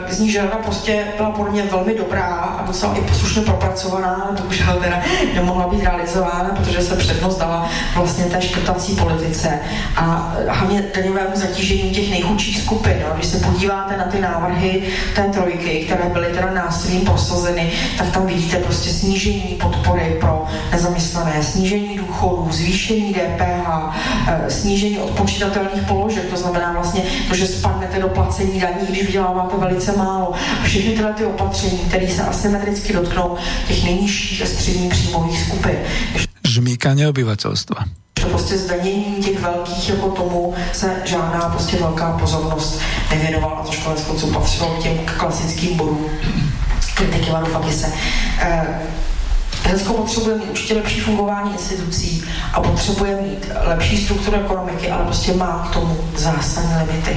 z 0.09 0.19
ní 0.19 0.31
žena 0.31 0.57
prostě 0.65 1.05
byla 1.17 1.31
podle 1.31 1.53
mě 1.53 1.63
velmi 1.63 1.95
dobrá 1.95 2.27
a 2.27 2.67
docela 2.67 2.95
i 2.95 3.01
poslušně 3.01 3.43
propracovaná, 3.43 4.09
ale 4.09 4.37
bohužel 4.41 4.77
teda 4.83 5.03
nemohla 5.35 5.69
být 5.69 5.85
realizována, 5.85 6.51
protože 6.57 6.81
se 6.81 6.97
přednost 6.97 7.39
dala 7.39 7.71
vlastně 7.95 8.25
té 8.25 8.43
škrtací 8.43 8.97
politice 8.97 9.59
a 9.97 10.35
hlavně 10.49 10.85
daňovému 10.95 11.31
zatížení 11.35 11.91
těch 11.91 12.11
nejchudších 12.11 12.59
skupin. 12.59 12.97
Když 13.15 13.27
se 13.27 13.39
podíváte 13.39 13.97
na 13.97 14.05
ty 14.05 14.21
návrhy 14.21 14.83
té 15.15 15.23
trojky, 15.23 15.85
které 15.87 16.09
byly 16.09 16.27
teda 16.27 16.51
násilím 16.51 17.01
prosazeny, 17.01 17.73
tak 17.99 18.11
tam 18.11 18.27
vidíte 18.27 18.57
prostě 18.57 18.91
snížení 18.91 19.59
podpory 19.61 20.17
pro 20.21 20.47
nezaměstnané, 20.73 21.43
snížení 21.43 21.97
důchodů, 21.99 22.49
zvýšení 22.51 23.15
DPH, 23.15 23.95
eh, 24.29 24.51
snížení 24.61 24.99
odpočítatelných 24.99 25.83
položek, 25.89 26.31
to 26.31 26.37
znamená 26.37 26.73
vlastně 26.73 27.03
to, 27.29 27.35
že 27.35 27.47
spadnete 27.47 28.01
do 28.01 28.09
placení 28.09 28.61
daní, 28.61 28.87
když 28.89 29.07
vyděláváte 29.07 29.57
velice 29.57 29.97
málo. 29.97 30.35
A 30.61 30.65
všechny 30.65 30.93
tyhle 30.93 31.13
ty 31.13 31.25
opatření, 31.27 31.79
které 31.79 32.09
se 32.09 32.23
asymetricky 32.23 32.93
dotknou 32.93 33.37
těch 33.69 33.85
nejnižších 33.85 34.43
a 34.43 34.47
středních 34.47 34.91
příjmových 34.91 35.41
skupin. 35.41 35.77
Žmíkanie 36.49 37.09
obyvatelstva 37.09 37.77
že 38.21 38.27
prostě 38.27 38.59
zdanění 38.59 39.17
těch 39.25 39.41
velkých 39.41 39.89
jako 39.89 40.11
tomu 40.11 40.55
se 40.73 41.03
žádná 41.05 41.41
prostě 41.41 41.77
velká 41.77 42.19
pozornost 42.19 42.81
nevěnovala, 43.11 43.65
což 43.67 43.79
konec 43.79 44.01
konců 44.01 44.27
patřilo 44.27 44.79
těm 44.83 44.99
klasickým 45.19 45.77
bodům 45.77 46.07
kritiky 46.95 47.31
Varoufakise. 47.31 47.93
Eh, 48.39 48.67
Řecko 49.71 49.93
potřebuje 49.93 50.37
mít 50.37 50.51
určitě 50.51 50.75
lepší 50.75 51.01
fungování 51.01 51.53
institucí 51.53 52.25
a 52.53 52.61
potřebuje 52.61 53.19
mít 53.23 53.49
lepší 53.65 54.05
strukturu 54.05 54.37
ekonomiky, 54.37 54.91
ale 54.91 55.05
prostě 55.05 55.33
má 55.33 55.69
k 55.71 55.73
tomu 55.75 55.97
zásadní 56.17 56.75
limity. 56.75 57.17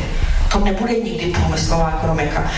To 0.51 0.59
nebude 0.59 0.93
nikdy 0.93 1.25
průmyslová 1.25 1.93
ekonomika. 1.97 2.51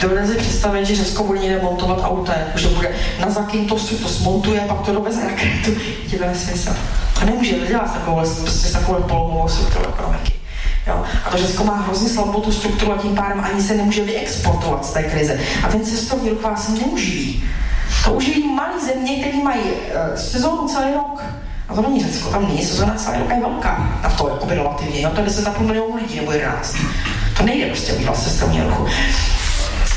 Dovedete 0.00 0.26
si 0.26 0.34
představit, 0.34 0.86
že 0.86 0.96
Řecko 0.96 1.24
bude 1.24 1.38
někde 1.38 1.62
montovat 1.62 2.00
auta, 2.02 2.32
že 2.54 2.68
bude 2.68 2.88
na 3.20 3.30
Zakintosu 3.30 3.96
to 3.98 4.08
smontuje, 4.08 4.60
pak 4.60 4.80
to 4.80 4.92
doveze 4.92 5.24
na 5.24 5.30
Kretu. 5.30 5.80
Dělá 6.06 6.34
smysl. 6.34 6.76
To 7.18 7.26
nemůže 7.26 7.66
dělat 7.68 7.92
takovou, 7.92 8.20
prostě 8.42 8.68
takovou 8.68 9.02
polovou 9.02 9.48
strukturu 9.48 9.84
ekonomiky. 9.88 10.32
Jo? 10.86 11.04
A 11.24 11.30
to 11.30 11.38
Řecko 11.38 11.64
má 11.64 11.76
hrozně 11.76 12.08
slabou 12.08 12.40
tu 12.40 12.52
strukturu 12.52 12.92
a 12.92 12.96
tím 12.96 13.14
pádem 13.14 13.40
ani 13.52 13.62
se 13.62 13.74
nemůže 13.74 14.04
vyexportovat 14.04 14.86
z 14.86 14.90
té 14.90 15.02
krize. 15.02 15.40
A 15.62 15.68
ten 15.68 15.84
cestovní 15.84 16.30
ruch 16.30 16.42
vás 16.42 16.68
neuživí. 16.68 17.44
To 18.04 18.12
uživí 18.12 18.48
malé 18.54 18.80
země, 18.80 19.20
které 19.20 19.38
mají 19.42 19.60
uh, 19.60 20.16
sezónu 20.16 20.68
celý 20.68 20.94
rok. 20.94 21.24
A 21.68 21.74
to 21.74 21.82
není 21.82 22.04
Řecko, 22.04 22.30
tam 22.30 22.48
není 22.48 22.64
sezóna 22.64 22.94
celý 22.94 23.18
rok, 23.18 23.30
je 23.30 23.40
velká. 23.40 24.00
Na 24.02 24.10
to 24.10 24.28
jako 24.28 24.46
relativně, 24.48 25.00
jo? 25.00 25.10
to 25.14 25.20
je 25.20 25.26
10,5 25.26 25.60
milionů 25.60 25.96
lidí 25.96 26.16
nebo 26.16 26.32
11. 26.32 26.76
To 27.36 27.42
nejde 27.42 27.66
prostě 27.66 27.92
udělat 27.92 28.22
cestovní 28.22 28.60
ruchu. 28.60 28.86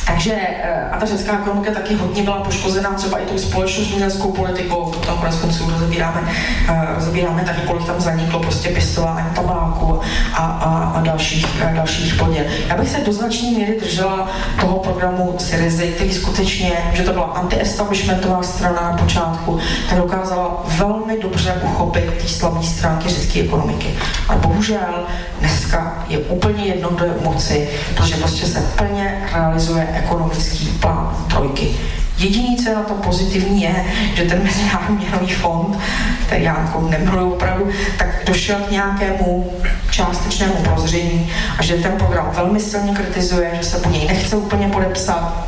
Takže 0.05 0.33
eh, 0.33 0.89
a 0.91 0.97
ta 0.97 1.05
řecká 1.05 1.39
ekonomika 1.39 1.71
taky 1.71 1.95
hodně 1.95 2.23
byla 2.23 2.39
poškozená 2.43 2.93
třeba 2.93 3.19
i 3.19 3.25
tou 3.25 3.37
společnou 3.37 3.83
zemědělskou 3.83 4.31
politikou, 4.31 4.91
to 4.91 4.99
tam 4.99 5.17
konec 5.17 5.35
konců 5.35 5.69
rozebíráme, 5.69 6.21
eh, 6.69 6.87
rozebíráme 6.95 7.41
taky, 7.41 7.61
kolik 7.61 7.85
tam 7.85 8.01
zaniklo 8.01 8.39
prostě 8.39 8.69
pěstování 8.69 9.29
tabáku 9.35 9.99
a, 10.33 10.37
a, 10.37 10.83
a 10.83 11.01
dalších, 11.01 11.63
a 11.63 11.69
eh, 11.69 11.73
dalších 11.75 12.15
plodin. 12.15 12.45
Já 12.67 12.77
bych 12.77 12.89
se 12.89 12.97
do 13.01 13.13
značné 13.13 13.51
míry 13.51 13.79
držela 13.79 14.31
toho 14.61 14.79
programu 14.79 15.35
Syrizy, 15.37 15.87
který 15.87 16.13
skutečně, 16.13 16.71
že 16.93 17.03
to 17.03 17.13
byla 17.13 17.25
anti-establishmentová 17.25 18.43
strana 18.43 18.81
na 18.81 18.97
počátku, 18.97 19.59
která 19.85 20.01
dokázala 20.01 20.63
velmi 20.77 21.19
dobře 21.19 21.53
uchopit 21.63 22.13
ty 22.21 22.27
slabé 22.27 22.63
stránky 22.63 23.09
řecké 23.09 23.39
ekonomiky. 23.39 23.95
A 24.29 24.35
bohužel 24.35 25.07
dneska 25.39 26.05
je 26.07 26.17
úplně 26.17 26.65
jedno, 26.65 26.89
kdo 26.89 27.05
je 27.05 27.11
u 27.11 27.23
moci, 27.23 27.69
protože 27.95 28.15
prostě 28.15 28.45
se 28.45 28.61
plně 28.77 29.29
realizuje 29.33 30.02
ekonomický 30.03 30.67
plán 30.67 31.25
trojky. 31.29 31.75
Jediný, 32.17 32.57
co 32.57 32.69
je 32.69 32.75
na 32.75 32.83
to 32.83 32.93
pozitivní, 32.93 33.61
je, 33.61 33.85
že 34.15 34.23
ten 34.23 34.43
Mezinárodní 34.43 34.97
měnový 34.97 35.33
fond, 35.33 35.79
který 36.25 36.43
já 36.43 36.59
jako 36.59 36.87
nemiluji 36.89 37.33
opravdu, 37.33 37.69
tak 37.97 38.07
došel 38.25 38.55
k 38.67 38.71
nějakému 38.71 39.53
částečnému 39.91 40.53
prozření 40.53 41.31
a 41.59 41.63
že 41.63 41.75
ten 41.75 41.91
program 41.91 42.31
velmi 42.35 42.59
silně 42.59 42.93
kritizuje, 42.93 43.51
že 43.53 43.63
se 43.63 43.77
po 43.77 43.89
něj 43.89 44.07
nechce 44.07 44.35
úplně 44.35 44.67
podepsat, 44.67 45.47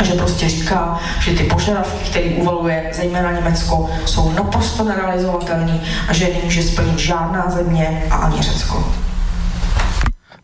a 0.00 0.04
že 0.04 0.12
prostě 0.12 0.48
říká, 0.48 0.98
že 1.20 1.30
ty 1.32 1.44
požadavky, 1.44 2.10
které 2.10 2.26
uvaluje 2.26 2.90
zejména 2.92 3.32
Německo, 3.32 3.90
jsou 4.06 4.32
naprosto 4.32 4.84
nerealizovatelné 4.84 5.80
a 6.08 6.12
že 6.12 6.24
je 6.24 6.34
nemůže 6.34 6.62
splnit 6.62 6.98
žádná 6.98 7.50
země 7.50 8.02
a 8.10 8.14
ani 8.14 8.42
Řecko. 8.42 8.84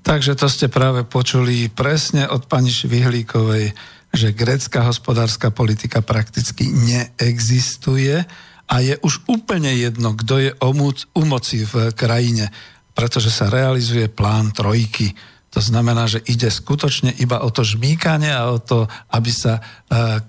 Takže 0.07 0.39
to 0.39 0.47
ste 0.47 0.71
práve 0.71 1.03
počuli 1.03 1.67
presne 1.67 2.31
od 2.31 2.47
pani 2.47 2.71
Švihlíkovej, 2.71 3.75
že 4.15 4.31
grécka 4.31 4.87
hospodárska 4.87 5.51
politika 5.51 5.99
prakticky 5.99 6.71
neexistuje 6.71 8.23
a 8.71 8.75
je 8.87 8.95
už 9.03 9.27
úplne 9.27 9.75
jedno, 9.75 10.15
kto 10.15 10.35
je 10.39 10.51
u 11.11 11.23
moci 11.27 11.67
v 11.67 11.91
krajine, 11.91 12.55
pretože 12.95 13.35
sa 13.35 13.51
realizuje 13.51 14.07
plán 14.07 14.55
trojky. 14.55 15.11
To 15.51 15.59
znamená, 15.59 16.07
že 16.07 16.23
ide 16.31 16.55
skutočne 16.55 17.11
iba 17.19 17.43
o 17.43 17.51
to 17.51 17.67
žmýkanie 17.67 18.31
a 18.31 18.55
o 18.55 18.63
to, 18.63 18.87
aby 19.11 19.35
sa 19.35 19.59
e, 19.59 19.63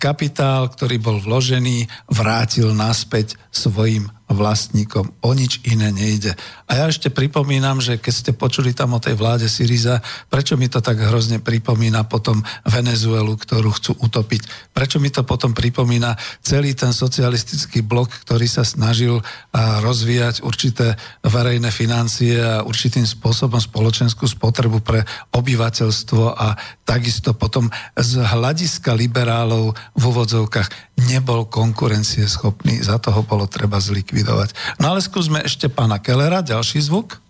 kapitál, 0.01 0.73
ktorý 0.73 0.97
bol 0.97 1.21
vložený, 1.21 1.85
vrátil 2.09 2.73
naspäť 2.73 3.37
svojim 3.53 4.09
vlastníkom. 4.27 5.15
O 5.23 5.31
nič 5.31 5.63
iné 5.63 5.87
nejde. 5.95 6.35
A 6.67 6.83
ja 6.83 6.85
ešte 6.91 7.07
pripomínam, 7.07 7.79
že 7.79 7.95
keď 7.95 8.13
ste 8.13 8.31
počuli 8.35 8.75
tam 8.75 8.91
o 8.91 8.99
tej 8.99 9.15
vláde 9.15 9.47
Syriza, 9.47 10.03
prečo 10.27 10.59
mi 10.59 10.67
to 10.67 10.83
tak 10.83 10.99
hrozne 10.99 11.39
pripomína 11.39 12.03
potom 12.11 12.43
Venezuelu, 12.67 13.39
ktorú 13.39 13.71
chcú 13.71 13.95
utopiť? 14.03 14.75
Prečo 14.75 14.99
mi 14.99 15.07
to 15.07 15.23
potom 15.23 15.55
pripomína 15.55 16.19
celý 16.43 16.75
ten 16.75 16.91
socialistický 16.91 17.87
blok, 17.87 18.11
ktorý 18.27 18.51
sa 18.51 18.67
snažil 18.67 19.23
rozvíjať 19.55 20.43
určité 20.43 20.99
verejné 21.23 21.71
financie 21.71 22.35
a 22.35 22.67
určitým 22.67 23.07
spôsobom 23.07 23.63
spoločenskú 23.63 24.27
spotrebu 24.27 24.83
pre 24.83 25.07
obyvateľstvo 25.31 26.35
a 26.35 26.59
takisto 26.83 27.31
potom 27.31 27.71
z 27.95 28.19
hľadiska 28.27 28.91
liberálov 28.91 29.71
v 29.95 30.03
úvodzovkách 30.03 30.99
nebol 31.07 31.47
konkurencieschopný. 31.47 32.83
Za 32.83 32.99
toho 32.99 33.23
bolo 33.23 33.47
treba 33.47 33.79
zlikvidovať 33.79 34.16
likvidovať. 34.18 34.49
No 34.81 34.98
ale 34.98 35.06
skúsme 35.06 35.45
ešte 35.45 35.69
pána 35.69 36.02
Kellera, 36.02 36.41
ďalší 36.41 36.81
zvuk. 36.81 37.22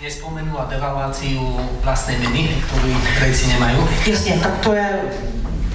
Nespomenula 0.00 0.68
devalváciu 0.68 1.40
vlastnej 1.84 2.20
meny, 2.20 2.52
ktorú 2.68 2.88
Gréci 3.20 3.52
nemajú. 3.52 3.80
Jasne, 4.08 4.40
tak 4.40 4.60
to 4.60 4.72
je 4.72 4.88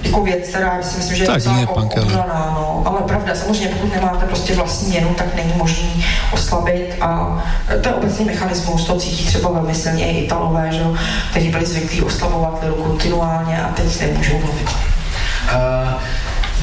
jako 0.02 0.22
věc, 0.22 0.48
která 0.48 0.82
si 0.82 0.96
myslím, 0.96 1.16
že 1.16 1.22
je 1.22 1.26
docela 1.26 1.68
obraná, 1.70 2.54
no. 2.54 2.82
ale 2.86 3.00
pravda, 3.00 3.34
samozřejmě 3.34 3.68
pokud 3.68 3.94
nemáte 3.94 4.26
prostě 4.26 4.54
vlastní 4.54 4.88
měnu, 4.88 5.14
tak 5.14 5.34
není 5.34 5.52
možný 5.56 6.04
oslabit 6.32 6.94
a 7.00 7.42
to 7.82 7.88
je 7.88 7.94
obecný 7.94 8.24
mechanismus, 8.24 8.86
to 8.86 9.00
cítí 9.00 9.26
třeba 9.26 9.50
velmi 9.50 9.74
silně 9.74 10.06
i 10.12 10.24
Italové, 10.24 10.68
že, 10.72 10.82
kteří 11.30 11.48
byli 11.48 11.66
zvyklí 11.66 12.02
oslabovat 12.02 12.62
liru 12.62 12.74
kontinuálně 12.74 13.62
a 13.62 13.68
teď 13.72 14.00
nemůžou 14.00 14.38
mluvit. 14.38 14.68
Uh, 14.70 15.92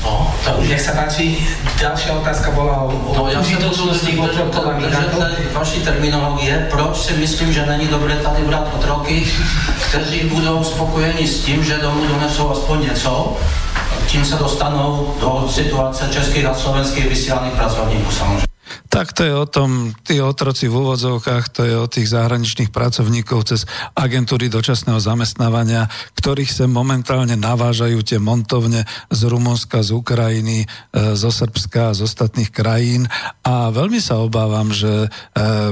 No, 0.03 0.27
to 0.43 0.59
už 0.59 0.67
nech 0.67 0.83
sa 0.83 0.91
páči. 0.99 1.39
Ďalšia 1.79 2.11
otázka 2.19 2.51
bola 2.51 2.83
o, 2.83 2.91
no, 3.15 3.31
ja 3.31 3.39
užitočnosti 3.39 4.19
vaší 5.55 5.79
terminológie. 5.79 6.67
Proč 6.67 7.07
si 7.07 7.13
myslím, 7.15 7.55
že 7.55 7.63
není 7.65 7.87
dobré 7.87 8.19
tady 8.19 8.43
brát 8.43 8.67
otroky, 8.75 9.23
kteří 9.87 10.27
budou 10.27 10.63
spokojeni 10.63 11.27
s 11.27 11.47
tím, 11.47 11.63
že 11.63 11.79
domů 11.79 12.03
donesou 12.07 12.51
aspoň 12.51 12.91
něco, 12.91 13.37
tím 14.07 14.25
se 14.25 14.35
dostanou 14.35 15.15
do 15.19 15.47
situace 15.47 16.09
českých 16.11 16.45
a 16.45 16.53
slovenských 16.53 17.07
vysílaných 17.09 17.53
pracovníků 17.53 18.11
samozřejmě. 18.11 18.52
Tak 18.93 19.09
to 19.17 19.25
je 19.25 19.33
o 19.33 19.49
tom, 19.49 19.89
tí 20.05 20.21
otroci 20.21 20.69
v 20.69 20.77
úvodzovkách, 20.77 21.49
to 21.49 21.65
je 21.65 21.73
o 21.73 21.89
tých 21.89 22.13
zahraničných 22.13 22.69
pracovníkov 22.69 23.49
cez 23.49 23.65
agentúry 23.97 24.53
dočasného 24.53 25.01
zamestnávania, 25.01 25.89
ktorých 26.13 26.53
sa 26.53 26.69
momentálne 26.69 27.33
navážajú 27.33 28.05
tie 28.05 28.21
montovne 28.21 28.85
z 29.09 29.21
Rumunska, 29.25 29.81
z 29.81 29.97
Ukrajiny, 29.97 30.69
e, 30.93 31.17
zo 31.17 31.33
Srbska 31.33 31.97
z 31.97 32.05
ostatných 32.05 32.53
krajín. 32.53 33.09
A 33.41 33.73
veľmi 33.73 33.97
sa 33.97 34.21
obávam, 34.21 34.69
že 34.69 35.09
e, 35.09 35.09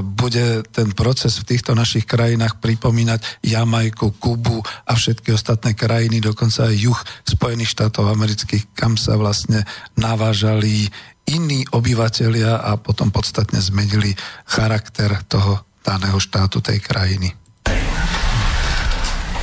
bude 0.02 0.66
ten 0.74 0.90
proces 0.90 1.38
v 1.38 1.54
týchto 1.54 1.78
našich 1.78 2.10
krajinách 2.10 2.58
pripomínať 2.58 3.46
Jamajku, 3.46 4.18
Kubu 4.18 4.66
a 4.66 4.98
všetky 4.98 5.30
ostatné 5.30 5.78
krajiny, 5.78 6.18
dokonca 6.18 6.66
aj 6.66 6.74
juh 6.74 7.00
Spojených 7.22 7.70
štátov 7.70 8.02
amerických, 8.02 8.74
kam 8.74 8.98
sa 8.98 9.14
vlastne 9.14 9.62
navážali 9.94 10.90
iní 11.26 11.64
obyvateľia 11.70 12.60
a 12.62 12.76
potom 12.76 13.10
podstatne 13.10 13.60
zmenili 13.62 14.14
charakter 14.46 15.22
toho 15.28 15.62
daného 15.82 16.18
štátu, 16.18 16.62
tej 16.62 16.78
krajiny. 16.78 17.34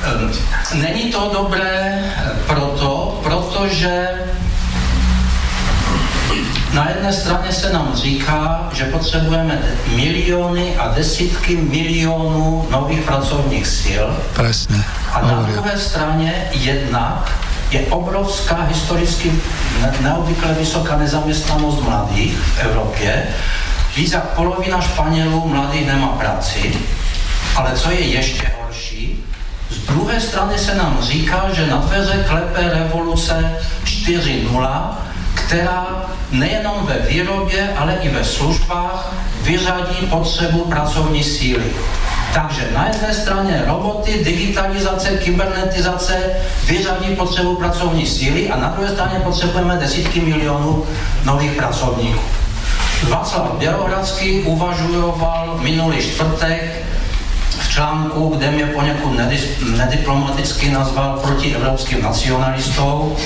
Ehm, 0.00 0.32
není 0.80 1.12
to 1.12 1.30
dobré 1.32 2.04
proto, 2.46 3.20
protože 3.24 4.08
na 6.74 6.88
jedné 6.88 7.12
straně 7.12 7.52
se 7.52 7.72
nám 7.72 7.92
říká, 7.94 8.68
že 8.72 8.84
potřebujeme 8.84 9.58
miliony 9.96 10.76
a 10.76 10.94
desítky 10.94 11.56
milionů 11.56 12.68
nových 12.70 13.00
pracovních 13.00 13.66
sil. 13.80 14.04
Presne. 14.34 14.84
A 15.12 15.20
na 15.26 15.42
druhé 15.42 15.78
straně 15.78 16.48
jednak 16.52 17.49
je 17.70 17.86
obrovská 17.86 18.62
historicky 18.62 19.32
neobvykle 20.00 20.54
vysoká 20.54 20.96
nezaměstnanost 20.96 21.80
mladých 21.82 22.38
v 22.38 22.58
Evropě. 22.58 23.26
Víc 23.96 24.12
jak 24.12 24.24
polovina 24.24 24.80
Španělů 24.80 25.48
mladých 25.48 25.86
nemá 25.86 26.08
práci, 26.08 26.74
ale 27.56 27.72
co 27.74 27.90
je 27.90 28.00
ještě 28.00 28.52
horší, 28.62 29.24
z 29.70 29.78
druhé 29.78 30.20
strany 30.20 30.58
se 30.58 30.74
nám 30.74 30.98
říká, 31.02 31.46
že 31.52 31.66
na 31.66 31.76
dveře 31.76 32.24
klepe 32.28 32.70
revoluce 32.74 33.56
4.0, 33.84 34.90
která 35.34 35.86
nejenom 36.30 36.86
ve 36.86 36.98
výrobě, 36.98 37.74
ale 37.76 37.94
i 38.02 38.08
ve 38.08 38.24
službách 38.24 39.12
vyřadí 39.42 40.06
potřebu 40.10 40.64
pracovní 40.64 41.24
síly. 41.24 41.64
Takže 42.34 42.68
na 42.74 42.86
jedné 42.86 43.14
straně 43.14 43.62
roboty, 43.66 44.24
digitalizace, 44.24 45.08
kybernetizace 45.10 46.14
vyřadí 46.66 47.16
potřebu 47.16 47.56
pracovní 47.56 48.06
síly 48.06 48.50
a 48.50 48.56
na 48.56 48.68
druhé 48.68 48.88
straně 48.88 49.20
potřebujeme 49.24 49.76
desítky 49.76 50.20
milionů 50.20 50.86
nových 51.24 51.52
pracovníků. 51.52 52.20
Václav 53.08 53.58
Bělohradský 53.58 54.40
uvažoval 54.40 55.58
minulý 55.62 56.02
čtvrtek 56.02 56.84
v 57.60 57.70
článku, 57.70 58.28
kde 58.36 58.50
mě 58.50 58.66
poněkud 58.66 59.18
nediplomaticky 59.76 60.70
nazval 60.70 61.22
nacionalistou, 62.02 63.16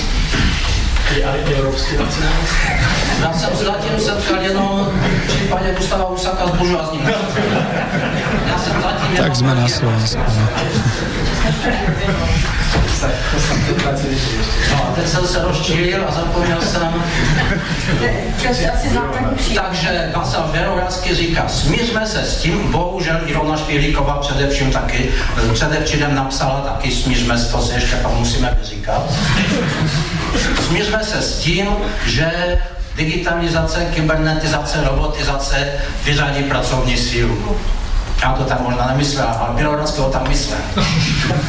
európsky 1.55 1.97
nacionalista. 1.97 2.69
Ja 3.21 3.29
som 3.31 3.53
s 3.53 3.61
zatím 3.61 3.95
setkal 4.01 4.41
jenom 4.41 4.89
prípade 5.45 5.77
Gustava 5.77 6.09
Usaka 6.09 6.47
s 6.47 6.51
buržoázním 6.57 7.05
Ja 7.05 8.57
som 8.57 8.81
zatím 8.81 9.09
tak 9.13 9.31
sme 9.37 9.53
na 9.53 9.69
Slovensku. 9.69 10.17
No. 10.25 10.45
No 14.71 14.77
a 14.83 14.91
teď 14.95 15.07
jsem 15.07 15.27
se 15.27 15.41
rozčílil 15.41 16.01
a 16.07 16.11
zapomněl 16.11 16.61
jsem. 16.61 16.93
Takže 19.55 20.11
Václav 20.15 20.51
Bělohradský 20.51 21.15
říká, 21.15 21.47
smířme 21.47 22.07
se 22.07 22.21
s 22.25 22.37
tím, 22.37 22.71
bohužel 22.71 23.21
Ilona 23.25 23.57
Špělíková 23.57 24.17
především 24.17 24.71
taky, 24.71 25.09
předevčírem 25.53 26.15
napsala 26.15 26.61
taky 26.61 26.91
smířme 26.91 27.37
se, 27.37 27.51
to 27.51 27.61
se 27.61 27.73
ještě 27.73 27.95
pak 27.95 28.13
musíme 28.13 28.57
vyříkat. 28.61 29.03
Smířme 30.67 31.03
se 31.03 31.21
s 31.21 31.39
tím, 31.39 31.67
že 32.05 32.57
digitalizace, 32.95 33.85
kybernetizace, 33.93 34.83
robotizace 34.83 35.73
vyřadí 36.05 36.43
pracovní 36.43 36.97
sílu 36.97 37.57
já 38.23 38.33
to 38.33 38.43
tak 38.43 38.59
možná 38.61 38.87
nemyslel, 38.87 39.27
ale 39.39 39.55
Bělohradský 39.55 40.01
ho 40.01 40.09
tak 40.09 40.29
myslel. 40.29 40.59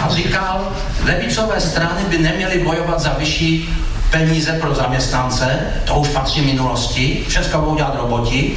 A 0.03 0.09
říkal, 0.09 0.73
levicové 1.05 1.61
strany 1.61 2.03
by 2.09 2.19
neměly 2.19 2.59
bojovat 2.59 3.01
za 3.01 3.15
vyšší 3.19 3.75
peníze 4.11 4.53
pro 4.53 4.75
zaměstnance, 4.75 5.59
to 5.85 5.95
už 5.95 6.09
patří 6.09 6.41
minulosti, 6.41 7.25
všechno 7.29 7.61
budou 7.61 7.77
dělat 7.77 7.97
roboti, 7.97 8.57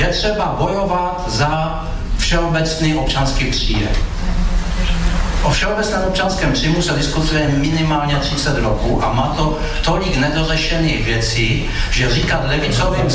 je 0.00 0.06
třeba 0.06 0.56
bojovat 0.58 1.24
za 1.26 1.84
všeobecný 2.18 2.94
občanský 2.94 3.44
příjem. 3.44 3.88
O 5.44 5.50
všeobecném 5.50 6.02
občanském 6.08 6.52
příjmu 6.52 6.82
se 6.82 6.92
diskutuje 6.92 7.48
minimálně 7.48 8.16
30 8.16 8.58
roků 8.58 9.04
a 9.04 9.12
má 9.12 9.34
to 9.36 9.58
tolik 9.84 10.16
nedořešených 10.16 11.04
věcí, 11.04 11.70
že 11.90 12.10
říkat 12.10 12.44
levicovým, 12.46 13.06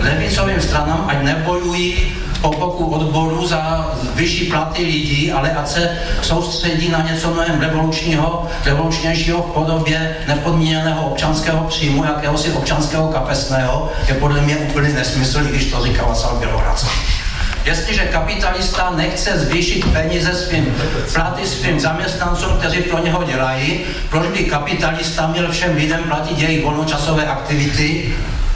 levicovým 0.00 0.60
stranám, 0.60 1.04
ať 1.08 1.22
nebojují 1.22 2.12
po 2.40 2.50
boku 2.50 2.84
odboru 2.84 3.46
za 3.46 3.90
vyšší 4.14 4.44
platy 4.44 4.82
lidí, 4.82 5.32
ale 5.32 5.50
ať 5.50 5.68
se 5.68 5.98
soustředí 6.22 6.88
na 6.88 7.02
něco 7.02 7.30
mnohem 7.30 7.60
revolučního, 7.60 8.48
revolučnějšího 8.64 9.42
v 9.42 9.52
podobě 9.52 10.16
nepodmíněného 10.28 11.06
občanského 11.06 11.64
příjmu, 11.64 12.04
jakéhosi 12.04 12.52
občanského 12.52 13.08
kapesného, 13.08 13.92
je 14.08 14.14
podle 14.14 14.40
mě 14.40 14.56
úplný 14.56 14.92
nesmysl, 14.92 15.40
i 15.40 15.48
když 15.48 15.64
to 15.64 15.84
říkal 15.84 16.08
Václav 16.08 16.38
Bělohradský. 16.38 17.23
Jestliže 17.64 18.06
kapitalista 18.06 18.90
nechce 18.96 19.38
zvýšit 19.38 19.92
peníze 19.92 20.34
svým 20.34 20.76
platy 21.14 21.46
svým 21.46 21.80
zaměstnancům, 21.80 22.58
kteří 22.58 22.82
pro 22.82 22.98
něho 22.98 23.24
dělají, 23.24 23.80
proč 24.10 24.26
by 24.26 24.44
kapitalista 24.44 25.26
měl 25.26 25.52
všem 25.52 25.76
lidem 25.76 26.02
platit 26.02 26.38
jejich 26.38 26.64
volnočasové 26.64 27.26
aktivity, 27.26 28.14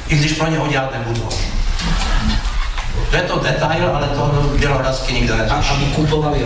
i 0.08 0.16
když 0.16 0.32
pro 0.32 0.50
něho 0.50 0.68
dělat 0.68 0.92
nebudou? 0.92 1.28
Je 3.08 3.22
to 3.24 3.40
detail, 3.40 3.88
ale 3.96 4.06
to 4.12 4.22
Bielohradský 4.60 5.10
nikto 5.16 5.32
netuší. 5.32 5.72
Aby 5.72 5.86
kupovali 5.96 6.38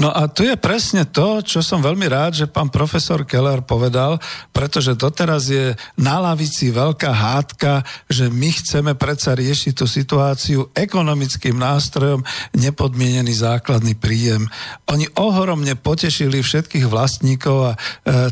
No 0.00 0.08
a 0.08 0.26
tu 0.32 0.48
je 0.48 0.56
presne 0.56 1.04
to, 1.04 1.44
čo 1.44 1.60
som 1.60 1.84
veľmi 1.84 2.08
rád, 2.08 2.32
že 2.40 2.46
pán 2.48 2.72
profesor 2.72 3.20
Keller 3.28 3.60
povedal, 3.60 4.16
pretože 4.50 4.96
doteraz 4.96 5.52
je 5.52 5.76
na 6.00 6.16
lavici 6.22 6.72
veľká 6.72 7.10
hádka, 7.12 7.84
že 8.08 8.32
my 8.32 8.48
chceme 8.54 8.92
predsa 8.96 9.36
riešiť 9.36 9.72
tú 9.76 9.84
situáciu 9.84 10.72
ekonomickým 10.72 11.54
nástrojom 11.58 12.24
nepodmienený 12.56 13.44
základný 13.44 13.92
príjem. 13.98 14.48
Oni 14.88 15.04
ohromne 15.20 15.76
potešili 15.76 16.40
všetkých 16.40 16.88
vlastníkov 16.88 17.56
a 17.60 17.72
e, 17.74 17.78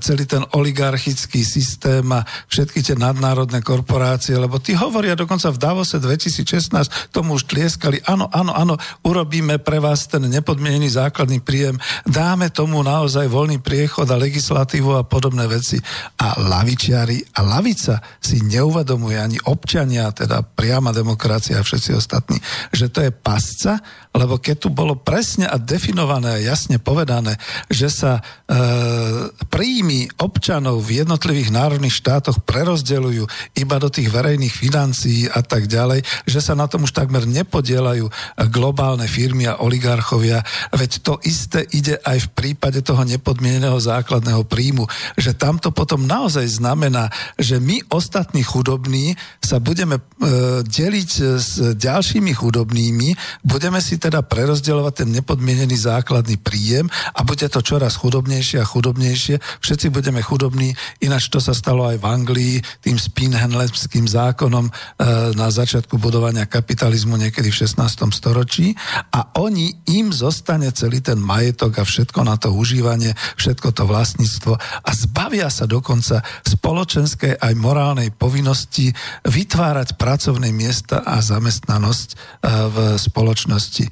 celý 0.01 0.25
ten 0.25 0.43
oligarchický 0.57 1.45
systém 1.45 2.07
a 2.11 2.25
všetky 2.49 2.81
tie 2.81 2.97
nadnárodné 2.97 3.61
korporácie, 3.61 4.39
lebo 4.41 4.57
tí 4.57 4.73
hovoria 4.73 5.19
dokonca 5.19 5.53
v 5.53 5.61
Davose 5.61 6.01
2016 6.01 7.13
tomu 7.13 7.42
už 7.43 7.51
tlieskali, 7.51 7.99
áno, 8.07 8.31
áno, 8.31 8.55
áno, 8.55 8.79
urobíme 9.03 9.59
pre 9.59 9.83
vás 9.83 10.07
ten 10.07 10.23
nepodmienený 10.31 10.95
základný 10.95 11.43
príjem, 11.43 11.75
dáme 12.07 12.55
tomu 12.55 12.79
naozaj 12.87 13.27
voľný 13.27 13.59
priechod 13.59 14.07
a 14.07 14.15
legislatívu 14.15 14.95
a 14.95 15.03
podobné 15.03 15.51
veci. 15.51 15.83
A 16.23 16.39
lavičiari 16.39 17.19
a 17.35 17.43
lavica 17.43 17.99
si 18.23 18.39
neuvedomuje 18.47 19.19
ani 19.19 19.39
občania, 19.51 20.15
teda 20.15 20.47
priama 20.47 20.95
demokracia 20.95 21.59
a 21.59 21.67
všetci 21.67 21.91
ostatní, 21.99 22.39
že 22.71 22.87
to 22.87 23.03
je 23.03 23.11
pasca, 23.11 23.83
lebo 24.13 24.37
keď 24.37 24.57
tu 24.61 24.69
bolo 24.69 24.93
presne 24.93 25.49
a 25.49 25.57
definované 25.57 26.37
a 26.37 26.45
jasne 26.53 26.77
povedané, 26.77 27.41
že 27.73 27.89
sa 27.89 28.21
e, 28.21 28.23
príjmy 29.49 30.13
občanov 30.21 30.85
v 30.85 31.01
jednotlivých 31.01 31.49
národných 31.49 31.97
štátoch 31.97 32.45
prerozdeľujú 32.45 33.25
iba 33.57 33.77
do 33.81 33.89
tých 33.89 34.13
verejných 34.13 34.53
financií 34.53 35.33
a 35.33 35.41
tak 35.41 35.65
ďalej, 35.65 36.05
že 36.29 36.41
sa 36.45 36.53
na 36.53 36.69
tom 36.69 36.85
už 36.85 36.93
takmer 36.93 37.25
nepodielajú 37.25 38.13
globálne 38.53 39.09
firmy 39.09 39.49
a 39.49 39.65
oligarchovia, 39.65 40.45
veď 40.77 40.91
to 41.01 41.17
isté 41.25 41.65
ide 41.73 41.97
aj 42.05 42.29
v 42.29 42.33
prípade 42.37 42.85
toho 42.85 43.01
nepodmieneného 43.09 43.81
základného 43.81 44.45
príjmu, 44.45 44.85
že 45.17 45.33
tamto 45.33 45.73
potom 45.73 46.05
naozaj 46.05 46.45
znamená, 46.61 47.09
že 47.41 47.57
my 47.57 47.81
ostatní 47.89 48.45
chudobní 48.45 49.17
sa 49.41 49.57
budeme 49.57 49.97
e, 49.97 50.03
deliť 50.69 51.11
s 51.41 51.57
ďalšími 51.81 52.33
chudobnými, 52.37 53.41
budeme 53.41 53.81
si 53.81 54.02
teda 54.03 54.27
prerozdeľovať 54.27 55.07
ten 55.07 55.09
nepodmienený 55.15 55.79
základný 55.79 56.43
príjem 56.43 56.91
a 57.15 57.23
bude 57.23 57.47
to 57.47 57.63
čoraz 57.63 57.95
chudobnejšie 57.95 58.59
a 58.59 58.67
chudobnejšie. 58.67 59.39
Všetci 59.63 59.95
budeme 59.95 60.19
chudobní, 60.19 60.75
ináč 60.99 61.31
to 61.31 61.39
sa 61.39 61.55
stalo 61.55 61.87
aj 61.87 62.03
v 62.03 62.09
Anglii 62.11 62.55
tým 62.83 62.99
Spinhenlemským 62.99 64.11
zákonom 64.11 64.67
e, 64.67 64.73
na 65.39 65.47
začiatku 65.55 66.03
budovania 66.03 66.51
kapitalizmu 66.51 67.15
niekedy 67.15 67.55
v 67.55 67.63
16. 67.63 68.11
storočí 68.11 68.75
a 69.15 69.39
oni, 69.39 69.71
im 69.95 70.11
zostane 70.11 70.73
celý 70.75 70.99
ten 71.05 71.21
majetok 71.23 71.79
a 71.79 71.85
všetko 71.87 72.27
na 72.27 72.35
to 72.35 72.51
užívanie, 72.51 73.15
všetko 73.39 73.71
to 73.71 73.87
vlastníctvo 73.87 74.59
a 74.59 74.91
zbavia 74.91 75.47
sa 75.53 75.69
dokonca 75.69 76.25
spoločenskej 76.43 77.39
aj 77.39 77.53
morálnej 77.55 78.11
povinnosti 78.11 78.91
vytvárať 79.29 79.95
pracovné 79.95 80.51
miesta 80.51 81.05
a 81.07 81.23
zamestnanosť 81.23 82.09
e, 82.11 82.17
v 82.73 82.77
spoločnosti 82.99 83.92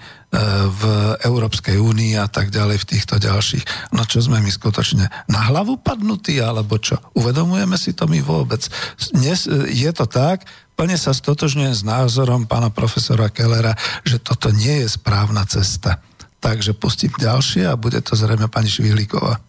v 0.70 0.82
Európskej 1.26 1.82
únii 1.82 2.14
a 2.22 2.30
tak 2.30 2.54
ďalej 2.54 2.86
v 2.86 2.88
týchto 2.94 3.18
ďalších. 3.18 3.90
No 3.90 4.06
čo 4.06 4.22
sme 4.22 4.38
my 4.38 4.50
skutočne 4.50 5.10
na 5.26 5.40
hlavu 5.50 5.82
padnutí, 5.82 6.38
alebo 6.38 6.78
čo? 6.78 7.02
Uvedomujeme 7.18 7.74
si 7.74 7.90
to 7.90 8.06
my 8.06 8.22
vôbec? 8.22 8.62
Dnes 9.10 9.50
e, 9.50 9.66
je 9.74 9.90
to 9.90 10.06
tak, 10.06 10.46
plne 10.78 10.94
sa 10.94 11.10
stotožňujem 11.10 11.74
s 11.74 11.82
názorom 11.82 12.46
pána 12.46 12.70
profesora 12.70 13.26
Kellera, 13.26 13.74
že 14.06 14.22
toto 14.22 14.54
nie 14.54 14.86
je 14.86 14.88
správna 14.94 15.42
cesta. 15.50 15.98
Takže 16.38 16.78
pustím 16.78 17.12
ďalšie 17.18 17.66
a 17.66 17.74
bude 17.74 17.98
to 18.00 18.14
zrejme 18.14 18.46
pani 18.46 18.70
Švihlíková. 18.70 19.42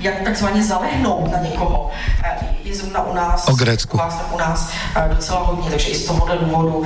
Jak 0.00 0.24
takzvaně 0.24 0.64
zalehnout 0.64 1.32
na 1.32 1.38
někoho. 1.38 1.90
Je 2.64 2.74
zrovna 2.74 3.06
u 3.06 3.14
nás, 3.14 3.48
o 3.48 3.54
Grécku. 3.54 3.96
u 3.96 4.00
vás 4.00 4.20
u 4.32 4.38
nás 4.38 4.70
docela 5.08 5.40
hodně, 5.40 5.70
takže 5.70 5.88
i 5.88 5.94
z 5.94 6.04
tohohle 6.04 6.38
důvodu 6.38 6.82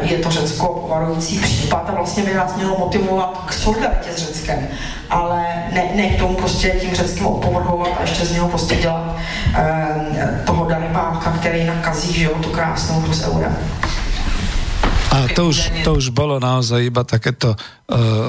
je 0.00 0.18
to 0.18 0.30
Řecko 0.30 0.86
varující 0.90 1.38
případ 1.38 1.90
a 1.90 1.94
vlastně 1.94 2.22
by 2.22 2.34
nás 2.34 2.56
mělo 2.56 2.78
motivovat 2.78 3.44
k 3.46 3.52
solidaritě 3.52 4.12
s 4.12 4.16
Řeckem, 4.16 4.68
ale 5.10 5.44
ne, 5.72 5.82
ne 5.94 6.08
k 6.08 6.18
tomu 6.18 6.34
prostě 6.36 6.68
tím 6.80 6.94
Řeckem 6.94 7.26
opovrhovat 7.26 7.88
a 7.98 8.02
ještě 8.02 8.26
z 8.26 8.32
něho 8.32 8.48
prostě 8.48 8.76
dělat 8.76 9.16
eh, 9.54 10.42
toho 10.46 10.64
darebáka, 10.64 11.32
který 11.32 11.64
nakazí 11.64 12.12
že 12.12 12.24
jo, 12.24 12.34
tu 12.42 12.50
krásnou 12.50 13.00
hru 13.00 13.12
z 13.14 13.24
eura. 13.24 13.52
A 15.10 15.24
to 15.34 15.46
už, 15.46 15.72
to 15.84 15.94
už 15.94 16.08
bolo 16.12 16.36
naozaj 16.36 16.84
iba 16.84 17.00
takéto, 17.04 17.56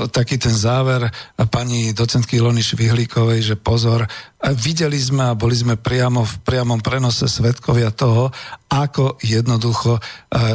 taký 0.08 0.40
ten 0.40 0.56
záver 0.56 1.12
pani 1.52 1.92
docentky 1.92 2.40
Ilony 2.40 2.64
Švihlíkovej, 2.64 3.44
že 3.44 3.56
pozor, 3.60 4.08
videli 4.56 4.96
sme 4.96 5.36
a 5.36 5.36
boli 5.36 5.52
sme 5.52 5.76
priamo 5.76 6.24
v 6.24 6.36
priamom 6.48 6.80
prenose 6.80 7.28
svetkovia 7.28 7.92
toho, 7.92 8.32
ako 8.70 9.20
jednoducho 9.20 9.98
e, 9.98 10.02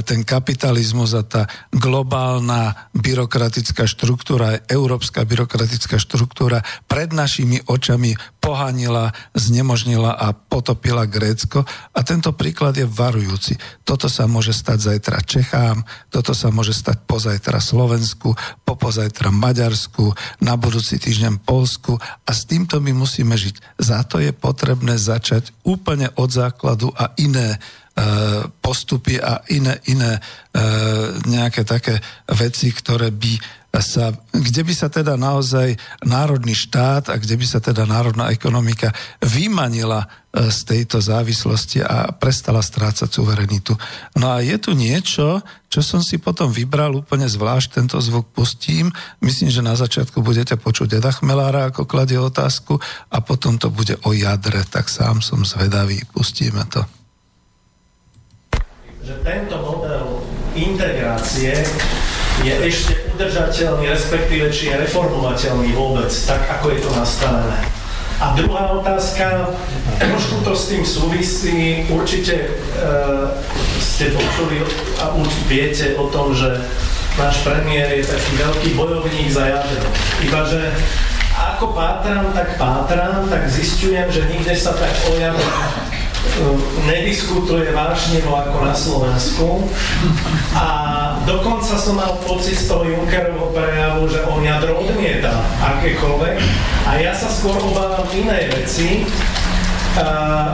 ten 0.07 0.25
kapitalizmus 0.25 1.13
a 1.13 1.27
tá 1.27 1.45
globálna 1.69 2.89
byrokratická 2.97 3.85
štruktúra, 3.85 4.65
európska 4.71 5.27
byrokratická 5.27 6.01
štruktúra 6.01 6.65
pred 6.87 7.13
našimi 7.13 7.61
očami 7.67 8.15
pohanila, 8.39 9.13
znemožnila 9.35 10.15
a 10.17 10.33
potopila 10.33 11.05
Grécko. 11.11 11.67
A 11.93 12.01
tento 12.07 12.33
príklad 12.33 12.79
je 12.79 12.87
varujúci. 12.87 13.59
Toto 13.83 14.07
sa 14.09 14.31
môže 14.31 14.55
stať 14.55 14.95
zajtra 14.95 15.19
Čechám, 15.27 15.83
toto 16.09 16.33
sa 16.33 16.49
môže 16.55 16.73
stať 16.73 17.05
pozajtra 17.05 17.59
Slovensku, 17.59 18.33
popozajtra 18.95 19.35
Maďarsku, 19.35 20.15
na 20.39 20.55
budúci 20.55 21.03
týždeň 21.03 21.43
Polsku 21.43 21.99
a 21.99 22.31
s 22.31 22.47
týmto 22.47 22.79
my 22.79 22.95
musíme 22.95 23.35
žiť. 23.35 23.83
Za 23.83 24.07
to 24.07 24.23
je 24.23 24.31
potrebné 24.31 24.95
začať 24.95 25.51
úplne 25.67 26.15
od 26.15 26.31
základu 26.31 26.95
a 26.95 27.11
iné 27.19 27.59
E, 27.95 28.03
postupy 28.59 29.23
a 29.23 29.47
iné, 29.55 29.79
iné 29.87 30.19
e, 30.19 30.21
nejaké 31.31 31.63
také 31.63 32.03
veci, 32.27 32.75
ktoré 32.75 33.15
by 33.15 33.39
sa, 33.79 34.11
kde 34.35 34.67
by 34.67 34.75
sa 34.75 34.91
teda 34.91 35.15
naozaj 35.15 35.79
národný 36.03 36.59
štát 36.59 37.07
a 37.07 37.15
kde 37.15 37.39
by 37.39 37.47
sa 37.47 37.63
teda 37.63 37.87
národná 37.87 38.35
ekonomika 38.35 38.91
vymanila 39.23 40.11
z 40.35 40.59
tejto 40.67 40.99
závislosti 40.99 41.87
a 41.87 42.11
prestala 42.11 42.59
strácať 42.59 43.07
suverenitu. 43.07 43.79
No 44.19 44.35
a 44.35 44.43
je 44.43 44.59
tu 44.59 44.75
niečo, 44.75 45.39
čo 45.71 45.81
som 45.81 46.03
si 46.03 46.19
potom 46.19 46.51
vybral 46.51 46.91
úplne 46.99 47.31
zvlášť, 47.31 47.79
tento 47.79 48.03
zvuk 48.03 48.27
pustím. 48.35 48.91
Myslím, 49.23 49.55
že 49.55 49.63
na 49.63 49.79
začiatku 49.79 50.19
budete 50.27 50.59
počuť 50.59 50.99
Eda 50.99 51.15
Chmelára, 51.15 51.71
ako 51.71 51.87
kladie 51.87 52.19
otázku 52.19 52.83
a 53.15 53.19
potom 53.23 53.63
to 53.63 53.71
bude 53.71 53.95
o 54.03 54.11
jadre, 54.11 54.67
tak 54.67 54.91
sám 54.91 55.23
som 55.23 55.47
zvedavý. 55.47 56.03
Pustíme 56.11 56.67
to 56.67 56.83
že 59.05 59.21
tento 59.21 59.61
model 59.61 60.25
integrácie 60.57 61.53
je 62.41 62.55
ešte 62.65 62.97
udržateľný, 63.13 63.85
respektíve 63.93 64.49
či 64.49 64.73
je 64.73 64.81
reformovateľný 64.81 65.77
vôbec, 65.77 66.09
tak 66.25 66.41
ako 66.49 66.73
je 66.73 66.79
to 66.81 66.91
nastavené. 66.97 67.84
A 68.21 68.35
druhá 68.39 68.71
otázka, 68.71 69.51
trošku 69.99 70.47
to 70.47 70.55
s 70.55 70.69
tým 70.71 70.85
súvisí, 70.87 71.87
určite 71.91 72.35
e, 72.35 72.49
ste 73.83 74.15
počuli 74.15 74.63
a 75.03 75.15
už 75.19 75.29
viete 75.51 75.99
o 75.99 76.07
tom, 76.11 76.35
že 76.35 76.63
náš 77.19 77.43
premiér 77.43 77.95
je 77.99 78.07
taký 78.07 78.33
veľký 78.39 78.69
bojovník 78.79 79.31
za 79.31 79.47
jadro. 79.51 79.87
Iba, 80.23 80.41
že 80.47 80.63
ako 81.35 81.75
pátram, 81.75 82.31
tak 82.31 82.55
pátram, 82.55 83.27
tak 83.27 83.51
zistujem, 83.51 84.07
že 84.11 84.27
nikde 84.31 84.55
sa 84.55 84.75
tak 84.79 84.95
o 85.11 85.19
jadro 85.19 85.51
nediskutuje 86.85 87.71
vášnivo 87.71 88.35
ako 88.35 88.59
na 88.65 88.75
Slovensku. 88.75 89.47
A 90.55 90.67
dokonca 91.25 91.79
som 91.79 91.97
mal 91.97 92.19
pocit 92.27 92.59
z 92.59 92.69
toho 92.69 92.85
Junckerovho 92.85 93.55
prejavu, 93.55 94.11
že 94.11 94.27
on 94.27 94.43
jadro 94.43 94.83
odmieta 94.83 95.45
akékoľvek. 95.63 96.37
A 96.85 96.91
ja 97.01 97.13
sa 97.15 97.31
skôr 97.31 97.55
obávam 97.59 98.05
inej 98.13 98.51
veci, 98.53 99.09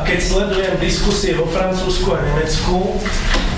keď 0.04 0.18
sledujem 0.20 0.74
diskusie 0.76 1.32
vo 1.32 1.48
Francúzsku 1.48 2.12
a 2.12 2.20
Nemecku, 2.20 3.00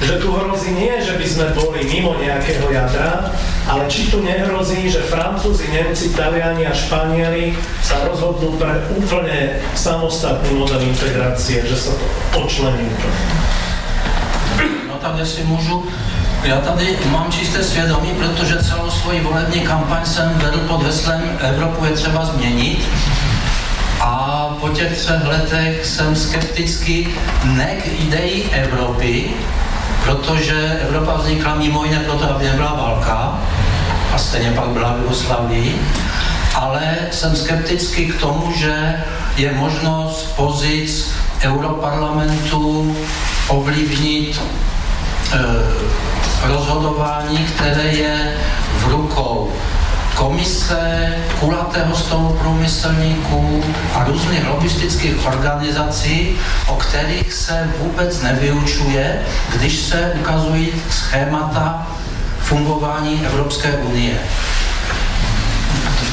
že 0.03 0.19
tu 0.19 0.35
hrozí 0.35 0.75
nie, 0.75 0.99
že 0.99 1.15
by 1.15 1.27
sme 1.27 1.47
boli 1.55 1.87
mimo 1.87 2.19
nejakého 2.19 2.67
jadra, 2.75 3.31
ale 3.71 3.87
či 3.87 4.11
tu 4.11 4.19
nehrozí, 4.23 4.91
že 4.91 5.07
Francúzi, 5.07 5.71
Nemci, 5.71 6.11
Taliani 6.13 6.67
a 6.67 6.75
Španieli 6.75 7.55
sa 7.83 8.03
rozhodnú 8.11 8.59
pre 8.59 8.83
úplne 8.99 9.63
samostatný 9.79 10.59
model 10.59 10.83
integrácie, 10.83 11.63
že 11.63 11.77
sa 11.79 11.93
to 11.95 12.05
úplne. 12.43 12.91
No 14.91 14.99
tak 14.99 15.19
jestli 15.19 15.45
můžu, 15.45 15.87
já 16.45 16.59
tady 16.59 16.99
mám 17.11 17.33
čisté 17.33 17.63
svědomí, 17.63 18.11
protože 18.19 18.65
celou 18.65 18.91
svoji 18.91 19.21
volební 19.21 19.61
kampaň 19.61 20.05
jsem 20.05 20.33
vedl 20.39 20.59
pod 20.59 20.83
heslem 20.83 21.39
Evropu 21.41 21.85
je 21.85 21.91
třeba 21.91 22.25
změnit. 22.25 22.83
A 24.01 24.49
po 24.61 24.69
těch 24.69 24.99
třech 24.99 25.25
letech 25.25 25.87
jsem 25.87 26.17
skeptický 26.17 27.09
ne 27.45 27.77
k 27.83 27.87
ideji 27.87 28.51
Evropy, 28.53 29.31
protože 30.05 30.79
Evropa 30.89 31.17
vznikla 31.17 31.55
mimo 31.55 31.85
jiné 31.85 31.99
proto, 31.99 32.35
aby 32.35 32.45
nebyla 32.45 32.75
válka 32.75 33.39
a 34.15 34.19
stejně 34.19 34.51
pak 34.51 34.69
byla 34.69 34.93
v 34.93 35.03
Jugoslávii, 35.03 35.83
ale 36.55 36.97
jsem 37.11 37.37
skeptický 37.37 38.07
k 38.07 38.21
tomu, 38.21 38.53
že 38.57 39.03
je 39.37 39.53
možnost 39.53 40.37
pozic 40.37 41.15
Europarlamentu 41.43 42.97
ovlivnit 43.49 44.41
e, 45.33 45.39
rozhodování, 46.49 47.39
které 47.39 47.83
je 47.83 48.37
v 48.79 48.89
rukou 48.89 49.53
komise, 50.15 51.15
kulatého 51.41 51.97
stolu 51.97 52.39
průmyslníků 52.41 53.65
a 53.95 54.05
různých 54.05 54.49
lobistických 54.49 55.27
organizací, 55.27 56.39
o 56.69 56.77
kterých 56.77 57.33
se 57.33 57.71
vůbec 57.79 58.23
nevyučuje, 58.23 59.23
když 59.57 59.81
se 59.81 60.13
ukazují 60.21 60.73
schémata 60.91 61.87
fungování 62.41 63.27
Evropské 63.27 63.73
unie. 63.73 64.19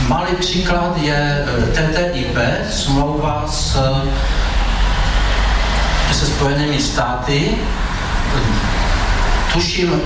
Malý 0.07 0.35
příklad 0.39 0.97
je 0.97 1.45
eh, 1.47 1.88
TTIP, 1.88 2.38
smlouva 2.71 3.45
s, 3.47 3.77
se 6.11 6.26
Spojenými 6.26 6.81
státy. 6.81 7.57
Tuším, 9.53 10.01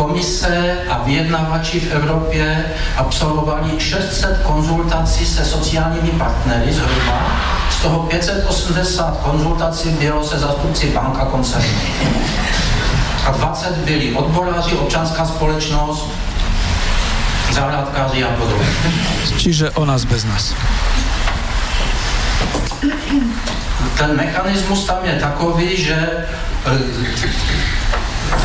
Komise 0.00 0.78
a 0.88 1.02
vyjednavači 1.04 1.80
v 1.80 1.92
Evropě 1.92 2.64
absolvovali 2.96 3.80
600 3.80 4.42
konzultací 4.42 5.26
se 5.26 5.44
sociálními 5.44 6.08
partnery 6.08 6.72
zhruba, 6.72 7.26
z 7.70 7.82
toho 7.82 7.98
580 7.98 9.16
konzultací 9.16 9.88
bylo 9.88 10.24
se 10.24 10.38
zastupci 10.38 10.86
bank 10.86 11.18
a 11.20 11.24
koncernů. 11.24 11.78
A 13.26 13.30
20 13.30 13.76
byli 13.76 14.12
odboráři, 14.12 14.74
občanská 14.76 15.26
společnost, 15.26 16.08
zahrádkáři 17.52 18.24
a 18.24 18.28
podobně. 18.28 18.66
Čiže 19.36 19.70
o 19.70 19.84
nás 19.84 20.04
bez 20.04 20.24
nás. 20.24 20.54
Ten 23.98 24.16
mechanismus 24.16 24.84
tam 24.84 24.98
je 25.04 25.12
takový, 25.20 25.84
že 25.84 26.26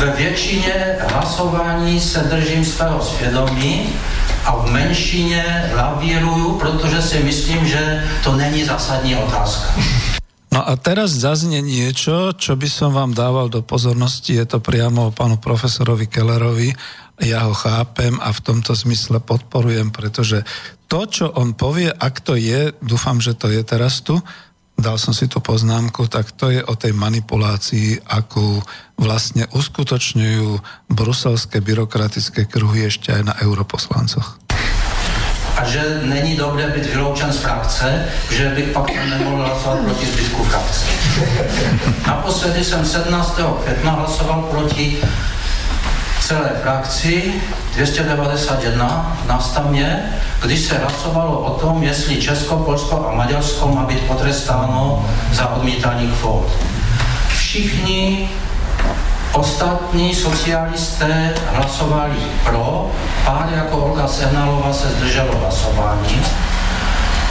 ve 0.00 0.12
většině 0.12 0.96
hlasování 1.12 2.00
se 2.00 2.18
držím 2.18 2.64
svého 2.64 3.02
svědomí 3.02 3.88
a 4.44 4.56
v 4.56 4.70
menšině 4.70 5.70
lavíruju, 5.76 6.58
protože 6.58 7.02
si 7.02 7.18
myslím, 7.18 7.66
že 7.66 8.04
to 8.24 8.36
není 8.36 8.64
zásadní 8.64 9.16
otázka. 9.16 9.68
No 10.56 10.64
a 10.64 10.72
teraz 10.80 11.12
zaznie 11.12 11.60
niečo, 11.60 12.32
čo 12.32 12.56
by 12.56 12.64
som 12.64 12.96
vám 12.96 13.12
dával 13.12 13.52
do 13.52 13.60
pozornosti, 13.60 14.40
je 14.40 14.56
to 14.56 14.58
priamo 14.64 15.12
pánu 15.12 15.36
profesorovi 15.36 16.08
Kellerovi, 16.08 16.72
ja 17.20 17.44
ho 17.44 17.52
chápem 17.52 18.16
a 18.24 18.32
v 18.32 18.40
tomto 18.40 18.72
zmysle 18.72 19.20
podporujem, 19.20 19.92
pretože 19.92 20.48
to, 20.88 21.04
čo 21.04 21.28
on 21.28 21.52
povie, 21.52 21.92
ak 21.92 22.24
to 22.24 22.40
je, 22.40 22.72
dúfam, 22.80 23.20
že 23.20 23.36
to 23.36 23.52
je 23.52 23.60
teraz 23.68 24.00
tu, 24.00 24.16
dal 24.76 25.00
som 25.00 25.16
si 25.16 25.24
tú 25.26 25.40
poznámku, 25.40 26.06
tak 26.06 26.36
to 26.36 26.52
je 26.52 26.60
o 26.60 26.76
tej 26.76 26.92
manipulácii, 26.92 28.04
akú 28.06 28.60
vlastne 29.00 29.48
uskutočňujú 29.50 30.60
bruselské 30.92 31.64
byrokratické 31.64 32.44
kruhy 32.44 32.86
ešte 32.86 33.12
aj 33.12 33.22
na 33.24 33.34
europoslancoch. 33.40 34.36
A 35.56 35.64
že 35.64 35.80
není 36.04 36.36
dobré 36.36 36.68
být 36.68 36.86
vyloučen 36.86 37.32
z 37.32 37.38
frakce, 37.38 38.04
že 38.30 38.48
bych 38.48 38.68
pak 38.76 38.92
nemohl 39.08 39.36
hlasovat 39.36 39.78
proti 39.78 40.06
zbytku 40.06 40.44
frakce. 40.44 40.84
Naposledy 42.06 42.64
jsem 42.64 42.84
17. 42.84 43.40
května 43.64 43.90
hlasoval 43.90 44.42
proti 44.42 45.00
celé 46.26 46.50
frakci 46.62 47.34
291 47.74 49.16
na 49.26 49.40
stavně, 49.40 50.02
když 50.44 50.60
se 50.60 50.78
hlasovalo 50.78 51.38
o 51.38 51.50
tom, 51.50 51.82
jestli 51.82 52.22
Česko, 52.22 52.56
Polsko 52.56 53.08
a 53.08 53.14
Maďarsko 53.14 53.68
má 53.68 53.82
být 53.82 54.00
potrestáno 54.00 55.06
za 55.32 55.54
odmítání 55.54 56.12
kvót. 56.20 56.46
všichni 57.28 58.28
ostatní 59.32 60.14
socialisté 60.14 61.34
hlasovali 61.52 62.16
pro, 62.44 62.90
pár 63.24 63.48
jako 63.56 63.76
Olga 63.76 64.08
Sehnalová 64.08 64.72
se 64.72 64.88
zdrželo 64.88 65.38
hlasování 65.38 66.22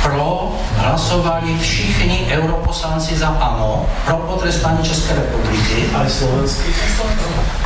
pro 0.06 0.52
hlasovali 0.77 1.57
všichni 1.60 2.27
europoslanci 2.32 3.18
za 3.18 3.27
ANO 3.27 3.86
pro 4.06 4.18
potrestání 4.18 4.84
České 4.84 5.15
republiky. 5.15 5.90
Ale 5.95 6.10
slovenský 6.10 6.73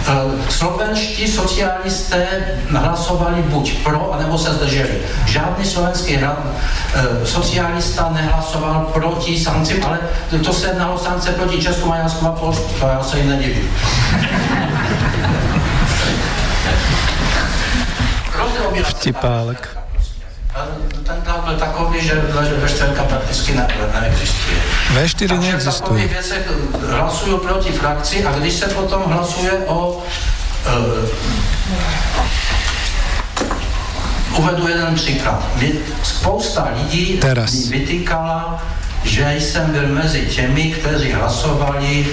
eh, 0.08 0.14
Slovenští 0.50 1.28
socialisté 1.28 2.28
hlasovali 2.70 3.42
buď 3.42 3.84
pro, 3.84 4.14
anebo 4.14 4.38
se 4.38 4.54
zdrželi. 4.54 5.02
Žádný 5.26 5.66
slovenský 5.66 6.16
hra, 6.16 6.38
eh, 6.96 7.26
socialista 7.26 8.10
nehlasoval 8.10 8.90
proti 8.94 9.40
sankcím, 9.40 9.84
ale 9.84 10.00
to 10.44 10.54
se 10.54 10.68
jednalo 10.68 10.98
sankce 10.98 11.32
proti 11.32 11.62
Česku, 11.62 11.90
Maďarsku 11.90 12.26
a 12.26 12.32
Polsku, 12.32 12.74
to 12.80 12.88
já 12.88 13.04
se 13.04 13.18
jim 13.18 13.30
nedivím. 13.30 13.70
Vtipálek 18.84 19.80
ten 21.10 21.22
tlak 21.22 21.44
byl 21.44 21.58
takový, 21.58 22.08
že 22.08 22.22
V4 22.66 23.06
prakticky 23.06 23.56
ne, 23.56 23.68
neexistuje. 24.02 24.58
V4 24.94 25.28
Takže 25.28 25.52
neexistuje. 25.52 26.02
Takže 26.02 26.14
věcech 26.14 26.52
hlasují 26.90 27.40
proti 27.40 27.72
frakci 27.72 28.26
a 28.26 28.32
když 28.32 28.54
se 28.54 28.66
potom 28.66 29.04
hlasuje 29.04 29.52
o 29.52 29.88
uh, 29.88 30.04
uvedu 34.38 34.68
jeden 34.68 34.96
příklad. 34.96 35.44
Spousta 36.04 36.68
lidí 36.76 37.18
Teraz. 37.18 37.54
vytýkala, 37.68 38.64
že 39.04 39.36
jsem 39.40 39.72
byl 39.72 39.88
mezi 39.88 40.22
těmi, 40.22 40.72
kteří 40.72 41.12
hlasovali 41.12 42.08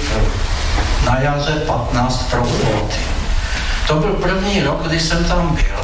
na 1.07 1.19
jaře 1.21 1.53
15 1.67 2.31
pro 2.31 2.43
kvóty. 2.43 2.97
To 3.87 3.95
byl 3.95 4.13
první 4.13 4.63
rok, 4.63 4.89
kdy 4.89 5.01
jsem 5.01 5.25
tam 5.25 5.55
byl. 5.55 5.76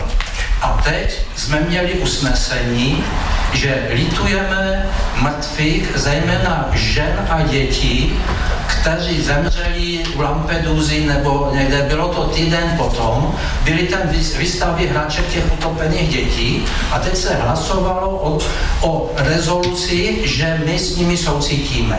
Teď 0.85 1.21
jsme 1.37 1.61
měli 1.61 1.93
usnesení, 1.93 3.05
že 3.53 3.83
litujeme 3.91 4.87
mrtvých, 5.21 5.93
zejména 5.95 6.69
žen 6.73 7.27
a 7.31 7.43
dětí, 7.43 8.19
kteří 8.67 9.23
zemřeli 9.23 10.05
u 10.17 10.21
Lampedusy 10.21 11.07
nebo 11.07 11.51
někde, 11.55 11.83
bylo 11.83 12.09
to 12.09 12.25
týden 12.25 12.75
potom, 12.77 13.35
byly 13.65 13.83
tam 13.83 14.01
výstavy 14.39 14.87
hraček 14.87 15.27
těch 15.27 15.53
utopených 15.53 16.09
dětí 16.09 16.65
a 16.91 16.99
teď 16.99 17.17
se 17.17 17.35
hlasovalo 17.35 18.09
o, 18.09 18.39
o 18.81 19.11
rezoluci, 19.17 20.19
že 20.25 20.61
my 20.67 20.79
s 20.79 20.97
nimi 20.97 21.17
soucítíme. 21.17 21.99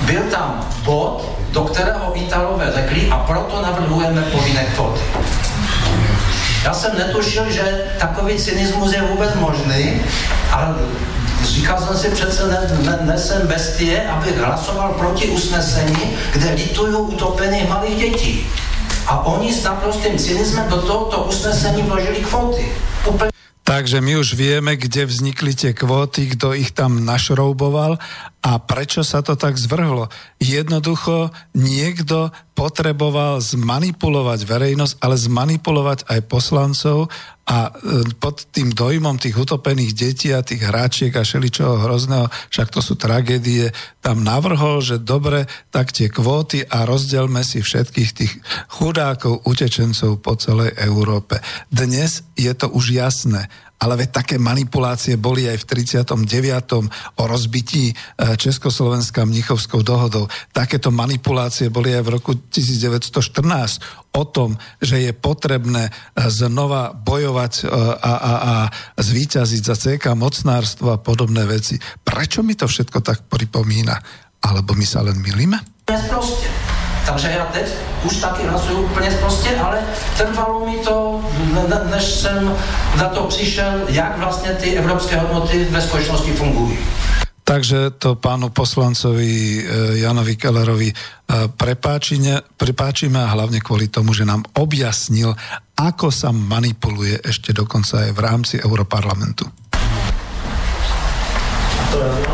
Byl 0.00 0.22
tam 0.30 0.68
bod, 0.84 1.30
do 1.50 1.60
kterého 1.60 2.12
Italové 2.14 2.72
řekli 2.74 3.08
a 3.10 3.16
proto 3.16 3.62
navrhujeme 3.62 4.22
povinné 4.22 4.64
kvóty. 4.64 5.00
Já 6.64 6.74
jsem 6.74 6.98
netušil, 6.98 7.50
že 7.50 7.84
takový 7.98 8.38
cynismus 8.38 8.92
je 8.92 9.02
vůbec 9.02 9.34
možný, 9.34 10.00
ale 10.50 10.74
říkal 11.44 11.78
jsem 11.80 11.96
si 11.96 12.08
přece, 12.08 12.48
ne, 12.48 12.58
ne, 12.82 12.98
nesem 13.12 13.46
bestie, 13.46 14.08
abych 14.08 14.38
hlasoval 14.38 14.92
proti 14.92 15.28
usnesení, 15.28 16.16
kde 16.32 16.50
litují 16.54 16.94
utopených 16.94 17.68
malých 17.68 17.98
dětí. 17.98 18.46
A 19.06 19.26
oni 19.26 19.52
s 19.52 19.62
naprostým 19.62 20.18
cynismem 20.18 20.68
do 20.68 20.82
tohoto 20.82 21.22
usnesení 21.22 21.82
vložili 21.82 22.16
kvóty. 22.16 22.72
Úplně 23.06 23.30
Takže 23.64 24.04
my 24.04 24.20
už 24.20 24.36
vieme, 24.36 24.76
kde 24.76 25.08
vznikli 25.08 25.56
tie 25.56 25.72
kvóty, 25.72 26.36
kto 26.36 26.52
ich 26.52 26.76
tam 26.76 27.00
našrouboval 27.00 27.96
a 28.44 28.60
prečo 28.60 29.00
sa 29.00 29.24
to 29.24 29.40
tak 29.40 29.56
zvrhlo. 29.56 30.12
Jednoducho 30.36 31.32
niekto 31.56 32.28
potreboval 32.54 33.42
zmanipulovať 33.42 34.46
verejnosť, 34.46 34.94
ale 35.02 35.18
zmanipulovať 35.18 36.06
aj 36.06 36.20
poslancov 36.30 37.10
a 37.44 37.68
e, 37.68 37.70
pod 38.16 38.48
tým 38.48 38.72
dojmom 38.72 39.20
tých 39.20 39.36
utopených 39.36 39.92
detí 39.92 40.32
a 40.32 40.40
tých 40.40 40.64
hráčiek 40.64 41.12
a 41.12 41.26
šeličoho 41.26 41.82
hrozného, 41.84 42.30
však 42.48 42.72
to 42.72 42.80
sú 42.80 42.96
tragédie, 42.96 43.68
tam 44.00 44.24
navrhol, 44.24 44.80
že 44.80 45.02
dobre, 45.02 45.44
tak 45.68 45.92
tie 45.92 46.08
kvóty 46.08 46.64
a 46.64 46.88
rozdelme 46.88 47.44
si 47.44 47.60
všetkých 47.60 48.10
tých 48.16 48.32
chudákov, 48.80 49.44
utečencov 49.44 50.24
po 50.24 50.38
celej 50.40 50.72
Európe. 50.80 51.42
Dnes 51.68 52.24
je 52.38 52.54
to 52.56 52.72
už 52.72 52.96
jasné 52.96 53.52
ale 53.78 54.00
veď 54.00 54.08
také 54.24 54.36
manipulácie 54.38 55.18
boli 55.18 55.50
aj 55.50 55.60
v 55.60 55.68
39. 55.84 57.18
o 57.18 57.22
rozbití 57.26 57.90
e, 57.90 57.94
Československa 58.38 59.26
Mnichovskou 59.26 59.82
dohodou. 59.82 60.30
Takéto 60.54 60.94
manipulácie 60.94 61.68
boli 61.68 61.92
aj 61.92 62.02
v 62.06 62.12
roku 62.14 62.32
1914 62.38 64.14
o 64.14 64.24
tom, 64.24 64.56
že 64.78 65.02
je 65.02 65.12
potrebné 65.12 65.90
e, 65.90 65.92
znova 66.30 66.94
bojovať 66.94 67.52
e, 67.60 67.62
a, 67.98 68.12
a, 68.14 68.32
a 68.34 68.54
zvíťaziť 68.96 69.62
za 69.66 69.76
CK 69.76 70.14
mocnárstvo 70.14 70.94
a 70.94 71.02
podobné 71.02 71.44
veci. 71.44 71.76
Prečo 72.00 72.46
mi 72.46 72.54
to 72.54 72.70
všetko 72.70 72.98
tak 73.02 73.26
pripomína? 73.26 73.96
Alebo 74.44 74.76
my 74.76 74.86
sa 74.86 75.00
len 75.02 75.18
milíme? 75.18 75.56
Takže 77.06 77.30
já 77.30 77.44
teď 77.44 77.66
už 78.04 78.16
taky 78.16 78.46
hlasuju 78.46 78.82
úplně 78.82 79.10
prostě, 79.10 79.56
ale 79.56 79.78
trvalo 80.16 80.66
mi 80.66 80.76
to, 80.76 81.24
než 81.90 82.04
jsem 82.04 82.56
na 82.96 83.08
to 83.08 83.24
přišel, 83.24 83.72
jak 83.88 84.18
vlastně 84.18 84.50
ty 84.50 84.76
evropské 84.76 85.16
hodnoty 85.16 85.66
ve 85.70 85.80
společnosti 85.80 86.32
fungují. 86.32 86.78
Takže 87.44 87.90
to 87.90 88.14
pánu 88.14 88.48
poslancovi 88.48 89.60
eh, 89.60 89.98
Janovi 90.00 90.36
Kellerovi 90.36 90.92
prepáčime, 91.56 92.40
prepáčime 92.56 93.20
a 93.20 93.32
hlavne 93.32 93.60
kvôli 93.60 93.88
tomu, 93.88 94.16
že 94.16 94.28
nám 94.28 94.44
objasnil, 94.56 95.36
ako 95.76 96.08
sa 96.12 96.30
manipuluje 96.32 97.20
ešte 97.20 97.52
dokonca 97.52 98.06
aj 98.06 98.10
v 98.12 98.20
rámci 98.20 98.54
Europarlamentu. 98.60 99.44
To 101.92 101.96
je 102.00 102.33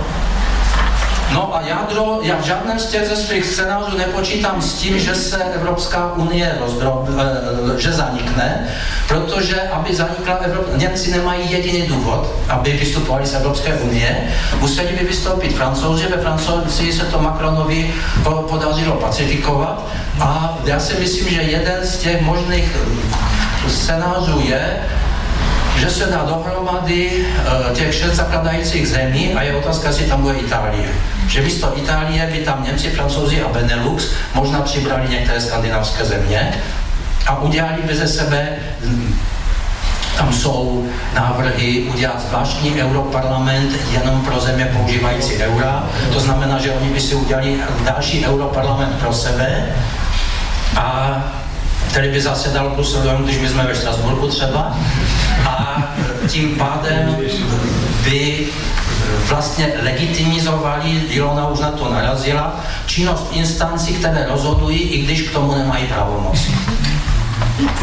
No 1.33 1.57
a 1.57 1.61
jádro, 1.61 2.21
já 2.23 2.37
v 2.37 2.45
žádném 2.45 2.79
z 2.79 2.87
těch 2.87 3.09
ze 3.09 3.17
svých 3.17 3.45
scénářů 3.47 3.99
nepočítám 3.99 4.63
s 4.63 4.75
tím, 4.75 4.99
že 4.99 5.15
se 5.15 5.45
Evropská 5.45 6.13
unie 6.13 6.59
eh, 6.59 7.81
že 7.81 7.93
zanikne, 7.93 8.69
protože 9.09 9.61
aby 9.61 9.95
zanikla 9.95 10.35
Evropa, 10.35 10.77
Němci 10.77 11.11
nemají 11.11 11.51
jediný 11.53 11.87
důvod, 11.87 12.27
aby 12.49 12.73
vystupovali 12.73 13.27
z 13.27 13.35
Evropské 13.35 13.75
unie, 13.75 14.33
museli 14.61 14.89
by 14.89 15.05
vystoupit 15.05 15.57
francouzi, 15.57 16.07
ve 16.07 16.17
Francouzi 16.17 16.93
se 16.93 17.05
to 17.05 17.19
Macronovi 17.19 17.95
podařilo 18.49 18.97
pacifikovat. 18.97 19.87
A 20.21 20.59
já 20.65 20.81
si 20.81 20.95
myslím, 21.01 21.29
že 21.29 21.43
jeden 21.43 21.87
z 21.87 21.99
těch 21.99 22.21
možných 22.21 22.77
scénářů 23.69 24.41
je, 24.49 24.77
že 25.81 25.91
se 25.91 26.07
dá 26.07 26.25
dohromady 26.29 27.11
uh, 27.11 27.73
těch 27.73 27.95
šest 27.95 28.15
zakladajících 28.15 28.89
zemí 28.89 29.35
a 29.35 29.43
je 29.43 29.57
otázka, 29.57 29.89
jestli 29.89 30.05
tam 30.05 30.23
bude 30.23 30.35
Itálie. 30.35 30.89
Že 31.29 31.43
místo 31.43 31.73
Itálie 31.77 32.27
by 32.27 32.39
tam 32.39 32.65
Němci, 32.65 32.91
Francouzi 32.91 33.43
a 33.43 33.49
Benelux 33.49 34.13
možná 34.35 34.61
přibrali 34.61 35.09
některé 35.09 35.41
skandinávské 35.41 36.05
země 36.05 36.55
a 37.27 37.43
udělali 37.43 37.83
by 37.83 37.97
ze 37.97 38.09
sebe 38.09 38.49
tam 40.19 40.33
jsou 40.33 40.87
návrhy 41.15 41.83
udělat 41.95 42.23
zvláštní 42.29 42.83
europarlament 42.83 43.73
jenom 43.93 44.21
pro 44.21 44.41
země 44.41 44.71
používající 44.77 45.37
eura. 45.37 45.85
To 46.13 46.21
znamená, 46.21 46.59
že 46.59 46.73
oni 46.73 46.89
by 46.91 47.01
si 47.01 47.15
udělali 47.15 47.57
další 47.85 48.27
europarlament 48.27 48.99
pro 49.01 49.13
sebe 49.13 49.75
a 50.77 51.17
který 51.91 52.09
by 52.09 52.21
zasedal 52.21 52.71
plus 52.71 52.97
když 53.25 53.39
my 53.39 53.49
jsme 53.49 53.67
ve 53.67 53.75
Štrasburku 53.75 54.29
třeba 54.29 54.79
a 55.45 55.85
tím 56.29 56.57
pádem 56.57 57.17
by 58.05 58.47
vlastně 59.29 59.73
legitimizovali, 59.83 60.91
Ilona 61.11 61.49
už 61.49 61.61
na 61.61 61.71
to 61.71 61.93
narazila, 61.93 62.65
činnost 62.87 63.27
instancí, 63.33 63.95
které 63.95 64.27
rozhodují, 64.27 64.79
i 64.79 65.03
když 65.03 65.23
k 65.23 65.33
tomu 65.33 65.55
nemají 65.55 65.87
pravomoci. 65.87 66.51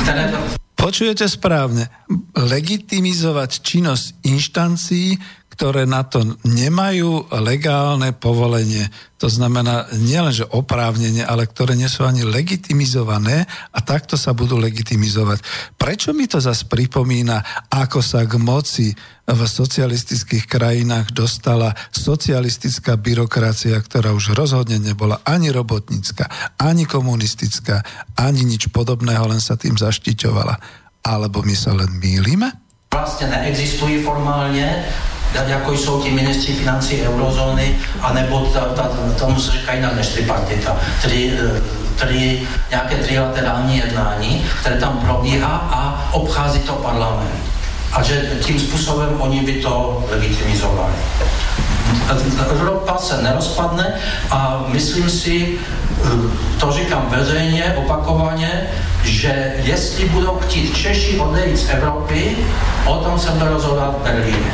Které... 0.02 0.34
Počujete 0.76 1.28
správne. 1.30 1.90
Legitimizovať 2.38 3.60
činnosť 3.60 4.24
inštancií, 4.24 5.20
ktoré 5.58 5.90
na 5.90 6.06
to 6.06 6.22
nemajú 6.46 7.34
legálne 7.42 8.14
povolenie. 8.14 8.94
To 9.18 9.26
znamená 9.26 9.90
nielenže 9.98 10.46
oprávnenie, 10.54 11.26
ale 11.26 11.50
ktoré 11.50 11.74
nie 11.74 11.90
sú 11.90 12.06
ani 12.06 12.22
legitimizované 12.22 13.50
a 13.74 13.80
takto 13.82 14.22
sa 14.22 14.38
budú 14.38 14.62
legitimizovať. 14.62 15.42
Prečo 15.74 16.14
mi 16.14 16.30
to 16.30 16.38
zase 16.38 16.70
pripomína, 16.70 17.66
ako 17.74 18.06
sa 18.06 18.22
k 18.30 18.38
moci 18.38 18.94
v 19.26 19.42
socialistických 19.42 20.46
krajinách 20.46 21.10
dostala 21.10 21.74
socialistická 21.90 22.94
byrokracia, 22.94 23.82
ktorá 23.82 24.14
už 24.14 24.38
rozhodne 24.38 24.78
nebola 24.78 25.26
ani 25.26 25.50
robotnícka, 25.50 26.54
ani 26.62 26.86
komunistická, 26.86 27.82
ani 28.14 28.46
nič 28.46 28.70
podobného, 28.70 29.26
len 29.26 29.42
sa 29.42 29.58
tým 29.58 29.74
zaštiťovala. 29.74 30.86
Alebo 31.02 31.42
my 31.42 31.56
sa 31.58 31.74
len 31.74 31.98
mýlime? 31.98 32.54
Vlastne 32.94 33.34
neexistují 33.34 34.06
formálne 34.06 34.86
jako 35.48 35.72
jsou 35.72 36.02
ti 36.02 36.12
ministři 36.12 36.54
financí 36.54 37.02
eurozóny, 37.02 37.76
anebo 38.02 38.40
ta, 38.40 38.90
tomu 39.20 39.40
se 39.40 39.52
říká 39.52 39.74
jinak 39.74 39.96
než 39.96 40.08
tripartita, 40.08 40.78
tedy 41.02 41.38
tedy 42.00 42.42
nějaké 42.70 42.96
trilaterální 42.96 43.78
jednání, 43.78 44.46
které 44.60 44.76
tam 44.76 44.98
probíhá 44.98 45.68
a 45.72 46.10
obchází 46.14 46.60
to 46.60 46.74
parlament. 46.74 47.40
A 47.92 48.04
že 48.04 48.32
tím 48.42 48.60
způsobem 48.60 49.10
oni 49.20 49.42
by 49.42 49.54
to 49.54 50.04
legitimizovali. 50.12 50.94
Evropa 52.52 52.98
se 52.98 53.22
nerozpadne 53.22 53.94
a 54.32 54.66
myslím 54.68 55.10
si, 55.10 55.58
to 56.60 56.72
říkám 56.72 57.08
veřejně, 57.10 57.74
opakovaně, 57.78 58.62
že 59.04 59.54
jestli 59.64 60.10
budou 60.10 60.40
chtít 60.40 60.78
Češi 60.78 61.20
odejít 61.20 61.58
z 61.58 61.70
Evropy, 61.70 62.38
o 62.86 62.96
tom 62.96 63.20
se 63.20 63.32
bude 63.32 63.50
rozhodovat 63.50 63.96
v 64.00 64.04
Berlíně. 64.04 64.52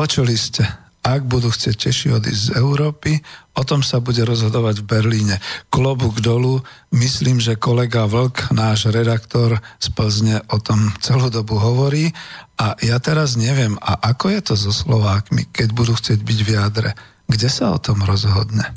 Počuli 0.00 0.32
ste, 0.32 0.64
ak 1.04 1.28
budú 1.28 1.52
chcieť 1.52 1.76
Češi 1.76 2.08
odísť 2.16 2.40
z 2.40 2.50
Európy, 2.56 3.20
o 3.52 3.62
tom 3.68 3.84
sa 3.84 4.00
bude 4.00 4.24
rozhodovať 4.24 4.80
v 4.80 4.88
Berlíne. 4.88 5.36
Klobúk 5.68 6.24
dolu, 6.24 6.64
myslím, 6.96 7.36
že 7.36 7.60
kolega 7.60 8.08
Vlk, 8.08 8.48
náš 8.56 8.88
redaktor 8.88 9.60
z 9.76 9.92
Plzne, 9.92 10.40
o 10.48 10.56
tom 10.56 10.88
celú 11.04 11.28
dobu 11.28 11.60
hovorí 11.60 12.16
a 12.56 12.80
ja 12.80 12.96
teraz 12.96 13.36
neviem, 13.36 13.76
a 13.76 14.00
ako 14.16 14.32
je 14.32 14.40
to 14.40 14.54
so 14.56 14.72
Slovákmi, 14.72 15.52
keď 15.52 15.68
budú 15.76 15.92
chcieť 15.92 16.24
byť 16.24 16.38
v 16.48 16.50
jadre? 16.56 16.90
Kde 17.28 17.48
sa 17.52 17.76
o 17.76 17.76
tom 17.76 18.00
rozhodne? 18.00 18.72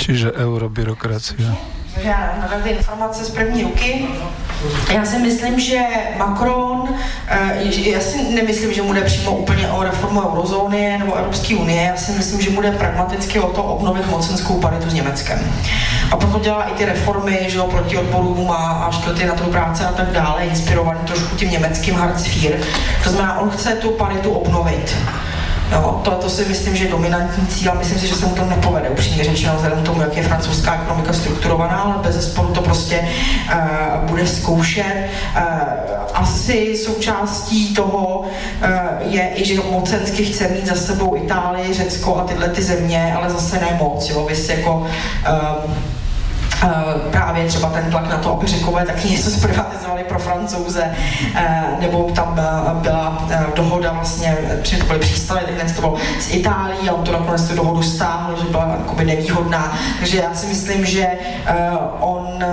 Čiže 0.00 0.32
eurobyrokracia. 0.32 1.81
Já 1.96 2.34
na 2.40 2.58
ty 2.62 2.68
informace 2.68 3.24
z 3.24 3.30
první 3.30 3.62
ruky. 3.62 4.08
Já 4.94 5.04
si 5.04 5.18
myslím, 5.18 5.60
že 5.60 5.80
Macron, 6.16 6.88
eh, 7.28 7.90
já 7.90 8.00
si 8.00 8.22
nemyslím, 8.22 8.72
že 8.72 8.82
mu 8.82 8.92
jde 8.92 9.00
přímo 9.00 9.30
úplně 9.30 9.68
o 9.68 9.82
reformu 9.82 10.22
eurozóny 10.22 10.98
nebo 10.98 11.14
Evropské 11.14 11.56
unie, 11.56 11.82
já 11.82 11.96
si 11.96 12.12
myslím, 12.12 12.40
že 12.40 12.50
mu 12.50 12.62
jde 12.62 12.72
pragmaticky 12.72 13.40
o 13.40 13.50
to 13.50 13.62
obnovit 13.62 14.10
mocenskou 14.10 14.60
paritu 14.60 14.90
s 14.90 14.94
Německem. 14.94 15.38
A 16.10 16.16
proto 16.16 16.38
dělá 16.38 16.62
i 16.62 16.72
ty 16.72 16.84
reformy, 16.84 17.46
že 17.48 17.58
jo, 17.58 17.64
proti 17.64 17.96
odborům 17.96 18.50
a, 18.50 18.56
a 18.56 18.90
škrty 18.90 19.26
na 19.26 19.34
trhu 19.34 19.50
práce 19.50 19.86
a 19.86 19.92
tak 19.92 20.10
dále, 20.10 20.44
inspirovaný 20.44 21.00
trošku 21.06 21.36
tím 21.36 21.50
německým 21.50 21.98
IV. 22.34 22.66
To 23.04 23.10
znamená, 23.10 23.40
on 23.40 23.50
chce 23.50 23.70
tu 23.70 23.90
paritu 23.90 24.30
obnovit. 24.30 24.96
Jo, 25.72 26.00
to, 26.04 26.10
to 26.10 26.30
si 26.30 26.44
myslím, 26.44 26.76
že 26.76 26.84
je 26.84 26.90
dominantní 26.90 27.46
cíl 27.46 27.70
a 27.70 27.74
myslím 27.74 27.98
si, 27.98 28.06
že 28.06 28.14
se 28.14 28.26
mu 28.26 28.34
to 28.34 28.44
nepovede, 28.44 28.88
upřímně 28.88 29.24
řečeno, 29.24 29.52
vzhledem 29.56 29.82
k 29.82 29.86
tomu, 29.86 30.00
jak 30.00 30.16
je 30.16 30.22
francouzská 30.22 30.74
ekonomika 30.74 31.12
strukturovaná, 31.12 31.76
ale 31.76 32.02
bez 32.02 32.32
sporu 32.32 32.48
to 32.48 32.62
prostě 32.62 33.08
uh, 33.54 34.08
bude 34.08 34.26
zkoušet. 34.26 35.08
Uh, 35.36 35.42
asi 36.14 36.76
součástí 36.76 37.74
toho 37.74 38.18
uh, 38.18 38.28
je 39.00 39.30
i, 39.34 39.44
že 39.44 39.60
mocensky 39.70 40.24
chce 40.24 40.48
mít 40.48 40.66
za 40.66 40.74
sebou 40.74 41.16
Itálii, 41.16 41.74
Řecko 41.74 42.16
a 42.16 42.24
tyhle 42.24 42.48
ty 42.48 42.62
země, 42.62 43.14
ale 43.16 43.30
zase 43.30 43.60
ne 43.60 43.78
moc, 43.80 44.08
jo, 44.08 44.28
jako 44.48 44.74
uh, 44.76 45.72
právě 47.10 47.44
třeba 47.44 47.70
ten 47.70 47.90
tlak 47.90 48.10
na 48.10 48.16
to, 48.16 48.36
aby 48.36 48.46
řekové 48.46 48.86
taky 48.86 49.10
něco 49.10 49.30
zprivatizovali 49.30 50.04
pro 50.04 50.18
francouze, 50.18 50.90
eh, 51.34 51.62
nebo 51.80 52.10
tam 52.14 52.40
eh, 52.40 52.80
byla 52.82 53.28
dohoda 53.56 53.92
vlastně, 53.92 54.36
byly 54.86 54.98
přístavy, 54.98 55.40
tak 55.58 55.72
to 55.74 55.80
bylo 55.80 55.96
s 56.20 56.34
Itálií 56.34 56.88
a 56.88 56.92
on 56.92 57.04
to 57.04 57.12
nakonec 57.12 57.48
tu 57.48 57.56
dohodu 57.56 57.82
stáhl, 57.82 58.36
že 58.36 58.50
byla 58.50 58.76
jakoby 58.78 59.04
nevýhodná. 59.04 59.78
Takže 59.98 60.18
já 60.18 60.34
si 60.34 60.46
myslím, 60.46 60.86
že 60.86 61.06
on 62.00 62.44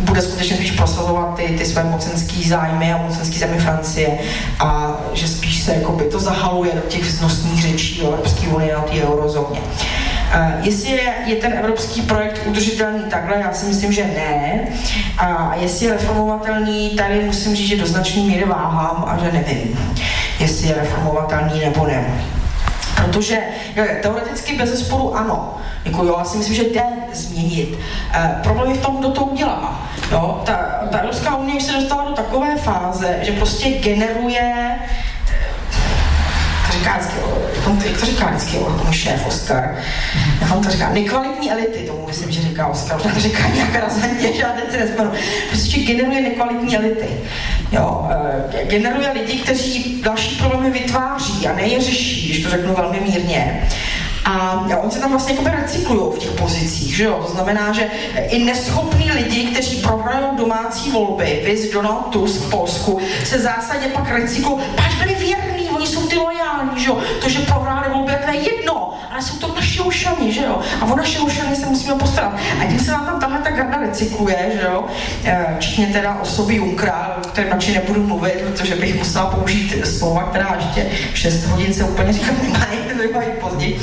bude 0.00 0.22
skutečně 0.22 0.56
spíš 0.56 0.70
prosazovat 0.70 1.34
ty, 1.34 1.42
ty 1.58 1.66
své 1.66 1.84
mocenské 1.84 2.48
zájmy 2.48 2.92
a 2.92 2.96
mocenské 2.96 3.38
zájmy 3.38 3.58
Francie 3.58 4.18
a 4.58 4.96
že 5.12 5.28
spíš 5.28 5.62
se 5.62 5.74
jakoby 5.74 6.04
to 6.04 6.18
zahaluje 6.18 6.72
do 6.74 6.80
těch 6.80 7.02
vznosných 7.02 7.62
řečí 7.62 8.02
o 8.02 8.08
Evropské 8.08 8.48
unii 8.48 8.72
a 8.72 8.80
té 8.80 9.02
eurozóně. 9.02 9.60
Uh, 9.60 10.11
jestli 10.60 10.90
je, 10.90 11.14
je 11.26 11.36
ten 11.36 11.52
evropský 11.52 12.02
projekt 12.02 12.40
udržitelný 12.46 13.02
takhle, 13.10 13.36
já 13.40 13.52
si 13.52 13.66
myslím, 13.66 13.92
že 13.92 14.04
ne. 14.04 14.68
A 15.18 15.54
jestli 15.60 15.86
je 15.86 15.92
reformovatelný, 15.92 16.90
tady 16.90 17.24
musím 17.24 17.56
říct, 17.56 17.68
že 17.68 17.76
do 17.76 17.86
značné 17.86 18.22
míry 18.22 18.44
váhám 18.44 19.04
a 19.08 19.18
že 19.24 19.32
nevím, 19.32 19.94
jestli 20.38 20.68
je 20.68 20.74
reformovatelný 20.74 21.60
nebo 21.60 21.86
ne. 21.86 22.24
Protože 22.96 23.38
teoreticky 24.02 24.56
bez 24.56 24.70
zesporu 24.70 25.16
ano. 25.16 25.58
Jako 25.84 26.04
jo, 26.04 26.16
já 26.18 26.24
si 26.24 26.36
myslím, 26.38 26.56
že 26.56 26.62
jde 26.62 26.82
změnit. 27.12 27.78
E, 28.14 28.40
problém 28.42 28.70
je 28.70 28.78
v 28.78 28.82
tom, 28.82 28.96
kdo 28.96 29.08
to 29.10 29.24
udělá. 29.24 29.82
Jo, 30.12 30.42
ta, 30.44 30.52
ta 30.90 30.98
Evropská 30.98 31.36
unie 31.36 31.56
už 31.56 31.62
se 31.62 31.72
dostala 31.72 32.04
do 32.04 32.14
takové 32.14 32.56
fáze, 32.56 33.18
že 33.22 33.32
prostě 33.32 33.68
generuje 33.68 34.78
říká 36.72 37.00
jak 37.84 38.00
to 38.00 38.06
říká 38.06 38.26
vždycky 38.26 38.58
o 38.58 38.64
tomu 38.64 38.92
šéf 38.92 39.26
Oscar, 39.26 39.74
jak 40.40 40.56
on 40.56 40.64
to 40.64 40.70
říká, 40.70 40.90
nekvalitní 40.92 41.50
elity, 41.50 41.78
tomu 41.78 42.06
myslím, 42.06 42.30
že 42.30 42.42
říká 42.42 42.66
Oscar, 42.66 42.96
možná 42.96 43.14
to 43.14 43.20
říká 43.20 43.48
nějak 43.54 43.74
razantně, 43.74 44.28
teď 44.28 44.70
si 44.70 44.78
nespanu, 44.78 45.10
prostě 45.48 45.80
generuje 45.80 46.20
nekvalitní 46.20 46.76
elity. 46.76 47.08
Jo, 47.72 48.08
eh, 48.54 48.64
generuje 48.64 49.12
lidi, 49.12 49.38
kteří 49.38 50.02
další 50.04 50.36
problémy 50.36 50.70
vytváří 50.70 51.46
a 51.46 51.56
ne 51.56 51.62
je 51.62 51.80
řeší, 51.80 52.28
když 52.28 52.44
to 52.44 52.50
řeknu 52.50 52.74
velmi 52.74 53.00
mírně. 53.00 53.68
A 54.24 54.60
oni 54.82 54.92
se 54.92 55.00
tam 55.00 55.10
vlastně 55.10 55.34
jako 55.34 55.48
recyklují 55.48 56.12
v 56.16 56.18
těch 56.18 56.30
pozicích, 56.30 56.96
že 56.96 57.04
jo? 57.04 57.24
To 57.26 57.32
znamená, 57.32 57.72
že 57.72 57.90
i 58.28 58.44
neschopní 58.44 59.12
lidi, 59.12 59.46
kteří 59.46 59.76
prohrajou 59.76 60.36
domácí 60.36 60.90
volby, 60.90 61.42
viz 61.44 61.72
Donald 61.72 62.02
Tusk 62.10 62.42
v 62.42 62.50
Polsku, 62.50 63.00
se 63.24 63.38
zásadně 63.38 63.88
pak 63.88 64.10
recyklují, 64.10 64.62
pač 64.76 64.94
byli 64.94 65.14
věrní, 65.14 65.68
oni 65.82 65.90
jsou 65.90 66.06
ty 66.06 66.16
lojální, 66.16 66.70
že 66.76 66.88
jo? 66.88 66.98
To, 67.20 67.28
že 67.28 67.38
prohráli 67.38 67.90
volby, 67.90 68.12
to 68.24 68.30
je 68.30 68.36
jedno, 68.36 68.94
ale 69.10 69.22
jsou 69.22 69.36
to 69.36 69.54
naši 69.54 69.80
ušany, 69.80 70.32
že 70.32 70.44
jo? 70.44 70.60
A 70.80 70.84
o 70.84 70.96
naše 70.96 71.18
ušany 71.18 71.56
se 71.56 71.66
musíme 71.66 71.94
postarat. 71.94 72.34
A 72.60 72.64
tím 72.64 72.78
se 72.78 72.92
nám 72.92 73.06
tam 73.06 73.20
tahle 73.20 73.38
ta 73.38 73.50
garda 73.50 73.78
recykluje, 73.80 74.50
že 74.60 74.62
jo? 74.62 74.84
Eh, 75.24 75.56
včetně 75.58 75.86
teda 75.86 76.18
osoby 76.22 76.54
Junkra, 76.54 77.16
o 77.24 77.28
kterém 77.28 77.50
radši 77.50 77.74
nebudu 77.74 78.06
mluvit, 78.06 78.32
protože 78.32 78.74
bych 78.74 78.98
musela 78.98 79.26
použít 79.26 79.86
slova, 79.86 80.22
která 80.22 80.56
ještě 80.56 80.86
6 81.14 81.46
hodin 81.46 81.74
se 81.74 81.84
úplně 81.84 82.12
říkat 82.12 82.42
nemají, 82.42 82.78
to 83.12 83.18
mají 83.18 83.28
později. 83.40 83.80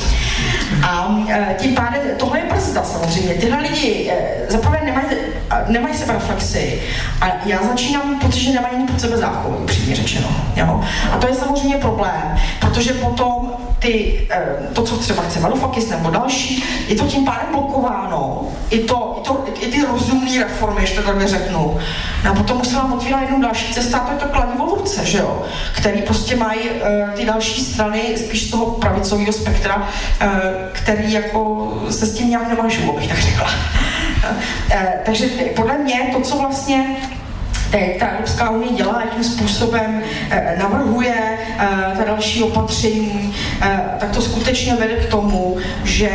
A 0.84 1.18
e, 1.30 1.56
tím 1.60 1.76
pádem 1.76 2.02
tohle 2.18 2.40
je 2.40 2.46
brzda 2.46 2.84
samozřejmě. 2.84 3.34
Tyhle 3.34 3.62
lidi 3.62 4.12
e, 4.12 4.52
zaprvé 4.52 4.82
nemají, 4.86 5.08
nemají 5.68 5.96
sebe 5.96 6.14
reflexy 6.14 6.82
a 7.22 7.28
já 7.46 7.64
začínám 7.64 8.20
pocit, 8.20 8.40
že 8.40 8.52
nemají 8.52 8.76
ani 8.76 8.88
pod 8.88 9.02
sebe 9.02 9.18
záchovy, 9.18 9.58
upřímně 9.58 9.96
řečeno. 9.96 10.28
Jo? 10.56 10.82
A 11.12 11.18
to 11.18 11.28
je 11.28 11.34
samozřejmě 11.34 11.78
problém, 11.90 12.38
protože 12.60 12.94
potom 12.94 13.52
ty, 13.80 14.28
e, 14.32 14.74
to, 14.74 14.84
co 14.84 14.98
třeba 14.98 15.24
chce 15.24 15.40
Varoufakis 15.40 15.90
nebo 15.90 16.10
další, 16.10 16.64
je 16.88 16.96
to 16.96 17.06
tím 17.06 17.26
pádem 17.26 17.48
blokováno. 17.52 18.48
I, 18.70 18.80
to, 18.80 19.22
i, 19.22 19.28
to, 19.28 19.46
i 19.62 19.72
ty 19.72 19.86
rozumné 19.86 20.44
reformy, 20.44 20.82
ještě 20.82 21.02
to 21.02 21.28
řeknu. 21.28 21.78
No 22.26 22.32
a 22.32 22.34
potom 22.34 22.66
se 22.66 22.76
vám 22.76 22.94
otvírá 22.94 23.22
jenom 23.22 23.42
další 23.42 23.74
cesta, 23.74 24.00
to 24.00 24.12
je 24.12 24.18
to 24.18 24.26
kladivo 24.26 24.66
v 24.66 24.80
ruce, 24.80 25.06
že 25.06 25.18
jo? 25.18 25.42
Který 25.76 26.02
prostě 26.02 26.36
mají 26.36 26.60
ty 27.16 27.26
další 27.26 27.66
strany 27.66 28.02
spíš 28.18 28.48
z 28.48 28.52
toho 28.52 28.66
pravicového 28.66 29.34
spektra, 29.34 29.90
který 30.72 31.14
jako 31.14 31.74
se 31.90 32.06
s 32.06 32.16
tím 32.16 32.30
nějak 32.30 32.48
nemažu, 32.48 32.90
abych 32.90 33.08
tak 33.08 33.20
řekla. 33.20 33.50
Eh, 34.72 35.00
takže 35.06 35.26
podle 35.56 35.78
mě 35.78 36.10
to, 36.14 36.22
co 36.22 36.38
vlastně 36.38 36.98
ta 38.00 38.08
Evropská 38.08 38.50
unie 38.50 38.74
dělá, 38.74 39.02
jakým 39.02 39.24
způsobem 39.24 40.02
eh, 40.30 40.56
navrhuje 40.60 41.16
eh, 41.60 41.68
ta 41.98 42.04
další 42.06 42.44
opatření, 42.44 43.36
tak 44.00 44.12
to 44.12 44.22
skutečně 44.22 44.76
vede 44.76 44.96
k 44.96 45.10
tomu, 45.10 45.58
že 45.84 46.10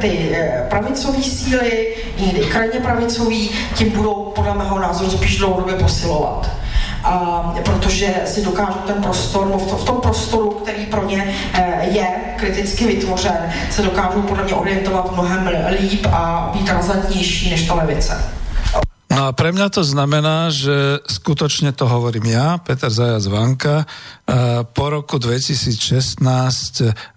ty 0.00 0.36
pravicové 0.68 1.22
síly, 1.22 1.88
i 2.16 2.40
krajně 2.52 2.80
pravicový, 2.80 3.50
tím 3.74 3.90
budou 3.90 4.32
podle 4.34 4.54
mého 4.54 4.78
názoru 4.78 5.10
spíš 5.10 5.38
dlouhodobě 5.38 5.74
posilovat 5.74 6.50
a, 7.04 7.54
protože 7.64 8.14
si 8.24 8.44
dokážou 8.44 8.78
ten 8.86 9.02
prostor, 9.02 9.46
nebo 9.46 9.58
v, 9.58 9.84
tom 9.84 9.96
prostoru, 10.00 10.50
který 10.50 10.86
pro 10.86 11.06
ně 11.06 11.34
eh, 11.54 11.86
je 11.90 12.06
kriticky 12.36 12.86
vytvořen, 12.86 13.52
se 13.70 13.82
dokážou 13.82 14.22
podle 14.22 14.44
mě 14.44 14.54
orientovat 14.54 15.12
mnohem 15.12 15.50
líp 15.80 16.06
a 16.12 16.50
být 16.54 16.68
razantnější 16.68 17.50
než 17.50 17.66
ta 17.66 17.74
levice. 17.74 18.43
No 19.14 19.30
a 19.30 19.32
pre 19.32 19.54
mňa 19.54 19.70
to 19.70 19.86
znamená, 19.86 20.50
že 20.50 20.98
skutočne 21.06 21.70
to 21.70 21.86
hovorím 21.86 22.34
ja, 22.34 22.58
Peter 22.58 22.90
Zajac 22.90 23.22
Vanka, 23.30 23.76
eh, 23.86 24.66
po 24.66 24.90
roku 24.90 25.22
2016 25.22 26.18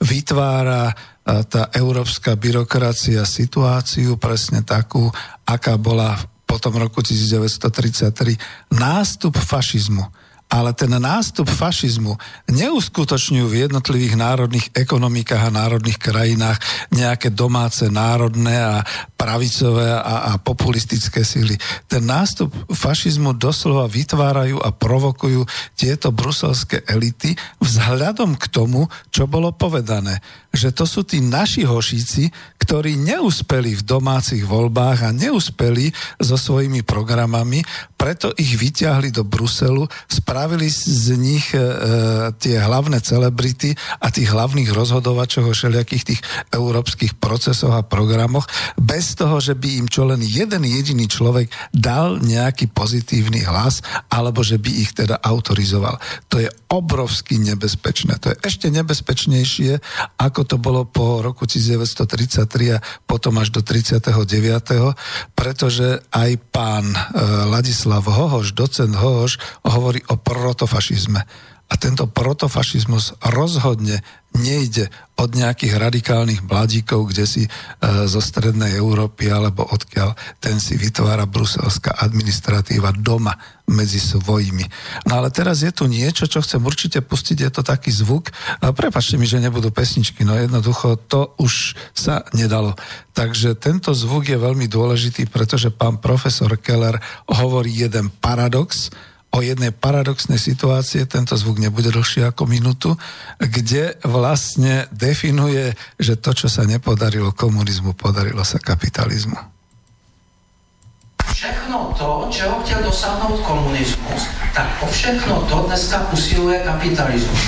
vytvára 0.05 0.93
eh, 0.93 1.41
tá 1.49 1.73
európska 1.73 2.37
byrokracia 2.37 3.25
situáciu 3.25 4.13
presne 4.21 4.61
takú, 4.61 5.09
aká 5.49 5.73
bola 5.81 6.13
potom 6.45 6.77
roku 6.77 7.01
1933 7.01 8.77
nástup 8.77 9.33
fašizmu. 9.33 10.05
Ale 10.47 10.71
ten 10.71 10.87
nástup 10.95 11.51
fašizmu 11.51 12.15
neuskutočňujú 12.47 13.45
v 13.51 13.59
jednotlivých 13.67 14.15
národných 14.15 14.67
ekonomikách 14.71 15.51
a 15.51 15.51
národných 15.51 15.99
krajinách 15.99 16.55
nejaké 16.87 17.35
domáce 17.35 17.83
národné 17.91 18.55
a 18.55 18.79
pravicové 19.19 19.91
a, 19.91 20.31
a 20.31 20.39
populistické 20.39 21.27
síly. 21.27 21.59
Ten 21.91 22.07
nástup 22.07 22.55
fašizmu 22.71 23.35
doslova 23.35 23.91
vytvárajú 23.91 24.63
a 24.63 24.71
provokujú 24.71 25.43
tieto 25.75 26.15
bruselské 26.15 26.87
elity 26.87 27.35
vzhľadom 27.59 28.39
k 28.39 28.45
tomu, 28.47 28.87
čo 29.11 29.27
bolo 29.27 29.51
povedané. 29.51 30.23
Že 30.55 30.69
to 30.71 30.85
sú 30.87 31.01
tí 31.03 31.19
naši 31.19 31.67
hošíci, 31.67 32.31
ktorí 32.63 32.95
neúspeli 32.95 33.75
v 33.75 33.83
domácich 33.83 34.47
voľbách 34.47 35.11
a 35.11 35.15
neúspeli 35.15 35.91
so 36.23 36.39
svojimi 36.39 36.87
programami, 36.87 37.61
preto 37.97 38.29
ich 38.37 38.53
vyťahli 38.55 39.09
do 39.09 39.25
Bruselu, 39.25 39.89
spravili 40.05 40.69
z 40.69 41.17
nich 41.17 41.51
e, 41.51 41.59
e 41.59 41.65
tie 42.37 42.61
hlavné 42.61 43.01
celebrity 43.01 43.73
a 43.99 44.13
tých 44.13 44.29
hlavných 44.29 44.69
rozhodovačov 44.69 45.49
o 45.49 45.53
všelijakých 45.57 46.03
tých 46.13 46.21
európskych 46.53 47.17
procesoch 47.17 47.73
a 47.73 47.81
programoch, 47.81 48.45
bez 48.77 49.17
toho, 49.17 49.41
že 49.41 49.57
by 49.57 49.81
im 49.81 49.87
čo 49.89 50.05
len 50.05 50.21
jeden 50.21 50.61
jediný 50.61 51.09
človek 51.09 51.49
dal 51.73 52.21
nejaký 52.21 52.69
pozitívny 52.69 53.41
hlas, 53.49 53.81
alebo 54.13 54.45
že 54.45 54.61
by 54.61 54.69
ich 54.69 54.93
teda 54.93 55.17
autorizoval. 55.17 55.97
To 56.29 56.37
je 56.37 56.53
obrovsky 56.69 57.41
nebezpečné. 57.41 58.21
To 58.21 58.31
je 58.31 58.37
ešte 58.45 58.69
nebezpečnejšie, 58.69 59.81
ako 60.21 60.41
to 60.45 60.55
bolo 60.61 60.85
po 60.85 61.25
roku 61.25 61.49
1933 61.49 62.77
a 62.77 62.83
potom 63.09 63.41
až 63.41 63.49
do 63.57 63.65
39., 63.65 64.13
pretože 65.33 66.05
aj 66.13 66.29
pán 66.53 66.85
e, 66.93 66.97
Ladislav 67.49 67.86
Hohoš, 67.95 68.51
docent 68.51 68.95
Hohoš, 68.95 69.39
hovorí 69.63 70.03
o 70.11 70.19
protofašizme. 70.19 71.23
A 71.67 71.75
tento 71.75 72.07
protofašizmus 72.07 73.19
rozhodne 73.19 73.99
nejde 74.37 74.87
od 75.17 75.33
nejakých 75.33 75.81
radikálnych 75.81 76.45
mladíkov, 76.45 77.09
kde 77.09 77.25
si 77.25 77.43
e, 77.43 77.49
zo 78.05 78.21
strednej 78.21 78.77
Európy 78.77 79.33
alebo 79.33 79.65
odkiaľ 79.65 80.13
ten 80.37 80.61
si 80.61 80.77
vytvára 80.77 81.25
bruselská 81.25 81.97
administratíva 81.97 82.93
doma 82.93 83.33
medzi 83.65 83.97
svojimi. 83.97 84.63
No 85.09 85.19
ale 85.19 85.33
teraz 85.33 85.65
je 85.65 85.73
tu 85.73 85.89
niečo, 85.89 86.29
čo 86.29 86.39
chcem 86.39 86.61
určite 86.61 87.01
pustiť, 87.01 87.37
je 87.43 87.51
to 87.51 87.61
taký 87.65 87.89
zvuk. 87.89 88.29
A 88.61 88.71
prepačte 88.71 89.17
mi, 89.17 89.25
že 89.25 89.41
nebudú 89.41 89.73
pesničky, 89.73 90.21
no 90.21 90.37
jednoducho 90.37 91.01
to 91.09 91.33
už 91.41 91.73
sa 91.91 92.23
nedalo. 92.31 92.77
Takže 93.17 93.57
tento 93.57 93.91
zvuk 93.97 94.29
je 94.29 94.37
veľmi 94.37 94.69
dôležitý, 94.69 95.27
pretože 95.27 95.73
pán 95.73 95.97
profesor 95.97 96.53
Keller 96.61 97.01
hovorí 97.25 97.73
jeden 97.73 98.13
paradox, 98.21 98.93
o 99.33 99.43
jednej 99.43 99.75
paradoxnej 99.75 100.39
situácie, 100.39 101.03
tento 101.09 101.35
zvuk 101.35 101.59
nebude 101.59 101.91
dlhší 101.91 102.23
ako 102.23 102.47
minútu, 102.47 102.95
kde 103.41 103.99
vlastne 104.07 104.87
definuje, 104.95 105.75
že 105.99 106.15
to, 106.15 106.31
čo 106.31 106.47
sa 106.47 106.63
nepodarilo 106.63 107.35
komunizmu, 107.35 107.93
podarilo 107.93 108.41
sa 108.47 108.61
kapitalizmu 108.61 109.56
všechno 111.33 111.93
to, 111.97 112.27
čeho 112.29 112.59
chtěl 112.65 112.83
dosáhnout 112.83 113.39
komunismus, 113.39 114.27
tak 114.53 114.67
o 114.81 114.87
všechno 114.87 115.41
to 115.41 115.55
dneska 115.67 116.07
usiluje 116.11 116.59
kapitalismus. 116.59 117.39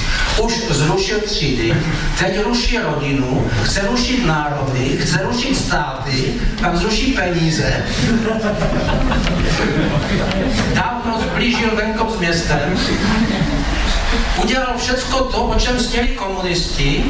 Už 0.42 0.54
zrušil 0.70 1.20
třídy, 1.22 1.74
teď 2.20 2.44
ruší 2.44 2.78
rodinu, 2.78 3.50
chce 3.64 3.88
rušit 3.88 4.26
národy, 4.26 4.98
chce 5.02 5.24
rušit 5.24 5.58
státy, 5.58 6.34
pak 6.62 6.78
zruší 6.78 7.14
peníze. 7.14 7.86
Dávno 10.74 11.22
zblížil 11.22 11.76
venkov 11.76 12.16
s 12.16 12.20
městem, 12.20 12.80
udělal 14.44 14.74
všechno 14.78 15.24
to, 15.24 15.44
o 15.44 15.60
čem 15.60 15.80
sněli 15.80 16.08
komunisti, 16.08 17.06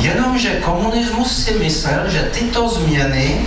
jenomže 0.00 0.60
komunismus 0.60 1.44
si 1.44 1.58
myslel, 1.58 2.10
že 2.10 2.30
tyto 2.32 2.68
změny 2.68 3.46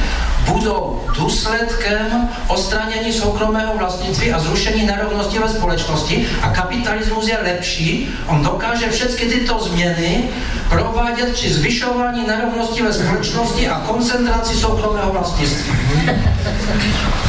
budou 0.52 1.04
důsledkem 1.18 2.30
odstranění 2.48 3.14
soukromého 3.14 3.78
vlastnictví 3.78 4.34
a 4.34 4.40
zrušení 4.40 4.86
nerovnosti 4.86 5.40
ve 5.40 5.50
společnosti 5.50 6.28
a 6.42 6.50
kapitalismus 6.50 7.28
je 7.28 7.38
lepší, 7.44 8.10
on 8.28 8.44
dokáže 8.44 8.90
všechny 8.90 9.26
tyto 9.26 9.60
změny 9.60 10.30
provádět 10.70 11.34
při 11.34 11.54
zvyšování 11.54 12.28
nerovnosti 12.28 12.84
ve 12.84 12.94
společnosti 12.94 13.68
a 13.68 13.80
koncentraci 13.80 14.56
soukromého 14.56 15.12
vlastnictví. 15.12 15.74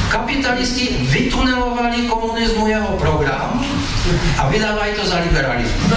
Kapitalisti 0.08 0.96
vytunelovali 1.00 2.02
komunismu 2.02 2.66
jeho 2.66 2.96
program 2.96 3.64
a 4.38 4.48
vydávají 4.48 4.94
to 4.94 5.06
za 5.06 5.18
liberalismus. 5.18 5.92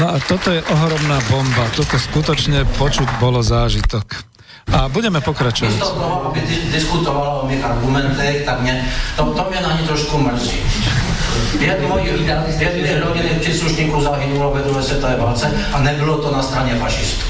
No 0.00 0.08
a 0.08 0.16
toto 0.16 0.48
je 0.48 0.64
ohromná 0.64 1.20
bomba. 1.28 1.68
Toto 1.76 2.00
skutočne 2.00 2.64
počuť 2.80 3.20
bolo 3.20 3.44
zážitok. 3.44 4.24
A 4.72 4.88
budeme 4.88 5.20
pokračovať. 5.20 5.76
Místo 5.76 5.92
toho, 5.92 6.32
aby 6.32 6.40
diskutovala 6.72 7.44
o 7.44 7.48
mých 7.48 7.60
argumentech, 7.60 8.48
tak 8.48 8.64
mě, 8.64 8.80
to, 9.16 9.24
to 9.36 9.42
mě 9.50 9.60
na 9.60 9.76
ní 9.76 9.82
trošku 9.86 10.18
mrzí. 10.18 10.56
Pět 11.58 11.88
mojich, 11.88 12.12
pět 12.58 13.04
rodinných 13.04 13.40
příslušníků 13.40 14.02
zahynulo 14.02 14.50
ve 14.54 14.62
druhé 14.62 14.82
světové 14.82 15.16
válce 15.16 15.52
a 15.72 15.80
nebylo 15.80 16.18
to 16.18 16.36
na 16.36 16.42
straně 16.42 16.74
fašistů. 16.74 17.26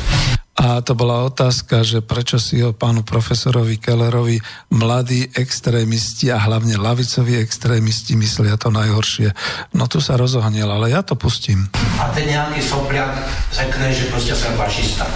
A 0.61 0.85
to 0.85 0.93
bola 0.93 1.25
otázka, 1.25 1.81
že 1.81 2.05
prečo 2.05 2.37
si 2.37 2.61
o 2.61 2.77
pánu 2.77 3.01
profesorovi 3.01 3.81
Kellerovi 3.81 4.37
mladí 4.77 5.33
extrémisti 5.33 6.29
a 6.29 6.37
hlavne 6.37 6.77
lavicoví 6.77 7.41
extrémisti 7.41 8.13
myslia 8.13 8.61
to 8.61 8.69
najhoršie. 8.69 9.33
No 9.73 9.89
tu 9.89 10.05
sa 10.05 10.21
rozohnil, 10.21 10.69
ale 10.69 10.93
ja 10.93 11.01
to 11.01 11.17
pustím. 11.17 11.73
A 11.97 12.13
ten 12.13 12.29
nejaký 12.29 12.61
sopliak 12.61 13.09
řekne, 13.57 13.89
že 13.89 14.13
proste 14.13 14.37
som 14.37 14.53
fašista. 14.61 15.09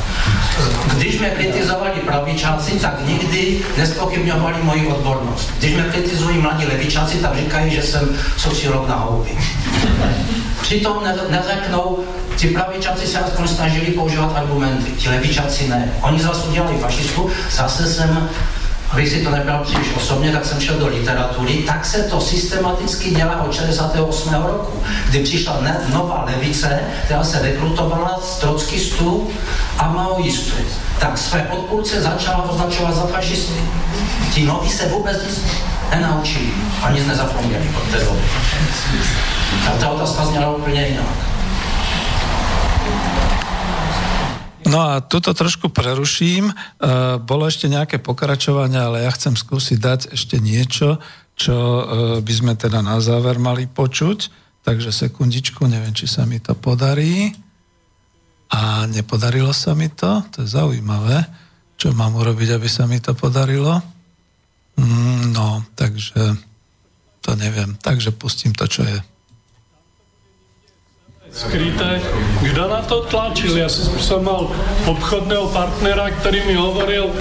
Když 0.96 1.20
sme 1.20 1.36
kritizovali 1.36 2.00
pravičáci, 2.08 2.80
tak 2.80 3.04
nikdy 3.04 3.60
nespochybňovali 3.76 4.64
moji 4.64 4.88
odbornosť. 4.96 5.46
Když 5.60 5.72
sme 5.76 5.84
kritizují 5.92 6.36
mladí 6.40 6.64
levičáci, 6.64 7.20
tak 7.20 7.36
říkají, 7.36 7.68
že 7.68 7.82
som 7.84 8.04
sociolog 8.40 8.88
na 8.88 8.96
houby. 8.96 9.36
Přitom 10.64 11.04
neřeknou, 11.28 12.00
ti 12.36 12.48
pravičáci 12.48 13.06
se 13.06 13.18
aspoň 13.18 13.48
snažili 13.48 13.86
používat 13.86 14.36
argumenty, 14.36 14.90
ti 14.92 15.08
levičáci 15.08 15.68
ne. 15.68 15.92
Oni 16.00 16.22
zase 16.22 16.46
udělali 16.46 16.78
fašistu, 16.78 17.30
zase 17.50 17.86
jsem 17.86 18.28
abych 18.94 19.08
si 19.08 19.24
to 19.24 19.30
nebral 19.30 19.64
příliš 19.64 19.86
osobně, 19.96 20.32
tak 20.32 20.44
jsem 20.44 20.60
šel 20.60 20.78
do 20.78 20.86
literatury, 20.86 21.54
tak 21.54 21.86
se 21.86 22.02
to 22.02 22.20
systematicky 22.20 23.10
dělá 23.10 23.42
od 23.42 23.54
68. 23.54 24.34
roku, 24.34 24.82
kdy 25.08 25.18
přišla 25.18 25.58
ne, 25.60 25.76
nová 25.92 26.24
levice, 26.24 26.80
která 27.04 27.24
se 27.24 27.42
rekrutovala 27.42 28.20
z 28.24 28.38
trockistů 28.38 29.30
a 29.78 29.88
maoistů. 29.88 30.56
Tak 30.98 31.18
své 31.18 31.48
odpůrce 31.48 32.02
začala 32.02 32.50
označovat 32.50 32.94
za 32.94 33.06
fašisty. 33.06 33.60
Ti 34.32 34.46
noví 34.46 34.70
se 34.70 34.86
vůbec 34.86 35.16
nic 35.26 35.40
nenaučili, 35.90 36.50
ani 36.82 36.98
nic 36.98 37.08
nezapomněli 37.08 37.70
od 37.76 37.90
té 37.90 38.04
doby. 38.04 38.20
A 39.66 39.70
ta 39.80 39.88
otázka 39.88 40.26
zněla 40.26 40.56
úplně 40.56 40.86
jinak. 40.86 41.33
No 44.64 44.80
a 44.80 45.04
tuto 45.04 45.36
trošku 45.36 45.68
preruším. 45.68 46.48
E, 46.48 46.54
bolo 47.20 47.44
ešte 47.44 47.68
nejaké 47.68 48.00
pokračovanie, 48.00 48.80
ale 48.80 49.04
ja 49.04 49.12
chcem 49.12 49.36
skúsiť 49.36 49.78
dať 49.78 50.00
ešte 50.16 50.40
niečo, 50.40 50.96
čo 51.36 51.56
e, 51.56 51.82
by 52.24 52.32
sme 52.32 52.52
teda 52.56 52.80
na 52.80 52.96
záver 53.04 53.36
mali 53.36 53.68
počuť. 53.68 54.42
Takže 54.64 54.88
sekundičku, 54.88 55.68
neviem, 55.68 55.92
či 55.92 56.08
sa 56.08 56.24
mi 56.24 56.40
to 56.40 56.56
podarí. 56.56 57.36
A 58.56 58.88
nepodarilo 58.88 59.52
sa 59.52 59.76
mi 59.76 59.92
to, 59.92 60.24
to 60.32 60.44
je 60.44 60.48
zaujímavé. 60.48 61.28
Čo 61.76 61.92
mám 61.92 62.16
urobiť, 62.16 62.56
aby 62.56 62.68
sa 62.70 62.88
mi 62.88 63.02
to 63.04 63.12
podarilo? 63.12 63.82
Mm, 64.80 65.36
no, 65.36 65.60
takže 65.76 66.40
to 67.20 67.30
neviem. 67.36 67.76
Takže 67.76 68.16
pustím 68.16 68.56
to, 68.56 68.64
čo 68.64 68.84
je 68.84 68.96
skryté. 71.34 71.98
Kto 72.46 72.62
na 72.70 72.80
to 72.86 73.02
tlačil? 73.10 73.58
Ja 73.58 73.66
som, 73.66 73.90
som 73.98 74.22
mal 74.22 74.54
obchodného 74.86 75.50
partnera, 75.50 76.14
ktorý 76.22 76.46
mi 76.46 76.54
hovoril 76.54 77.10
e, 77.10 77.14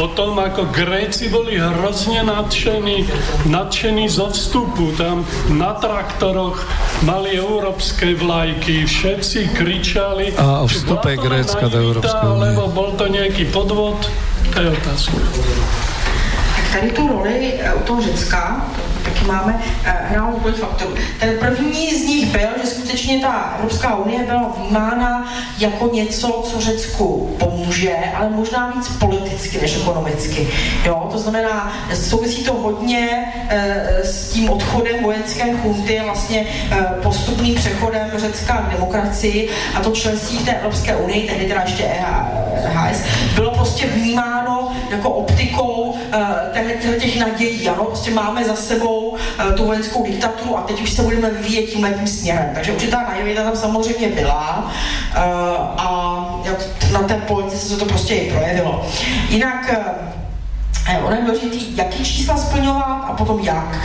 o 0.00 0.08
tom, 0.16 0.40
ako 0.40 0.72
Gréci 0.72 1.28
boli 1.28 1.60
hrozne 1.60 2.24
nadšení, 2.24 3.04
nadšení 3.52 4.08
zo 4.08 4.32
vstupu. 4.32 4.96
Tam 4.96 5.28
na 5.52 5.76
traktoroch 5.76 6.64
mali 7.04 7.36
európske 7.36 8.16
vlajky, 8.16 8.88
všetci 8.88 9.52
kričali. 9.52 10.32
A 10.40 10.64
o 10.64 10.66
vstupe 10.66 11.20
Grécka 11.20 11.68
do 11.68 11.92
Európskej 11.92 12.26
únie. 12.32 12.56
Lebo 12.56 12.72
bol 12.72 12.96
to 12.96 13.12
nejaký 13.12 13.44
podvod? 13.52 14.00
To 14.56 14.58
je 14.60 14.68
otázka. 14.72 15.16
Tak 16.56 16.64
tady 16.80 16.88
tu 16.96 17.08
roli 17.08 17.60
u 17.76 17.80
toho 17.84 18.00
Řecka, 18.02 18.64
taky 19.04 19.24
máme, 19.24 19.62
eh, 19.84 19.96
hrál 20.08 20.32
několik 20.34 20.56
faktorů. 20.56 20.94
Ten 21.20 21.38
první 21.38 21.90
z 21.98 22.06
nich 22.06 22.26
byl, 22.26 22.48
že 22.60 22.66
skutečně 22.66 23.20
ta 23.20 23.54
Evropská 23.56 23.96
unie 23.96 24.22
byla 24.22 24.54
vnímána 24.58 25.32
jako 25.58 25.90
něco, 25.92 26.42
co 26.50 26.60
Řecku 26.60 27.36
pomůže, 27.38 27.96
ale 28.14 28.30
možná 28.30 28.72
víc 28.76 28.88
politicky 28.88 29.60
než 29.60 29.76
ekonomicky. 29.76 30.48
Jo? 30.84 31.08
To 31.12 31.18
znamená, 31.18 31.72
souvisí 31.94 32.44
to 32.44 32.54
hodně 32.54 33.32
e, 33.48 34.04
s 34.04 34.30
tím 34.30 34.50
odchodem 34.50 35.02
vojenské 35.02 35.52
chunty, 35.52 36.00
vlastně 36.04 36.46
e, 36.70 36.84
postupným 37.02 37.54
přechodem 37.54 38.10
Řecka 38.16 38.56
k 38.56 38.72
demokracii 38.72 39.50
a 39.74 39.80
to 39.80 39.90
členství 39.90 40.38
té 40.38 40.52
Evropské 40.52 40.96
unii, 40.96 41.28
tehdy 41.28 41.46
teda 41.46 41.62
ještě 41.62 41.84
EHS, 41.84 43.02
bylo 43.34 43.50
prostě 43.50 43.86
vnímáno 43.86 44.72
jako 44.90 45.10
optikou 45.10 45.94
těch 47.02 47.18
nadějí. 47.18 47.68
Ano? 47.68 47.84
Prostě 47.84 48.10
máme 48.10 48.44
za 48.44 48.56
sebou 48.56 48.91
e, 49.48 49.52
tu 49.52 49.64
vojenskou 49.64 50.04
diktaturu 50.04 50.58
a 50.58 50.62
teď 50.62 50.80
už 50.82 50.92
se 50.92 51.02
budeme 51.02 51.30
vyvíjet 51.30 51.62
tím 51.62 51.94
tím 51.98 52.06
směrem. 52.06 52.50
Takže 52.54 52.72
určitá 52.72 53.02
naivita 53.02 53.42
tam 53.42 53.56
samozřejmě 53.56 54.08
byla 54.08 54.72
e, 55.14 55.18
a 55.76 56.42
na 56.92 57.02
té 57.02 57.14
politice 57.14 57.68
se 57.68 57.76
to 57.76 57.84
prostě 57.84 58.14
i 58.14 58.32
projevilo. 58.32 58.86
Jinak 59.28 59.70
ono 61.04 61.16
je 61.16 61.22
důležité, 61.22 61.82
jaký 61.82 62.04
čísla 62.04 62.36
splňovat 62.36 63.04
a 63.06 63.12
potom 63.12 63.40
jak. 63.40 63.78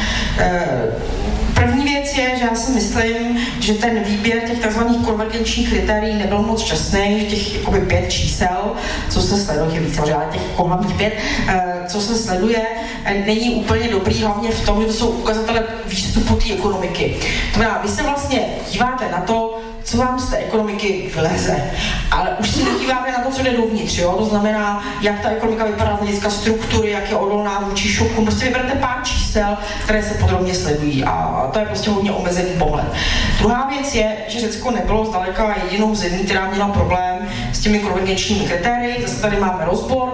První 1.53 1.84
věc 1.84 2.18
je, 2.18 2.38
že 2.38 2.45
já 2.45 2.56
si 2.56 2.72
myslím, 2.72 3.38
že 3.60 3.74
ten 3.74 4.03
výběr 4.03 4.40
těch 4.40 4.68
tzv. 4.68 4.80
konvergenčních 5.06 5.69
kritérií 5.69 6.15
nebyl 6.15 6.41
moc 6.41 6.61
šťastný, 6.61 7.19
že 7.19 7.26
těch 7.26 7.56
jakoby 7.56 7.80
pět 7.80 8.11
čísel, 8.11 8.74
co 9.10 9.22
se 9.22 9.38
sleduje, 9.38 9.74
je 9.74 9.80
více, 9.80 10.02
ale 10.02 10.28
těch 10.32 10.41
hlavních 10.57 10.95
pět, 10.95 11.14
co 11.88 12.02
se 12.02 12.15
sleduje, 12.15 12.61
není 13.26 13.56
úplně 13.56 13.88
dobrý, 13.90 14.24
hlavně 14.24 14.52
v 14.52 14.65
tom, 14.65 14.82
že 14.82 14.88
to 14.88 14.94
jsou 14.94 15.07
ukazatele 15.07 15.64
výstupu 15.86 16.36
té 16.36 16.53
ekonomiky. 16.53 17.18
To 17.53 17.60
znamená, 17.60 17.82
vy 17.84 17.90
se 17.90 18.03
vlastně 18.03 18.45
díváte 18.72 19.11
na 19.11 19.22
to, 19.22 19.60
co 19.88 19.97
vám 19.97 20.19
z 20.19 20.30
té 20.30 20.38
ekonomiky 20.38 21.11
vyleze. 21.15 21.72
Ale 22.11 22.30
už 22.39 22.49
si 22.49 22.64
nedíváte 22.64 23.11
na 23.11 23.23
to, 23.23 23.31
co 23.31 23.43
jde 23.43 23.57
dovnitř, 23.57 23.97
jo? 23.97 24.15
to 24.18 24.26
znamená, 24.26 24.84
jak 25.01 25.19
ta 25.19 25.30
ekonomika 25.30 25.65
vypadá 25.65 25.95
z 25.95 25.99
hlediska 25.99 26.30
struktury, 26.30 26.91
jak 26.91 27.09
je 27.09 27.15
odolná 27.15 27.59
vůči 27.59 27.89
šokům. 27.89 28.26
Prostě 28.26 28.45
vyberete 28.45 28.76
pár 28.76 29.03
čísel, 29.03 29.57
které 29.84 30.03
se 30.03 30.14
podrobně 30.14 30.55
sledují 30.55 31.03
a 31.03 31.49
to 31.53 31.59
je 31.59 31.65
prostě 31.65 31.89
hodně 31.89 32.11
omezený 32.11 32.49
pohled. 32.57 32.85
Druhá 33.39 33.69
věc 33.69 33.95
je, 33.95 34.18
že 34.27 34.39
Řecko 34.39 34.72
nebylo 34.72 35.05
zdaleka 35.05 35.55
jedinou 35.64 35.95
zemí, 35.95 36.18
která 36.18 36.49
měla 36.49 36.68
problém 36.68 37.30
s 37.53 37.59
těmi 37.59 37.80
konvergenčními 37.80 38.45
kritérii. 38.45 39.01
Zase 39.01 39.22
tady 39.22 39.39
máme 39.39 39.65
rozbor, 39.65 40.09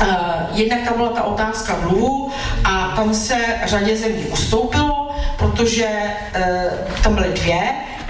Uh, 0.00 0.06
jednak 0.52 0.80
tam 0.80 0.94
byla 0.96 1.08
ta 1.08 1.22
otázka 1.22 1.76
dluhu 1.82 2.30
a 2.64 2.92
tam 2.96 3.14
se 3.14 3.36
řadě 3.64 3.96
zemí 3.96 4.24
ustoupilo, 4.32 5.10
protože 5.38 5.86
uh, 5.86 7.02
tam 7.02 7.14
byly 7.14 7.28
dvě 7.28 7.60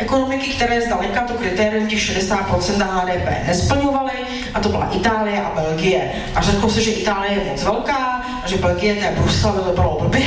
ekonomiky, 0.01 0.51
které 0.51 0.81
zdaleka 0.81 1.21
to 1.21 1.35
kritérium 1.35 1.87
těch 1.87 1.99
60% 1.99 2.87
HDP 2.87 3.47
nesplňovaly, 3.47 4.13
a 4.55 4.61
to 4.61 4.69
byla 4.69 4.89
Itálie 4.93 5.43
a 5.43 5.53
Belgie. 5.55 6.13
A 6.35 6.43
řeklo 6.43 6.71
se, 6.71 6.83
že 6.83 6.91
Itálie 6.91 7.33
je 7.33 7.51
moc 7.51 7.63
velká, 7.63 8.23
a 8.45 8.49
že 8.49 8.57
Belgie, 8.57 8.95
to 8.95 9.05
je 9.05 9.13
Brusel, 9.19 9.53
to 9.53 9.73
bylo 9.73 9.99
blbě, 10.01 10.27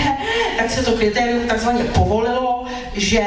tak 0.58 0.72
se 0.72 0.84
to 0.84 0.92
kritérium 0.92 1.48
takzvaně 1.48 1.84
povolilo, 1.84 2.66
že 2.94 3.24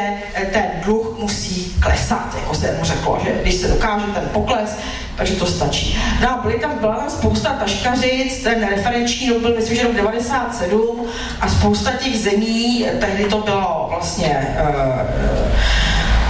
ten 0.52 0.64
dluh 0.84 1.18
musí 1.18 1.74
klesat, 1.80 2.34
jako 2.40 2.54
se 2.54 2.78
řeklo, 2.82 3.20
že 3.24 3.32
když 3.42 3.54
se 3.54 3.68
dokáže 3.68 4.06
ten 4.06 4.28
pokles, 4.32 4.76
takže 5.16 5.34
to 5.34 5.46
stačí. 5.46 5.98
No 6.22 6.30
a 6.30 6.40
byly 6.42 6.58
tam, 6.58 6.78
byla 6.80 6.96
tam 6.96 7.10
spousta 7.10 7.52
taškařic, 7.52 8.42
ten 8.42 8.68
referenční 8.68 9.28
rok 9.28 9.38
byl, 9.38 9.54
myslím, 9.56 9.76
že 9.76 9.82
rok 9.82 9.94
97 9.94 11.06
a 11.40 11.48
spousta 11.48 11.92
těch 11.92 12.18
zemí, 12.18 12.86
tehdy 13.00 13.24
to 13.24 13.38
bylo 13.38 13.86
vlastně 13.90 14.56
uh, 14.60 15.85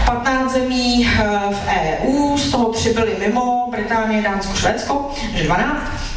15 0.07 0.53
zemí 0.53 1.09
eh, 1.09 1.28
v 1.51 1.69
EU, 1.69 2.39
z 2.39 2.51
toho 2.51 2.73
tři 2.73 2.95
byly 2.95 3.16
mimo, 3.19 3.69
Británie, 3.70 4.23
Dánsko, 4.23 4.57
Švédsko, 4.57 5.11
že 5.35 5.45
12. 5.45 6.16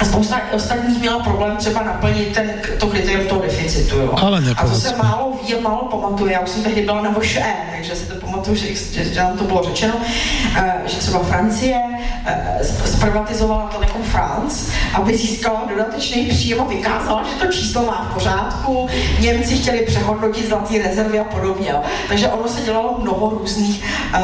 A 0.00 0.04
spousta 0.04 0.40
ostatních 0.52 1.00
měla 1.00 1.18
problém 1.18 1.56
třeba 1.56 1.82
naplnit 1.82 2.34
ten, 2.34 2.52
to 2.78 2.86
kritérium 2.86 3.28
toho 3.28 3.42
deficitu. 3.42 3.96
Jo. 3.96 4.14
Ale 4.16 4.42
a 4.56 4.66
to 4.66 4.74
se 4.74 4.96
málo 4.96 5.38
ví 5.42 5.54
a 5.54 5.60
málo 5.60 5.82
pamatuje. 5.84 6.32
Já 6.32 6.40
už 6.40 6.48
jsem 6.48 6.62
tehdy 6.62 6.82
byla 6.82 7.02
na 7.02 7.14
VŠE, 7.20 7.54
takže 7.76 7.96
si 7.96 8.06
to 8.06 8.14
pamatuju, 8.14 8.56
že, 8.56 8.74
že, 8.74 9.04
že 9.04 9.20
nám 9.20 9.38
to 9.38 9.44
bylo 9.44 9.62
řečeno, 9.62 9.94
uh, 9.96 10.64
že 10.86 10.96
třeba 10.96 11.18
Francie 11.18 11.80
uh, 11.80 12.66
zprivatizovala 12.84 13.66
Telekom 13.66 14.02
France, 14.02 14.72
aby 14.94 15.16
získala 15.16 15.64
dodatečný 15.68 16.26
příjem 16.26 16.60
a 16.60 16.64
vykázala, 16.64 17.22
že 17.22 17.46
to 17.46 17.52
číslo 17.52 17.82
má 17.86 18.08
v 18.10 18.14
pořádku. 18.14 18.88
Němci 19.20 19.56
chtěli 19.56 19.78
přehodnotit 19.78 20.48
zlatý 20.48 20.78
rezervy 20.78 21.20
a 21.20 21.24
podobně. 21.24 21.70
Jo. 21.70 21.82
Takže 22.08 22.28
ono 22.28 22.48
se 22.48 22.60
dělalo 22.60 22.98
mnoho 23.02 23.30
různých 23.30 23.84
uh, 24.14 24.20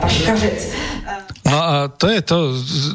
paškařic. 0.00 0.68
Uh, 1.06 1.12
No 1.46 1.58
a 1.62 1.74
to 1.88 2.10
je 2.10 2.20
to, 2.26 2.38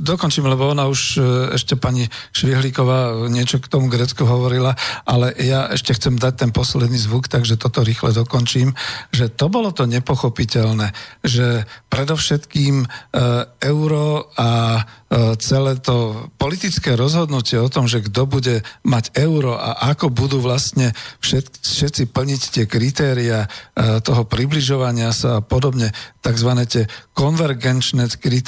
dokončím, 0.04 0.52
lebo 0.52 0.68
ona 0.68 0.92
už 0.92 1.02
e, 1.16 1.20
ešte 1.56 1.80
pani 1.80 2.12
Švihlíková 2.36 3.32
niečo 3.32 3.64
k 3.64 3.72
tomu 3.72 3.88
Grecku 3.88 4.28
hovorila, 4.28 4.76
ale 5.08 5.32
ja 5.40 5.72
ešte 5.72 5.96
chcem 5.96 6.20
dať 6.20 6.34
ten 6.36 6.52
posledný 6.52 7.00
zvuk, 7.00 7.32
takže 7.32 7.56
toto 7.56 7.80
rýchle 7.80 8.12
dokončím, 8.12 8.76
že 9.16 9.32
to 9.32 9.48
bolo 9.48 9.72
to 9.72 9.88
nepochopiteľné, 9.88 10.92
že 11.24 11.64
predovšetkým 11.88 12.84
e, 12.84 12.88
euro 13.64 14.28
a 14.36 14.84
E, 15.12 15.36
celé 15.44 15.76
to 15.76 16.32
politické 16.40 16.96
rozhodnutie 16.96 17.60
o 17.60 17.68
tom, 17.68 17.84
že 17.84 18.00
kto 18.00 18.24
bude 18.24 18.64
mať 18.88 19.12
euro 19.20 19.60
a 19.60 19.92
ako 19.92 20.08
budú 20.08 20.40
vlastne 20.40 20.96
všet, 21.20 21.68
všetci 21.68 22.04
plniť 22.16 22.42
tie 22.56 22.64
kritéria 22.64 23.44
e, 23.44 24.00
toho 24.00 24.24
približovania 24.24 25.12
sa 25.12 25.44
a 25.44 25.44
podobne, 25.44 25.92
tzv. 26.24 26.52
tie 26.64 26.88
konvergenčné 27.12 28.08
kritéria, 28.16 28.40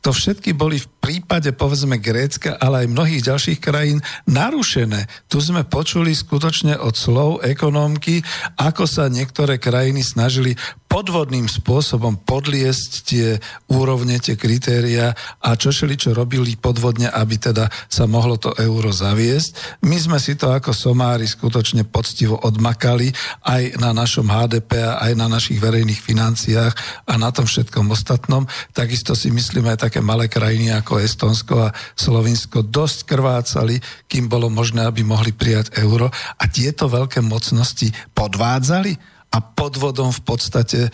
to 0.00 0.10
všetky 0.10 0.54
boli 0.56 0.80
v 0.80 0.88
prípade 1.06 1.54
povedzme 1.54 2.02
Grécka, 2.02 2.58
ale 2.58 2.82
aj 2.82 2.90
mnohých 2.90 3.22
ďalších 3.30 3.62
krajín 3.62 4.02
narušené. 4.26 5.06
Tu 5.30 5.38
sme 5.38 5.62
počuli 5.62 6.10
skutočne 6.10 6.74
od 6.82 6.98
slov 6.98 7.46
ekonómky, 7.46 8.26
ako 8.58 8.90
sa 8.90 9.06
niektoré 9.06 9.62
krajiny 9.62 10.02
snažili 10.02 10.58
podvodným 10.96 11.44
spôsobom 11.44 12.24
podliesť 12.24 12.90
tie 13.04 13.28
úrovne, 13.68 14.16
tie 14.16 14.34
kritéria 14.34 15.12
a 15.44 15.52
čo 15.54 15.70
šeli, 15.70 15.94
čo 15.98 16.16
robili 16.16 16.56
podvodne, 16.56 17.06
aby 17.12 17.36
teda 17.36 17.68
sa 17.86 18.08
mohlo 18.08 18.40
to 18.40 18.54
euro 18.56 18.90
zaviesť. 18.90 19.82
My 19.84 20.00
sme 20.00 20.18
si 20.18 20.34
to 20.40 20.50
ako 20.50 20.72
somári 20.72 21.28
skutočne 21.28 21.84
poctivo 21.84 22.40
odmakali 22.40 23.12
aj 23.44 23.76
na 23.76 23.92
našom 23.92 24.26
HDP, 24.26 24.82
aj 24.82 25.12
na 25.14 25.28
našich 25.28 25.60
verejných 25.60 26.00
financiách 26.00 26.74
a 27.06 27.14
na 27.20 27.28
tom 27.28 27.44
všetkom 27.44 27.92
ostatnom. 27.92 28.48
Takisto 28.72 29.12
si 29.12 29.28
myslíme 29.28 29.76
aj 29.76 29.90
také 29.90 30.00
malé 30.00 30.32
krajiny 30.32 30.72
ako 30.72 30.95
Estonsko 31.00 31.70
a 31.70 31.74
Slovinsko 31.94 32.64
dosť 32.64 32.98
krvácali, 33.08 33.80
kým 34.06 34.28
bolo 34.30 34.48
možné, 34.48 34.84
aby 34.86 35.02
mohli 35.02 35.32
prijať 35.32 35.76
euro 35.80 36.08
a 36.12 36.44
tieto 36.48 36.88
veľké 36.88 37.20
mocnosti 37.24 37.92
podvádzali 38.14 39.16
a 39.34 39.38
podvodom 39.42 40.14
v 40.14 40.22
podstate 40.22 40.80
e, 40.86 40.90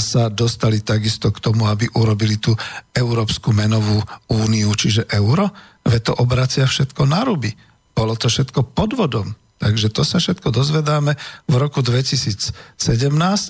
sa 0.00 0.32
dostali 0.32 0.80
takisto 0.80 1.28
k 1.28 1.42
tomu, 1.42 1.68
aby 1.68 1.90
urobili 1.98 2.40
tú 2.40 2.56
Európsku 2.94 3.52
menovú 3.52 4.00
úniu, 4.32 4.72
čiže 4.72 5.04
euro, 5.12 5.50
ve 5.82 5.98
to 6.00 6.14
obracia 6.16 6.64
všetko 6.64 7.04
na 7.04 7.26
ruby. 7.26 7.52
Bolo 7.92 8.16
to 8.16 8.32
všetko 8.32 8.72
podvodom. 8.72 9.41
Takže 9.62 9.94
to 9.94 10.02
sa 10.02 10.18
všetko 10.18 10.50
dozvedáme 10.50 11.14
v 11.46 11.54
roku 11.54 11.86
2017 11.86 12.50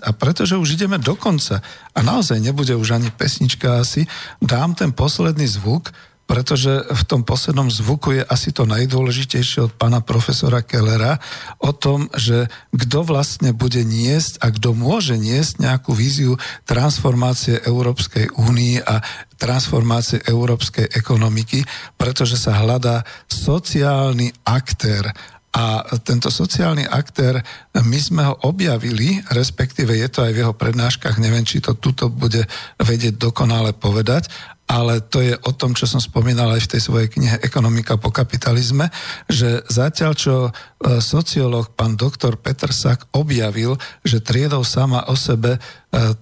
a 0.04 0.10
pretože 0.12 0.60
už 0.60 0.76
ideme 0.76 1.00
do 1.00 1.16
konca 1.16 1.64
a 1.96 1.98
naozaj 2.04 2.36
nebude 2.36 2.76
už 2.76 3.00
ani 3.00 3.08
pesnička 3.08 3.80
asi, 3.80 4.04
dám 4.44 4.76
ten 4.76 4.92
posledný 4.92 5.48
zvuk, 5.48 5.88
pretože 6.28 6.84
v 6.88 7.02
tom 7.08 7.24
poslednom 7.24 7.72
zvuku 7.72 8.20
je 8.20 8.22
asi 8.24 8.52
to 8.56 8.68
najdôležitejšie 8.68 9.68
od 9.68 9.72
pána 9.76 10.00
profesora 10.04 10.60
Kellera 10.60 11.16
o 11.60 11.72
tom, 11.72 12.12
že 12.12 12.48
kto 12.72 13.08
vlastne 13.08 13.56
bude 13.56 13.80
niesť 13.80 14.40
a 14.44 14.52
kto 14.52 14.76
môže 14.76 15.16
niesť 15.16 15.64
nejakú 15.64 15.96
víziu 15.96 16.36
transformácie 16.68 17.60
Európskej 17.64 18.32
únie 18.36 18.80
a 18.80 19.00
transformácie 19.36 20.22
európskej 20.22 20.94
ekonomiky, 20.94 21.66
pretože 21.98 22.38
sa 22.38 22.62
hľadá 22.62 23.02
sociálny 23.26 24.30
aktér 24.46 25.10
a 25.52 25.84
tento 26.00 26.32
sociálny 26.32 26.88
aktér, 26.88 27.44
my 27.76 27.98
sme 28.00 28.24
ho 28.24 28.34
objavili, 28.48 29.20
respektíve 29.36 29.92
je 29.92 30.08
to 30.08 30.24
aj 30.24 30.32
v 30.32 30.40
jeho 30.40 30.54
prednáškach, 30.56 31.20
neviem, 31.20 31.44
či 31.44 31.60
to 31.60 31.76
tuto 31.76 32.08
bude 32.08 32.48
vedieť 32.80 33.20
dokonale 33.20 33.76
povedať, 33.76 34.32
ale 34.64 35.04
to 35.04 35.20
je 35.20 35.36
o 35.36 35.52
tom, 35.52 35.76
čo 35.76 35.84
som 35.84 36.00
spomínal 36.00 36.48
aj 36.56 36.64
v 36.64 36.70
tej 36.72 36.80
svojej 36.80 37.08
knihe 37.12 37.36
Ekonomika 37.44 38.00
po 38.00 38.08
kapitalizme, 38.08 38.88
že 39.28 39.60
zatiaľ, 39.68 40.12
čo 40.16 40.34
sociológ 40.82 41.78
pán 41.78 41.94
doktor 41.94 42.36
Peter 42.42 42.74
Sack 42.74 43.06
objavil, 43.14 43.78
že 44.02 44.18
triedou 44.18 44.66
sama 44.66 45.06
o 45.06 45.14
sebe 45.14 45.62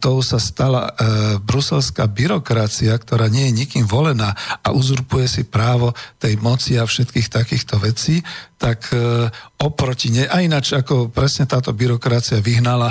tou 0.02 0.18
sa 0.18 0.42
stala 0.42 0.90
bruselská 1.46 2.10
byrokracia, 2.10 2.90
ktorá 2.98 3.30
nie 3.30 3.46
je 3.48 3.56
nikým 3.62 3.86
volená 3.86 4.34
a 4.66 4.74
uzurpuje 4.74 5.30
si 5.30 5.42
právo 5.46 5.94
tej 6.18 6.42
moci 6.42 6.74
a 6.74 6.82
všetkých 6.82 7.30
takýchto 7.30 7.78
vecí, 7.78 8.18
tak 8.58 8.90
oproti 9.62 10.10
ne, 10.10 10.26
a 10.26 10.42
ináč 10.42 10.74
ako 10.74 11.14
presne 11.14 11.46
táto 11.46 11.70
byrokracia 11.70 12.42
vyhnala 12.42 12.90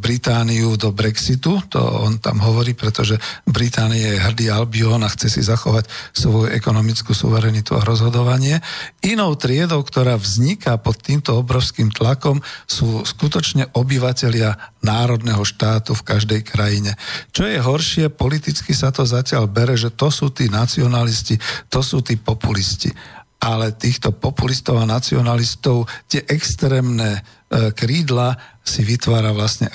Britániu 0.00 0.80
do 0.80 0.96
Brexitu, 0.96 1.60
to 1.68 1.76
on 1.76 2.24
tam 2.24 2.40
hovorí, 2.40 2.72
pretože 2.72 3.20
Británia 3.44 4.16
je 4.16 4.24
hrdý 4.24 4.48
Albion 4.48 5.04
a 5.04 5.12
chce 5.12 5.28
si 5.28 5.44
zachovať 5.44 5.92
svoju 6.16 6.56
ekonomickú 6.56 7.12
suverenitu 7.12 7.76
a 7.76 7.84
rozhodovanie. 7.84 8.64
Inou 9.04 9.36
triedou, 9.36 9.84
ktorá 9.84 10.16
vzniká 10.56 10.80
pod 10.80 10.96
týmto 11.04 11.36
obrovským 11.36 11.92
tlakom, 11.92 12.40
sú 12.64 13.04
skutočne 13.04 13.76
obyvateľia 13.76 14.80
národného 14.80 15.44
štátu 15.44 15.92
v 15.92 16.06
každej 16.16 16.40
krajine. 16.48 16.96
Čo 17.28 17.44
je 17.44 17.60
horšie, 17.60 18.04
politicky 18.08 18.72
sa 18.72 18.88
to 18.88 19.04
zatiaľ 19.04 19.52
bere, 19.52 19.76
že 19.76 19.92
to 19.92 20.08
sú 20.08 20.32
tí 20.32 20.48
nacionalisti, 20.48 21.36
to 21.68 21.84
sú 21.84 22.00
tí 22.00 22.16
populisti 22.16 22.88
ale 23.36 23.76
týchto 23.76 24.16
populistov 24.16 24.80
a 24.80 24.88
nacionalistov 24.88 25.84
tie 26.08 26.24
extrémne 26.24 27.20
e, 27.20 27.70
krídla 27.76 28.32
si 28.64 28.80
vytvára 28.80 29.30
vlastne 29.36 29.68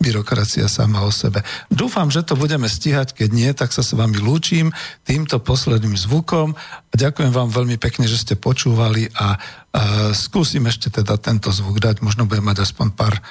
eurobyrokracia 0.00 0.64
sama 0.64 1.04
o 1.04 1.12
sebe. 1.12 1.44
Dúfam, 1.68 2.08
že 2.08 2.24
to 2.24 2.32
budeme 2.32 2.64
stíhať, 2.64 3.12
keď 3.12 3.28
nie, 3.36 3.52
tak 3.52 3.68
sa 3.68 3.84
s 3.84 3.92
vami 3.92 4.16
lúčim 4.16 4.72
týmto 5.04 5.36
posledným 5.44 5.92
zvukom. 5.92 6.56
Ďakujem 6.96 7.28
vám 7.28 7.52
veľmi 7.52 7.76
pekne, 7.76 8.08
že 8.08 8.16
ste 8.16 8.32
počúvali 8.32 9.12
a, 9.12 9.36
a 9.76 9.82
skúsim 10.16 10.64
ešte 10.64 10.88
teda 10.88 11.20
tento 11.20 11.52
zvuk 11.52 11.84
dať, 11.84 12.00
možno 12.00 12.24
budem 12.24 12.48
mať 12.48 12.64
aspoň 12.64 12.88
pár 12.96 13.20
e, 13.20 13.22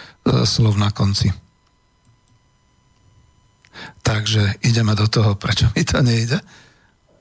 slov 0.46 0.78
na 0.78 0.94
konci. 0.94 1.34
Takže 4.06 4.62
ideme 4.62 4.94
do 4.94 5.10
toho, 5.10 5.34
prečo 5.42 5.74
mi 5.74 5.82
to 5.82 6.06
nejde. 6.06 6.38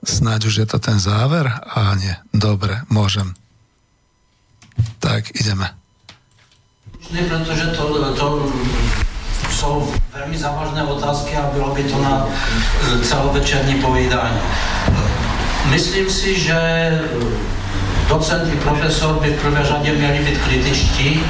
Snáď 0.05 0.53
už 0.53 0.55
je 0.61 0.67
to 0.69 0.77
ten 0.77 1.01
záver? 1.01 1.49
A 1.49 1.97
nie. 1.97 2.13
Dobre, 2.37 2.85
môžem. 2.93 3.33
Tak, 5.01 5.33
ideme. 5.41 5.73
Pretože 7.09 7.73
to, 7.73 7.85
to 8.13 8.27
jsou 9.59 9.93
velmi 10.19 10.39
závažné 10.39 10.83
otázky 10.83 11.37
a 11.37 11.51
bylo 11.53 11.75
by 11.75 11.83
to 11.83 12.03
na 12.03 12.27
celovečerní 13.03 13.75
povídání. 13.75 14.39
Myslím 15.71 16.11
si, 16.11 16.41
že 16.41 16.59
docent 18.09 18.53
i 18.55 18.57
profesor 18.57 19.15
by 19.15 19.31
v 19.31 19.41
prvé 19.41 19.65
řadě 19.65 19.93
měli 19.93 20.19
být 20.19 20.39
kritičtí, 20.39 21.23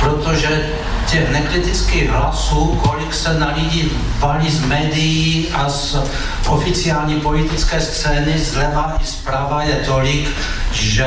protože 0.00 0.68
těch 1.06 1.30
nekritických 1.30 2.10
hlasů, 2.10 2.80
kolik 2.82 3.14
se 3.14 3.38
na 3.38 3.54
lidi 3.56 3.90
valí 4.18 4.50
z 4.50 4.64
médií 4.64 5.48
a 5.54 5.68
z 5.68 5.96
oficiální 6.48 7.20
politické 7.20 7.80
scény 7.80 8.38
zleva 8.38 8.96
i 9.02 9.06
zprava 9.06 9.62
je 9.62 9.74
tolik, 9.74 10.28
že 10.72 11.06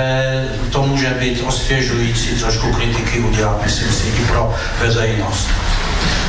to 0.71 0.81
může 0.83 1.09
být 1.09 1.43
osvěžující 1.47 2.39
trošku 2.39 2.73
kritiky 2.73 3.19
udělat, 3.19 3.61
myslím 3.63 3.91
si, 3.91 4.07
i 4.07 4.25
pro 4.25 4.55
veřejnost. 4.79 5.49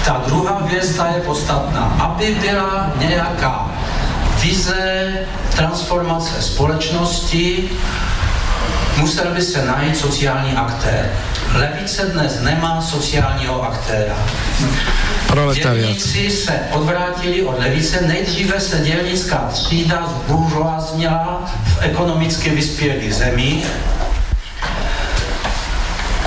Ta 0.05 0.22
druhá 0.27 0.68
ta 0.97 1.06
je 1.06 1.20
podstatná. 1.20 1.97
Aby 1.98 2.36
byla 2.40 2.93
nějaká 2.98 3.70
vize 4.43 5.12
transformace 5.56 6.43
společnosti, 6.43 7.70
musel 8.97 9.35
by 9.35 9.43
se 9.43 9.66
najít 9.66 9.97
sociální 9.97 10.52
aktér. 10.52 11.10
Levice 11.55 12.06
dnes 12.06 12.40
nemá 12.40 12.82
sociálního 12.82 13.62
aktéra. 13.62 14.14
Dělníci 15.55 16.31
se 16.31 16.60
odvrátili 16.72 17.43
od 17.43 17.59
levice, 17.59 18.01
nejdříve 18.01 18.60
se 18.60 18.78
dělnická 18.78 19.36
třída 19.36 20.06
zburžoázněla 20.06 21.43
v 21.64 21.78
ekonomicky 21.81 22.51
vyspělých 22.51 23.14
zemích, 23.14 23.66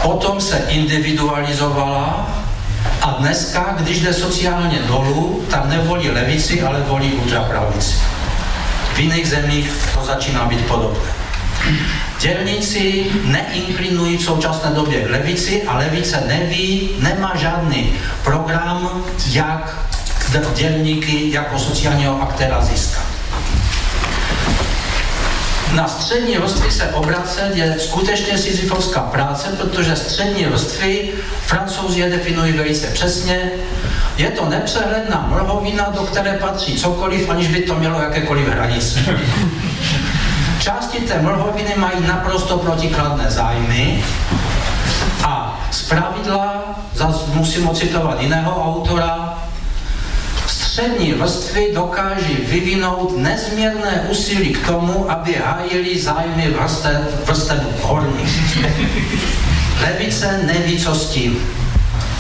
potom 0.01 0.41
se 0.41 0.57
individualizovala 0.67 2.27
a 3.03 3.15
dneska, 3.19 3.75
když 3.80 4.01
jde 4.01 4.13
sociálně 4.13 4.80
dolů, 4.80 5.45
tak 5.49 5.65
nevolí 5.65 6.11
levici, 6.11 6.61
ale 6.61 6.80
volí 6.80 7.13
ultrapravici. 7.13 7.95
V 8.93 8.99
jiných 8.99 9.27
zemích 9.27 9.71
to 9.93 10.05
začíná 10.05 10.45
být 10.45 10.65
podobné. 10.65 11.09
Dělníci 12.19 13.05
neinklinují 13.23 14.17
v 14.17 14.23
současné 14.23 14.69
době 14.69 15.01
k 15.01 15.09
levici 15.09 15.63
a 15.63 15.77
levice 15.77 16.23
neví, 16.27 16.89
nemá 16.99 17.35
žádný 17.35 17.93
program, 18.23 19.03
jak 19.31 19.77
dělníky 20.55 21.31
jako 21.31 21.59
sociálního 21.59 22.21
aktéra 22.21 22.61
získat. 22.61 23.03
Na 25.73 25.87
střední 25.87 26.37
vrstvy 26.37 26.71
se 26.71 26.85
obracet 26.85 27.55
je 27.55 27.75
skutečně 27.79 28.37
sisyfovská 28.37 28.99
práce, 28.99 29.47
protože 29.61 29.95
střední 29.95 30.45
vrstvy 30.45 31.11
francouzi 31.45 31.99
je 31.99 32.09
definují 32.09 32.53
velice 32.53 32.87
přesně. 32.87 33.51
Je 34.17 34.31
to 34.31 34.49
nepřehledná 34.49 35.27
mrhovina, 35.31 35.89
do 35.95 36.01
které 36.01 36.33
patří 36.33 36.75
cokoliv, 36.75 37.29
aniž 37.29 37.47
by 37.47 37.61
to 37.61 37.75
mělo 37.75 38.01
jakékoliv 38.01 38.47
hranice. 38.47 38.99
Části 40.59 40.97
té 40.97 41.21
mlhoviny 41.21 41.73
mají 41.77 42.07
naprosto 42.07 42.57
protikladné 42.57 43.25
zájmy 43.31 44.03
a 45.23 45.67
z 45.71 45.81
pravidla, 45.81 46.63
zase 46.93 47.19
musím 47.33 47.69
ocitovat 47.69 48.21
jiného 48.21 48.65
autora, 48.65 49.43
střední 50.73 51.13
vrstvy 51.13 51.71
dokáží 51.73 52.33
vyvinout 52.33 53.17
nezměrné 53.17 54.07
úsilí 54.09 54.53
k 54.53 54.67
tomu, 54.67 55.11
aby 55.11 55.35
hájili 55.45 55.99
zájmy 55.99 56.49
vrstev, 56.49 57.25
vrstev 57.25 57.59
horních. 57.81 58.57
Levice 59.81 60.39
neví, 60.43 60.77
co 60.77 60.95
s 60.95 61.09
tím. 61.09 61.39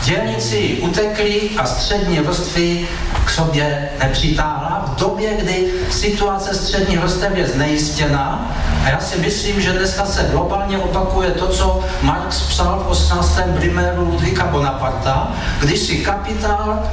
Dělníci 0.05 0.77
utekli 0.81 1.49
a 1.57 1.65
střední 1.65 2.19
vrstvy 2.19 2.87
k 3.25 3.29
sobě 3.29 3.89
nepřitáhla 4.03 4.93
v 4.93 4.99
době, 4.99 5.37
kdy 5.41 5.71
situace 5.91 6.55
střední 6.55 6.97
vrstev 6.97 7.35
je 7.35 7.47
znejistěná 7.47 8.55
a 8.83 8.89
já 8.89 8.99
si 8.99 9.19
myslím, 9.19 9.61
že 9.61 9.71
dneska 9.71 10.05
se 10.05 10.27
globálně 10.31 10.77
opakuje 10.77 11.31
to, 11.31 11.47
co 11.47 11.83
Marx 12.01 12.41
psal 12.41 12.83
v 12.87 12.91
18. 12.91 13.39
priméru 13.55 14.05
Ludvíka 14.05 14.45
Bonaparta, 14.45 15.31
když 15.59 15.79
si 15.79 15.97
kapitál 15.97 16.83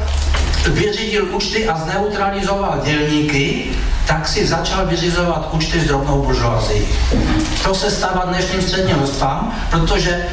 vyřídil 0.66 1.28
účty 1.30 1.68
a 1.68 1.78
zneutralizoval 1.78 2.80
dělníky, 2.84 3.64
tak 4.06 4.28
si 4.28 4.46
začal 4.46 4.86
vyřizovat 4.86 5.48
účty 5.52 5.80
s 5.80 5.84
drobnou 5.84 6.22
buržoazí. 6.22 6.88
To 7.64 7.74
se 7.74 7.90
stává 7.90 8.24
dnešním 8.24 8.62
středním 8.62 8.96
vrstvám, 8.96 9.54
protože 9.70 10.26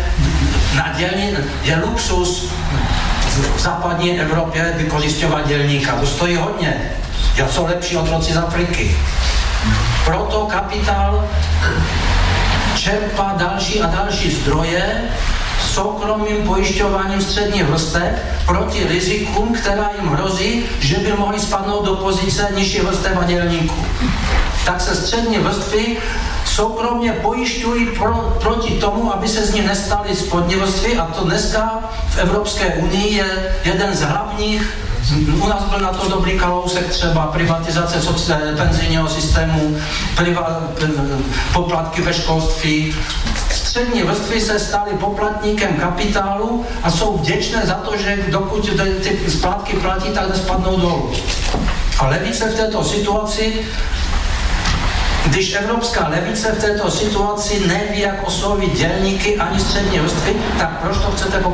na 0.75 0.93
dělní 0.97 1.37
je 1.63 1.81
luxus 1.85 2.51
v 3.55 3.59
západní 3.59 4.19
Evropě 4.19 4.73
vykořišťovat 4.77 5.47
dělníka. 5.47 5.95
To 5.95 6.07
stojí 6.07 6.35
hodně. 6.35 6.91
Já 7.35 7.47
jsou 7.47 7.65
lepší 7.65 7.97
otroci 7.97 8.33
z 8.33 8.37
Afriky. 8.37 8.95
Proto 10.05 10.45
kapitál 10.45 11.29
čerpá 12.75 13.33
další 13.37 13.81
a 13.81 13.87
další 13.87 14.31
zdroje 14.31 15.01
soukromým 15.77 16.47
pojišťováním 16.47 17.21
střední 17.21 17.63
vrstev 17.63 18.19
proti 18.45 18.87
rizikům, 18.87 19.53
která 19.53 19.89
jim 19.99 20.09
hrozí, 20.09 20.63
že 20.79 20.97
by 20.97 21.13
mohli 21.13 21.39
spadnout 21.39 21.85
do 21.85 21.95
pozice 21.95 22.47
nižší 22.55 22.79
vrstev 22.81 23.17
a 23.17 23.23
dělníků. 23.23 23.85
Tak 24.65 24.81
se 24.81 24.95
střední 24.95 25.37
vrstvy 25.37 25.97
soukromně 26.45 27.11
pojišťují 27.11 27.85
pro, 27.85 28.13
proti 28.41 28.73
tomu, 28.73 29.13
aby 29.13 29.27
se 29.27 29.45
z 29.45 29.53
nich 29.53 29.67
nestaly 29.67 30.15
spodní 30.15 30.55
vrstvy 30.55 30.97
a 30.97 31.05
to 31.05 31.23
dneska 31.23 31.79
v 32.09 32.17
Evropské 32.17 32.65
unii 32.73 33.13
je 33.13 33.55
jeden 33.65 33.95
z 33.95 34.01
hlavních 34.01 34.77
u 35.43 35.47
nás 35.47 35.63
byl 35.63 35.79
na 35.79 35.93
to 35.93 36.09
dobrý 36.09 36.39
kalousek 36.39 36.89
třeba 36.89 37.27
privatizace 37.27 37.99
penzijního 38.57 39.09
systému, 39.09 39.77
priva, 40.15 40.59
poplatky 41.53 42.01
ve 42.01 42.13
školství, 42.13 42.95
střední 43.77 44.03
vrstvy 44.03 44.41
se 44.41 44.59
staly 44.59 44.91
poplatníkem 44.91 45.73
kapitálu 45.73 46.65
a 46.83 46.91
jsou 46.91 47.17
vděčné 47.17 47.61
za 47.65 47.73
to, 47.73 47.97
že 47.97 48.17
dokud 48.27 48.69
ty 49.03 49.31
splátky 49.31 49.73
platí, 49.73 50.09
tak 50.09 50.29
nespadnou 50.29 50.79
dolů. 50.79 51.11
A 51.99 52.07
levice 52.07 52.49
v 52.49 52.55
této 52.55 52.83
situaci 52.83 53.53
když 55.25 55.53
evropská 55.53 56.07
levice 56.07 56.51
v 56.51 56.61
této 56.61 56.91
situaci 56.91 57.67
neví, 57.67 57.99
jak 57.99 58.27
oslovit 58.27 58.77
dělníky 58.77 59.37
ani 59.37 59.59
střední 59.59 59.99
vrstvy, 59.99 60.33
tak 60.59 60.79
proč 60.81 60.97
to 60.97 61.11
chcete 61.11 61.39
po? 61.39 61.53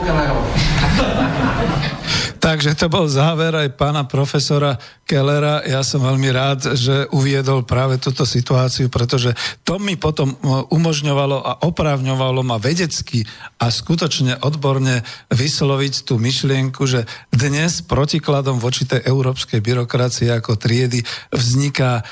Takže 2.44 2.76
to 2.76 2.91
bol 2.91 3.07
záver 3.07 3.56
aj 3.56 3.80
pána 3.80 4.03
profesora 4.03 4.76
Kellera. 5.07 5.64
Ja 5.64 5.80
som 5.80 6.03
veľmi 6.03 6.28
rád, 6.28 6.76
že 6.76 7.07
uviedol 7.15 7.64
práve 7.64 7.99
túto 8.03 8.28
situáciu, 8.28 8.91
pretože 8.91 9.32
to 9.64 9.80
mi 9.80 9.95
potom 9.95 10.36
umožňovalo 10.68 11.40
a 11.40 11.64
oprávňovalo 11.64 12.44
ma 12.44 12.60
vedecky 12.60 13.24
a 13.64 13.72
skutočne 13.72 14.44
odborne 14.44 15.07
vysloviť 15.32 16.03
tú 16.03 16.20
myšlienku, 16.20 16.84
že 16.84 17.07
dnes 17.32 17.80
protikladom 17.80 18.60
voči 18.60 18.91
tej 18.91 19.07
európskej 19.07 19.64
byrokracii 19.64 20.28
ako 20.28 20.60
triedy 20.60 20.99
vzniká 21.32 21.99
e, 21.99 22.03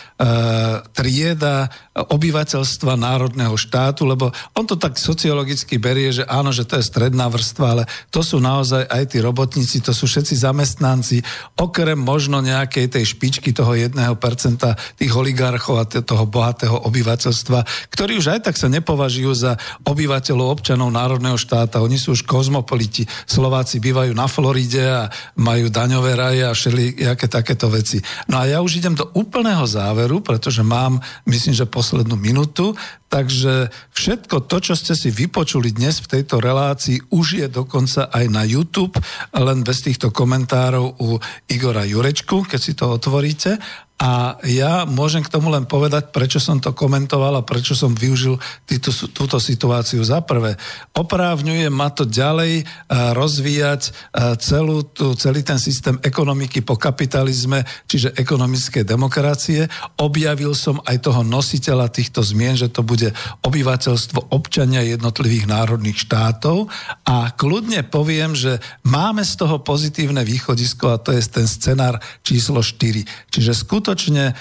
trieda 0.96 1.68
obyvateľstva 1.92 2.96
národného 2.96 3.60
štátu, 3.60 4.08
lebo 4.08 4.32
on 4.56 4.64
to 4.64 4.80
tak 4.80 4.96
sociologicky 4.96 5.76
berie, 5.76 6.16
že 6.16 6.24
áno, 6.24 6.56
že 6.56 6.64
to 6.64 6.80
je 6.80 6.88
stredná 6.88 7.28
vrstva, 7.28 7.66
ale 7.68 7.84
to 8.08 8.24
sú 8.24 8.40
naozaj 8.40 8.88
aj 8.88 9.04
tí 9.12 9.20
robotníci, 9.20 9.84
to 9.84 9.92
sú 9.92 10.08
všetci 10.08 10.21
zamestnanci, 10.24 11.26
okrem 11.58 11.98
možno 11.98 12.44
nejakej 12.44 12.92
tej 12.92 13.04
špičky 13.16 13.50
toho 13.56 13.74
jedného 13.74 14.14
percenta 14.20 14.78
tých 15.00 15.12
oligarchov 15.16 15.76
a 15.82 15.86
toho 15.88 16.26
bohatého 16.30 16.78
obyvateľstva, 16.86 17.90
ktorí 17.90 18.22
už 18.22 18.38
aj 18.38 18.40
tak 18.52 18.56
sa 18.60 18.70
nepovažujú 18.70 19.32
za 19.34 19.58
obyvateľov 19.88 20.48
občanov 20.60 20.94
národného 20.94 21.40
štáta. 21.40 21.82
Oni 21.82 21.98
sú 21.98 22.14
už 22.14 22.28
kozmopoliti. 22.28 23.08
Slováci 23.26 23.82
bývajú 23.82 24.12
na 24.14 24.28
Floride 24.30 24.84
a 24.86 25.10
majú 25.40 25.72
daňové 25.72 26.12
raje 26.14 26.44
a 26.46 26.54
všelijaké 26.54 27.26
takéto 27.26 27.72
veci. 27.72 28.04
No 28.30 28.42
a 28.42 28.46
ja 28.46 28.62
už 28.62 28.78
idem 28.78 28.94
do 28.94 29.10
úplného 29.18 29.66
záveru, 29.66 30.22
pretože 30.22 30.62
mám, 30.62 31.02
myslím, 31.26 31.56
že 31.56 31.66
poslednú 31.66 32.20
minútu, 32.20 32.76
Takže 33.12 33.68
všetko 33.92 34.48
to, 34.48 34.58
čo 34.64 34.74
ste 34.80 34.96
si 34.96 35.12
vypočuli 35.12 35.76
dnes 35.76 36.00
v 36.00 36.16
tejto 36.16 36.40
relácii, 36.40 37.12
už 37.12 37.44
je 37.44 37.48
dokonca 37.52 38.08
aj 38.08 38.26
na 38.32 38.48
YouTube, 38.48 38.96
len 39.36 39.68
bez 39.68 39.84
týchto 39.84 40.16
komentárov 40.16 40.96
u 40.96 41.20
Igora 41.52 41.84
Jurečku, 41.84 42.48
keď 42.48 42.60
si 42.64 42.72
to 42.72 42.88
otvoríte. 42.88 43.60
A 44.02 44.42
ja 44.50 44.90
môžem 44.90 45.22
k 45.22 45.30
tomu 45.30 45.54
len 45.54 45.70
povedať, 45.70 46.10
prečo 46.10 46.42
som 46.42 46.58
to 46.58 46.74
komentoval 46.74 47.38
a 47.38 47.46
prečo 47.46 47.78
som 47.78 47.94
využil 47.94 48.42
týto, 48.66 48.90
túto 49.14 49.38
situáciu. 49.38 50.02
Za 50.02 50.26
prvé, 50.26 50.58
oprávňuje 50.98 51.70
ma 51.70 51.94
to 51.94 52.10
ďalej 52.10 52.66
eh, 52.66 52.66
rozvíjať 53.14 53.82
eh, 53.86 53.94
celú, 54.42 54.82
tú, 54.90 55.14
celý 55.14 55.46
ten 55.46 55.62
systém 55.62 56.02
ekonomiky 56.02 56.66
po 56.66 56.82
kapitalizme, 56.82 57.62
čiže 57.86 58.18
ekonomické 58.18 58.82
demokracie. 58.82 59.70
Objavil 60.02 60.58
som 60.58 60.82
aj 60.82 60.98
toho 61.06 61.22
nositeľa 61.22 61.94
týchto 61.94 62.26
zmien, 62.26 62.58
že 62.58 62.74
to 62.74 62.82
bude 62.82 63.14
obyvateľstvo 63.46 64.34
občania 64.34 64.82
jednotlivých 64.82 65.46
národných 65.46 66.10
štátov 66.10 66.66
a 67.06 67.30
kľudne 67.38 67.86
poviem, 67.86 68.34
že 68.34 68.58
máme 68.82 69.22
z 69.22 69.46
toho 69.46 69.62
pozitívne 69.62 70.26
východisko 70.26 70.90
a 70.90 70.98
to 70.98 71.14
je 71.14 71.22
ten 71.30 71.46
scenár 71.46 72.02
číslo 72.26 72.66
4. 72.66 73.30
Čiže 73.30 73.54
skutočne 73.54 73.91
skutočne 73.92 74.32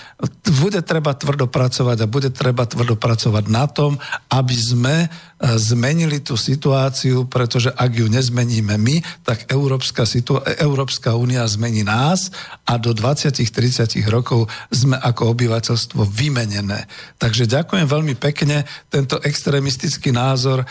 bude 0.62 0.78
treba 0.86 1.10
tvrdo 1.10 1.50
pracovať 1.50 1.98
a 1.98 2.06
bude 2.06 2.30
treba 2.30 2.70
tvrdo 2.70 2.94
pracovať 2.94 3.44
na 3.50 3.66
tom, 3.66 3.98
aby 4.30 4.54
sme 4.54 5.10
zmenili 5.40 6.20
tú 6.20 6.36
situáciu, 6.36 7.24
pretože 7.24 7.72
ak 7.72 7.90
ju 7.96 8.06
nezmeníme 8.12 8.76
my, 8.76 9.00
tak 9.24 9.48
Európska, 9.48 10.04
situ- 10.04 10.44
Európska 10.60 11.16
únia 11.16 11.48
zmení 11.48 11.80
nás 11.80 12.28
a 12.68 12.76
do 12.76 12.92
20-30 12.92 14.04
rokov 14.12 14.52
sme 14.68 15.00
ako 15.00 15.32
obyvateľstvo 15.32 16.04
vymenené. 16.04 16.84
Takže 17.16 17.48
ďakujem 17.48 17.88
veľmi 17.88 18.14
pekne. 18.20 18.68
Tento 18.92 19.16
extrémistický 19.24 20.12
názor 20.12 20.60
e, 20.60 20.66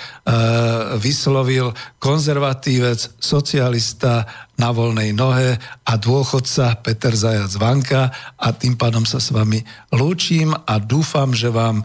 vyslovil 1.02 1.74
konzervatívec, 1.98 3.18
socialista 3.18 4.30
na 4.60 4.76
voľnej 4.76 5.16
nohe 5.16 5.56
a 5.88 5.94
dôchodca 5.96 6.84
Peter 6.84 7.16
Zajac 7.16 7.56
Vanka 7.56 8.12
a 8.36 8.52
tým 8.52 8.76
pádom 8.76 9.08
sa 9.08 9.24
s 9.24 9.32
vami 9.32 9.64
lúčim 9.96 10.52
a 10.52 10.76
dúfam, 10.84 11.32
že 11.32 11.48
vám 11.48 11.80
e, 11.80 11.84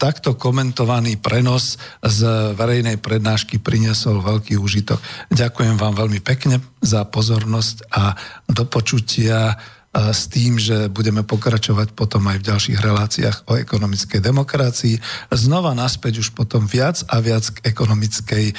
takto 0.00 0.32
komentovaný 0.32 1.20
prenos 1.20 1.76
z 2.00 2.15
verejnej 2.54 2.96
prednášky 3.02 3.58
priniesol 3.58 4.22
veľký 4.22 4.56
úžitok. 4.56 5.02
Ďakujem 5.34 5.76
vám 5.76 5.94
veľmi 5.98 6.20
pekne 6.22 6.62
za 6.80 7.04
pozornosť 7.04 7.90
a 7.92 8.14
do 8.46 8.64
počutia 8.64 9.58
s 9.96 10.28
tým, 10.28 10.60
že 10.60 10.92
budeme 10.92 11.24
pokračovať 11.24 11.96
potom 11.96 12.28
aj 12.28 12.36
v 12.44 12.46
ďalších 12.52 12.78
reláciách 12.84 13.36
o 13.48 13.56
ekonomickej 13.56 14.20
demokracii. 14.20 15.00
Znova 15.32 15.72
naspäť 15.72 16.20
už 16.20 16.36
potom 16.36 16.68
viac 16.68 17.00
a 17.08 17.16
viac 17.24 17.48
k 17.48 17.64
ekonomickej 17.64 18.44
e, 18.52 18.54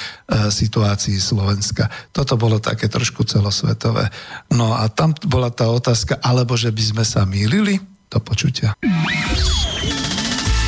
situácii 0.50 1.14
Slovenska. 1.22 1.86
Toto 2.10 2.34
bolo 2.34 2.58
také 2.58 2.90
trošku 2.90 3.22
celosvetové. 3.22 4.10
No 4.50 4.74
a 4.74 4.90
tam 4.90 5.14
bola 5.30 5.54
tá 5.54 5.70
otázka, 5.70 6.18
alebo 6.18 6.58
že 6.58 6.74
by 6.74 6.82
sme 6.82 7.04
sa 7.06 7.22
mýlili? 7.22 7.78
Do 8.08 8.18
počutia. 8.24 8.74